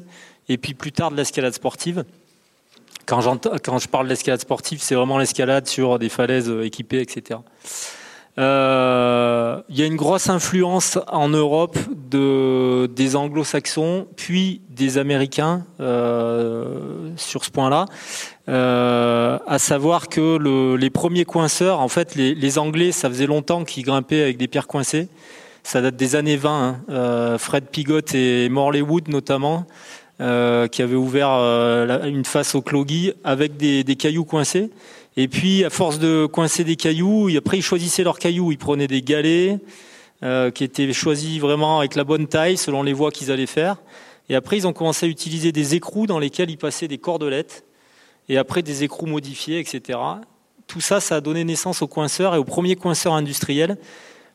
et 0.48 0.58
puis 0.58 0.74
plus 0.74 0.92
tard 0.92 1.10
de 1.10 1.16
l'escalade 1.16 1.54
sportive. 1.54 2.04
Quand, 3.06 3.20
quand, 3.62 3.78
je 3.78 3.88
parle 3.88 4.08
d'escalade 4.08 4.40
sportive, 4.40 4.80
c'est 4.82 4.94
vraiment 4.94 5.18
l'escalade 5.18 5.66
sur 5.66 5.98
des 5.98 6.08
falaises 6.08 6.52
équipées, 6.62 7.00
etc. 7.00 7.40
Euh, 8.36 9.60
il 9.68 9.78
y 9.78 9.82
a 9.82 9.86
une 9.86 9.96
grosse 9.96 10.28
influence 10.28 10.98
en 11.06 11.28
Europe 11.28 11.78
de, 12.10 12.86
des 12.86 13.14
anglo-saxons, 13.14 14.08
puis 14.16 14.60
des 14.70 14.98
Américains 14.98 15.64
euh, 15.80 17.10
sur 17.16 17.44
ce 17.44 17.50
point-là. 17.50 17.86
Euh, 18.48 19.38
à 19.46 19.58
savoir 19.58 20.08
que 20.08 20.36
le, 20.36 20.76
les 20.76 20.90
premiers 20.90 21.24
coinceurs, 21.24 21.80
en 21.80 21.88
fait, 21.88 22.14
les, 22.16 22.34
les 22.34 22.58
Anglais, 22.58 22.92
ça 22.92 23.08
faisait 23.08 23.26
longtemps 23.26 23.64
qu'ils 23.64 23.84
grimpaient 23.84 24.22
avec 24.22 24.36
des 24.36 24.48
pierres 24.48 24.66
coincées. 24.66 25.08
Ça 25.62 25.80
date 25.80 25.96
des 25.96 26.16
années 26.16 26.36
20. 26.36 26.50
Hein. 26.50 26.76
Euh, 26.90 27.38
Fred 27.38 27.66
Pigot 27.66 28.00
et 28.12 28.48
Morley 28.48 28.82
Wood 28.82 29.08
notamment. 29.08 29.66
Euh, 30.20 30.68
qui 30.68 30.80
avait 30.80 30.94
ouvert 30.94 31.30
euh, 31.32 32.04
une 32.04 32.24
face 32.24 32.54
au 32.54 32.62
cloggy 32.62 33.12
avec 33.24 33.56
des, 33.56 33.82
des, 33.82 33.96
cailloux 33.96 34.24
coincés. 34.24 34.70
Et 35.16 35.28
puis, 35.28 35.64
à 35.64 35.70
force 35.70 35.98
de 35.98 36.26
coincer 36.26 36.64
des 36.64 36.76
cailloux, 36.76 37.30
après, 37.36 37.58
ils 37.58 37.62
choisissaient 37.62 38.02
leurs 38.02 38.18
cailloux. 38.18 38.50
Ils 38.50 38.58
prenaient 38.58 38.88
des 38.88 39.02
galets 39.02 39.60
euh, 40.22 40.50
qui 40.50 40.64
étaient 40.64 40.92
choisis 40.92 41.38
vraiment 41.40 41.78
avec 41.78 41.94
la 41.94 42.04
bonne 42.04 42.26
taille, 42.26 42.56
selon 42.56 42.82
les 42.82 42.92
voies 42.92 43.12
qu'ils 43.12 43.30
allaient 43.30 43.46
faire. 43.46 43.76
Et 44.28 44.34
après, 44.34 44.56
ils 44.56 44.66
ont 44.66 44.72
commencé 44.72 45.06
à 45.06 45.08
utiliser 45.08 45.52
des 45.52 45.74
écrous 45.74 46.06
dans 46.06 46.18
lesquels 46.18 46.50
ils 46.50 46.58
passaient 46.58 46.88
des 46.88 46.98
cordelettes. 46.98 47.64
Et 48.28 48.38
après, 48.38 48.62
des 48.62 48.82
écrous 48.82 49.06
modifiés, 49.06 49.60
etc. 49.60 49.98
Tout 50.66 50.80
ça, 50.80 51.00
ça 51.00 51.16
a 51.16 51.20
donné 51.20 51.44
naissance 51.44 51.82
aux 51.82 51.88
coinceurs 51.88 52.34
et 52.34 52.38
aux 52.38 52.44
premiers 52.44 52.74
coinceurs 52.74 53.12
industriels. 53.12 53.76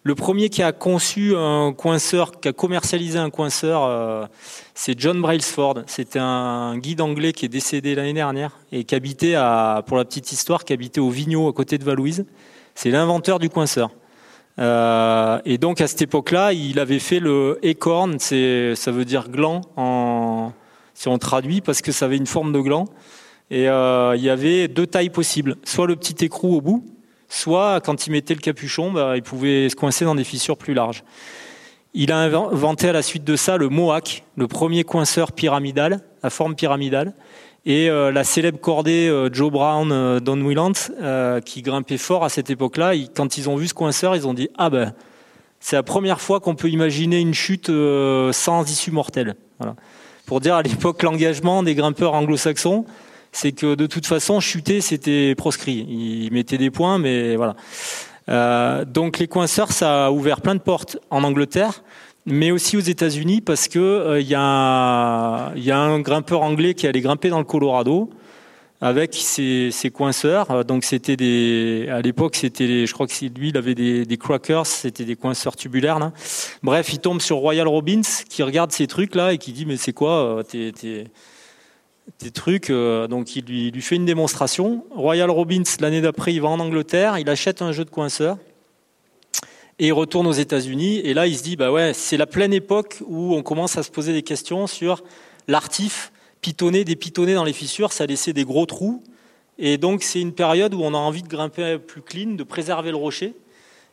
Le 0.04 0.16
premier 0.16 0.48
qui 0.48 0.64
a 0.64 0.72
conçu 0.72 1.36
un 1.36 1.74
coinceur, 1.74 2.40
qui 2.40 2.48
a 2.48 2.54
commercialisé 2.54 3.20
un 3.20 3.30
coinceur, 3.30 3.84
euh, 3.84 4.26
c'est 4.74 4.98
John 4.98 5.22
Brailsford. 5.22 5.84
C'était 5.88 6.20
un 6.20 6.78
guide 6.78 7.02
anglais 7.02 7.34
qui 7.34 7.46
est 7.46 7.50
décédé 7.50 7.96
l'année 7.96 8.14
dernière 8.14 8.58
et 8.72 8.86
qui 8.86 8.96
habitait, 8.96 9.36
pour 9.86 9.98
la 9.98 10.06
petite 10.06 10.32
histoire, 10.32 10.64
qui 10.64 10.72
habitait 10.72 11.02
au 11.02 11.10
Vigneault 11.10 11.50
à 11.50 11.54
côté 11.54 11.78
de 11.78 11.84
Valouise. 11.84 12.26
C'est 12.76 12.92
l'inventeur 12.92 13.40
du 13.40 13.50
coinceur. 13.50 13.90
Euh, 14.58 15.40
et 15.44 15.58
donc 15.58 15.82
à 15.82 15.88
cette 15.88 16.02
époque-là, 16.02 16.54
il 16.54 16.80
avait 16.80 17.00
fait 17.00 17.20
le 17.20 17.60
écorne, 17.62 18.20
ça 18.20 18.92
veut 18.92 19.06
dire 19.06 19.30
gland 19.30 19.62
en, 19.76 20.54
si 20.94 21.10
on 21.10 21.18
traduit, 21.18 21.60
parce 21.60 21.82
que 21.82 21.92
ça 21.92 22.06
avait 22.06 22.18
une 22.18 22.28
forme 22.28 22.54
de 22.54 22.60
gland. 22.60 22.86
Et 23.52 23.68
euh, 23.68 24.16
il 24.16 24.24
y 24.24 24.30
avait 24.30 24.70
deux 24.70 24.88
tailles 24.88 25.10
possibles, 25.10 25.58
soit 25.66 25.88
le 25.88 25.98
petit 25.98 26.24
écrou 26.24 26.56
au 26.56 26.62
bout, 26.62 26.86
soit 27.30 27.80
quand 27.82 28.08
il 28.08 28.12
mettait 28.12 28.34
le 28.34 28.42
capuchon, 28.42 28.92
bah, 28.92 29.14
il 29.16 29.24
pouvait 29.24 29.70
se 29.70 29.76
coincer 29.76 30.04
dans 30.04 30.16
des 30.16 30.24
fissures 30.24 30.58
plus 30.58 30.74
larges. 30.74 31.04
Il 31.94 32.12
a 32.12 32.20
inventé 32.20 32.90
à 32.90 32.92
la 32.92 33.02
suite 33.02 33.24
de 33.24 33.36
ça 33.36 33.58
le 33.58 33.70
Mohawk, 33.70 34.24
le 34.36 34.48
premier 34.48 34.84
coinceur 34.84 35.32
pyramidal, 35.32 36.02
à 36.22 36.30
forme 36.30 36.56
pyramidale, 36.56 37.14
et 37.66 37.90
euh, 37.90 38.12
la 38.12 38.24
célèbre 38.24 38.60
cordée 38.60 39.08
euh, 39.08 39.30
Joe 39.32 39.52
Brown 39.52 39.92
euh, 39.92 40.20
Don 40.20 40.38
Willant, 40.46 40.74
euh, 41.02 41.42
qui 41.42 41.62
grimpait 41.62 41.98
fort 41.98 42.24
à 42.24 42.30
cette 42.30 42.50
époque-là. 42.50 42.94
Quand 43.16 43.38
ils 43.38 43.50
ont 43.50 43.56
vu 43.56 43.68
ce 43.68 43.74
coinceur, 43.74 44.16
ils 44.16 44.28
ont 44.28 44.34
dit 44.34 44.50
ah 44.58 44.70
ben 44.70 44.94
c'est 45.60 45.76
la 45.76 45.84
première 45.84 46.22
fois 46.22 46.40
qu'on 46.40 46.56
peut 46.56 46.70
imaginer 46.70 47.20
une 47.20 47.34
chute 47.34 47.70
euh, 47.70 48.32
sans 48.32 48.70
issue 48.70 48.92
mortelle. 48.92 49.36
Voilà. 49.60 49.76
Pour 50.26 50.40
dire 50.40 50.56
à 50.56 50.62
l'époque 50.62 51.04
l'engagement 51.04 51.64
des 51.64 51.76
grimpeurs 51.76 52.14
anglo-saxons, 52.14 52.86
c'est 53.32 53.52
que 53.52 53.76
de 53.76 53.86
toute 53.86 54.06
façon, 54.06 54.40
chuter, 54.40 54.82
c'était 54.82 55.36
proscrit. 55.36 55.86
Ils 55.88 56.32
mettaient 56.32 56.58
des 56.58 56.72
points, 56.72 56.98
mais 56.98 57.36
voilà. 57.36 57.56
Euh, 58.30 58.86
donc 58.86 59.20
les 59.20 59.28
coinceurs, 59.28 59.72
ça 59.72 60.08
a 60.08 60.12
ouvert 60.12 60.42
plein 60.42 60.56
de 60.56 60.62
portes 60.62 60.98
en 61.10 61.24
Angleterre, 61.24 61.84
mais 62.26 62.52
aussi 62.52 62.78
aux 62.78 62.82
États-Unis, 62.82 63.42
parce 63.42 63.68
que 63.68 63.80
euh, 63.80 64.22
y, 64.22 64.36
a 64.36 65.52
un 65.56 66.00
grimpeur 66.00 66.42
anglais 66.42 66.74
qui 66.74 66.88
allait 66.88 67.02
grimper 67.02 67.30
dans 67.30 67.40
le 67.40 67.46
Colorado 67.46 68.10
avec 68.82 69.14
ses, 69.14 69.72
coinceurs. 69.94 70.64
Donc 70.64 70.86
c'était 70.86 71.18
des, 71.18 71.88
à 71.92 72.02
l'époque, 72.02 72.36
c'était, 72.36 72.86
je 72.86 72.94
crois 72.94 73.08
que 73.08 73.26
lui, 73.26 73.50
il 73.50 73.58
avait 73.58 73.76
des, 73.76 74.18
crackers, 74.18 74.66
c'était 74.66 75.06
des 75.06 75.16
coinceurs 75.16 75.56
tubulaires. 75.56 76.00
Bref, 76.64 76.94
il 76.94 77.00
tombe 77.00 77.20
sur 77.20 77.38
Royal 77.38 77.68
Robbins, 77.68 78.02
qui 78.30 78.42
regarde 78.42 78.72
ces 78.72 78.88
trucs 78.88 79.16
là 79.16 79.34
et 79.34 79.38
qui 79.38 79.52
dit 79.52 79.66
mais 79.66 79.76
c'est 79.76 79.92
quoi, 79.94 80.44
t'es 80.48 80.72
des 82.20 82.32
trucs. 82.32 82.70
Euh, 82.70 83.08
donc 83.08 83.36
il 83.36 83.46
lui, 83.46 83.82
fait 83.82 83.96
une 83.96 84.06
démonstration. 84.06 84.86
Royal 84.92 85.30
Robbins, 85.30 85.64
l'année 85.80 86.02
d'après, 86.02 86.34
il 86.34 86.42
va 86.42 86.50
en 86.50 86.60
Angleterre, 86.60 87.18
il 87.18 87.30
achète 87.30 87.62
un 87.62 87.72
jeu 87.72 87.86
de 87.86 87.90
coinceur 87.90 88.38
et 89.80 89.88
il 89.88 89.94
retourne 89.94 90.28
aux 90.28 90.34
États-Unis. 90.34 91.00
Et 91.00 91.14
là, 91.14 91.28
il 91.28 91.38
se 91.38 91.44
dit, 91.44 91.56
bah 91.56 91.72
ouais, 91.72 91.94
c'est 91.94 92.18
la 92.18 92.28
pleine 92.28 92.54
époque 92.54 92.98
où 93.08 93.34
on 93.36 93.44
commence 93.44 93.78
à 93.78 93.84
se 93.84 93.92
poser 93.92 94.14
des 94.14 94.24
questions 94.24 94.68
sur 94.68 95.04
l'artif 95.48 96.12
pitonné, 96.42 96.84
des 96.84 96.96
pitonnés 96.96 97.34
dans 97.34 97.44
les 97.44 97.54
fissures, 97.54 97.92
ça 97.92 98.06
laissait 98.06 98.34
des 98.34 98.46
gros 98.46 98.66
trous. 98.66 99.04
Et 99.58 99.78
donc 99.78 100.04
c'est 100.04 100.22
une 100.22 100.34
période 100.34 100.74
où 100.74 100.82
on 100.82 100.94
a 100.94 100.98
envie 100.98 101.22
de 101.22 101.28
grimper 101.28 101.78
plus 101.80 102.02
clean, 102.02 102.36
de 102.36 102.44
préserver 102.44 102.92
le 102.92 102.98
rocher. 102.98 103.34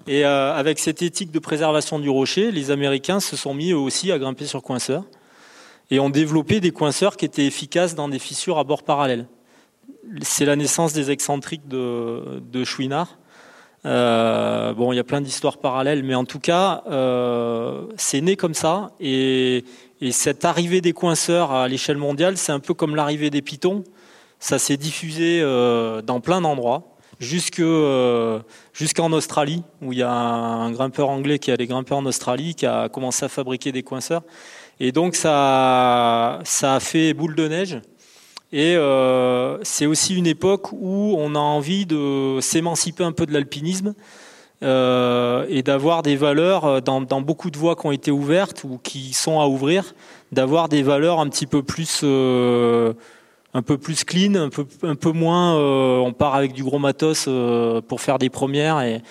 Et 0.06 0.24
euh, 0.24 0.54
avec 0.54 0.78
cette 0.78 1.02
éthique 1.02 1.32
de 1.32 1.38
préservation 1.40 1.98
du 1.98 2.08
rocher, 2.08 2.52
les 2.52 2.70
Américains 2.70 3.18
se 3.18 3.36
sont 3.36 3.54
mis 3.54 3.72
eux 3.72 3.76
aussi 3.76 4.12
à 4.12 4.18
grimper 4.18 4.46
sur 4.46 4.62
coinceurs 4.62 5.04
et 5.90 6.00
ont 6.00 6.10
développé 6.10 6.60
des 6.60 6.70
coinceurs 6.70 7.16
qui 7.16 7.24
étaient 7.24 7.46
efficaces 7.46 7.94
dans 7.94 8.08
des 8.08 8.18
fissures 8.18 8.58
à 8.58 8.64
bord 8.64 8.82
parallèle. 8.82 9.26
C'est 10.22 10.44
la 10.44 10.56
naissance 10.56 10.92
des 10.92 11.10
excentriques 11.10 11.68
de, 11.68 12.40
de 12.40 12.64
Chouinard. 12.64 13.18
Euh, 13.86 14.72
bon, 14.72 14.92
il 14.92 14.96
y 14.96 14.98
a 14.98 15.04
plein 15.04 15.20
d'histoires 15.20 15.58
parallèles, 15.58 16.02
mais 16.02 16.14
en 16.14 16.24
tout 16.24 16.40
cas, 16.40 16.82
euh, 16.88 17.86
c'est 17.96 18.20
né 18.20 18.34
comme 18.36 18.54
ça. 18.54 18.90
Et, 18.98 19.64
et, 20.00 20.10
cette 20.10 20.44
arrivée 20.44 20.80
des 20.80 20.92
coinceurs 20.92 21.52
à 21.52 21.68
l'échelle 21.68 21.96
mondiale, 21.96 22.36
c'est 22.36 22.52
un 22.52 22.58
peu 22.58 22.74
comme 22.74 22.96
l'arrivée 22.96 23.30
des 23.30 23.42
pitons. 23.42 23.84
Ça 24.40 24.58
s'est 24.58 24.76
diffusé 24.76 25.40
euh, 25.40 26.02
dans 26.02 26.20
plein 26.20 26.40
d'endroits, 26.40 26.96
jusque 27.20 27.62
jusqu'en 28.72 29.12
Australie, 29.12 29.62
où 29.82 29.92
il 29.92 30.00
y 30.00 30.02
a 30.02 30.10
un 30.10 30.70
grimpeur 30.72 31.08
anglais 31.08 31.38
qui 31.38 31.52
a 31.52 31.56
des 31.56 31.66
grimpeurs 31.66 31.98
en 31.98 32.06
Australie, 32.06 32.56
qui 32.56 32.66
a 32.66 32.88
commencé 32.88 33.24
à 33.24 33.28
fabriquer 33.28 33.70
des 33.70 33.84
coinceurs. 33.84 34.22
Et 34.80 34.92
donc 34.92 35.14
ça, 35.14 36.40
ça 36.44 36.74
a 36.74 36.80
fait 36.80 37.14
boule 37.14 37.34
de 37.34 37.48
neige. 37.48 37.80
Et 38.52 38.76
euh, 38.76 39.58
c'est 39.62 39.86
aussi 39.86 40.14
une 40.14 40.26
époque 40.26 40.72
où 40.72 41.14
on 41.18 41.34
a 41.34 41.38
envie 41.38 41.86
de 41.86 42.38
s'émanciper 42.40 43.04
un 43.04 43.12
peu 43.12 43.26
de 43.26 43.32
l'alpinisme 43.32 43.94
euh, 44.62 45.44
et 45.48 45.62
d'avoir 45.62 46.02
des 46.02 46.16
valeurs 46.16 46.80
dans, 46.80 47.00
dans, 47.00 47.20
beaucoup 47.20 47.50
de 47.50 47.58
voies 47.58 47.74
qui 47.74 47.86
ont 47.86 47.92
été 47.92 48.10
ouvertes 48.10 48.64
ou 48.64 48.78
qui 48.82 49.12
sont 49.12 49.40
à 49.40 49.46
ouvrir, 49.46 49.94
d'avoir 50.32 50.68
des 50.68 50.82
valeurs 50.82 51.20
un 51.20 51.28
petit 51.28 51.46
peu 51.46 51.62
plus, 51.62 52.00
euh, 52.04 52.92
un 53.54 53.62
peu 53.62 53.78
plus 53.78 54.04
clean, 54.04 54.34
un 54.34 54.48
peu, 54.48 54.66
un 54.82 54.94
peu 54.94 55.12
moins. 55.12 55.56
Euh, 55.56 55.98
on 55.98 56.12
part 56.12 56.34
avec 56.34 56.52
du 56.52 56.64
gros 56.64 56.78
matos 56.78 57.26
euh, 57.28 57.80
pour 57.80 58.00
faire 58.00 58.18
des 58.18 58.30
premières 58.30 58.80
et 58.80 59.02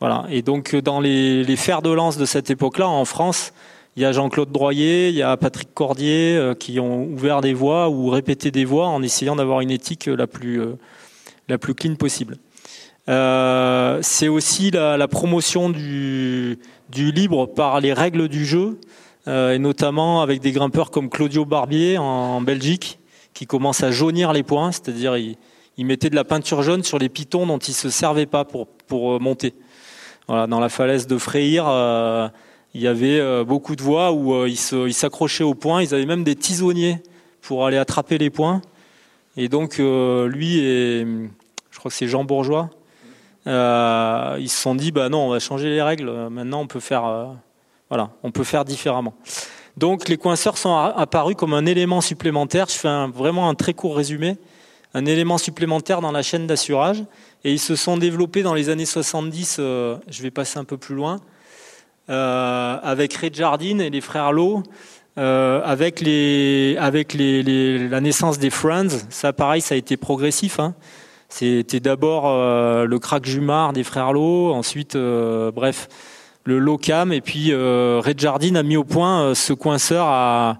voilà. 0.00 0.24
Et 0.30 0.42
donc 0.42 0.74
dans 0.76 1.00
les, 1.00 1.44
les 1.44 1.56
fers 1.56 1.82
de 1.82 1.90
lance 1.90 2.16
de 2.16 2.24
cette 2.24 2.50
époque-là 2.50 2.88
en 2.88 3.04
France 3.04 3.52
il 3.96 4.02
y 4.02 4.06
a 4.06 4.12
Jean-Claude 4.12 4.50
Droyer, 4.50 5.08
il 5.08 5.14
y 5.14 5.22
a 5.22 5.36
Patrick 5.36 5.72
Cordier 5.72 6.36
euh, 6.36 6.54
qui 6.54 6.80
ont 6.80 7.04
ouvert 7.04 7.40
des 7.40 7.54
voies 7.54 7.88
ou 7.88 8.08
répété 8.08 8.50
des 8.50 8.64
voies 8.64 8.88
en 8.88 9.02
essayant 9.02 9.36
d'avoir 9.36 9.60
une 9.60 9.70
éthique 9.70 10.06
la 10.06 10.26
plus, 10.26 10.60
euh, 10.60 10.76
la 11.48 11.58
plus 11.58 11.74
clean 11.74 11.94
possible. 11.94 12.38
Euh, 13.08 13.98
c'est 14.02 14.28
aussi 14.28 14.70
la, 14.70 15.08
promotion 15.08 15.68
du, 15.68 16.58
du, 16.88 17.12
libre 17.12 17.46
par 17.46 17.80
les 17.80 17.92
règles 17.92 18.28
du 18.28 18.46
jeu, 18.46 18.78
euh, 19.28 19.52
et 19.52 19.58
notamment 19.58 20.22
avec 20.22 20.40
des 20.40 20.52
grimpeurs 20.52 20.90
comme 20.90 21.10
Claudio 21.10 21.44
Barbier 21.44 21.98
en, 21.98 22.40
Belgique, 22.40 22.98
qui 23.34 23.46
commence 23.46 23.82
à 23.82 23.90
jaunir 23.90 24.32
les 24.32 24.42
points, 24.42 24.72
c'est-à-dire 24.72 25.16
il, 25.16 25.36
mettait 25.78 26.08
de 26.08 26.14
la 26.14 26.24
peinture 26.24 26.62
jaune 26.62 26.82
sur 26.82 26.98
les 26.98 27.08
pitons 27.08 27.46
dont 27.46 27.58
il 27.58 27.74
se 27.74 27.90
servait 27.90 28.26
pas 28.26 28.44
pour, 28.44 28.68
pour 28.68 29.20
monter. 29.20 29.54
Voilà, 30.26 30.46
dans 30.46 30.60
la 30.60 30.70
falaise 30.70 31.06
de 31.06 31.18
Freyr, 31.18 31.66
euh, 31.68 32.28
il 32.74 32.80
y 32.80 32.88
avait 32.88 33.20
euh, 33.20 33.44
beaucoup 33.44 33.76
de 33.76 33.82
voies 33.82 34.10
où 34.10 34.34
euh, 34.34 34.48
ils 34.48 34.94
s'accrochaient 34.94 35.44
aux 35.44 35.54
points. 35.54 35.82
Ils 35.82 35.94
avaient 35.94 36.06
même 36.06 36.24
des 36.24 36.34
tisonniers 36.34 36.98
pour 37.40 37.66
aller 37.66 37.78
attraper 37.78 38.18
les 38.18 38.30
points. 38.30 38.62
Et 39.36 39.48
donc, 39.48 39.78
euh, 39.78 40.28
lui 40.28 40.58
et 40.58 41.06
je 41.70 41.78
crois 41.78 41.90
que 41.90 41.96
c'est 41.96 42.08
Jean 42.08 42.24
Bourgeois, 42.24 42.70
ils 43.46 44.48
se 44.48 44.56
sont 44.56 44.74
dit 44.74 44.90
bah 44.90 45.08
non, 45.08 45.26
on 45.26 45.28
va 45.28 45.38
changer 45.38 45.70
les 45.70 45.82
règles. 45.82 46.10
Maintenant, 46.30 46.60
on 46.60 46.66
peut 46.66 46.80
faire, 46.80 47.36
voilà, 47.88 48.10
on 48.22 48.30
peut 48.30 48.44
faire 48.44 48.64
différemment. 48.64 49.14
Donc, 49.76 50.08
les 50.08 50.16
coinceurs 50.16 50.56
sont 50.56 50.74
apparus 50.76 51.36
comme 51.36 51.52
un 51.52 51.66
élément 51.66 52.00
supplémentaire. 52.00 52.66
Je 52.68 52.76
fais 52.76 53.06
vraiment 53.08 53.48
un 53.48 53.54
très 53.54 53.74
court 53.74 53.96
résumé. 53.96 54.36
Un 54.94 55.04
élément 55.06 55.38
supplémentaire 55.38 56.00
dans 56.00 56.12
la 56.12 56.22
chaîne 56.22 56.46
d'assurage. 56.46 57.04
Et 57.42 57.52
ils 57.52 57.58
se 57.58 57.74
sont 57.74 57.98
développés 57.98 58.42
dans 58.42 58.54
les 58.54 58.68
années 58.68 58.86
70. 58.86 59.56
je 59.58 60.22
vais 60.22 60.30
passer 60.30 60.58
un 60.58 60.64
peu 60.64 60.76
plus 60.76 60.94
loin 60.94 61.20
avec 62.08 63.14
Red 63.14 63.34
Jardine 63.34 63.80
et 63.80 63.90
les 63.90 64.00
frères 64.00 64.32
Lowe, 64.32 64.62
euh, 65.16 65.60
avec, 65.64 66.02
la 66.02 68.00
naissance 68.00 68.38
des 68.38 68.50
Friends. 68.50 68.88
Ça, 69.10 69.32
pareil, 69.32 69.60
ça 69.60 69.74
a 69.74 69.78
été 69.78 69.96
progressif. 69.96 70.58
Hein. 70.58 70.74
C'était 71.28 71.80
d'abord 71.80 72.24
euh, 72.26 72.84
le 72.84 72.98
crack 72.98 73.24
Jumar 73.24 73.72
des 73.72 73.84
frères 73.84 74.12
Lowe, 74.12 74.52
ensuite, 74.52 74.96
euh, 74.96 75.52
bref, 75.52 75.88
le 76.44 76.58
Locam, 76.58 77.12
et 77.12 77.20
puis 77.20 77.52
euh, 77.52 78.00
Red 78.04 78.20
Jardine 78.20 78.56
a 78.56 78.62
mis 78.62 78.76
au 78.76 78.84
point 78.84 79.22
euh, 79.22 79.34
ce 79.34 79.52
coinceur 79.52 80.06
à, 80.06 80.58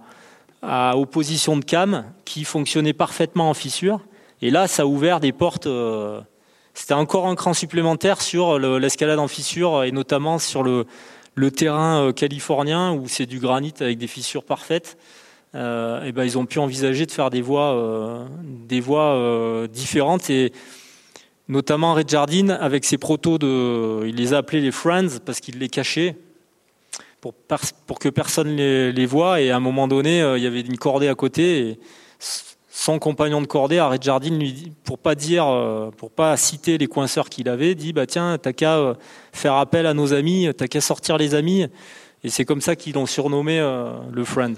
opposition 0.95 1.59
de 1.59 1.65
cam 1.65 2.07
qui 2.25 2.43
fonctionnait 2.45 2.95
parfaitement 2.95 3.51
en 3.51 3.55
fissure. 3.55 4.01
Et 4.41 4.51
là, 4.51 4.67
ça 4.67 4.85
a 4.85 4.87
ouvert 4.87 5.21
des 5.21 5.33
portes. 5.33 5.67
Euh, 5.67 6.23
C'était 6.73 6.95
encore 6.95 7.27
un 7.27 7.35
cran 7.35 7.53
supplémentaire 7.53 8.23
sur 8.23 8.59
l'escalade 8.59 9.19
en 9.19 9.29
fissure 9.29 9.85
et 9.85 9.93
notamment 9.93 10.39
sur 10.39 10.63
le, 10.63 10.87
le 11.35 11.51
terrain 11.51 12.13
californien 12.13 12.93
où 12.93 13.09
c'est 13.09 13.27
du 13.27 13.39
granit 13.39 13.75
avec 13.81 13.99
des 13.99 14.07
fissures 14.07 14.45
parfaites, 14.45 14.97
euh, 15.55 16.03
et 16.03 16.11
ben 16.11 16.25
ils 16.25 16.37
ont 16.37 16.47
pu 16.47 16.59
envisager 16.59 17.07
de 17.07 17.13
faire 17.13 17.31
des 17.31 17.41
voies, 17.41 17.75
euh, 17.75 18.25
des 18.43 18.81
voies 18.81 19.15
euh, 19.15 19.69
différentes 19.69 20.29
et 20.29 20.53
notamment 21.47 21.95
Red 21.95 22.09
Jardine 22.09 22.51
avec 22.51 22.85
ses 22.85 22.99
protos 22.99 23.39
de, 23.39 24.05
il 24.07 24.17
les 24.17 24.35
a 24.35 24.39
appelés 24.39 24.61
les 24.61 24.73
Friends 24.73 25.21
parce 25.25 25.39
qu'il 25.39 25.59
les 25.59 25.69
cachait 25.69 26.17
pour, 27.21 27.35
pour 27.87 28.01
que 28.01 28.09
personne 28.09 28.57
les, 28.57 28.91
les 28.93 29.07
voit 29.07 29.41
et 29.41 29.51
à 29.53 29.57
un 29.57 29.61
moment 29.61 29.87
donné 29.87 30.19
il 30.37 30.43
y 30.43 30.47
avait 30.47 30.63
une 30.63 30.77
cordée 30.77 31.09
à 31.09 31.15
côté 31.15 31.79
son 32.77 32.99
compagnon 32.99 33.41
de 33.41 33.47
cordée, 33.47 33.81
Red 33.81 34.03
Jardine, 34.03 34.37
lui 34.37 34.53
dit, 34.53 34.73
pour 34.83 34.99
pas 34.99 35.15
dire, 35.15 35.47
pour 35.97 36.11
pas 36.11 36.37
citer 36.37 36.77
les 36.77 36.89
coinceurs 36.89 37.29
qu'il 37.29 37.49
avait, 37.49 37.77
dit 37.77 37.93
bah 37.93 38.05
tiens, 38.05 38.37
t'as 38.37 38.53
qu'à 38.53 38.97
faire 39.33 39.55
appel 39.55 39.87
à 39.87 39.95
nos 39.95 40.13
amis, 40.13 40.49
t'as 40.57 40.67
qu'à 40.67 40.81
sortir 40.81 41.17
les 41.17 41.37
amis, 41.37 41.69
et 42.25 42.31
c'est 42.31 42.47
comme 42.47 42.63
ça 42.63 42.75
qu'ils 42.75 42.95
l'ont 42.95 43.07
surnommé 43.07 43.61
euh, 43.61 43.91
le 44.11 44.25
friend. 44.25 44.57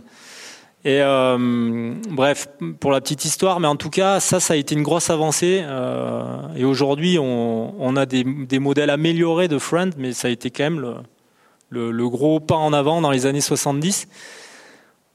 Et 0.84 1.02
euh, 1.02 1.94
bref, 2.10 2.46
pour 2.78 2.92
la 2.92 3.00
petite 3.00 3.24
histoire, 3.24 3.58
mais 3.58 3.66
en 3.66 3.74
tout 3.74 3.90
cas, 3.90 4.20
ça, 4.20 4.38
ça 4.38 4.54
a 4.54 4.56
été 4.56 4.76
une 4.76 4.84
grosse 4.84 5.10
avancée. 5.10 5.62
Euh, 5.64 6.54
et 6.54 6.64
aujourd'hui, 6.64 7.18
on, 7.18 7.96
a 7.96 8.06
des, 8.06 8.24
modèles 8.60 8.90
améliorés 8.90 9.48
de 9.48 9.58
friend, 9.58 9.94
mais 9.98 10.12
ça 10.12 10.28
a 10.28 10.30
été 10.30 10.52
quand 10.52 10.62
même 10.62 10.94
le, 11.70 12.08
gros 12.08 12.38
pas 12.38 12.54
en 12.54 12.72
avant 12.72 13.00
dans 13.00 13.10
les 13.10 13.26
années 13.26 13.40
70. 13.40 14.06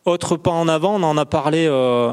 Autre 0.03 0.35
pas 0.35 0.51
en 0.51 0.67
avant, 0.67 0.95
on 0.95 1.03
en 1.03 1.17
a 1.17 1.25
parlé 1.25 1.67
euh, 1.69 2.11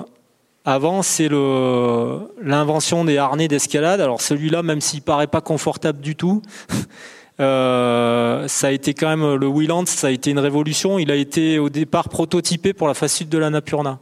avant, 0.69 1.03
c'est 1.03 1.31
l'invention 1.31 3.07
des 3.07 3.17
harnais 3.17 3.49
d'escalade. 3.49 4.03
Alors 4.03 4.21
celui-là, 4.21 4.63
même 4.63 4.83
s'il 4.83 5.01
paraît 5.01 5.27
pas 5.27 5.41
confortable 5.41 6.01
du 6.01 6.15
tout, 6.15 6.43
euh, 7.41 8.47
ça 8.49 8.67
a 8.67 8.71
été 8.71 8.93
quand 8.93 9.09
même 9.09 9.35
le 9.37 9.47
Wheeland, 9.47 9.87
ça 9.87 10.09
a 10.09 10.11
été 10.11 10.31
une 10.31 10.39
révolution. 10.39 10.99
Il 10.99 11.11
a 11.11 11.15
été 11.15 11.59
au 11.59 11.71
départ 11.71 12.11
prototypé 12.11 12.75
pour 12.75 12.87
la 12.87 12.93
face 12.93 13.15
sud 13.15 13.31
de 13.31 13.39
la 13.39 13.49
Napurna. 13.49 13.99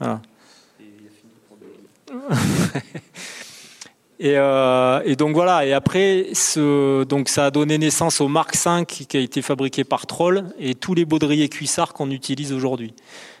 Voilà. 0.00 0.20
Et, 4.24 4.36
euh, 4.36 5.00
et, 5.04 5.16
donc 5.16 5.34
voilà. 5.34 5.66
Et 5.66 5.72
après, 5.72 6.28
donc 7.08 7.28
ça 7.28 7.46
a 7.46 7.50
donné 7.50 7.76
naissance 7.76 8.20
au 8.20 8.28
Mark 8.28 8.56
V 8.56 8.86
qui 8.86 9.16
a 9.16 9.20
été 9.20 9.42
fabriqué 9.42 9.82
par 9.82 10.06
Troll 10.06 10.44
et 10.60 10.76
tous 10.76 10.94
les 10.94 11.04
baudriers 11.04 11.48
cuissards 11.48 11.92
qu'on 11.92 12.08
utilise 12.10 12.52
aujourd'hui. 12.52 12.94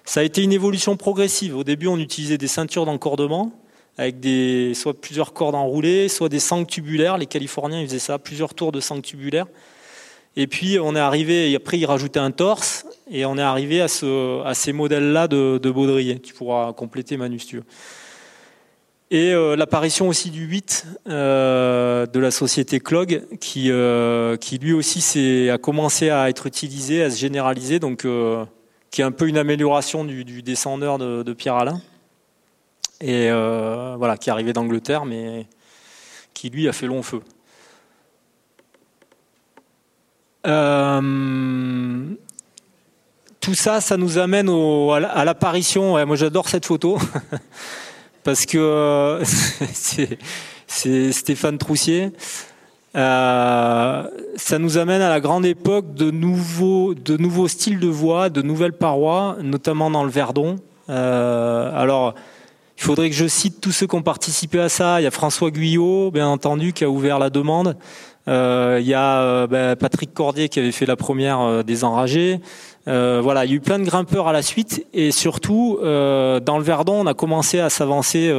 Ça 0.04 0.20
a 0.20 0.22
été 0.22 0.42
une 0.42 0.52
évolution 0.52 0.96
progressive. 0.96 1.56
Au 1.56 1.64
début, 1.64 1.86
on 1.86 1.98
utilisait 1.98 2.38
des 2.38 2.48
ceintures 2.48 2.86
d'encordement 2.86 3.52
avec 3.98 4.20
des, 4.20 4.72
soit 4.74 4.98
plusieurs 4.98 5.32
cordes 5.32 5.54
enroulées, 5.54 6.08
soit 6.08 6.28
des 6.28 6.40
sangs 6.40 6.64
tubulaires. 6.64 7.18
Les 7.18 7.26
Californiens, 7.26 7.84
faisaient 7.84 7.98
ça, 7.98 8.18
plusieurs 8.18 8.54
tours 8.54 8.72
de 8.72 8.80
sangs 8.80 9.00
tubulaires. 9.00 9.46
Et 10.34 10.46
puis, 10.46 10.78
on 10.80 10.96
est 10.96 11.00
arrivé, 11.00 11.50
et 11.50 11.56
après, 11.56 11.78
ils 11.78 11.84
rajoutaient 11.84 12.18
un 12.18 12.30
torse, 12.30 12.86
et 13.10 13.26
on 13.26 13.36
est 13.36 13.42
arrivé 13.42 13.82
à, 13.82 13.88
ce, 13.88 14.42
à 14.44 14.54
ces 14.54 14.72
modèles-là 14.72 15.28
de, 15.28 15.70
baudrier. 15.70 16.18
Tu 16.20 16.32
pourras 16.32 16.72
compléter, 16.72 17.18
Manu. 17.18 17.38
Et 19.10 19.34
euh, 19.34 19.56
l'apparition 19.56 20.08
aussi 20.08 20.30
du 20.30 20.46
8 20.46 20.86
euh, 21.06 22.06
de 22.06 22.18
la 22.18 22.30
société 22.30 22.80
Clog, 22.80 23.22
qui, 23.40 23.70
euh, 23.70 24.38
qui 24.38 24.56
lui 24.56 24.72
aussi 24.72 25.50
a 25.50 25.58
commencé 25.58 26.08
à 26.08 26.30
être 26.30 26.46
utilisé, 26.46 27.02
à 27.02 27.10
se 27.10 27.18
généraliser, 27.18 27.78
donc 27.78 28.06
qui 28.92 29.00
est 29.00 29.04
un 29.04 29.10
peu 29.10 29.26
une 29.26 29.38
amélioration 29.38 30.04
du, 30.04 30.42
descendeur 30.42 30.98
de, 30.98 31.32
Pierre 31.32 31.56
Alain, 31.56 31.80
et 33.00 33.28
euh, 33.30 33.96
voilà, 33.98 34.16
qui 34.16 34.28
est 34.28 34.32
arrivé 34.32 34.52
d'Angleterre, 34.52 35.04
mais 35.04 35.48
qui 36.34 36.50
lui 36.50 36.68
a 36.68 36.72
fait 36.72 36.86
long 36.86 37.02
feu. 37.02 37.20
Euh, 40.46 42.04
tout 43.40 43.54
ça, 43.54 43.80
ça 43.80 43.96
nous 43.96 44.18
amène 44.18 44.48
à 44.48 45.24
l'apparition. 45.24 46.06
Moi, 46.06 46.14
j'adore 46.14 46.48
cette 46.48 46.66
photo. 46.66 46.98
parce 48.24 48.46
que 48.46 48.58
euh, 48.58 49.24
c'est 50.66 51.12
Stéphane 51.12 51.58
Troussier. 51.58 52.12
Euh, 52.94 54.02
ça 54.36 54.58
nous 54.58 54.78
amène 54.78 55.00
à 55.00 55.08
la 55.08 55.20
grande 55.20 55.46
époque 55.46 55.94
de 55.94 56.10
nouveaux, 56.10 56.94
de 56.94 57.16
nouveaux 57.16 57.48
styles 57.48 57.80
de 57.80 57.88
voix, 57.88 58.28
de 58.28 58.42
nouvelles 58.42 58.74
parois, 58.74 59.36
notamment 59.42 59.90
dans 59.90 60.04
le 60.04 60.10
Verdon. 60.10 60.56
Euh, 60.90 61.72
alors, 61.74 62.14
il 62.76 62.82
faudrait 62.82 63.08
que 63.08 63.16
je 63.16 63.26
cite 63.26 63.60
tous 63.60 63.72
ceux 63.72 63.86
qui 63.86 63.94
ont 63.94 64.02
participé 64.02 64.60
à 64.60 64.68
ça. 64.68 65.00
Il 65.00 65.04
y 65.04 65.06
a 65.06 65.10
François 65.10 65.50
Guyot, 65.50 66.10
bien 66.10 66.26
entendu, 66.26 66.72
qui 66.72 66.84
a 66.84 66.90
ouvert 66.90 67.18
la 67.18 67.30
demande. 67.30 67.76
Euh, 68.28 68.78
il 68.80 68.86
y 68.86 68.94
a 68.94 69.20
euh, 69.20 69.46
ben, 69.46 69.74
Patrick 69.74 70.14
Cordier 70.14 70.48
qui 70.48 70.60
avait 70.60 70.72
fait 70.72 70.86
la 70.86 70.96
première 70.96 71.40
euh, 71.40 71.62
des 71.62 71.82
enragés. 71.82 72.40
voilà, 72.86 73.44
il 73.44 73.50
y 73.50 73.54
a 73.54 73.56
eu 73.56 73.60
plein 73.60 73.78
de 73.78 73.84
grimpeurs 73.84 74.28
à 74.28 74.32
la 74.32 74.42
suite 74.42 74.86
et 74.92 75.10
surtout 75.10 75.78
dans 75.80 76.58
le 76.58 76.62
Verdon, 76.62 77.00
on 77.02 77.06
a 77.06 77.14
commencé 77.14 77.60
à 77.60 77.70
s'avancer 77.70 78.32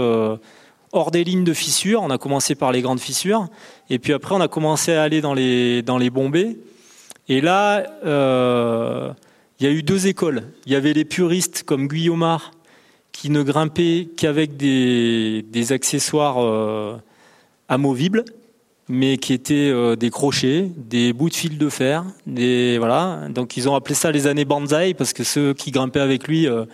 hors 0.94 1.12
des 1.12 1.24
lignes 1.24 1.44
de 1.44 1.54
fissures. 1.54 2.02
On 2.02 2.10
a 2.10 2.18
commencé 2.18 2.56
par 2.56 2.72
les 2.72 2.82
grandes 2.82 3.00
fissures 3.00 3.48
et 3.90 4.00
puis 4.00 4.14
après 4.14 4.34
on 4.34 4.42
a 4.42 4.48
commencé 4.48 4.94
à 4.94 5.04
aller 5.04 5.20
dans 5.20 5.34
les 5.34 5.82
dans 5.82 5.98
les 5.98 6.10
bombées. 6.10 6.58
Et 7.30 7.42
là, 7.42 7.84
il 9.60 9.66
y 9.66 9.70
a 9.70 9.72
eu 9.72 9.84
deux 9.84 10.08
écoles. 10.08 10.44
Il 10.66 10.72
y 10.72 10.76
avait 10.76 10.94
les 10.94 11.06
puristes 11.06 11.64
comme 11.64 11.88
Guillaumard 11.88 12.52
qui 13.12 13.30
ne 13.30 13.44
grimpaient 13.44 14.10
qu'avec 14.18 14.58
des, 14.58 15.44
des 15.44 15.72
accessoires 15.72 17.00
amovibles 17.70 18.26
mais 18.90 19.18
qui 19.18 19.34
étaient 19.34 19.70
euh, 19.72 19.96
des 19.96 20.10
crochets, 20.10 20.70
des 20.76 21.14
bouts 21.14 21.30
de 21.30 21.36
fil 21.36 21.58
de 21.58 21.70
fer, 21.70 22.04
des 22.28 22.78
voilà. 22.78 23.28
Donc 23.30 23.56
ils 23.58 23.70
ont 23.70 23.76
appelé 23.76 23.96
ça 23.96 24.12
les 24.12 24.28
années 24.28 24.46
Banzai 24.46 24.94
parce 24.94 25.14
que 25.14 25.24
ceux 25.24 25.54
qui 25.54 25.72
grimpaient 25.72 26.00
avec 26.00 26.28
lui, 26.28 26.48
euh, 26.48 26.66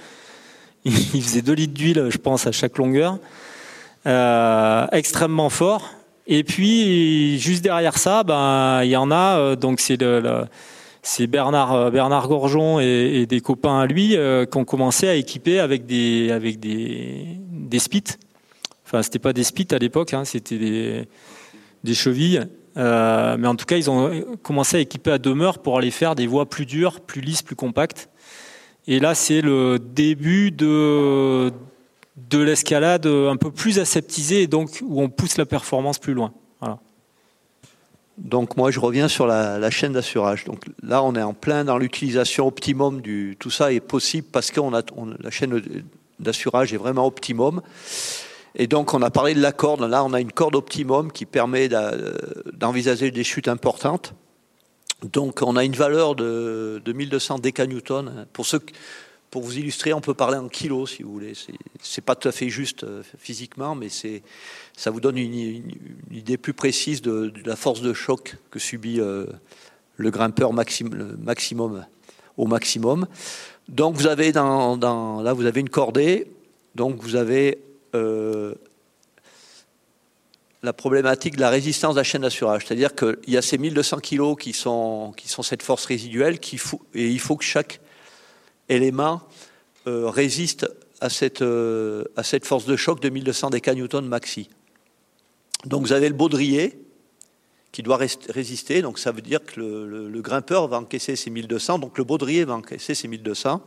ils 0.86 1.22
faisaient 1.22 1.42
2 1.42 1.54
litres 1.54 1.74
d'huile, 1.74 2.08
je 2.10 2.18
pense, 2.18 2.48
à 2.48 2.52
chaque 2.52 2.78
longueur, 2.78 3.20
euh, 4.06 4.88
extrêmement 4.92 5.50
fort. 5.50 5.90
Et 6.28 6.44
puis 6.44 7.40
juste 7.40 7.64
derrière 7.64 7.98
ça, 7.98 8.24
ben 8.24 8.82
il 8.84 8.90
y 8.90 8.98
en 8.98 9.12
a. 9.12 9.56
donc 9.56 9.80
c'est 9.82 11.28
Bernard 11.28 11.92
Bernard 11.92 12.28
Gorgeon 12.28 12.80
et, 12.80 13.26
des 13.26 13.42
copains 13.42 13.80
à 13.80 13.88
lui 13.88 14.10
qui 14.10 14.58
ont 14.58 14.66
commencé 14.66 15.08
à 15.08 15.16
équiper 15.16 15.60
avec 15.60 15.88
des 15.88 16.32
avec 16.32 16.60
des 16.60 17.40
des 17.50 17.80
spits. 17.80 18.04
Enfin, 18.86 19.02
c'était 19.02 19.18
pas 19.18 19.34
des 19.34 19.44
spits 19.44 19.68
à 19.72 19.80
l'époque, 19.80 20.14
hein, 20.14 20.24
c'était 20.24 20.60
des 20.60 21.08
des 21.84 21.94
chevilles. 21.96 22.46
Euh, 22.78 23.36
mais 23.38 23.48
en 23.48 23.56
tout 23.56 23.66
cas, 23.66 23.78
ils 23.78 23.90
ont 23.90 24.38
commencé 24.42 24.78
à 24.78 24.80
équiper 24.80 25.12
à 25.12 25.18
demeure 25.18 25.60
pour 25.60 25.78
aller 25.78 25.92
faire 25.92 26.16
des 26.16 26.28
voies 26.28 26.48
plus 26.48 26.66
dures, 26.66 27.02
plus 27.02 27.22
lisses, 27.22 27.42
plus 27.42 27.56
compactes. 27.56 28.10
Et 28.88 29.00
là, 29.00 29.16
c'est 29.16 29.42
le 29.42 29.80
début 29.80 30.52
de, 30.52 31.52
de 32.30 32.40
l'escalade 32.40 33.06
un 33.06 33.38
peu 33.38 33.52
plus 33.52 33.80
aseptisée, 33.80 34.44
et 34.44 34.48
donc 34.48 34.80
où 34.82 35.02
on 35.02 35.10
pousse 35.10 35.38
la 35.38 35.46
performance 35.46 36.00
plus 36.00 36.14
loin. 36.14 36.34
Donc 38.20 38.58
moi, 38.58 38.70
je 38.70 38.80
reviens 38.80 39.08
sur 39.08 39.26
la, 39.26 39.70
chaîne 39.70 39.94
d'assurage. 39.94 40.44
Donc 40.44 40.62
là, 40.84 41.02
on 41.04 41.16
est 41.16 41.22
en 41.22 41.34
plein 41.34 41.64
dans 41.64 41.78
l'utilisation 41.78 42.48
optimum 42.48 43.02
du. 43.02 43.38
Tout 43.40 43.50
ça 43.50 43.72
est 43.72 43.80
possible 43.80 44.28
parce 44.30 44.52
que 44.52 44.60
a, 44.60 44.84
la 45.22 45.32
chaîne 45.32 45.62
d'assurage 46.20 46.74
est 46.74 46.78
vraiment 46.78 47.08
optimum. 47.08 47.62
Et 48.56 48.68
donc, 48.68 48.94
on 48.94 49.02
a 49.02 49.10
parlé 49.10 49.34
de 49.34 49.42
la 49.42 49.54
corde. 49.54 49.82
Là, 49.82 50.04
on 50.04 50.14
a 50.14 50.20
une 50.20 50.34
corde 50.34 50.56
optimum 50.56 51.12
qui 51.12 51.26
permet 51.26 51.70
d'envisager 51.70 53.10
des 53.12 53.24
chutes 53.24 53.48
importantes. 53.48 54.14
Donc, 55.02 55.42
on 55.42 55.56
a 55.56 55.64
une 55.64 55.76
valeur 55.76 56.16
de, 56.16 56.82
1200 56.86 57.40
décanewtons. 57.40 58.28
Pour, 58.34 58.46
pour 59.32 59.44
vous 59.44 59.58
illustrer, 59.58 59.94
on 59.94 60.02
peut 60.02 60.14
parler 60.14 60.38
en 60.38 60.48
kilos, 60.48 60.96
si 60.96 61.04
vous 61.04 61.14
voulez. 61.14 61.34
C'est 61.82 62.02
pas 62.02 62.16
tout 62.16 62.28
à 62.28 62.32
fait 62.32 62.50
juste 62.50 62.84
euh, 62.84 63.04
physiquement, 63.18 63.76
mais 63.76 63.88
ça 64.76 64.92
vous 64.92 65.00
donne 65.00 65.18
une, 65.18 65.64
idée 66.12 66.38
plus 66.38 66.54
précise 66.54 67.02
de, 67.02 67.32
la 67.46 67.56
force 67.56 67.82
de 67.82 67.94
choc 67.94 68.38
que 68.50 68.60
subit 68.60 69.00
euh, 69.00 69.28
le 69.98 70.10
grimpeur 70.10 70.52
maximum 70.54 71.86
au 72.38 72.48
maximum. 72.48 73.08
Donc, 73.68 73.96
vous 73.96 74.08
avez 74.08 74.32
là, 74.32 75.34
vous 75.34 75.46
avez 75.46 75.60
une 75.60 75.70
cordée. 75.70 76.32
Donc, 76.74 77.02
vous 77.02 77.16
avez 77.16 77.60
euh, 77.94 78.56
la 80.64 80.74
problématique 80.74 81.36
de 81.36 81.42
la 81.42 81.50
résistance 81.50 81.94
de 81.96 82.00
la 82.00 82.04
chaîne 82.04 82.24
d'assurage. 82.24 82.66
C'est-à-dire 82.66 82.96
qu'il 82.96 83.18
y 83.28 83.38
a 83.38 83.42
ces 83.44 83.58
1200 83.60 84.00
kg 84.00 84.36
qui 84.36 84.54
sont, 84.54 85.14
qui 85.16 85.28
sont 85.30 85.44
cette 85.44 85.62
force 85.62 85.86
résiduelle 85.86 86.40
et 86.96 87.08
il 87.08 87.20
faut 87.20 87.38
que 87.38 87.44
chaque 87.44 87.80
élément 88.70 89.22
euh, 89.88 90.10
résiste 90.10 90.68
à 91.02 91.10
cette, 91.10 91.42
euh, 91.42 92.04
à 92.16 92.24
cette 92.24 92.46
force 92.46 92.66
de 92.66 92.76
choc 92.76 93.00
de 93.02 93.10
1200 93.10 93.52
décanewtons 93.52 94.02
maxi. 94.02 94.50
Donc 95.66 95.82
vous 95.82 95.94
avez 95.94 96.08
le 96.08 96.16
baudrier 96.16 96.80
qui 97.72 97.84
doit 97.84 98.00
résister, 98.30 98.82
donc 98.82 98.98
ça 98.98 99.12
veut 99.12 99.22
dire 99.22 99.44
que 99.44 99.60
le, 99.60 100.22
grimpeur 100.22 100.68
va 100.68 100.78
encaisser 100.78 101.16
ses 101.16 101.30
1200, 101.30 101.80
donc 101.80 101.98
le 101.98 102.04
baudrier 102.04 102.44
va 102.44 102.56
encaisser 102.56 102.96
ses 102.96 103.08
1200. 103.08 103.62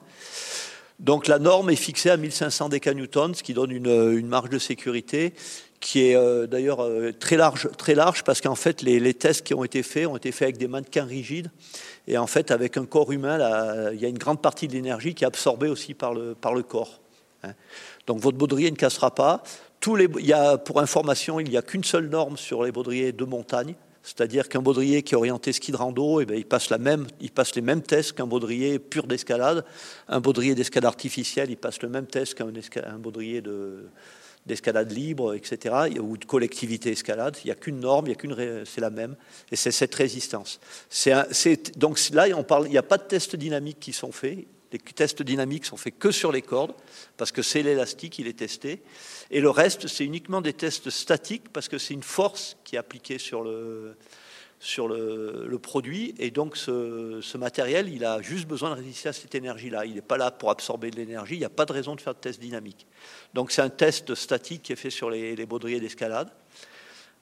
Donc 0.99 1.29
la 1.29 1.39
norme 1.39 1.71
est 1.71 1.77
fixée 1.77 2.11
à 2.11 2.17
1500 2.17 2.69
décanewtons, 2.71 3.35
ce 3.35 3.43
qui 3.43 3.55
donne 3.55 3.71
une, 3.71 4.27
marge 4.27 4.51
de 4.51 4.59
sécurité 4.59 5.35
qui 5.83 6.07
est 6.07 6.15
euh, 6.15 6.47
d'ailleurs 6.47 6.83
euh, 6.83 7.13
très 7.13 7.37
large, 7.37 7.69
très 7.77 7.95
large 7.95 8.23
parce 8.23 8.41
qu'en 8.41 8.55
fait 8.55 8.81
les, 8.83 9.15
tests 9.15 9.45
qui 9.45 9.53
ont 9.53 9.65
été 9.65 9.83
faits 9.83 10.07
ont 10.07 10.17
été 10.17 10.31
faits 10.31 10.43
avec 10.43 10.57
des 10.57 10.69
mannequins 10.69 11.05
rigides 11.05 11.51
et 12.07 12.17
en 12.17 12.29
fait 12.29 12.53
avec 12.53 12.77
un 12.77 12.87
corps 12.87 13.11
humain, 13.13 13.91
il 13.93 14.01
y 14.01 14.07
a 14.07 14.09
une 14.09 14.17
grande 14.17 14.41
partie 14.41 14.69
de 14.69 14.73
l'énergie 14.73 15.15
qui 15.15 15.25
est 15.25 15.27
absorbée 15.27 15.69
aussi 15.69 15.93
par 15.93 16.15
le, 16.15 16.63
corps. 16.63 17.01
Hein. 17.43 17.53
Donc 18.07 18.21
votre 18.21 18.39
baudrier 18.39 18.71
ne 18.71 18.77
cassera 18.77 19.15
pas. 19.15 19.43
Pour 20.65 20.81
information, 20.81 21.41
il 21.41 21.51
n'y 21.51 21.57
a 21.57 21.63
qu'une 21.63 21.83
seule 21.83 22.09
norme 22.09 22.37
sur 22.37 22.63
les 22.63 22.71
baudriers 22.71 23.11
de 23.13 23.25
montagne. 23.25 23.75
C'est-à-dire 24.05 24.49
qu'un 24.49 24.63
baudrier 24.63 25.03
qui 25.03 25.15
est 25.15 25.17
orienté 25.17 25.53
ski 25.53 25.71
de 25.71 25.77
rando, 25.77 26.21
eh 26.21 26.25
bien, 26.25 26.37
il, 26.37 26.45
passe 26.45 26.71
les 26.71 27.63
mêmes 27.63 27.83
tests 27.83 28.13
qu'un 28.13 28.27
baudrier 28.27 28.79
pur 28.79 29.07
d'escalade. 29.07 29.65
Un 30.09 30.21
baudrier 30.21 30.55
d'escalade 30.55 30.87
artificielle, 30.87 31.51
il 31.51 31.57
passe 31.57 31.83
le 31.83 31.89
même 31.89 32.07
test 32.07 32.35
qu'un 32.35 32.99
baudrier 32.99 33.43
d'escalade 34.47 34.91
libre, 34.93 35.35
etc., 35.35 35.75
ou 36.01 36.17
de 36.17 36.25
collectivité 36.25 36.91
escalade. 36.91 37.37
Il 37.45 37.47
n'y 37.47 37.53
a 37.53 37.55
qu'une 37.55 37.81
norme, 37.81 38.07
il 38.07 38.11
y 38.11 38.13
a 38.13 38.17
qu'une, 38.17 38.65
c'est 38.65 38.81
la 38.81 38.91
même, 38.91 39.17
et 39.51 39.57
c'est 39.57 39.71
cette 39.71 39.95
résistance. 39.95 40.61
Donc 41.77 41.99
là, 42.13 42.27
on 42.37 42.43
parle, 42.43 42.67
il 42.67 42.73
n'y 42.73 42.79
a 42.79 42.83
pas 42.83 42.99
de 42.99 43.05
tests 43.05 43.37
dynamiques 43.37 43.81
qui 43.81 43.93
sont 43.93 44.13
faits. 44.13 44.47
Les 44.73 44.79
tests 44.79 45.23
dynamiques 45.23 45.67
sont 45.67 45.77
faits 45.77 45.99
que 45.99 46.11
sur 46.11 46.33
les 46.33 46.41
cordes, 46.41 46.73
parce 47.19 47.31
que 47.31 47.43
c'est 47.43 47.63
l'élastique, 47.63 48.19
il 48.19 48.27
est 48.27 48.39
testé. 48.39 48.83
Et 49.31 49.41
le 49.41 49.51
reste, 49.51 49.87
c'est 49.87 50.05
uniquement 50.05 50.41
des 50.41 50.55
tests 50.55 50.89
statiques 50.89 51.51
parce 51.53 51.69
que 51.69 51.77
c'est 51.77 51.93
une 51.95 52.03
force 52.03 52.57
qui 52.65 52.77
est 52.77 52.79
appliquée 52.79 53.19
sur 53.19 53.43
le, 53.43 53.97
sur 54.63 54.87
le, 54.87 55.59
produit. 55.59 56.15
Et 56.21 56.31
donc, 56.31 56.57
ce, 56.57 57.37
matériel, 57.37 57.89
il 57.89 58.05
a 58.05 58.23
juste 58.23 58.47
besoin 58.47 58.71
de 58.71 58.77
résister 58.77 59.09
à 59.09 59.13
cette 59.13 59.35
énergie-là. 59.35 59.85
Il 59.85 59.97
n'est 59.97 60.03
pas 60.03 60.17
là 60.17 60.31
pour 60.31 60.51
absorber 60.51 60.93
de 60.93 60.97
l'énergie. 60.97 61.35
Il 61.35 61.41
n'y 61.41 61.45
a 61.45 61.51
pas 61.51 61.67
de 61.67 61.73
raison 61.73 61.97
de 61.97 62.01
faire 62.01 62.15
de 62.15 62.21
test 62.21 62.41
dynamique. 62.41 62.87
Donc, 63.35 63.51
c'est 63.51 63.61
un 63.61 63.71
test 63.71 64.15
statique 64.15 64.63
qui 64.63 64.73
est 64.73 64.77
fait 64.77 64.91
sur 64.91 65.11
les, 65.11 65.47
baudriers 65.47 65.81
d'escalade. 65.81 66.31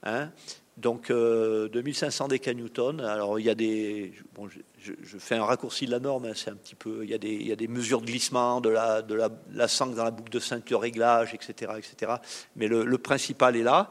Hein. 0.02 0.28
Donc, 0.76 1.10
euh, 1.10 1.68
2500 1.70 2.28
décanewtons. 2.28 2.98
Alors, 2.98 3.40
il 3.40 3.46
y 3.46 3.50
a 3.50 3.54
des. 3.54 4.12
Bon, 4.34 4.46
je, 4.78 5.18
fais 5.18 5.36
un 5.36 5.44
raccourci 5.44 5.86
de 5.86 5.92
la 5.92 5.98
norme. 5.98 6.26
Hein, 6.26 6.32
c'est 6.34 6.50
un 6.50 6.56
petit 6.56 6.74
peu. 6.74 7.04
Il 7.04 7.10
y, 7.10 7.14
a 7.14 7.18
des, 7.18 7.32
il 7.32 7.46
y 7.46 7.52
a 7.52 7.56
des 7.56 7.68
mesures 7.68 8.02
de 8.02 8.06
glissement, 8.06 8.60
de 8.60 8.68
la, 8.68 9.00
de 9.00 9.14
la, 9.54 9.68
sangle 9.68 9.94
dans 9.94 10.04
la 10.04 10.10
boucle 10.10 10.30
de 10.30 10.40
ceinture, 10.40 10.82
réglage, 10.82 11.32
etc., 11.32 11.72
etc. 11.78 12.12
Mais 12.54 12.68
le, 12.68 12.98
principal 12.98 13.56
est 13.56 13.62
là. 13.62 13.90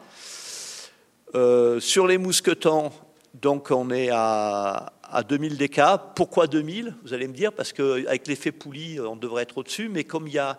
Euh, 1.36 1.80
sur 1.80 2.06
les 2.06 2.20
mousquetons, 2.20 2.92
donc, 3.34 3.72
on 3.72 3.92
est 3.92 4.10
à, 4.12 4.94
à 5.04 5.24
2000 5.24 5.58
dk. 5.58 5.82
Pourquoi 6.16 6.48
2000 6.48 6.96
Vous 7.04 7.14
allez 7.14 7.28
me 7.28 7.34
dire, 7.34 7.54
parce 7.54 7.74
qu'avec 7.74 8.28
l'effet 8.28 8.52
poulie, 8.52 9.00
on 9.00 9.16
devrait 9.16 9.44
être 9.44 9.58
au-dessus. 9.58 9.90
Mais 9.90 10.04
comme 10.04 10.28
il 10.28 10.34
y 10.34 10.40
a. 10.40 10.58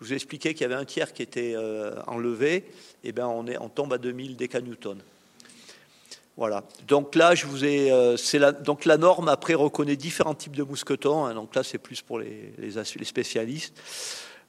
Je 0.00 0.06
vous 0.06 0.12
ai 0.14 0.16
expliqué 0.16 0.54
qu'il 0.54 0.62
y 0.62 0.64
avait 0.64 0.80
un 0.80 0.86
tiers 0.86 1.12
qui 1.12 1.20
était 1.20 1.52
euh, 1.54 1.94
enlevé, 2.06 2.64
eh 3.04 3.12
bien 3.12 3.28
on, 3.28 3.46
est, 3.46 3.58
on 3.58 3.68
tombe 3.68 3.92
à 3.92 3.98
2000 3.98 4.34
décanewtons. 4.34 4.96
Voilà. 6.40 6.64
Donc 6.88 7.16
là, 7.16 7.34
je 7.34 7.44
vous 7.44 7.66
ai, 7.66 7.92
euh, 7.92 8.16
la, 8.32 8.52
donc 8.52 8.86
la 8.86 8.96
norme 8.96 9.28
après 9.28 9.52
reconnaît 9.52 9.96
différents 9.96 10.34
types 10.34 10.56
de 10.56 10.62
mousquetons. 10.62 11.26
Hein. 11.26 11.34
donc 11.34 11.54
là, 11.54 11.62
c'est 11.62 11.76
plus 11.76 12.00
pour 12.00 12.18
les, 12.18 12.54
les, 12.56 13.04
spécialistes. 13.04 13.76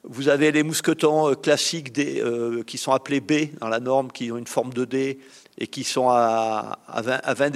Vous 0.04 0.30
avez 0.30 0.54
les 0.54 0.64
mousquetons 0.64 1.32
euh, 1.32 1.36
classiques 1.36 1.92
euh, 2.00 2.64
qui 2.64 2.78
sont 2.78 2.94
appelés 2.94 3.20
B 3.20 3.58
dans 3.60 3.68
la 3.68 3.82
norme, 3.82 4.10
qui 4.10 4.32
ont 4.32 4.38
une 4.38 4.48
forme 4.48 4.74
de 4.74 4.86
D 4.86 5.20
et 5.58 5.68
qui 5.68 5.84
sont 5.84 6.10
à, 6.10 6.80
à 6.88 7.02
20, 7.02 7.20
à 7.24 7.34
20, 7.34 7.56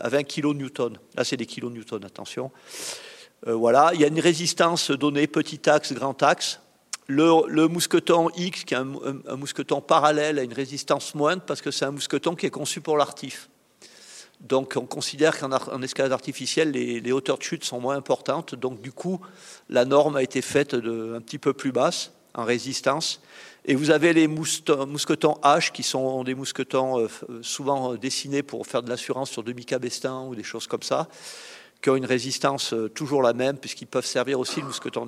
à 0.00 0.08
20 0.08 0.22
kN. 0.24 0.92
Là, 1.16 1.24
c'est 1.24 1.36
des 1.36 1.46
kilonewtons, 1.46 2.00
attention. 2.04 2.50
voilà. 3.46 3.90
Il 3.94 4.00
y 4.00 4.04
a 4.04 4.08
une 4.08 4.20
résistance 4.20 4.90
donnée 4.90 5.26
petit 5.26 5.68
axe, 5.68 5.92
grand 5.92 6.22
axe. 6.22 6.60
Le, 7.08 7.66
mousqueton 7.66 8.30
X, 8.36 8.64
qui 8.64 8.74
est 8.74 8.78
un, 8.78 9.36
mousqueton 9.36 9.80
parallèle, 9.80 10.38
a 10.38 10.42
une 10.42 10.52
résistance 10.52 11.14
moindre 11.14 11.42
parce 11.42 11.60
que 11.60 11.70
c'est 11.70 11.84
un 11.84 11.90
mousqueton 11.90 12.34
qui 12.34 12.46
est 12.46 12.50
conçu 12.50 12.80
pour 12.80 12.96
l'artif. 12.96 13.48
Donc 14.40 14.74
on 14.76 14.86
considère 14.86 15.38
qu'en 15.38 15.82
escalade 15.82 16.12
artificielle, 16.12 16.70
les, 16.70 17.12
hauteurs 17.12 17.38
de 17.38 17.42
chute 17.42 17.64
sont 17.64 17.80
moins 17.80 17.96
importantes. 17.96 18.54
Donc 18.54 18.80
du 18.80 18.92
coup, 18.92 19.20
la 19.68 19.84
norme 19.84 20.16
a 20.16 20.22
été 20.22 20.42
faite 20.42 20.74
de, 20.74 21.14
un 21.16 21.20
petit 21.20 21.38
peu 21.38 21.52
plus 21.52 21.72
basse 21.72 22.12
en 22.34 22.44
résistance. 22.44 23.20
Et 23.64 23.76
vous 23.76 23.90
avez 23.90 24.12
les 24.12 24.26
mousquetons 24.26 25.36
H, 25.42 25.70
qui 25.70 25.84
sont 25.84 26.24
des 26.24 26.34
mousquetons 26.34 26.98
euh, 26.98 27.08
souvent 27.42 27.94
dessinés 27.94 28.42
pour 28.42 28.66
faire 28.66 28.82
de 28.82 28.88
l'assurance 28.88 29.30
sur 29.30 29.44
demi-cabestin 29.44 30.22
ou 30.22 30.34
des 30.34 30.42
choses 30.42 30.66
comme 30.66 30.82
ça, 30.82 31.08
qui 31.80 31.90
ont 31.90 31.96
une 31.96 32.06
résistance 32.06 32.74
toujours 32.94 33.22
la 33.22 33.32
même, 33.32 33.56
puisqu'ils 33.56 33.86
peuvent 33.86 34.06
servir 34.06 34.40
aussi 34.40 34.60
de 34.60 34.66
mousquetons 34.66 35.06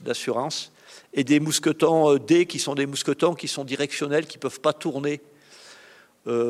d'assurance, 0.00 0.72
et 1.12 1.24
des 1.24 1.40
mousquetons 1.40 2.16
D 2.16 2.46
qui 2.46 2.58
sont 2.58 2.74
des 2.74 2.86
mousquetons 2.86 3.34
qui 3.34 3.48
sont 3.48 3.64
directionnels, 3.64 4.26
qui 4.26 4.38
ne 4.38 4.42
peuvent 4.42 4.60
pas 4.60 4.72
tourner 4.72 5.20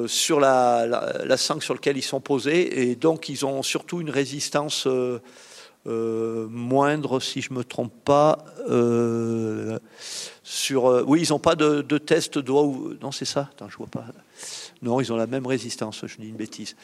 sur 0.06 0.38
la, 0.38 0.86
la, 0.86 1.36
sangle 1.36 1.62
sur 1.62 1.74
laquelle 1.74 1.96
ils 1.96 2.02
sont 2.02 2.20
posés, 2.20 2.90
et 2.90 2.94
donc 2.94 3.28
ils 3.28 3.44
ont 3.44 3.64
surtout 3.64 4.00
une 4.00 4.10
résistance 4.10 4.86
euh, 5.86 6.46
moindre, 6.48 7.20
si 7.20 7.42
je 7.42 7.52
ne 7.52 7.58
me 7.58 7.64
trompe 7.64 7.92
pas. 8.04 8.44
Euh, 10.44 10.76
euh, 10.76 11.04
oui, 11.06 11.22
ils 11.22 11.30
n'ont 11.30 11.38
pas 11.38 11.54
de, 11.54 11.82
de, 11.82 11.98
test 11.98 12.38
doigt 12.38 12.62
ou. 12.62 12.94
Non, 13.00 13.12
c'est 13.12 13.24
ça? 13.24 13.48
Attends, 13.52 13.68
je 13.68 13.76
vois 13.76 13.86
pas. 13.86 14.04
Non, 14.82 15.00
ils 15.00 15.12
ont 15.12 15.16
la 15.16 15.26
même 15.26 15.46
résistance, 15.46 16.04
je 16.06 16.16
dis 16.16 16.28
une 16.28 16.36
bêtise. 16.36 16.76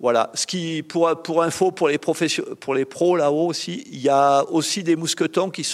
Voilà. 0.00 0.30
Ce 0.34 0.46
qui, 0.46 0.82
pour, 0.82 1.08
info, 1.42 1.72
pour 1.72 1.88
les, 1.88 1.98
pour 1.98 2.74
les 2.74 2.84
pros 2.84 3.16
là-haut 3.16 3.46
aussi, 3.46 3.84
il 3.90 4.00
y 4.00 4.08
a 4.08 4.44
aussi 4.50 4.82
des 4.82 4.96
mousquetons 4.96 5.50
qui, 5.50 5.66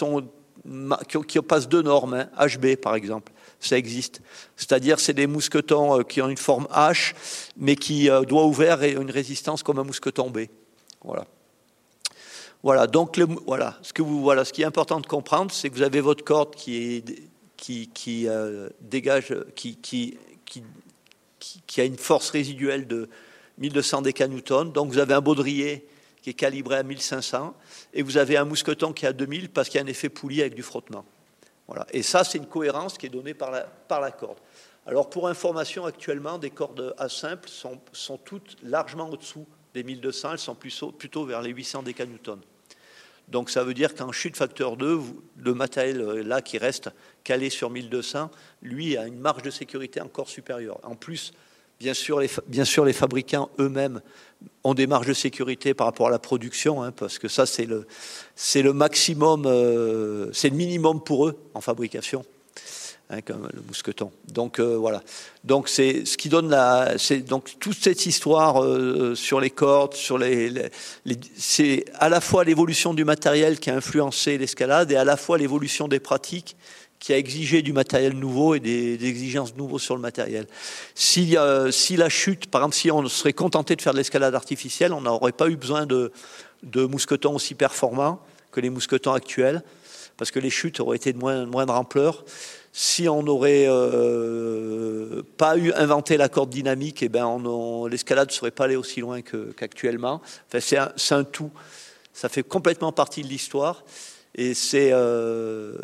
passent 1.46 1.68
deux 1.68 1.82
normes, 1.82 2.26
HB 2.38 2.64
hein. 2.64 2.74
par 2.82 2.94
exemple. 2.96 3.32
Ça 3.60 3.76
existe. 3.76 4.20
C'est-à-dire, 4.56 5.00
c'est 5.00 5.14
des 5.14 5.26
mousquetons 5.26 6.02
qui 6.04 6.22
ont 6.22 6.28
une 6.28 6.36
forme 6.36 6.66
H, 6.72 7.14
mais 7.56 7.76
qui, 7.76 8.08
doigt 8.28 8.46
ouvert, 8.46 8.82
et 8.82 8.92
une 8.92 9.10
résistance 9.10 9.62
comme 9.62 9.78
un 9.78 9.84
mousqueton 9.84 10.30
B. 10.30 10.46
Voilà. 11.04 11.24
Voilà, 12.62 12.88
donc 12.88 13.18
voilà, 13.46 13.78
ce 13.82 14.52
qui 14.52 14.62
est 14.62 14.64
important 14.64 15.00
de 15.00 15.06
comprendre, 15.06 15.52
c'est 15.52 15.70
que 15.70 15.74
vous 15.74 15.82
avez 15.82 16.00
votre 16.00 16.24
corde 16.24 16.56
qui, 16.56 16.96
est, 16.96 17.27
qui, 17.58 18.28
euh, 18.28 18.70
dégage, 18.80 19.34
qui, 19.54 20.18
a 21.76 21.84
une 21.84 21.98
force 21.98 22.30
résiduelle 22.30 22.86
de 22.86 23.08
1200 23.58 24.02
décanewtons. 24.02 24.66
Donc 24.66 24.88
vous 24.90 24.98
avez 24.98 25.14
un 25.14 25.20
baudrier 25.20 25.86
qui 26.22 26.30
est 26.30 26.34
calibré 26.34 26.76
à 26.76 26.82
1500 26.82 27.54
et 27.92 28.02
vous 28.02 28.16
avez 28.16 28.36
un 28.36 28.44
mousqueton 28.44 28.92
qui 28.92 29.04
est 29.04 29.08
à 29.08 29.12
2000 29.12 29.50
parce 29.50 29.68
qu'il 29.68 29.78
y 29.78 29.82
a 29.82 29.84
un 29.84 29.88
effet 29.88 30.08
poulie 30.08 30.40
avec 30.40 30.54
du 30.54 30.62
frottement. 30.62 31.04
Voilà. 31.66 31.86
Et 31.92 32.02
ça, 32.02 32.24
c'est 32.24 32.38
une 32.38 32.46
cohérence 32.46 32.96
qui 32.96 33.06
est 33.06 33.10
donnée 33.10 33.34
par 33.34 33.50
la, 33.50 33.62
par 33.62 34.00
la 34.00 34.10
corde. 34.10 34.38
Alors 34.86 35.10
pour 35.10 35.28
information, 35.28 35.84
actuellement, 35.84 36.38
des 36.38 36.50
cordes 36.50 36.94
à 36.96 37.10
simple 37.10 37.48
sont, 37.48 37.78
sont 37.92 38.16
toutes 38.16 38.56
largement 38.62 39.10
au-dessous 39.10 39.46
des 39.74 39.82
1200, 39.82 40.32
elles 40.32 40.38
sont 40.38 40.54
plutôt, 40.54 40.92
plutôt 40.92 41.26
vers 41.26 41.42
les 41.42 41.50
800 41.50 41.82
décanewtons. 41.82 42.40
Donc 43.30 43.50
ça 43.50 43.62
veut 43.62 43.74
dire 43.74 43.94
qu'en 43.94 44.12
chute 44.12 44.36
facteur 44.36 44.76
2, 44.76 45.00
le 45.36 45.54
matériel 45.54 46.00
euh, 46.00 46.22
là 46.22 46.40
qui 46.40 46.58
reste 46.58 46.90
calé 47.24 47.50
sur 47.50 47.70
1200, 47.70 48.30
lui 48.62 48.96
a 48.96 49.06
une 49.06 49.18
marge 49.18 49.42
de 49.42 49.50
sécurité 49.50 50.00
encore 50.00 50.28
supérieure. 50.28 50.80
En 50.82 50.94
plus, 50.94 51.32
bien 51.78 51.94
sûr, 51.94 52.20
les, 52.20 52.92
fabricants 52.92 53.50
eux-mêmes 53.58 54.00
ont 54.64 54.74
des 54.74 54.86
marges 54.86 55.08
de 55.08 55.12
sécurité 55.12 55.74
par 55.74 55.86
rapport 55.86 56.08
à 56.08 56.10
la 56.10 56.18
production, 56.18 56.82
hein, 56.82 56.90
parce 56.90 57.18
que 57.18 57.28
ça 57.28 57.44
c'est 57.44 57.66
le, 57.66 57.86
c'est 58.34 58.62
le 58.62 58.72
maximum, 58.72 59.44
euh, 59.46 60.30
c'est 60.32 60.48
le 60.48 60.56
minimum 60.56 61.02
pour 61.02 61.28
eux 61.28 61.38
en 61.54 61.60
fabrication. 61.60 62.24
Hein, 63.10 63.22
comme 63.22 63.48
le 63.54 63.62
mousqueton. 63.62 64.12
Donc 64.30 64.60
euh, 64.60 64.76
voilà. 64.76 65.02
Donc 65.42 65.70
c'est 65.70 66.04
ce 66.04 66.18
qui 66.18 66.28
donne 66.28 66.50
la, 66.50 66.98
c'est 66.98 67.20
donc 67.20 67.58
toute 67.58 67.78
cette 67.82 68.04
histoire 68.04 68.62
euh, 68.62 69.14
sur 69.14 69.40
les 69.40 69.48
cordes, 69.48 69.94
sur 69.94 70.18
les, 70.18 70.70
c'est 71.34 71.86
à 71.94 72.10
la 72.10 72.20
fois 72.20 72.44
l'évolution 72.44 72.92
du 72.92 73.06
matériel 73.06 73.60
qui 73.60 73.70
a 73.70 73.74
influencé 73.76 74.36
l'escalade 74.36 74.92
et 74.92 74.96
à 74.96 75.04
la 75.04 75.16
fois 75.16 75.38
l'évolution 75.38 75.88
des 75.88 76.00
pratiques 76.00 76.54
qui 76.98 77.14
a 77.14 77.16
exigé 77.16 77.62
du 77.62 77.72
matériel 77.72 78.12
nouveau 78.12 78.54
et 78.54 78.60
des, 78.60 79.02
exigences 79.02 79.56
nouveaux 79.56 79.78
sur 79.78 79.94
le 79.94 80.02
matériel. 80.02 80.46
Si, 80.94 81.34
si 81.70 81.96
la 81.96 82.08
chute, 82.10 82.50
par 82.50 82.60
exemple, 82.60 82.76
si 82.76 82.90
on 82.90 83.08
serait 83.08 83.32
contenté 83.32 83.74
de 83.74 83.80
faire 83.80 83.94
de 83.94 83.98
l'escalade 83.98 84.34
artificielle, 84.34 84.92
on 84.92 85.00
n'aurait 85.00 85.32
pas 85.32 85.48
eu 85.48 85.56
besoin 85.56 85.86
de, 85.86 86.12
de 86.62 86.84
mousquetons 86.84 87.36
aussi 87.36 87.54
performants 87.54 88.20
que 88.50 88.60
les 88.60 88.68
mousquetons 88.68 89.12
actuels, 89.12 89.62
parce 90.18 90.30
que 90.30 90.40
les 90.40 90.50
chutes 90.50 90.80
auraient 90.80 90.96
été 90.96 91.12
de 91.12 91.18
moindre 91.18 91.74
ampleur 91.74 92.24
si 92.80 93.08
on 93.08 93.24
n'aurait 93.24 93.66
euh, 93.66 95.24
pas 95.36 95.58
eu 95.58 95.72
inventé 95.72 96.16
la 96.16 96.28
corde 96.28 96.50
dynamique, 96.50 97.02
eh 97.02 97.08
ben 97.08 97.42
l'escalade 97.90 98.28
ne 98.28 98.32
serait 98.32 98.52
pas 98.52 98.66
allée 98.66 98.76
aussi 98.76 99.00
loin 99.00 99.20
qu'actuellement. 99.20 100.22
c'est 100.60 100.76
un, 100.76 101.24
tout. 101.24 101.50
Ça 102.12 102.28
fait 102.28 102.44
complètement 102.44 102.92
partie 102.92 103.22
de 103.22 103.26
l'histoire. 103.26 103.82
Et 104.36 104.54
c'est 104.54 104.90
euh, 104.92 105.74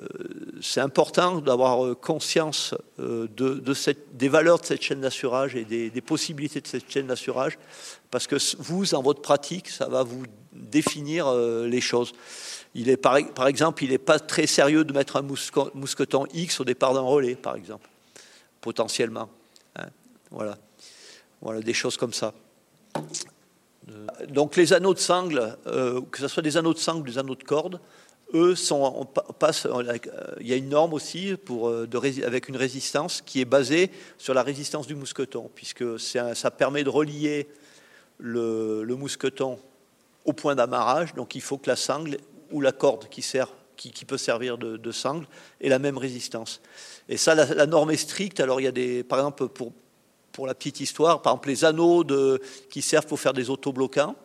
important 0.76 1.40
d'avoir 1.40 1.98
conscience 1.98 2.76
euh, 3.00 3.26
cette, 3.74 4.16
des 4.16 4.28
valeurs 4.28 4.60
de 4.60 4.66
cette 4.66 4.82
chaîne 4.82 5.00
d'assurage 5.00 5.56
et 5.56 5.64
des, 5.64 5.90
des, 5.90 6.00
possibilités 6.00 6.60
de 6.60 6.68
cette 6.68 6.88
chaîne 6.88 7.08
d'assurage, 7.08 7.58
parce 8.12 8.28
que 8.28 8.36
vous, 8.62 8.86
dans 8.86 9.02
votre 9.02 9.20
pratique, 9.20 9.68
ça 9.68 9.88
va 9.88 10.04
vous 10.04 10.22
définir 10.52 11.34
les 11.34 11.80
choses. 11.80 12.12
Il 12.74 12.88
est, 12.88 12.96
par, 12.96 13.16
exemple, 13.46 13.84
il 13.84 13.90
n'est 13.90 13.98
pas 13.98 14.18
très 14.18 14.46
sérieux 14.46 14.84
de 14.84 14.92
mettre 14.92 15.16
un 15.16 15.22
mousqueton 15.22 16.26
X 16.34 16.60
au 16.60 16.64
départ 16.64 16.92
d'un 16.92 17.02
relais, 17.02 17.36
par 17.36 17.54
exemple, 17.54 17.88
potentiellement. 18.60 19.28
Hein. 19.76 19.86
voilà. 20.30 20.58
voilà, 21.40 21.60
des 21.60 21.74
choses 21.74 21.96
comme 21.96 22.12
ça. 22.12 22.34
Donc 24.28 24.56
les 24.56 24.72
anneaux 24.72 24.94
de 24.94 24.98
sangle, 24.98 25.56
euh, 25.66 26.00
que 26.10 26.18
ce 26.18 26.28
soit 26.28 26.42
des 26.42 26.56
anneaux 26.56 26.72
de 26.72 26.78
sangle 26.78 27.00
ou 27.00 27.12
des 27.12 27.18
anneaux 27.18 27.34
de 27.34 27.44
corde, 27.44 27.80
eux, 28.32 28.56
sont, 28.56 28.82
on 28.82 29.06
il 30.40 30.46
y 30.46 30.52
a 30.52 30.56
une 30.56 30.70
norme 30.70 30.94
aussi 30.94 31.36
pour, 31.36 31.68
euh, 31.68 31.88
avec 32.24 32.48
une 32.48 32.56
résistance 32.56 33.22
qui 33.22 33.40
est 33.40 33.44
basée 33.44 33.90
sur 34.18 34.34
la 34.34 34.42
résistance 34.42 34.86
du 34.86 34.94
mousqueton, 34.94 35.50
puisque 35.54 36.00
ça 36.00 36.50
permet 36.50 36.82
de 36.82 36.88
relier 36.88 37.46
le, 38.18 38.82
le 38.82 38.96
mousqueton 38.96 39.58
au 40.24 40.32
point 40.32 40.54
d'amarrage. 40.54 41.14
Donc 41.14 41.34
il 41.34 41.42
faut 41.42 41.58
que 41.58 41.68
la 41.68 41.76
sangle 41.76 42.16
ou 42.50 42.60
la 42.60 42.72
corde 42.72 43.08
qui, 43.08 44.04
peut 44.06 44.18
servir 44.18 44.58
de, 44.58 44.92
sangle 44.92 45.26
ait 45.60 45.68
la 45.68 45.78
même 45.78 45.98
résistance. 45.98 46.60
Et 47.08 47.16
ça, 47.16 47.34
la, 47.34 47.66
norme 47.66 47.90
est 47.90 47.96
stricte. 47.96 48.40
Alors 48.40 48.60
il 48.60 48.64
y 48.64 48.68
a 48.68 48.72
des, 48.72 49.04
par 49.04 49.18
exemple, 49.18 49.48
pour, 49.48 49.72
pour 50.32 50.46
la 50.46 50.54
petite 50.54 50.80
histoire, 50.80 51.22
par 51.22 51.32
exemple 51.32 51.48
les 51.48 51.64
anneaux 51.64 52.04
de, 52.04 52.40
qui 52.70 52.82
servent 52.82 53.06
pour 53.06 53.20
faire 53.20 53.32
des 53.32 53.50
autobloquants, 53.50 54.16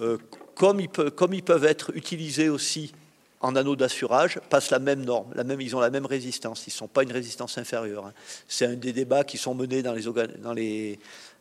euh, 0.00 0.18
comme, 0.54 0.80
ils 0.80 0.88
peuvent, 0.88 1.10
comme 1.10 1.34
ils 1.34 1.42
peuvent 1.42 1.64
être 1.64 1.94
utilisés 1.96 2.48
aussi 2.48 2.92
en 3.40 3.56
anneaux 3.56 3.76
d'assurage, 3.76 4.40
passent 4.50 4.70
la 4.70 4.78
même 4.78 5.04
norme, 5.04 5.32
la 5.34 5.44
même, 5.44 5.60
ils 5.60 5.74
ont 5.74 5.80
la 5.80 5.90
même 5.90 6.06
résistance, 6.06 6.64
ils 6.66 6.70
ne 6.70 6.74
sont 6.74 6.88
pas 6.88 7.02
une 7.02 7.12
résistance 7.12 7.58
inférieure. 7.58 8.06
Hein. 8.06 8.12
C'est 8.46 8.66
un 8.66 8.74
des 8.74 8.92
débats 8.92 9.24
qui 9.24 9.36
sont 9.36 9.54
menés 9.54 9.82
dans 9.82 9.92
les, 9.92 10.04
dans 10.38 10.52
les, 10.52 10.98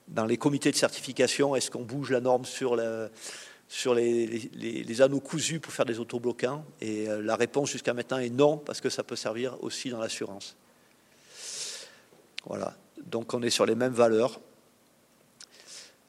dans 0.07 0.25
les 0.25 0.37
comités 0.37 0.71
de 0.71 0.75
certification. 0.75 1.55
Est-ce 1.55 1.69
qu'on 1.69 1.83
bouge 1.83 2.09
la 2.11 2.19
norme 2.19 2.45
sur 2.45 2.75
la, 2.75 3.09
sur 3.71 3.95
les, 3.95 5.01
anneaux 5.01 5.21
cousus 5.21 5.61
pour 5.61 5.71
faire 5.71 5.85
des 5.85 5.97
autobloquants 5.97 6.65
Et 6.81 7.07
euh, 7.07 7.21
la 7.21 7.37
réponse 7.37 7.71
jusqu'à 7.71 7.93
maintenant 7.93 8.17
est 8.17 8.29
non, 8.29 8.57
parce 8.57 8.81
que 8.81 8.89
ça 8.89 9.01
peut 9.01 9.15
servir 9.15 9.55
aussi 9.61 9.89
dans 9.89 10.01
l'assurance. 10.01 10.57
Voilà, 12.45 12.75
donc 13.05 13.33
on 13.33 13.41
est 13.41 13.49
sur 13.49 13.65
les 13.65 13.75
mêmes 13.75 13.93
valeurs. 13.93 14.41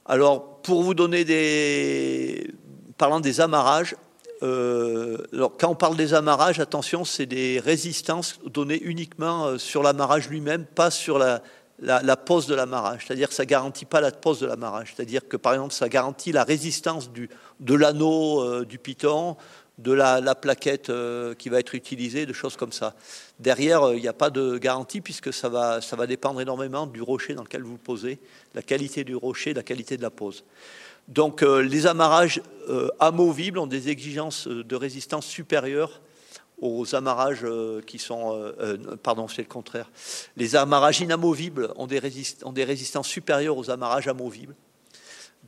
Alors, 0.07 0.57
pour 0.63 0.83
vous 0.83 0.95
donner 0.95 1.25
des... 1.25 2.53
Parlant 2.99 3.21
des 3.21 3.41
amarrages, 3.41 3.95
euh, 4.43 5.19
alors, 5.33 5.57
quand 5.57 5.69
on 5.71 5.77
parle 5.77 5.97
des 5.97 6.15
amarrages, 6.15 6.59
attention, 6.59 7.05
c'est 7.05 7.27
des 7.27 7.61
résistances 7.61 8.41
données 8.45 8.83
uniquement 8.83 9.47
euh, 9.47 9.59
sur 9.59 9.85
l'amarrage 9.85 10.29
lui-même, 10.29 10.65
pas 10.65 10.91
sur 10.91 11.17
la, 11.17 11.43
la, 11.79 12.17
pose 12.17 12.47
de 12.47 12.55
l'amarrage. 12.55 13.05
C'est-à-dire 13.07 13.29
que 13.29 13.35
ça 13.35 13.45
garantit 13.45 13.85
pas 13.85 14.01
la 14.01 14.11
pose 14.11 14.41
de 14.41 14.47
l'amarrage. 14.47 14.95
C'est-à-dire 14.95 15.27
que, 15.27 15.37
par 15.37 15.55
exemple, 15.55 15.75
ça 15.75 15.89
garantit 15.89 16.33
la 16.33 16.45
résistance 16.45 17.11
du, 17.11 17.29
de 17.61 17.75
l'anneau 17.75 18.43
euh, 18.43 18.65
du 18.65 18.79
piton, 18.79 19.37
de 19.79 19.93
la, 19.93 20.35
plaquette 20.35 20.91
euh, 20.91 21.35
qui 21.35 21.49
va 21.49 21.59
être 21.59 21.75
utilisée, 21.75 22.27
de 22.27 22.33
choses 22.33 22.57
comme 22.57 22.73
ça. 22.73 22.95
Derrière, 23.41 23.83
euh, 23.83 23.97
il 23.97 24.03
n'y 24.03 24.09
a 24.09 24.13
pas 24.13 24.31
de 24.31 24.59
garantie 24.59 25.01
puisque 25.01 25.33
ça 25.33 25.49
va, 25.49 25.81
ça 25.81 25.97
va 25.97 26.07
dépendre 26.07 26.41
énormément 26.41 26.87
du 26.87 27.03
rocher 27.03 27.35
dans 27.35 27.43
lequel 27.43 27.63
vous 27.63 27.79
posez, 27.79 28.21
la 28.55 28.63
qualité 28.63 29.03
du 29.03 29.17
rocher, 29.17 29.55
la 29.55 29.63
qualité 29.63 29.97
de 29.97 30.03
la 30.03 30.11
pose. 30.11 30.45
Donc 31.09 31.43
les 31.43 31.89
amarrages 31.89 32.41
amovibles 33.01 33.59
ont 33.59 33.67
des 33.67 33.89
exigences 33.89 34.47
de 34.47 34.77
résistance 34.77 35.27
supérieures 35.27 36.01
aux 36.63 36.95
amarrages 36.95 37.41
euh, 37.43 37.83
qui 37.83 37.99
sont, 37.99 38.35
euh, 38.35 38.53
euh, 38.61 38.97
pardon, 38.97 39.27
c'est 39.27 39.43
le 39.43 39.49
contraire. 39.49 39.91
Les 40.37 40.55
amarrages 40.55 41.01
inamovibles 41.01 41.73
ont 41.77 41.89
des, 41.89 41.99
résistances 41.99 43.09
supérieures 43.09 43.59
aux 43.59 43.69
amarrages 43.71 44.07
amovibles. 44.07 44.55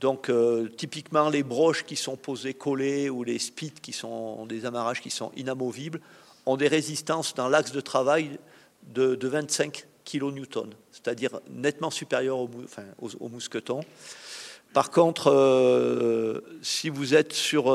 Donc, 0.01 0.31
typiquement, 0.77 1.31
les 1.31 1.45
broches 1.45 1.85
qui 1.85 1.95
sont 1.95 2.17
posées 2.17 2.53
collées 2.53 3.09
ou 3.09 3.23
les 3.23 3.39
spits 3.39 3.73
qui 3.81 3.93
sont 3.93 4.45
des 4.45 4.67
amarrages 4.67 5.01
qui 5.01 5.09
sont 5.09 5.31
inamovibles 5.37 6.01
ont 6.47 6.57
des 6.57 6.67
résistances 6.67 7.33
dans 7.35 7.49
l'axe 7.49 7.71
de 7.71 7.81
travail 7.81 8.41
de, 8.93 9.17
25 9.23 9.87
kN, 10.05 10.45
c'est-à-dire 10.91 11.41
nettement 11.49 11.93
supérieures 11.93 12.41
au, 12.41 12.51
enfin, 12.65 12.83
au, 13.01 13.29
mousqueton. 13.29 13.83
Par 14.73 14.91
contre, 14.91 16.43
si 16.61 16.89
vous 16.89 17.15
êtes 17.15 17.33
sur 17.33 17.73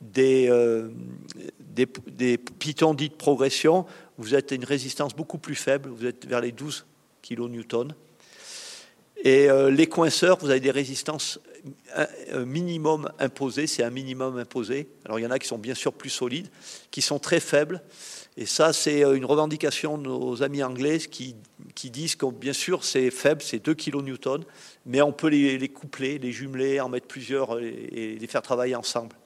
des, 0.00 0.48
des, 1.86 2.38
pitons 2.38 2.94
dits 2.94 3.08
de 3.08 3.14
progression, 3.14 3.86
vous 4.16 4.34
êtes 4.34 4.52
à 4.52 4.54
une 4.54 4.64
résistance 4.64 5.14
beaucoup 5.14 5.38
plus 5.38 5.54
faible, 5.54 5.88
vous 5.90 6.06
êtes 6.06 6.26
vers 6.26 6.40
les 6.40 6.52
12 6.52 6.86
kN. 7.22 7.94
Et 9.24 9.50
euh, 9.50 9.70
les 9.70 9.86
coinceurs, 9.86 10.38
vous 10.38 10.50
avez 10.50 10.60
des 10.60 10.70
résistances 10.70 11.40
un 12.32 12.44
minimum 12.44 13.10
imposées, 13.18 13.66
c'est 13.66 13.82
un 13.82 13.90
minimum 13.90 14.38
imposé. 14.38 14.88
Alors 15.04 15.18
il 15.18 15.22
y 15.22 15.26
en 15.26 15.30
a 15.30 15.38
qui 15.38 15.48
sont 15.48 15.58
bien 15.58 15.74
sûr 15.74 15.92
plus 15.92 16.10
solides, 16.10 16.48
qui 16.90 17.02
sont 17.02 17.18
très 17.18 17.40
faibles. 17.40 17.82
Et 18.36 18.46
ça, 18.46 18.72
c'est 18.72 19.02
une 19.02 19.24
revendication 19.24 19.98
de 19.98 20.04
nos 20.04 20.44
amis 20.44 20.62
anglais 20.62 20.98
qui, 20.98 21.34
disent 21.90 22.14
que 22.14 22.26
bien 22.26 22.52
sûr 22.52 22.84
c'est 22.84 23.10
faible, 23.10 23.42
c'est 23.42 23.58
2 23.58 23.74
kN, 23.74 24.44
mais 24.86 25.02
on 25.02 25.12
peut 25.12 25.26
les, 25.26 25.68
coupler, 25.68 26.18
les 26.18 26.30
jumeler, 26.30 26.80
en 26.80 26.88
mettre 26.88 27.08
plusieurs 27.08 27.58
et, 27.58 28.16
les 28.20 28.26
faire 28.28 28.42
travailler 28.42 28.76
ensemble. 28.76 29.16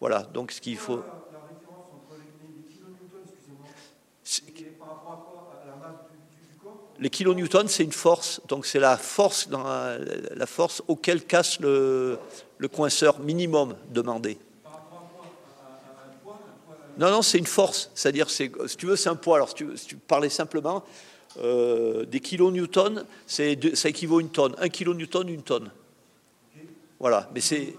Voilà, 0.00 0.22
donc 0.22 0.52
ce 0.52 0.60
qu'il 0.60 0.78
faut. 0.78 1.02
Les 7.02 7.10
kilonewtons, 7.10 7.66
c'est 7.66 7.82
une 7.82 7.90
force, 7.90 8.40
donc 8.46 8.64
c'est 8.64 8.78
la 8.78 8.96
force, 8.96 9.48
la, 9.50 10.46
force 10.46 10.84
auquel 10.86 11.24
casse 11.24 11.58
le, 11.58 12.16
le 12.58 12.68
coinceur 12.68 13.18
minimum 13.18 13.74
demandé. 13.90 14.38
Non, 16.96 17.10
non, 17.10 17.22
c'est 17.22 17.38
une 17.38 17.46
force. 17.46 17.90
C'est-à-dire, 17.92 18.30
si 18.30 18.52
tu 18.78 18.86
veux, 18.86 18.94
c'est 18.94 19.08
un 19.08 19.16
poids. 19.16 19.34
Alors, 19.34 19.48
si 19.48 19.64
tu, 19.84 19.96
parlais 19.96 20.28
simplement, 20.28 20.84
euh, 21.38 22.04
des 22.04 22.20
kilonewtons, 22.20 23.04
ça 23.26 23.42
équivaut 23.88 24.18
à 24.18 24.20
une 24.20 24.30
tonne. 24.30 24.54
Un 24.58 24.68
kilonewton, 24.68 25.28
une 25.28 25.42
tonne. 25.42 25.72
Voilà. 27.00 27.28
Mais 27.34 27.40
c'est. 27.40 27.74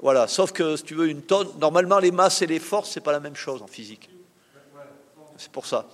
Voilà. 0.00 0.26
Sauf 0.26 0.50
que, 0.50 0.74
si 0.74 0.82
tu 0.82 0.96
veux, 0.96 1.08
une 1.08 1.22
tonne, 1.22 1.50
normalement, 1.60 2.00
les 2.00 2.10
masses 2.10 2.42
et 2.42 2.48
les 2.48 2.58
forces, 2.58 2.90
c'est 2.90 3.00
pas 3.00 3.12
la 3.12 3.20
même 3.20 3.36
chose 3.36 3.62
en 3.62 3.68
physique. 3.68 4.10
C'est 5.36 5.52
pour 5.52 5.66
ça. 5.66 5.86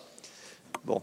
Bon. 0.84 1.02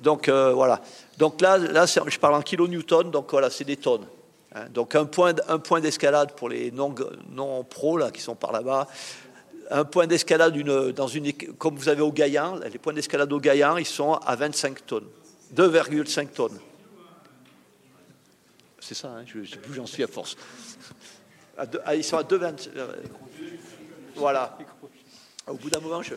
Donc 0.00 0.28
euh, 0.28 0.52
voilà. 0.52 0.80
Donc 1.18 1.40
là, 1.40 1.58
là 1.58 1.86
je 1.86 2.18
parle 2.18 2.34
en 2.34 2.42
kilonewton, 2.42 3.10
donc 3.10 3.30
voilà, 3.30 3.50
c'est 3.50 3.64
des 3.64 3.76
tonnes. 3.76 4.06
Hein. 4.54 4.66
donc 4.72 4.94
un 4.94 5.04
point, 5.04 5.34
un 5.48 5.58
point 5.58 5.80
d'escalade 5.80 6.32
pour 6.32 6.48
les 6.48 6.70
non, 6.70 6.94
non 7.30 7.66
là, 7.96 8.10
qui 8.10 8.20
sont 8.20 8.34
par 8.34 8.52
là-bas. 8.52 8.86
Un 9.70 9.84
point 9.84 10.06
d'escalade 10.06 10.56
dans 10.92 11.08
une, 11.08 11.32
comme 11.32 11.74
vous 11.76 11.88
avez 11.88 12.02
au 12.02 12.12
Gaillan, 12.12 12.60
les 12.72 12.78
points 12.78 12.92
d'escalade 12.92 13.32
au 13.32 13.40
Gaillan, 13.40 13.78
ils 13.78 13.86
sont 13.86 14.14
à 14.14 14.36
25 14.36 14.86
tonnes, 14.86 15.08
2,5 15.56 16.28
tonnes. 16.28 16.58
C'est 18.78 18.94
ça, 18.94 19.08
hein, 19.08 19.24
je 19.26 19.56
plus 19.56 19.74
j'en 19.74 19.86
suis 19.86 20.04
à 20.04 20.06
force. 20.06 20.36
Ah, 21.84 21.94
ils 21.94 22.04
sont 22.04 22.18
à 22.18 22.22
2,20. 22.22 22.68
Euh, 22.76 22.92
voilà. 24.14 24.56
Au 25.46 25.54
bout 25.54 25.70
d'un 25.70 25.80
moment, 25.80 26.02
je. 26.02 26.14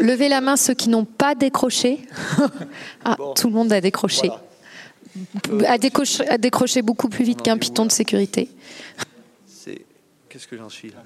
Levez 0.00 0.28
la 0.28 0.40
main 0.40 0.56
ceux 0.56 0.74
qui 0.74 0.88
n'ont 0.88 1.04
pas 1.04 1.34
décroché. 1.34 2.00
ah, 3.04 3.16
tout 3.34 3.48
le 3.48 3.54
monde 3.54 3.72
a 3.72 3.80
décroché. 3.80 4.30
A, 5.66 5.78
décroché 6.38 6.82
beaucoup 6.82 7.08
plus 7.08 7.24
vite 7.24 7.42
qu'un 7.42 7.56
piton 7.56 7.86
de 7.86 7.92
sécurité. 7.92 8.48
Qu'est-ce 10.28 10.46
que 10.46 10.58
j'en 10.58 10.68
suis 10.68 10.90
là? 10.90 11.02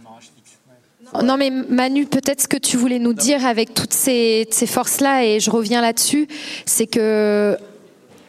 Non, 1.22 1.36
mais 1.36 1.50
Manu, 1.50 2.06
peut-être 2.06 2.42
ce 2.42 2.48
que 2.48 2.56
tu 2.56 2.76
voulais 2.76 2.98
nous 2.98 3.14
dire 3.14 3.44
avec 3.44 3.74
toutes 3.74 3.92
ces, 3.92 4.46
forces-là, 4.66 5.24
et 5.24 5.40
je 5.40 5.50
reviens 5.50 5.80
là-dessus, 5.80 6.28
c'est 6.66 6.86
que 6.86 7.56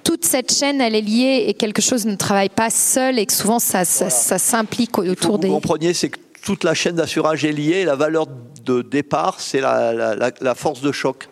toute 0.04 0.26
cette 0.26 0.52
chaîne, 0.52 0.82
elle 0.82 0.96
est 0.96 1.02
liée 1.02 1.46
et 1.48 1.54
quelque 1.54 1.82
chose 1.82 2.06
ne 2.06 2.16
travaille 2.16 2.50
pas 2.50 2.70
seul 2.70 3.20
et 3.20 3.26
que 3.26 3.34
souvent 3.34 3.60
ça, 3.60 3.84
s'implique 3.86 4.98
autour 4.98 5.38
des. 5.38 5.48
Vous 5.48 5.56
compreniez, 5.56 5.94
c'est 5.94 6.10
que 6.10 6.20
toute 6.44 6.64
la 6.64 6.74
chaîne 6.74 6.96
d'assurage 6.96 7.46
est 7.46 7.52
liée. 7.52 7.86
La 7.86 7.96
valeur 7.96 8.28
de 8.28 8.82
départ, 8.82 9.40
c'est 9.40 9.62
la, 9.62 10.56
force 10.56 10.82
de 10.82 10.92
choc 10.92 11.30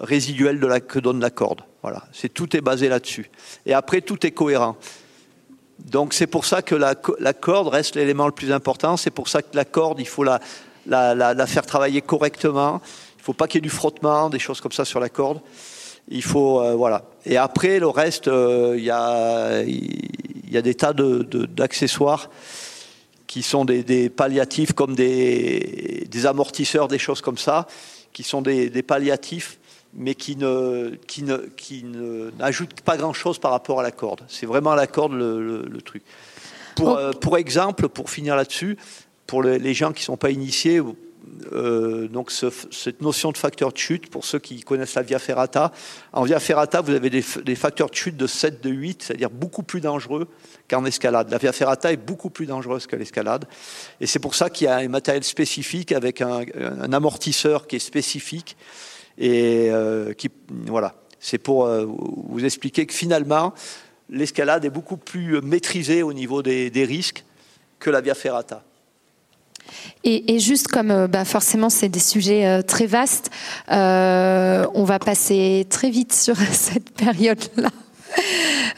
résiduelle 0.00 0.60
que 0.86 0.98
donne 0.98 1.20
la 1.20 1.30
corde. 1.30 1.62
Voilà, 1.82 2.04
tout 2.34 2.56
est 2.56 2.60
basé 2.60 2.88
là-dessus. 2.88 3.30
Et 3.66 3.74
après, 3.74 4.00
tout 4.00 4.24
est 4.26 4.30
cohérent. 4.30 4.76
Donc 5.78 6.14
c'est 6.14 6.26
pour 6.28 6.44
ça 6.44 6.62
que 6.62 6.74
la, 6.74 6.94
corde 6.94 7.68
reste 7.68 7.96
l'élément 7.96 8.26
le 8.26 8.32
plus 8.32 8.52
important. 8.52 8.96
C'est 8.96 9.10
pour 9.10 9.28
ça 9.28 9.42
que 9.42 9.56
la 9.56 9.64
corde, 9.64 9.98
il 10.00 10.06
faut 10.06 10.24
la, 10.24 10.40
faire 11.46 11.66
travailler 11.66 12.00
correctement. 12.00 12.80
Il 13.16 13.20
ne 13.20 13.24
faut 13.24 13.32
pas 13.32 13.46
qu'il 13.46 13.58
y 13.58 13.62
ait 13.62 13.68
du 13.68 13.70
frottement, 13.70 14.30
des 14.30 14.38
choses 14.38 14.60
comme 14.60 14.72
ça 14.72 14.84
sur 14.84 15.00
la 15.00 15.08
corde. 15.08 15.40
Il 16.08 16.22
faut 16.22 16.60
euh, 16.60 16.74
voilà. 16.74 17.04
Et 17.24 17.36
après 17.36 17.78
le 17.78 17.86
reste, 17.86 18.26
euh, 18.26 18.74
il 18.76 18.84
y, 18.84 18.90
a, 18.90 20.62
des 20.62 20.74
tas 20.74 20.92
d'accessoires 20.92 22.28
qui 23.32 23.42
sont 23.42 23.64
des, 23.64 24.10
palliatifs 24.10 24.74
comme 24.74 24.94
des, 24.94 26.06
amortisseurs, 26.26 26.86
des 26.86 26.98
choses 26.98 27.22
comme 27.22 27.38
ça, 27.38 27.66
qui 28.12 28.24
sont 28.24 28.42
des, 28.42 28.82
palliatifs, 28.82 29.58
mais 29.94 30.14
qui 30.14 30.36
ne, 30.36 30.96
qui 31.06 31.22
ne, 31.22 31.38
qui 31.56 31.82
n'ajoutent 32.38 32.82
pas 32.82 32.98
grand-chose 32.98 33.38
par 33.38 33.52
rapport 33.52 33.80
à 33.80 33.82
la 33.82 33.90
corde. 33.90 34.20
C'est 34.28 34.44
vraiment 34.44 34.74
la 34.74 34.86
corde 34.86 35.14
le, 35.14 35.80
truc. 35.82 36.02
Pour, 36.76 36.98
euh, 36.98 37.12
pour 37.12 37.38
exemple, 37.38 37.88
pour 37.88 38.10
finir 38.10 38.36
là-dessus, 38.36 38.76
pour 39.26 39.42
les 39.42 39.72
gens 39.72 39.92
qui 39.92 40.02
ne 40.02 40.04
sont 40.04 40.18
pas 40.18 40.30
initiés, 40.30 40.82
euh, 41.52 42.08
donc 42.08 42.30
cette 42.30 43.00
notion 43.00 43.32
de 43.32 43.36
facteur 43.36 43.72
de 43.72 43.78
chute, 43.78 44.08
pour 44.10 44.24
ceux 44.24 44.38
qui 44.38 44.60
connaissent 44.62 44.94
la 44.94 45.02
via 45.02 45.18
ferrata, 45.18 45.72
en 46.12 46.24
via 46.24 46.40
ferrata, 46.40 46.80
vous 46.80 46.92
avez 46.92 47.10
des, 47.10 47.22
facteurs 47.54 47.90
de 47.90 47.94
chute 47.94 48.16
de 48.16 48.26
7, 48.26 48.62
de 48.62 48.70
8, 48.70 49.02
c'est-à-dire 49.02 49.30
beaucoup 49.30 49.62
plus 49.62 49.80
dangereux 49.80 50.28
qu'en 50.68 50.84
escalade. 50.84 51.30
La 51.30 51.38
via 51.38 51.52
ferrata 51.52 51.92
est 51.92 51.96
beaucoup 51.96 52.30
plus 52.30 52.46
dangereuse 52.46 52.86
que 52.86 52.96
l'escalade. 52.96 53.46
Et 54.00 54.06
c'est 54.06 54.18
pour 54.18 54.34
ça 54.34 54.50
qu'il 54.50 54.66
y 54.66 54.68
a 54.68 54.76
un 54.76 54.88
matériel 54.88 55.24
spécifique 55.24 55.92
avec 55.92 56.20
un, 56.20 56.44
amortisseur 56.92 57.66
qui 57.66 57.76
est 57.76 57.80
spécifique. 57.80 58.56
Et 59.18 59.68
euh, 59.70 60.14
qui, 60.14 60.30
voilà, 60.66 60.94
c'est 61.20 61.38
pour 61.38 61.66
euh, 61.66 61.84
vous 61.86 62.44
expliquer 62.44 62.86
que 62.86 62.94
finalement, 62.94 63.52
l'escalade 64.08 64.64
est 64.64 64.70
beaucoup 64.70 64.96
plus 64.96 65.40
maîtrisée 65.42 66.02
au 66.02 66.12
niveau 66.12 66.42
des, 66.42 66.70
des 66.70 66.84
risques 66.84 67.24
que 67.78 67.90
la 67.90 68.00
via 68.00 68.14
ferrata. 68.14 68.64
Et, 70.04 70.38
juste 70.40 70.68
comme 70.68 70.90
euh, 70.90 71.06
bah 71.06 71.24
forcément 71.24 71.70
c'est 71.70 71.88
des 71.88 72.00
sujets 72.00 72.44
euh, 72.46 72.62
très 72.62 72.86
vastes, 72.86 73.30
euh, 73.70 74.66
on 74.74 74.82
va 74.82 74.98
passer 74.98 75.64
très 75.70 75.90
vite 75.90 76.12
sur 76.12 76.36
cette 76.52 76.90
période-là. 76.90 77.70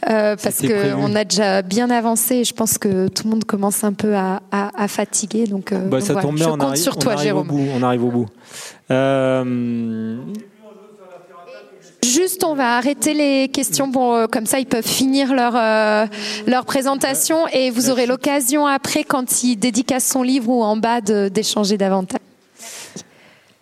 parce 0.01 0.61
qu'on 0.61 1.15
a 1.15 1.23
déjà 1.23 1.61
bien 1.63 1.89
avancé 1.89 2.35
et 2.35 2.43
je 2.43 2.53
pense 2.53 2.77
que 2.77 3.07
tout 3.07 3.23
le 3.25 3.31
monde 3.31 3.43
commence 3.43 3.83
un 3.83 3.93
peu 3.93 4.15
à, 4.15 4.39
fatiguer. 4.87 5.45
Donc, 5.45 5.73
bah, 5.73 5.99
ça 5.99 6.15
tombe 6.15 6.35
bien, 6.35 6.51
on, 6.51 6.59
arrive, 6.59 6.81
sur 6.81 6.97
toi, 6.97 7.17
Jérôme. 7.17 7.49
Au 7.49 7.53
bout, 7.53 7.67
on 7.75 7.83
arrive 7.83 8.03
au 8.03 8.11
bout. 8.11 8.27
Juste, 12.05 12.43
on 12.43 12.53
va 12.53 12.77
arrêter 12.77 13.13
les 13.13 13.47
questions. 13.47 13.87
Bon, 13.87 14.13
euh, 14.13 14.27
comme 14.27 14.45
ça, 14.45 14.59
ils 14.59 14.67
peuvent 14.67 14.85
finir 14.85 15.33
leur 15.33 15.55
euh, 15.55 16.05
leur 16.45 16.65
présentation 16.65 17.47
et 17.47 17.71
vous 17.71 17.89
aurez 17.89 18.05
l'occasion 18.05 18.67
après, 18.67 19.03
quand 19.03 19.43
ils 19.43 19.55
dédicacent 19.55 20.11
son 20.11 20.21
livre 20.21 20.49
ou 20.49 20.61
en 20.61 20.77
bas, 20.77 21.01
d'échanger 21.01 21.77
davantage. 21.77 22.19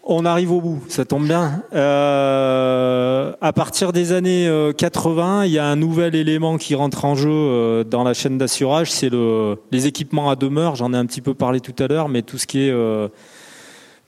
On 0.06 0.26
arrive 0.26 0.52
au 0.52 0.60
bout, 0.60 0.84
ça 0.90 1.06
tombe 1.06 1.26
bien. 1.26 1.64
Euh, 1.74 3.32
à 3.40 3.54
partir 3.54 3.94
des 3.94 4.12
années 4.12 4.52
80, 4.78 5.46
il 5.46 5.52
y 5.52 5.60
a 5.60 5.66
un 5.66 5.78
nouvel 5.78 6.14
élément 6.14 6.58
qui 6.58 6.76
rentre 6.76 7.06
en 7.06 7.16
jeu 7.16 7.86
dans 7.86 8.04
la 8.04 8.14
chaîne 8.14 8.38
d'assurage, 8.38 8.92
c'est 8.92 9.10
le, 9.10 9.58
les 9.72 9.88
équipements 9.88 10.30
à 10.30 10.36
demeure. 10.36 10.76
J'en 10.76 10.94
ai 10.94 10.98
un 10.98 11.06
petit 11.06 11.22
peu 11.22 11.34
parlé 11.34 11.62
tout 11.62 11.76
à 11.82 11.88
l'heure, 11.88 12.10
mais 12.10 12.22
tout 12.22 12.38
ce 12.38 12.48
qui 12.48 12.68
est 12.68 12.74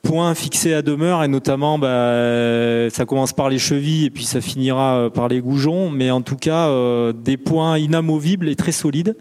points 0.06 0.36
fixés 0.36 0.74
à 0.74 0.82
demeure 0.82 1.24
et 1.24 1.28
notamment 1.28 1.80
bah, 1.80 2.90
ça 2.92 3.06
commence 3.06 3.34
par 3.34 3.50
les 3.50 3.58
chevilles 3.58 4.06
et 4.06 4.10
puis 4.12 4.24
ça 4.24 4.40
finira 4.40 4.98
euh, 4.98 5.10
par 5.10 5.28
les 5.28 5.42
goujons. 5.42 5.90
Mais 5.90 6.12
en 6.12 6.22
tout 6.22 6.38
cas 6.38 6.70
euh, 6.70 7.12
des 7.12 7.38
points 7.38 7.78
inamovibles 7.78 8.48
et 8.48 8.56
très 8.56 8.72
solides. 8.72 9.18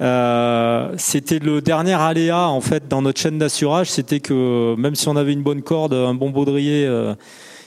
Euh, 0.00 0.92
c'était 0.98 1.38
le 1.38 1.60
dernier 1.60 1.94
aléa 1.94 2.48
en 2.48 2.60
fait 2.60 2.88
dans 2.88 3.02
notre 3.02 3.20
chaîne 3.20 3.38
d'assurage. 3.38 3.90
C'était 3.90 4.20
que 4.20 4.76
même 4.76 4.94
si 4.94 5.08
on 5.08 5.16
avait 5.16 5.32
une 5.32 5.42
bonne 5.42 5.62
corde 5.62 5.94
un 5.94 6.14
bon 6.14 6.30
baudrier 6.30 6.88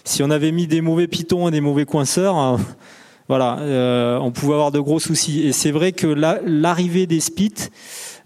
si 0.03 0.21
on 0.21 0.29
avait 0.29 0.51
mis 0.51 0.67
des 0.67 0.81
mauvais 0.81 1.07
pitons 1.07 1.47
et 1.47 1.51
des 1.51 1.61
mauvais 1.61 1.85
coinceurs 1.85 2.59
voilà 3.27 3.57
on 4.21 4.31
pouvait 4.31 4.53
avoir 4.53 4.71
de 4.71 4.79
gros 4.79 4.99
soucis. 4.99 5.47
Et 5.47 5.51
c'est 5.51 5.71
vrai 5.71 5.93
que 5.93 6.07
l'arrivée 6.07 7.07
des 7.07 7.19
spits 7.19 7.69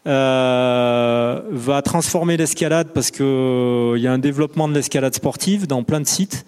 euh, 0.08 1.42
va 1.52 1.82
transformer 1.82 2.38
l'escalade 2.38 2.92
parce 2.94 3.12
qu'il 3.12 3.26
euh, 3.26 3.98
y 3.98 4.08
a 4.08 4.14
un 4.14 4.18
développement 4.18 4.70
de 4.70 4.74
l'escalade 4.74 5.14
sportive 5.14 5.68
dans 5.68 5.84
plein 5.84 6.00
de 6.00 6.08
sites 6.08 6.46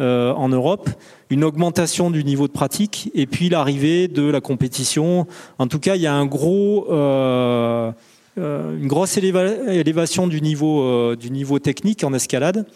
euh, 0.00 0.32
en 0.32 0.48
Europe, 0.48 0.88
une 1.28 1.44
augmentation 1.44 2.10
du 2.10 2.24
niveau 2.24 2.46
de 2.46 2.52
pratique 2.52 3.10
et 3.14 3.26
puis 3.26 3.50
l'arrivée 3.50 4.08
de 4.08 4.22
la 4.22 4.40
compétition. 4.40 5.26
En 5.58 5.66
tout 5.66 5.80
cas, 5.80 5.96
il 5.96 6.02
y 6.02 6.06
a 6.06 6.14
un 6.14 6.24
gros, 6.24 6.86
une 6.88 8.88
grosse 8.88 9.18
élévation 9.18 10.26
du 10.26 10.40
niveau, 10.40 11.14
du 11.14 11.30
niveau 11.30 11.58
technique 11.58 12.04
en 12.04 12.14
escalade 12.14 12.66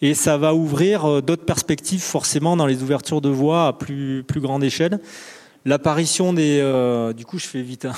et 0.00 0.14
ça 0.14 0.38
va 0.38 0.54
ouvrir 0.54 1.22
d'autres 1.22 1.44
perspectives 1.44 2.02
forcément 2.02 2.56
dans 2.56 2.66
les 2.66 2.82
ouvertures 2.82 3.20
de 3.20 3.28
voies 3.28 3.66
à 3.66 3.72
plus, 3.74 4.24
plus 4.26 4.40
grande 4.40 4.64
échelle. 4.64 5.00
L'apparition 5.66 6.32
des, 6.32 6.60
du 7.16 7.26
coup, 7.26 7.38
je 7.38 7.46
fais 7.46 7.62
vite. 7.62 7.84
Hein. 7.84 7.92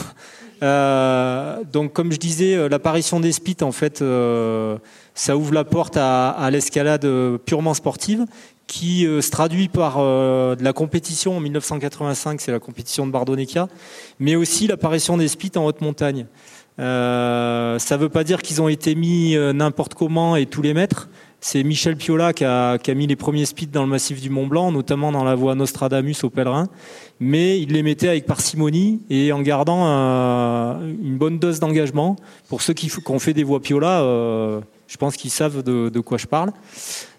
Euh, 0.62 1.62
donc, 1.72 1.92
comme 1.92 2.12
je 2.12 2.18
disais, 2.18 2.54
euh, 2.54 2.68
l'apparition 2.68 3.20
des 3.20 3.32
spits, 3.32 3.62
en 3.62 3.72
fait, 3.72 4.02
euh, 4.02 4.78
ça 5.14 5.36
ouvre 5.36 5.52
la 5.52 5.64
porte 5.64 5.96
à, 5.96 6.48
l'escalade 6.50 7.06
purement 7.44 7.74
sportive. 7.74 8.24
qui 8.66 9.04
se 9.04 9.30
traduit 9.30 9.68
par 9.68 9.96
de 9.96 10.62
la 10.62 10.74
compétition 10.74 11.38
en 11.38 11.40
1985, 11.40 12.38
c'est 12.38 12.52
la 12.52 12.58
compétition 12.58 13.06
de 13.06 13.12
Bardonecchia, 13.12 13.66
mais 14.18 14.36
aussi 14.36 14.66
l'apparition 14.66 15.16
des 15.16 15.26
spits 15.28 15.52
en 15.56 15.64
haute 15.64 15.80
montagne. 15.80 16.26
ça 16.76 16.84
ne 16.84 17.96
veut 17.96 18.10
pas 18.10 18.24
dire 18.24 18.42
qu'ils 18.42 18.60
ont 18.60 18.68
été 18.68 18.94
mis 18.94 19.34
n'importe 19.54 19.94
comment 19.94 20.36
et 20.36 20.44
tous 20.44 20.60
les 20.60 20.74
mètres, 20.74 21.08
c'est 21.40 21.62
Michel 21.62 21.96
Piola 21.96 22.32
qui 22.32 22.44
a, 22.44 22.78
mis 22.94 23.06
les 23.06 23.16
premiers 23.16 23.46
speeds 23.46 23.70
dans 23.70 23.82
le 23.82 23.88
massif 23.88 24.20
du 24.20 24.28
Mont 24.28 24.46
Blanc, 24.46 24.72
notamment 24.72 25.12
dans 25.12 25.22
la 25.22 25.36
voie 25.36 25.54
Nostradamus 25.54 26.24
au 26.24 26.30
Pèlerin. 26.30 26.68
Mais 27.20 27.60
il 27.60 27.72
les 27.72 27.82
mettait 27.82 28.08
avec 28.08 28.26
parcimonie 28.26 29.00
et 29.08 29.32
en 29.32 29.40
gardant 29.40 29.84
une 30.82 31.16
bonne 31.16 31.38
dose 31.38 31.60
d'engagement. 31.60 32.16
Pour 32.48 32.62
ceux 32.62 32.74
qui, 32.74 32.90
ont 33.06 33.18
fait 33.18 33.34
des 33.34 33.44
voies 33.44 33.60
Piola, 33.60 34.02
euh, 34.02 34.60
je 34.88 34.96
pense 34.96 35.16
qu'ils 35.16 35.30
savent 35.30 35.62
de, 35.62 36.00
quoi 36.00 36.18
je 36.18 36.26
parle. 36.26 36.50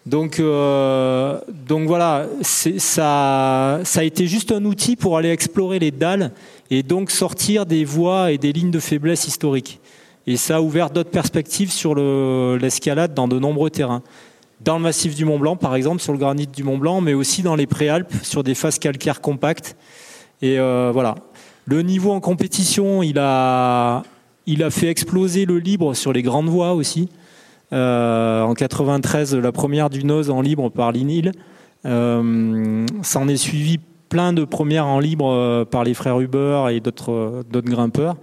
Donc, 0.05 0.39
euh, 0.39 1.39
donc 1.67 1.87
voilà, 1.87 2.25
ça 2.41 3.79
a 3.95 4.03
été 4.03 4.27
juste 4.27 4.51
un 4.51 4.65
outil 4.65 4.95
pour 4.95 5.17
aller 5.17 5.29
explorer 5.29 5.79
les 5.79 5.91
dalles 5.91 6.31
et 6.71 6.83
donc 6.83 7.09
sortir 7.09 7.65
des 7.65 7.85
voies 7.85 8.31
et 8.31 8.37
des 8.37 8.51
lignes 8.51 8.71
de 8.71 8.79
faiblesse 8.79 9.27
historiques. 9.27 9.78
Et 10.29 10.37
ça 10.37 10.57
a 10.57 10.61
ouvert 10.61 10.91
d'autres 10.91 11.09
perspectives 11.09 11.71
sur 11.71 11.95
l'escalade 11.95 13.15
dans 13.15 13.27
de 13.27 13.39
nombreux 13.39 13.71
terrains. 13.71 14.03
Dans 14.61 14.75
le 14.77 14.83
massif 14.83 15.15
du 15.15 15.25
Mont 15.25 15.39
Blanc, 15.39 15.55
par 15.55 15.73
exemple, 15.73 16.03
sur 16.03 16.13
le 16.13 16.19
granit 16.19 16.45
du 16.45 16.63
Mont 16.63 16.77
Blanc, 16.77 17.01
mais 17.01 17.15
aussi 17.15 17.41
dans 17.41 17.55
les 17.55 17.65
préalpes, 17.65 18.13
sur 18.21 18.43
des 18.43 18.53
faces 18.53 18.77
calcaires 18.77 19.21
compactes. 19.21 19.75
Et 20.43 20.59
euh, 20.59 20.91
voilà. 20.93 21.15
Le 21.65 21.81
niveau 21.81 22.11
en 22.11 22.19
compétition, 22.19 23.01
il 23.01 23.17
a, 23.17 24.03
il 24.45 24.61
a 24.61 24.69
fait 24.69 24.89
exploser 24.89 25.45
le 25.45 25.57
libre 25.57 25.95
sur 25.95 26.13
les 26.13 26.21
grandes 26.21 26.49
voies 26.49 26.73
aussi. 26.73 27.09
Euh, 27.73 28.43
en 28.43 28.53
93, 28.53 29.33
la 29.33 29.51
première 29.51 29.89
du 29.89 30.03
Noz 30.03 30.29
en 30.29 30.41
libre 30.41 30.69
par 30.69 30.91
l'INIL. 30.91 31.31
Euh, 31.87 32.85
ça 33.01 33.19
en 33.19 33.27
est 33.27 33.35
suivi 33.35 33.79
plein 34.09 34.33
de 34.33 34.43
premières 34.43 34.87
en 34.87 34.99
libre 34.99 35.31
euh, 35.31 35.65
par 35.65 35.83
les 35.83 35.93
frères 35.93 36.19
Huber 36.19 36.67
et 36.71 36.79
d'autres 36.79 37.43
d'autres 37.49 37.69
grimpeurs. 37.69 38.17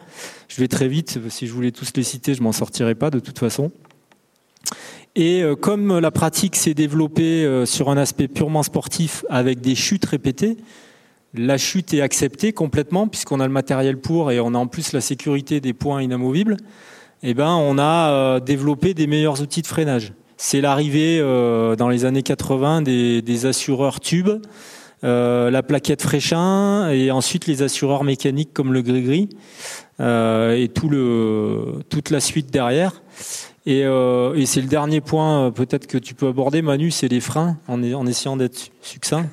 Je 0.49 0.61
vais 0.61 0.69
très 0.69 0.89
vite, 0.89 1.19
si 1.29 1.47
je 1.47 1.53
voulais 1.53 1.71
tous 1.71 1.93
les 1.97 2.03
citer, 2.03 2.35
je 2.35 2.43
m'en 2.43 2.53
sortirais 2.53 2.95
pas 2.95 3.11
de 3.11 3.19
toute 3.19 3.39
façon. 3.39 3.71
Et 5.17 5.43
euh, 5.43 5.57
comme 5.57 5.99
la 5.99 6.11
pratique 6.11 6.57
s'est 6.57 6.75
développée 6.75 7.45
euh, 7.45 7.65
sur 7.65 7.89
un 7.89 7.97
aspect 7.97 8.29
purement 8.29 8.63
sportif 8.63 9.25
avec 9.31 9.63
des 9.63 9.75
chutes 9.75 10.05
répétées, 10.05 10.59
la 11.33 11.57
chute 11.57 11.95
est 11.95 12.03
acceptée 12.03 12.53
complètement 12.53 13.09
puisqu'on 13.09 13.41
a 13.41 13.47
le 13.47 13.53
matériel 13.53 13.99
pour 13.99 14.31
et 14.31 14.41
on 14.41 14.53
a 14.55 14.59
en 14.59 14.67
plus 14.67 14.93
la 14.93 15.01
sécurité 15.01 15.61
des 15.61 15.73
points 15.73 16.03
inamovibles. 16.03 16.59
Eh 17.23 17.33
ben, 17.33 17.55
on 17.55 17.79
a 17.79 18.11
euh, 18.11 18.41
développé 18.41 18.93
des 18.93 19.07
meilleurs 19.07 19.41
outils 19.41 19.63
de 19.63 19.67
freinage. 19.67 20.13
C'est 20.37 20.61
l'arrivée 20.61 21.19
dans 21.19 21.89
les 21.89 22.05
années 22.05 22.23
80 22.23 22.83
des, 22.83 23.23
des 23.23 23.47
assureurs 23.47 24.01
tubes, 24.01 24.43
la 25.03 25.63
plaquette 25.63 26.03
Fréchin 26.03 26.91
et 26.91 27.11
ensuite 27.11 27.47
les 27.47 27.63
assureurs 27.63 28.05
mécaniques 28.05 28.53
comme 28.53 28.73
le 28.73 28.83
gris-gris. 28.83 29.29
Euh, 29.99 30.55
et 30.55 30.69
tout 30.69 30.91
le, 30.91 31.83
toute 31.89 32.11
la 32.11 32.21
suite 32.21 32.51
derrière. 32.51 33.03
Et, 33.65 33.87
euh, 33.87 34.35
et 34.35 34.45
c'est 34.45 34.61
le 34.61 34.67
dernier 34.67 35.01
point 35.01 35.47
euh, 35.47 35.51
peut-être 35.51 35.87
que 35.87 35.97
tu 35.97 36.15
peux 36.15 36.29
aborder, 36.29 36.61
Manu, 36.61 36.91
c'est 36.91 37.09
les 37.09 37.21
freins, 37.21 37.57
en, 37.67 37.83
en 37.83 38.07
essayant 38.07 38.37
d'être 38.37 38.71
succinct. 38.83 39.27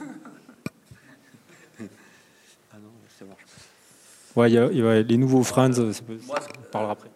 Ah 2.71 2.77
ouais, 4.37 4.51
y 4.51 4.57
a, 4.57 4.71
y 4.71 4.81
a 4.81 5.01
les 5.01 5.17
nouveaux 5.17 5.43
freins, 5.43 5.69
ça, 5.73 5.81
on 5.81 6.71
parlera 6.71 6.93
après. 6.93 7.09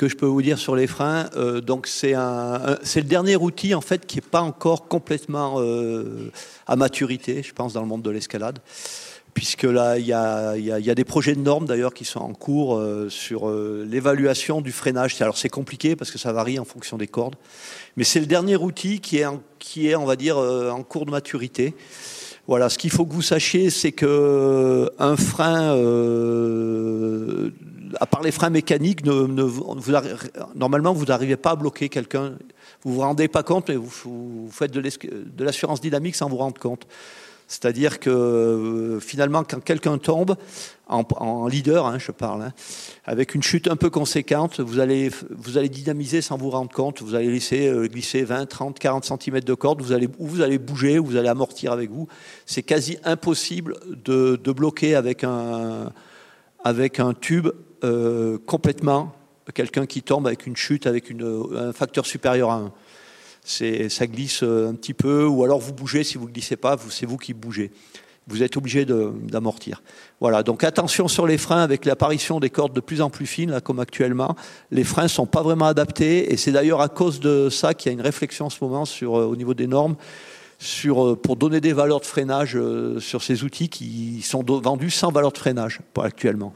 Que 0.00 0.08
je 0.08 0.16
peux 0.16 0.24
vous 0.24 0.40
dire 0.40 0.58
sur 0.58 0.76
les 0.76 0.86
freins, 0.86 1.28
euh, 1.36 1.60
donc 1.60 1.86
c'est 1.86 2.14
un, 2.14 2.78
c'est 2.82 3.02
le 3.02 3.06
dernier 3.06 3.36
outil 3.36 3.74
en 3.74 3.82
fait 3.82 4.06
qui 4.06 4.16
n'est 4.16 4.22
pas 4.22 4.40
encore 4.40 4.88
complètement 4.88 5.56
euh, 5.58 6.32
à 6.66 6.74
maturité, 6.74 7.42
je 7.42 7.52
pense, 7.52 7.74
dans 7.74 7.82
le 7.82 7.86
monde 7.86 8.00
de 8.00 8.08
l'escalade 8.08 8.60
puisque 9.34 9.64
là, 9.64 9.98
il 9.98 10.06
y 10.06 10.12
a, 10.14 10.94
des 10.94 11.04
projets 11.04 11.34
de 11.34 11.40
normes 11.40 11.66
d'ailleurs 11.66 11.92
qui 11.92 12.06
sont 12.06 12.20
en 12.20 12.32
cours 12.32 12.78
euh, 12.78 13.10
sur 13.10 13.50
l'évaluation 13.50 14.62
du 14.62 14.72
freinage. 14.72 15.20
Alors 15.20 15.36
c'est 15.36 15.50
compliqué 15.50 15.96
parce 15.96 16.10
que 16.10 16.18
ça 16.18 16.32
varie 16.32 16.58
en 16.58 16.64
fonction 16.64 16.96
des 16.96 17.06
cordes, 17.06 17.36
mais 17.98 18.04
c'est 18.04 18.20
le 18.20 18.26
dernier 18.26 18.56
outil 18.56 19.00
qui 19.00 19.18
est, 19.18 19.26
qui 19.58 19.88
est 19.88 19.96
on 19.96 20.06
va 20.06 20.16
dire, 20.16 20.38
en 20.38 20.82
cours 20.82 21.04
de 21.04 21.10
maturité. 21.10 21.74
Voilà, 22.46 22.70
ce 22.70 22.78
qu'il 22.78 22.90
faut 22.90 23.04
que 23.04 23.12
vous 23.12 23.20
sachiez, 23.20 23.68
c'est 23.68 23.92
que 23.92 24.90
un 24.98 25.16
frein, 25.18 25.76
à 27.98 28.06
part 28.06 28.22
les 28.22 28.30
freins 28.30 28.50
mécaniques, 28.50 29.04
ne, 29.04 29.26
normalement 30.54 30.92
vous 30.92 31.06
n'arrivez 31.06 31.36
pas 31.36 31.50
à 31.50 31.56
bloquer 31.56 31.88
quelqu'un. 31.88 32.34
Vous 32.82 32.94
vous 32.94 33.00
rendez 33.00 33.28
pas 33.28 33.42
compte, 33.42 33.68
mais 33.68 33.76
vous, 33.76 34.48
faites 34.50 34.72
de 34.72 35.44
l'assurance 35.44 35.80
dynamique 35.80 36.16
sans 36.16 36.28
vous 36.28 36.36
rendre 36.36 36.58
compte. 36.60 36.86
C'est-à-dire 37.50 37.98
que 37.98 38.10
euh, 38.10 39.00
finalement, 39.00 39.42
quand 39.42 39.58
quelqu'un 39.58 39.98
tombe, 39.98 40.36
en, 40.86 41.48
leader, 41.48 41.84
hein, 41.84 41.98
je 41.98 42.12
parle, 42.12 42.42
hein, 42.42 42.52
avec 43.04 43.34
une 43.34 43.42
chute 43.42 43.66
un 43.66 43.74
peu 43.74 43.90
conséquente, 43.90 44.60
vous 44.60 44.78
allez, 44.78 45.10
dynamiser 45.68 46.22
sans 46.22 46.36
vous 46.36 46.50
rendre 46.50 46.70
compte. 46.70 47.02
Vous 47.02 47.16
allez 47.16 47.28
laisser 47.28 47.66
euh, 47.66 47.88
glisser 47.88 48.22
20, 48.22 48.46
30, 48.46 48.78
40 48.78 49.04
cm 49.04 49.40
de 49.40 49.54
corde. 49.54 49.82
Vous 49.82 49.90
allez, 49.90 50.08
vous 50.20 50.42
allez 50.42 50.58
bouger, 50.58 50.98
vous 50.98 51.16
allez 51.16 51.28
amortir 51.28 51.72
avec 51.72 51.90
vous. 51.90 52.06
C'est 52.46 52.62
quasi 52.62 52.98
impossible 53.02 53.74
de, 54.04 54.36
bloquer 54.52 54.94
avec 54.94 55.24
un 55.24 55.92
tube 57.20 57.48
euh, 57.84 58.38
complètement 58.46 59.12
quelqu'un 59.54 59.86
qui 59.86 60.02
tombe 60.02 60.26
avec 60.26 60.46
une 60.46 60.56
chute 60.56 60.86
avec 60.86 61.12
un 61.56 61.72
facteur 61.72 62.06
supérieur 62.06 62.50
à 62.50 62.56
1 62.56 62.72
ça 63.42 64.06
glisse 64.06 64.42
un 64.42 64.74
petit 64.74 64.94
peu, 64.94 65.26
ou 65.26 65.44
alors 65.44 65.58
vous 65.58 65.72
bougez, 65.72 66.04
si 66.04 66.18
vous 66.18 66.28
ne 66.28 66.32
glissez 66.32 66.56
pas, 66.56 66.76
c'est 66.90 67.06
vous 67.06 67.16
qui 67.16 67.34
bougez. 67.34 67.72
Vous 68.28 68.42
êtes 68.42 68.56
obligé 68.56 68.84
d'amortir. 68.84 69.82
Voilà, 70.20 70.42
donc 70.42 70.62
attention 70.62 71.08
sur 71.08 71.26
les 71.26 71.38
freins 71.38 71.62
avec 71.62 71.84
l'apparition 71.84 72.38
des 72.38 72.50
cordes 72.50 72.72
de 72.72 72.80
plus 72.80 73.00
en 73.00 73.10
plus 73.10 73.26
fines, 73.26 73.60
comme 73.64 73.80
actuellement. 73.80 74.36
Les 74.70 74.84
freins 74.84 75.04
ne 75.04 75.08
sont 75.08 75.26
pas 75.26 75.42
vraiment 75.42 75.64
adaptés, 75.64 76.32
et 76.32 76.36
c'est 76.36 76.52
d'ailleurs 76.52 76.80
à 76.80 76.88
cause 76.88 77.18
de 77.18 77.48
ça 77.48 77.74
qu'il 77.74 77.90
y 77.90 77.90
a 77.90 77.92
une 77.94 78.02
réflexion 78.02 78.46
en 78.46 78.50
ce 78.50 78.62
moment 78.62 78.84
sur, 78.84 79.18
euh, 79.18 79.24
au 79.24 79.36
niveau 79.36 79.54
des 79.54 79.66
normes 79.66 79.96
euh, 80.86 81.16
pour 81.16 81.36
donner 81.36 81.60
des 81.60 81.72
valeurs 81.72 82.00
de 82.00 82.04
freinage 82.04 82.58
sur 82.98 83.22
ces 83.22 83.42
outils 83.42 83.68
qui 83.68 84.20
sont 84.22 84.44
vendus 84.44 84.90
sans 84.90 85.10
valeur 85.10 85.32
de 85.32 85.38
freinage, 85.38 85.80
actuellement. 86.00 86.52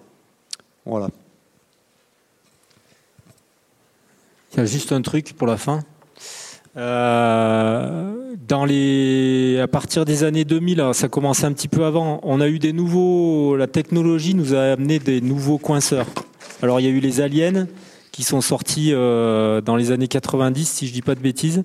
Voilà. 0.87 1.09
Il 4.53 4.59
y 4.59 4.61
a 4.61 4.67
juste 4.67 4.93
un 4.93 5.03
truc 5.03 5.33
pour 5.37 5.47
la 5.47 5.57
fin. 5.57 5.81
Euh, 6.77 8.13
à 9.63 9.69
partir 9.69 10.05
des 10.05 10.23
années 10.23 10.45
2000, 10.45 10.91
ça 10.93 11.09
commençait 11.09 11.47
un 11.47 11.53
petit 11.53 11.69
peu 11.69 11.85
avant. 11.85 12.21
On 12.23 12.41
a 12.41 12.49
eu 12.49 12.59
des 12.59 12.73
nouveaux, 12.73 13.57
la 13.57 13.67
technologie 13.67 14.35
nous 14.35 14.55
a 14.55 14.73
amené 14.73 14.99
des 14.99 15.21
nouveaux 15.21 15.59
coinceurs. 15.59 16.07
Alors 16.63 16.79
il 16.81 16.85
y 16.85 16.87
a 16.87 16.91
eu 16.91 17.01
les 17.01 17.21
aliens 17.21 17.67
qui 18.13 18.23
sont 18.23 18.41
sortis 18.41 18.91
euh, 18.93 19.61
dans 19.61 19.77
les 19.77 19.91
années 19.91 20.09
90, 20.09 20.69
si 20.69 20.87
je 20.87 20.93
dis 20.93 21.03
pas 21.03 21.15
de 21.15 21.21
bêtises. 21.21 21.65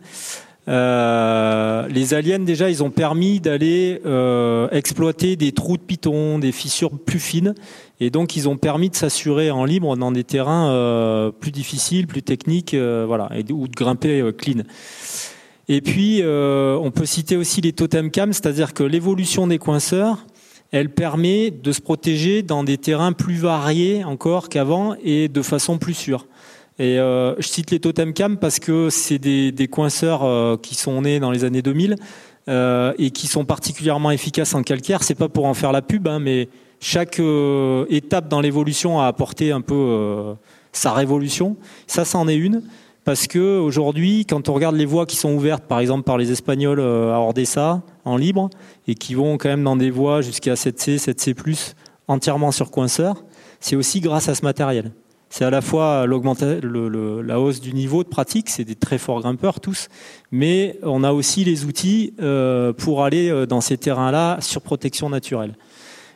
Euh, 0.67 1.87
les 1.87 2.13
aliens 2.13 2.39
déjà, 2.39 2.69
ils 2.69 2.83
ont 2.83 2.91
permis 2.91 3.39
d'aller 3.39 4.01
euh, 4.05 4.67
exploiter 4.71 5.35
des 5.35 5.51
trous 5.51 5.77
de 5.77 5.81
python, 5.81 6.37
des 6.37 6.51
fissures 6.51 6.91
plus 6.91 7.19
fines, 7.19 7.55
et 7.99 8.09
donc 8.09 8.35
ils 8.35 8.47
ont 8.47 8.57
permis 8.57 8.89
de 8.89 8.95
s'assurer 8.95 9.49
en 9.49 9.65
libre 9.65 9.95
dans 9.97 10.11
des 10.11 10.23
terrains 10.23 10.71
euh, 10.71 11.31
plus 11.31 11.51
difficiles, 11.51 12.07
plus 12.07 12.21
techniques, 12.21 12.75
voilà, 12.75 13.29
et, 13.35 13.51
ou 13.51 13.67
de 13.67 13.75
grimper 13.75 14.31
clean. 14.37 14.63
Et 15.67 15.81
puis, 15.81 16.21
on 16.25 16.91
peut 16.91 17.05
citer 17.05 17.37
aussi 17.37 17.61
les 17.61 17.73
totem 17.73 18.11
cam, 18.11 18.33
c'est-à-dire 18.33 18.73
que 18.73 18.83
l'évolution 18.83 19.47
des 19.47 19.59
coinceurs, 19.59 20.25
elle 20.71 20.89
permet 20.89 21.51
de 21.51 21.71
se 21.71 21.81
protéger 21.81 22.43
dans 22.43 22.63
des 22.63 22.77
terrains 22.77 23.13
plus 23.13 23.35
variés 23.35 24.03
encore 24.03 24.49
qu'avant 24.49 24.95
et 25.03 25.27
de 25.27 25.41
façon 25.41 25.77
plus 25.77 25.95
sûre. 25.95 26.27
Et 26.79 26.97
euh, 26.97 27.35
je 27.39 27.47
cite 27.47 27.71
les 27.71 27.79
totem 27.79 28.13
cam 28.13 28.37
parce 28.37 28.59
que 28.59 28.89
c'est 28.89 29.19
des, 29.19 29.51
des, 29.51 29.67
coinceurs 29.67 30.23
euh, 30.23 30.55
qui 30.55 30.75
sont 30.75 31.01
nés 31.01 31.19
dans 31.19 31.29
les 31.29 31.43
années 31.43 31.61
2000 31.61 31.97
euh, 32.49 32.93
et 32.97 33.11
qui 33.11 33.27
sont 33.27 33.45
particulièrement 33.45 34.09
efficaces 34.09 34.55
en 34.55 34.63
calcaire. 34.63 35.03
C'est 35.03 35.13
pas 35.13 35.29
pour 35.29 35.45
en 35.45 35.53
faire 35.53 35.71
la 35.71 35.83
pub, 35.83 36.07
hein, 36.07 36.19
mais 36.19 36.49
chaque 36.79 37.19
euh, 37.19 37.85
étape 37.89 38.27
dans 38.27 38.41
l'évolution 38.41 38.99
a 38.99 39.05
apporté 39.05 39.51
un 39.51 39.61
peu 39.61 39.75
euh, 39.75 40.33
sa 40.71 40.93
révolution. 40.93 41.57
Ça, 41.85 42.05
c'en 42.05 42.27
est 42.27 42.37
une. 42.37 42.63
Parce 43.03 43.27
que 43.27 43.59
aujourd'hui, 43.59 44.25
quand 44.25 44.49
on 44.49 44.53
regarde 44.53 44.75
les 44.75 44.85
voies 44.85 45.05
qui 45.05 45.15
sont 45.15 45.33
ouvertes, 45.33 45.65
par 45.65 45.79
exemple 45.79 46.03
par 46.03 46.17
les 46.17 46.31
Espagnols 46.31 46.79
à 46.79 47.19
Ordessa, 47.19 47.81
en 48.03 48.17
libre, 48.17 48.49
et 48.87 48.95
qui 48.95 49.15
vont 49.15 49.37
quand 49.37 49.49
même 49.49 49.63
dans 49.63 49.75
des 49.75 49.89
voies 49.89 50.21
jusqu'à 50.21 50.53
7C, 50.53 50.97
7C+, 50.97 51.73
entièrement 52.07 52.51
sur 52.51 52.71
coinceur, 52.71 53.23
c'est 53.59 53.75
aussi 53.75 53.99
grâce 53.99 54.27
à 54.27 54.35
ce 54.35 54.43
matériel. 54.43 54.91
C'est 55.29 55.45
à 55.45 55.51
la 55.51 55.61
fois 55.61 56.07
le, 56.07 57.21
la 57.21 57.39
hausse 57.39 57.61
du 57.61 57.73
niveau 57.73 58.03
de 58.03 58.09
pratique, 58.09 58.49
c'est 58.49 58.63
des 58.63 58.75
très 58.75 58.97
forts 58.97 59.21
grimpeurs 59.21 59.59
tous, 59.59 59.87
mais 60.31 60.79
on 60.81 61.03
a 61.03 61.11
aussi 61.11 61.43
les 61.43 61.65
outils 61.65 62.13
euh, 62.19 62.73
pour 62.73 63.03
aller 63.03 63.29
euh, 63.29 63.45
dans 63.45 63.61
ces 63.61 63.77
terrains-là 63.77 64.39
sur 64.41 64.61
protection 64.61 65.09
naturelle. 65.09 65.55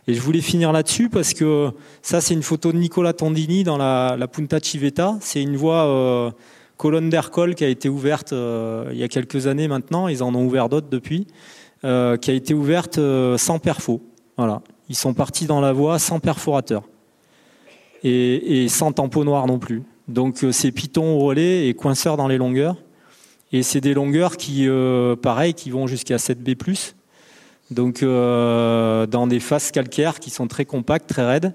Et 0.07 0.15
je 0.15 0.21
voulais 0.21 0.41
finir 0.41 0.71
là-dessus 0.71 1.09
parce 1.09 1.33
que 1.33 1.69
ça, 2.01 2.21
c'est 2.21 2.33
une 2.33 2.43
photo 2.43 2.71
de 2.71 2.77
Nicolas 2.77 3.13
Tondini 3.13 3.63
dans 3.63 3.77
la, 3.77 4.17
Punta 4.29 4.59
Civetta. 4.59 5.15
C'est 5.21 5.41
une 5.41 5.55
voie 5.55 5.85
euh, 5.85 6.31
colonne 6.75 7.09
d'Ercole 7.09 7.53
qui 7.55 7.63
a 7.63 7.69
été 7.69 7.87
ouverte 7.87 8.33
il 8.33 8.97
y 8.97 9.03
a 9.03 9.07
quelques 9.07 9.47
années 9.47 9.69
maintenant. 9.69 10.09
Ils 10.09 10.23
en 10.23 10.35
ont 10.35 10.43
ouvert 10.43 10.67
d'autres 10.67 10.89
depuis, 10.89 11.27
qui 11.83 11.87
a 11.87 12.33
été 12.33 12.53
ouverte 12.53 12.99
sans 13.37 13.59
perfo. 13.59 14.01
Voilà, 14.35 14.61
ils 14.89 14.95
sont 14.95 15.13
partis 15.13 15.45
dans 15.45 15.61
la 15.61 15.71
voie 15.71 15.99
sans 15.99 16.19
perforateur 16.19 16.83
et, 18.03 18.67
sans 18.69 18.91
tampon 18.91 19.23
noir 19.23 19.47
non 19.47 19.59
plus. 19.59 19.83
Donc 20.07 20.45
c'est 20.51 20.71
Python 20.71 21.15
au 21.15 21.19
relais 21.19 21.67
et 21.67 21.73
coinceur 21.73 22.17
dans 22.17 22.27
les 22.27 22.37
longueurs. 22.37 22.77
Et 23.51 23.63
c'est 23.63 23.81
des 23.81 23.93
longueurs 23.93 24.35
qui, 24.37 24.67
euh, 24.67 25.15
pareil, 25.15 25.53
qui 25.53 25.69
vont 25.69 25.87
jusqu'à 25.87 26.17
7B+. 26.17 26.93
Donc 27.71 28.03
euh, 28.03 29.05
dans 29.05 29.27
des 29.27 29.39
faces 29.39 29.71
calcaires 29.71 30.19
qui 30.19 30.29
sont 30.29 30.47
très 30.47 30.65
compactes, 30.65 31.07
très 31.07 31.25
raides. 31.25 31.53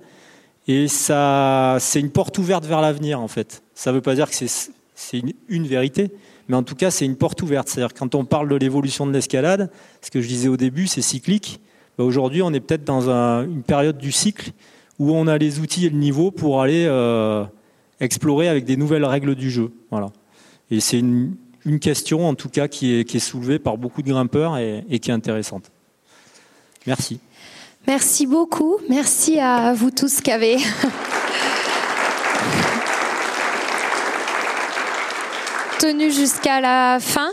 Et 0.68 0.86
ça, 0.86 1.76
c'est 1.80 2.00
une 2.00 2.10
porte 2.10 2.38
ouverte 2.38 2.64
vers 2.66 2.80
l'avenir 2.80 3.20
en 3.20 3.28
fait. 3.28 3.62
Ça 3.74 3.90
ne 3.90 3.96
veut 3.96 4.02
pas 4.02 4.14
dire 4.14 4.30
que 4.30 4.34
c'est 4.34 5.22
une, 5.48 5.66
vérité, 5.66 6.10
mais 6.48 6.56
en 6.56 6.62
tout 6.62 6.74
cas 6.74 6.90
c'est 6.90 7.04
une 7.04 7.16
porte 7.16 7.42
ouverte. 7.42 7.68
C'est-à-dire 7.68 7.94
quand 7.94 8.14
on 8.14 8.24
parle 8.24 8.48
de 8.48 8.56
l'évolution 8.56 9.06
de 9.06 9.12
l'escalade, 9.12 9.70
ce 10.02 10.10
que 10.10 10.20
je 10.20 10.28
disais 10.28 10.48
au 10.48 10.56
début, 10.56 10.86
c'est 10.86 11.02
cyclique. 11.02 11.60
Bah, 11.96 12.04
aujourd'hui, 12.04 12.42
on 12.42 12.52
est 12.52 12.60
peut-être 12.60 12.84
dans 12.84 13.10
un, 13.10 13.44
une 13.44 13.62
période 13.62 13.98
du 13.98 14.12
cycle 14.12 14.52
où 14.98 15.12
on 15.12 15.26
a 15.26 15.38
les 15.38 15.60
outils 15.60 15.86
et 15.86 15.90
le 15.90 15.98
niveau 15.98 16.30
pour 16.30 16.60
aller 16.60 16.84
euh, 16.86 17.44
explorer 18.00 18.48
avec 18.48 18.64
des 18.64 18.76
nouvelles 18.76 19.04
règles 19.04 19.34
du 19.34 19.50
jeu. 19.50 19.72
Et 20.70 20.80
c'est 20.80 20.98
une, 20.98 21.36
question, 21.80 22.26
en 22.26 22.34
tout 22.34 22.48
cas, 22.48 22.66
qui 22.66 22.94
est, 22.94 23.04
qui 23.04 23.20
soulevée 23.20 23.58
par 23.58 23.76
beaucoup 23.76 24.02
de 24.02 24.08
grimpeurs 24.08 24.56
et, 24.56 24.84
et 24.88 24.98
qui 24.98 25.10
est 25.10 25.14
intéressante. 25.14 25.70
Merci. 26.86 27.20
Merci 27.86 28.26
beaucoup. 28.26 28.76
Merci 28.88 29.38
à 29.38 29.74
vous 29.74 29.90
tous 29.90 30.20
qui 30.20 30.30
avez. 30.30 30.56
Tenu 35.78 36.10
jusqu'à 36.10 36.60
la 36.60 36.98
fin. 37.00 37.30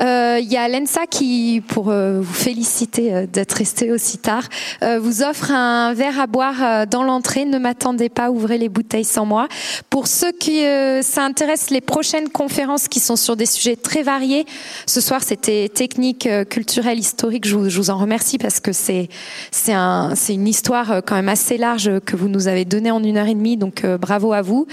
Il 0.00 0.06
euh, 0.06 0.40
y 0.40 0.56
a 0.56 0.66
l'ENSA 0.66 1.06
qui, 1.06 1.62
pour 1.68 1.90
euh, 1.90 2.20
vous 2.20 2.32
féliciter 2.32 3.12
euh, 3.12 3.26
d'être 3.26 3.52
resté 3.52 3.92
aussi 3.92 4.16
tard, 4.16 4.44
euh, 4.82 4.98
vous 4.98 5.22
offre 5.22 5.50
un 5.50 5.92
verre 5.92 6.18
à 6.18 6.26
boire 6.26 6.54
euh, 6.62 6.86
dans 6.86 7.02
l'entrée. 7.02 7.44
Ne 7.44 7.58
m'attendez 7.58 8.08
pas, 8.08 8.30
ouvrez 8.30 8.56
les 8.56 8.70
bouteilles 8.70 9.04
sans 9.04 9.26
moi. 9.26 9.46
Pour 9.90 10.06
ceux 10.06 10.32
qui 10.32 10.62
s'intéressent, 11.02 11.70
les 11.70 11.80
prochaines 11.80 12.30
conférences 12.30 12.88
qui 12.88 13.00
sont 13.00 13.16
sur 13.16 13.36
des 13.36 13.46
sujets 13.46 13.76
très 13.76 14.02
variés. 14.02 14.46
Ce 14.86 15.00
soir, 15.00 15.22
c'était 15.22 15.68
technique, 15.68 16.28
culturelle, 16.48 16.98
historique. 16.98 17.46
Je 17.46 17.56
vous, 17.56 17.68
je 17.68 17.76
vous, 17.76 17.90
en 17.90 17.98
remercie 17.98 18.38
parce 18.38 18.60
que 18.60 18.72
c'est 18.72 19.08
c'est 19.50 19.72
un 19.72 20.14
c'est 20.14 20.34
une 20.34 20.48
histoire 20.48 21.02
quand 21.06 21.14
même 21.14 21.28
assez 21.28 21.58
large 21.58 22.00
que 22.06 22.16
vous 22.16 22.28
nous 22.28 22.48
avez 22.48 22.64
donnée 22.64 22.90
en 22.90 23.02
une 23.02 23.18
heure 23.18 23.26
et 23.26 23.34
demie. 23.34 23.56
Donc 23.56 23.84
bravo 23.84 24.32
à 24.32 24.42
vous. 24.42 24.66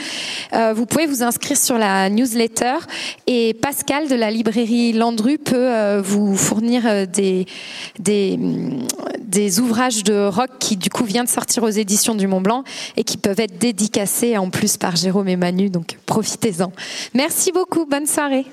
vous 0.53 0.85
pouvez 0.85 1.05
vous 1.05 1.23
inscrire 1.23 1.57
sur 1.57 1.77
la 1.77 2.09
newsletter 2.09 2.77
et 3.27 3.53
Pascal 3.53 4.07
de 4.07 4.15
la 4.15 4.31
librairie 4.31 4.93
Landru 4.93 5.37
peut 5.37 5.55
euh, 5.55 6.01
vous 6.03 6.35
fournir 6.35 6.83
euh, 6.85 7.05
des, 7.05 7.45
mm, 7.99 8.87
des, 9.19 9.59
ouvrages 9.59 10.03
de 10.03 10.27
rock 10.27 10.49
qui 10.59 10.77
du 10.77 10.89
coup 10.89 11.03
vient 11.03 11.23
de 11.23 11.29
sortir 11.29 11.63
aux 11.63 11.69
éditions 11.69 12.15
du 12.15 12.27
Mont 12.27 12.41
Blanc 12.41 12.63
et 12.97 13.03
qui 13.03 13.17
peuvent 13.17 13.39
être 13.39 13.57
dédicacés 13.57 14.37
en 14.37 14.49
plus 14.49 14.77
par 14.77 14.95
Jérôme 14.95 15.27
et 15.27 15.35
Manu. 15.35 15.69
Donc 15.69 15.97
profitez-en. 16.05 16.71
Merci 17.13 17.51
beaucoup. 17.51 17.85
Bonne 17.85 18.07
soirée. 18.07 18.45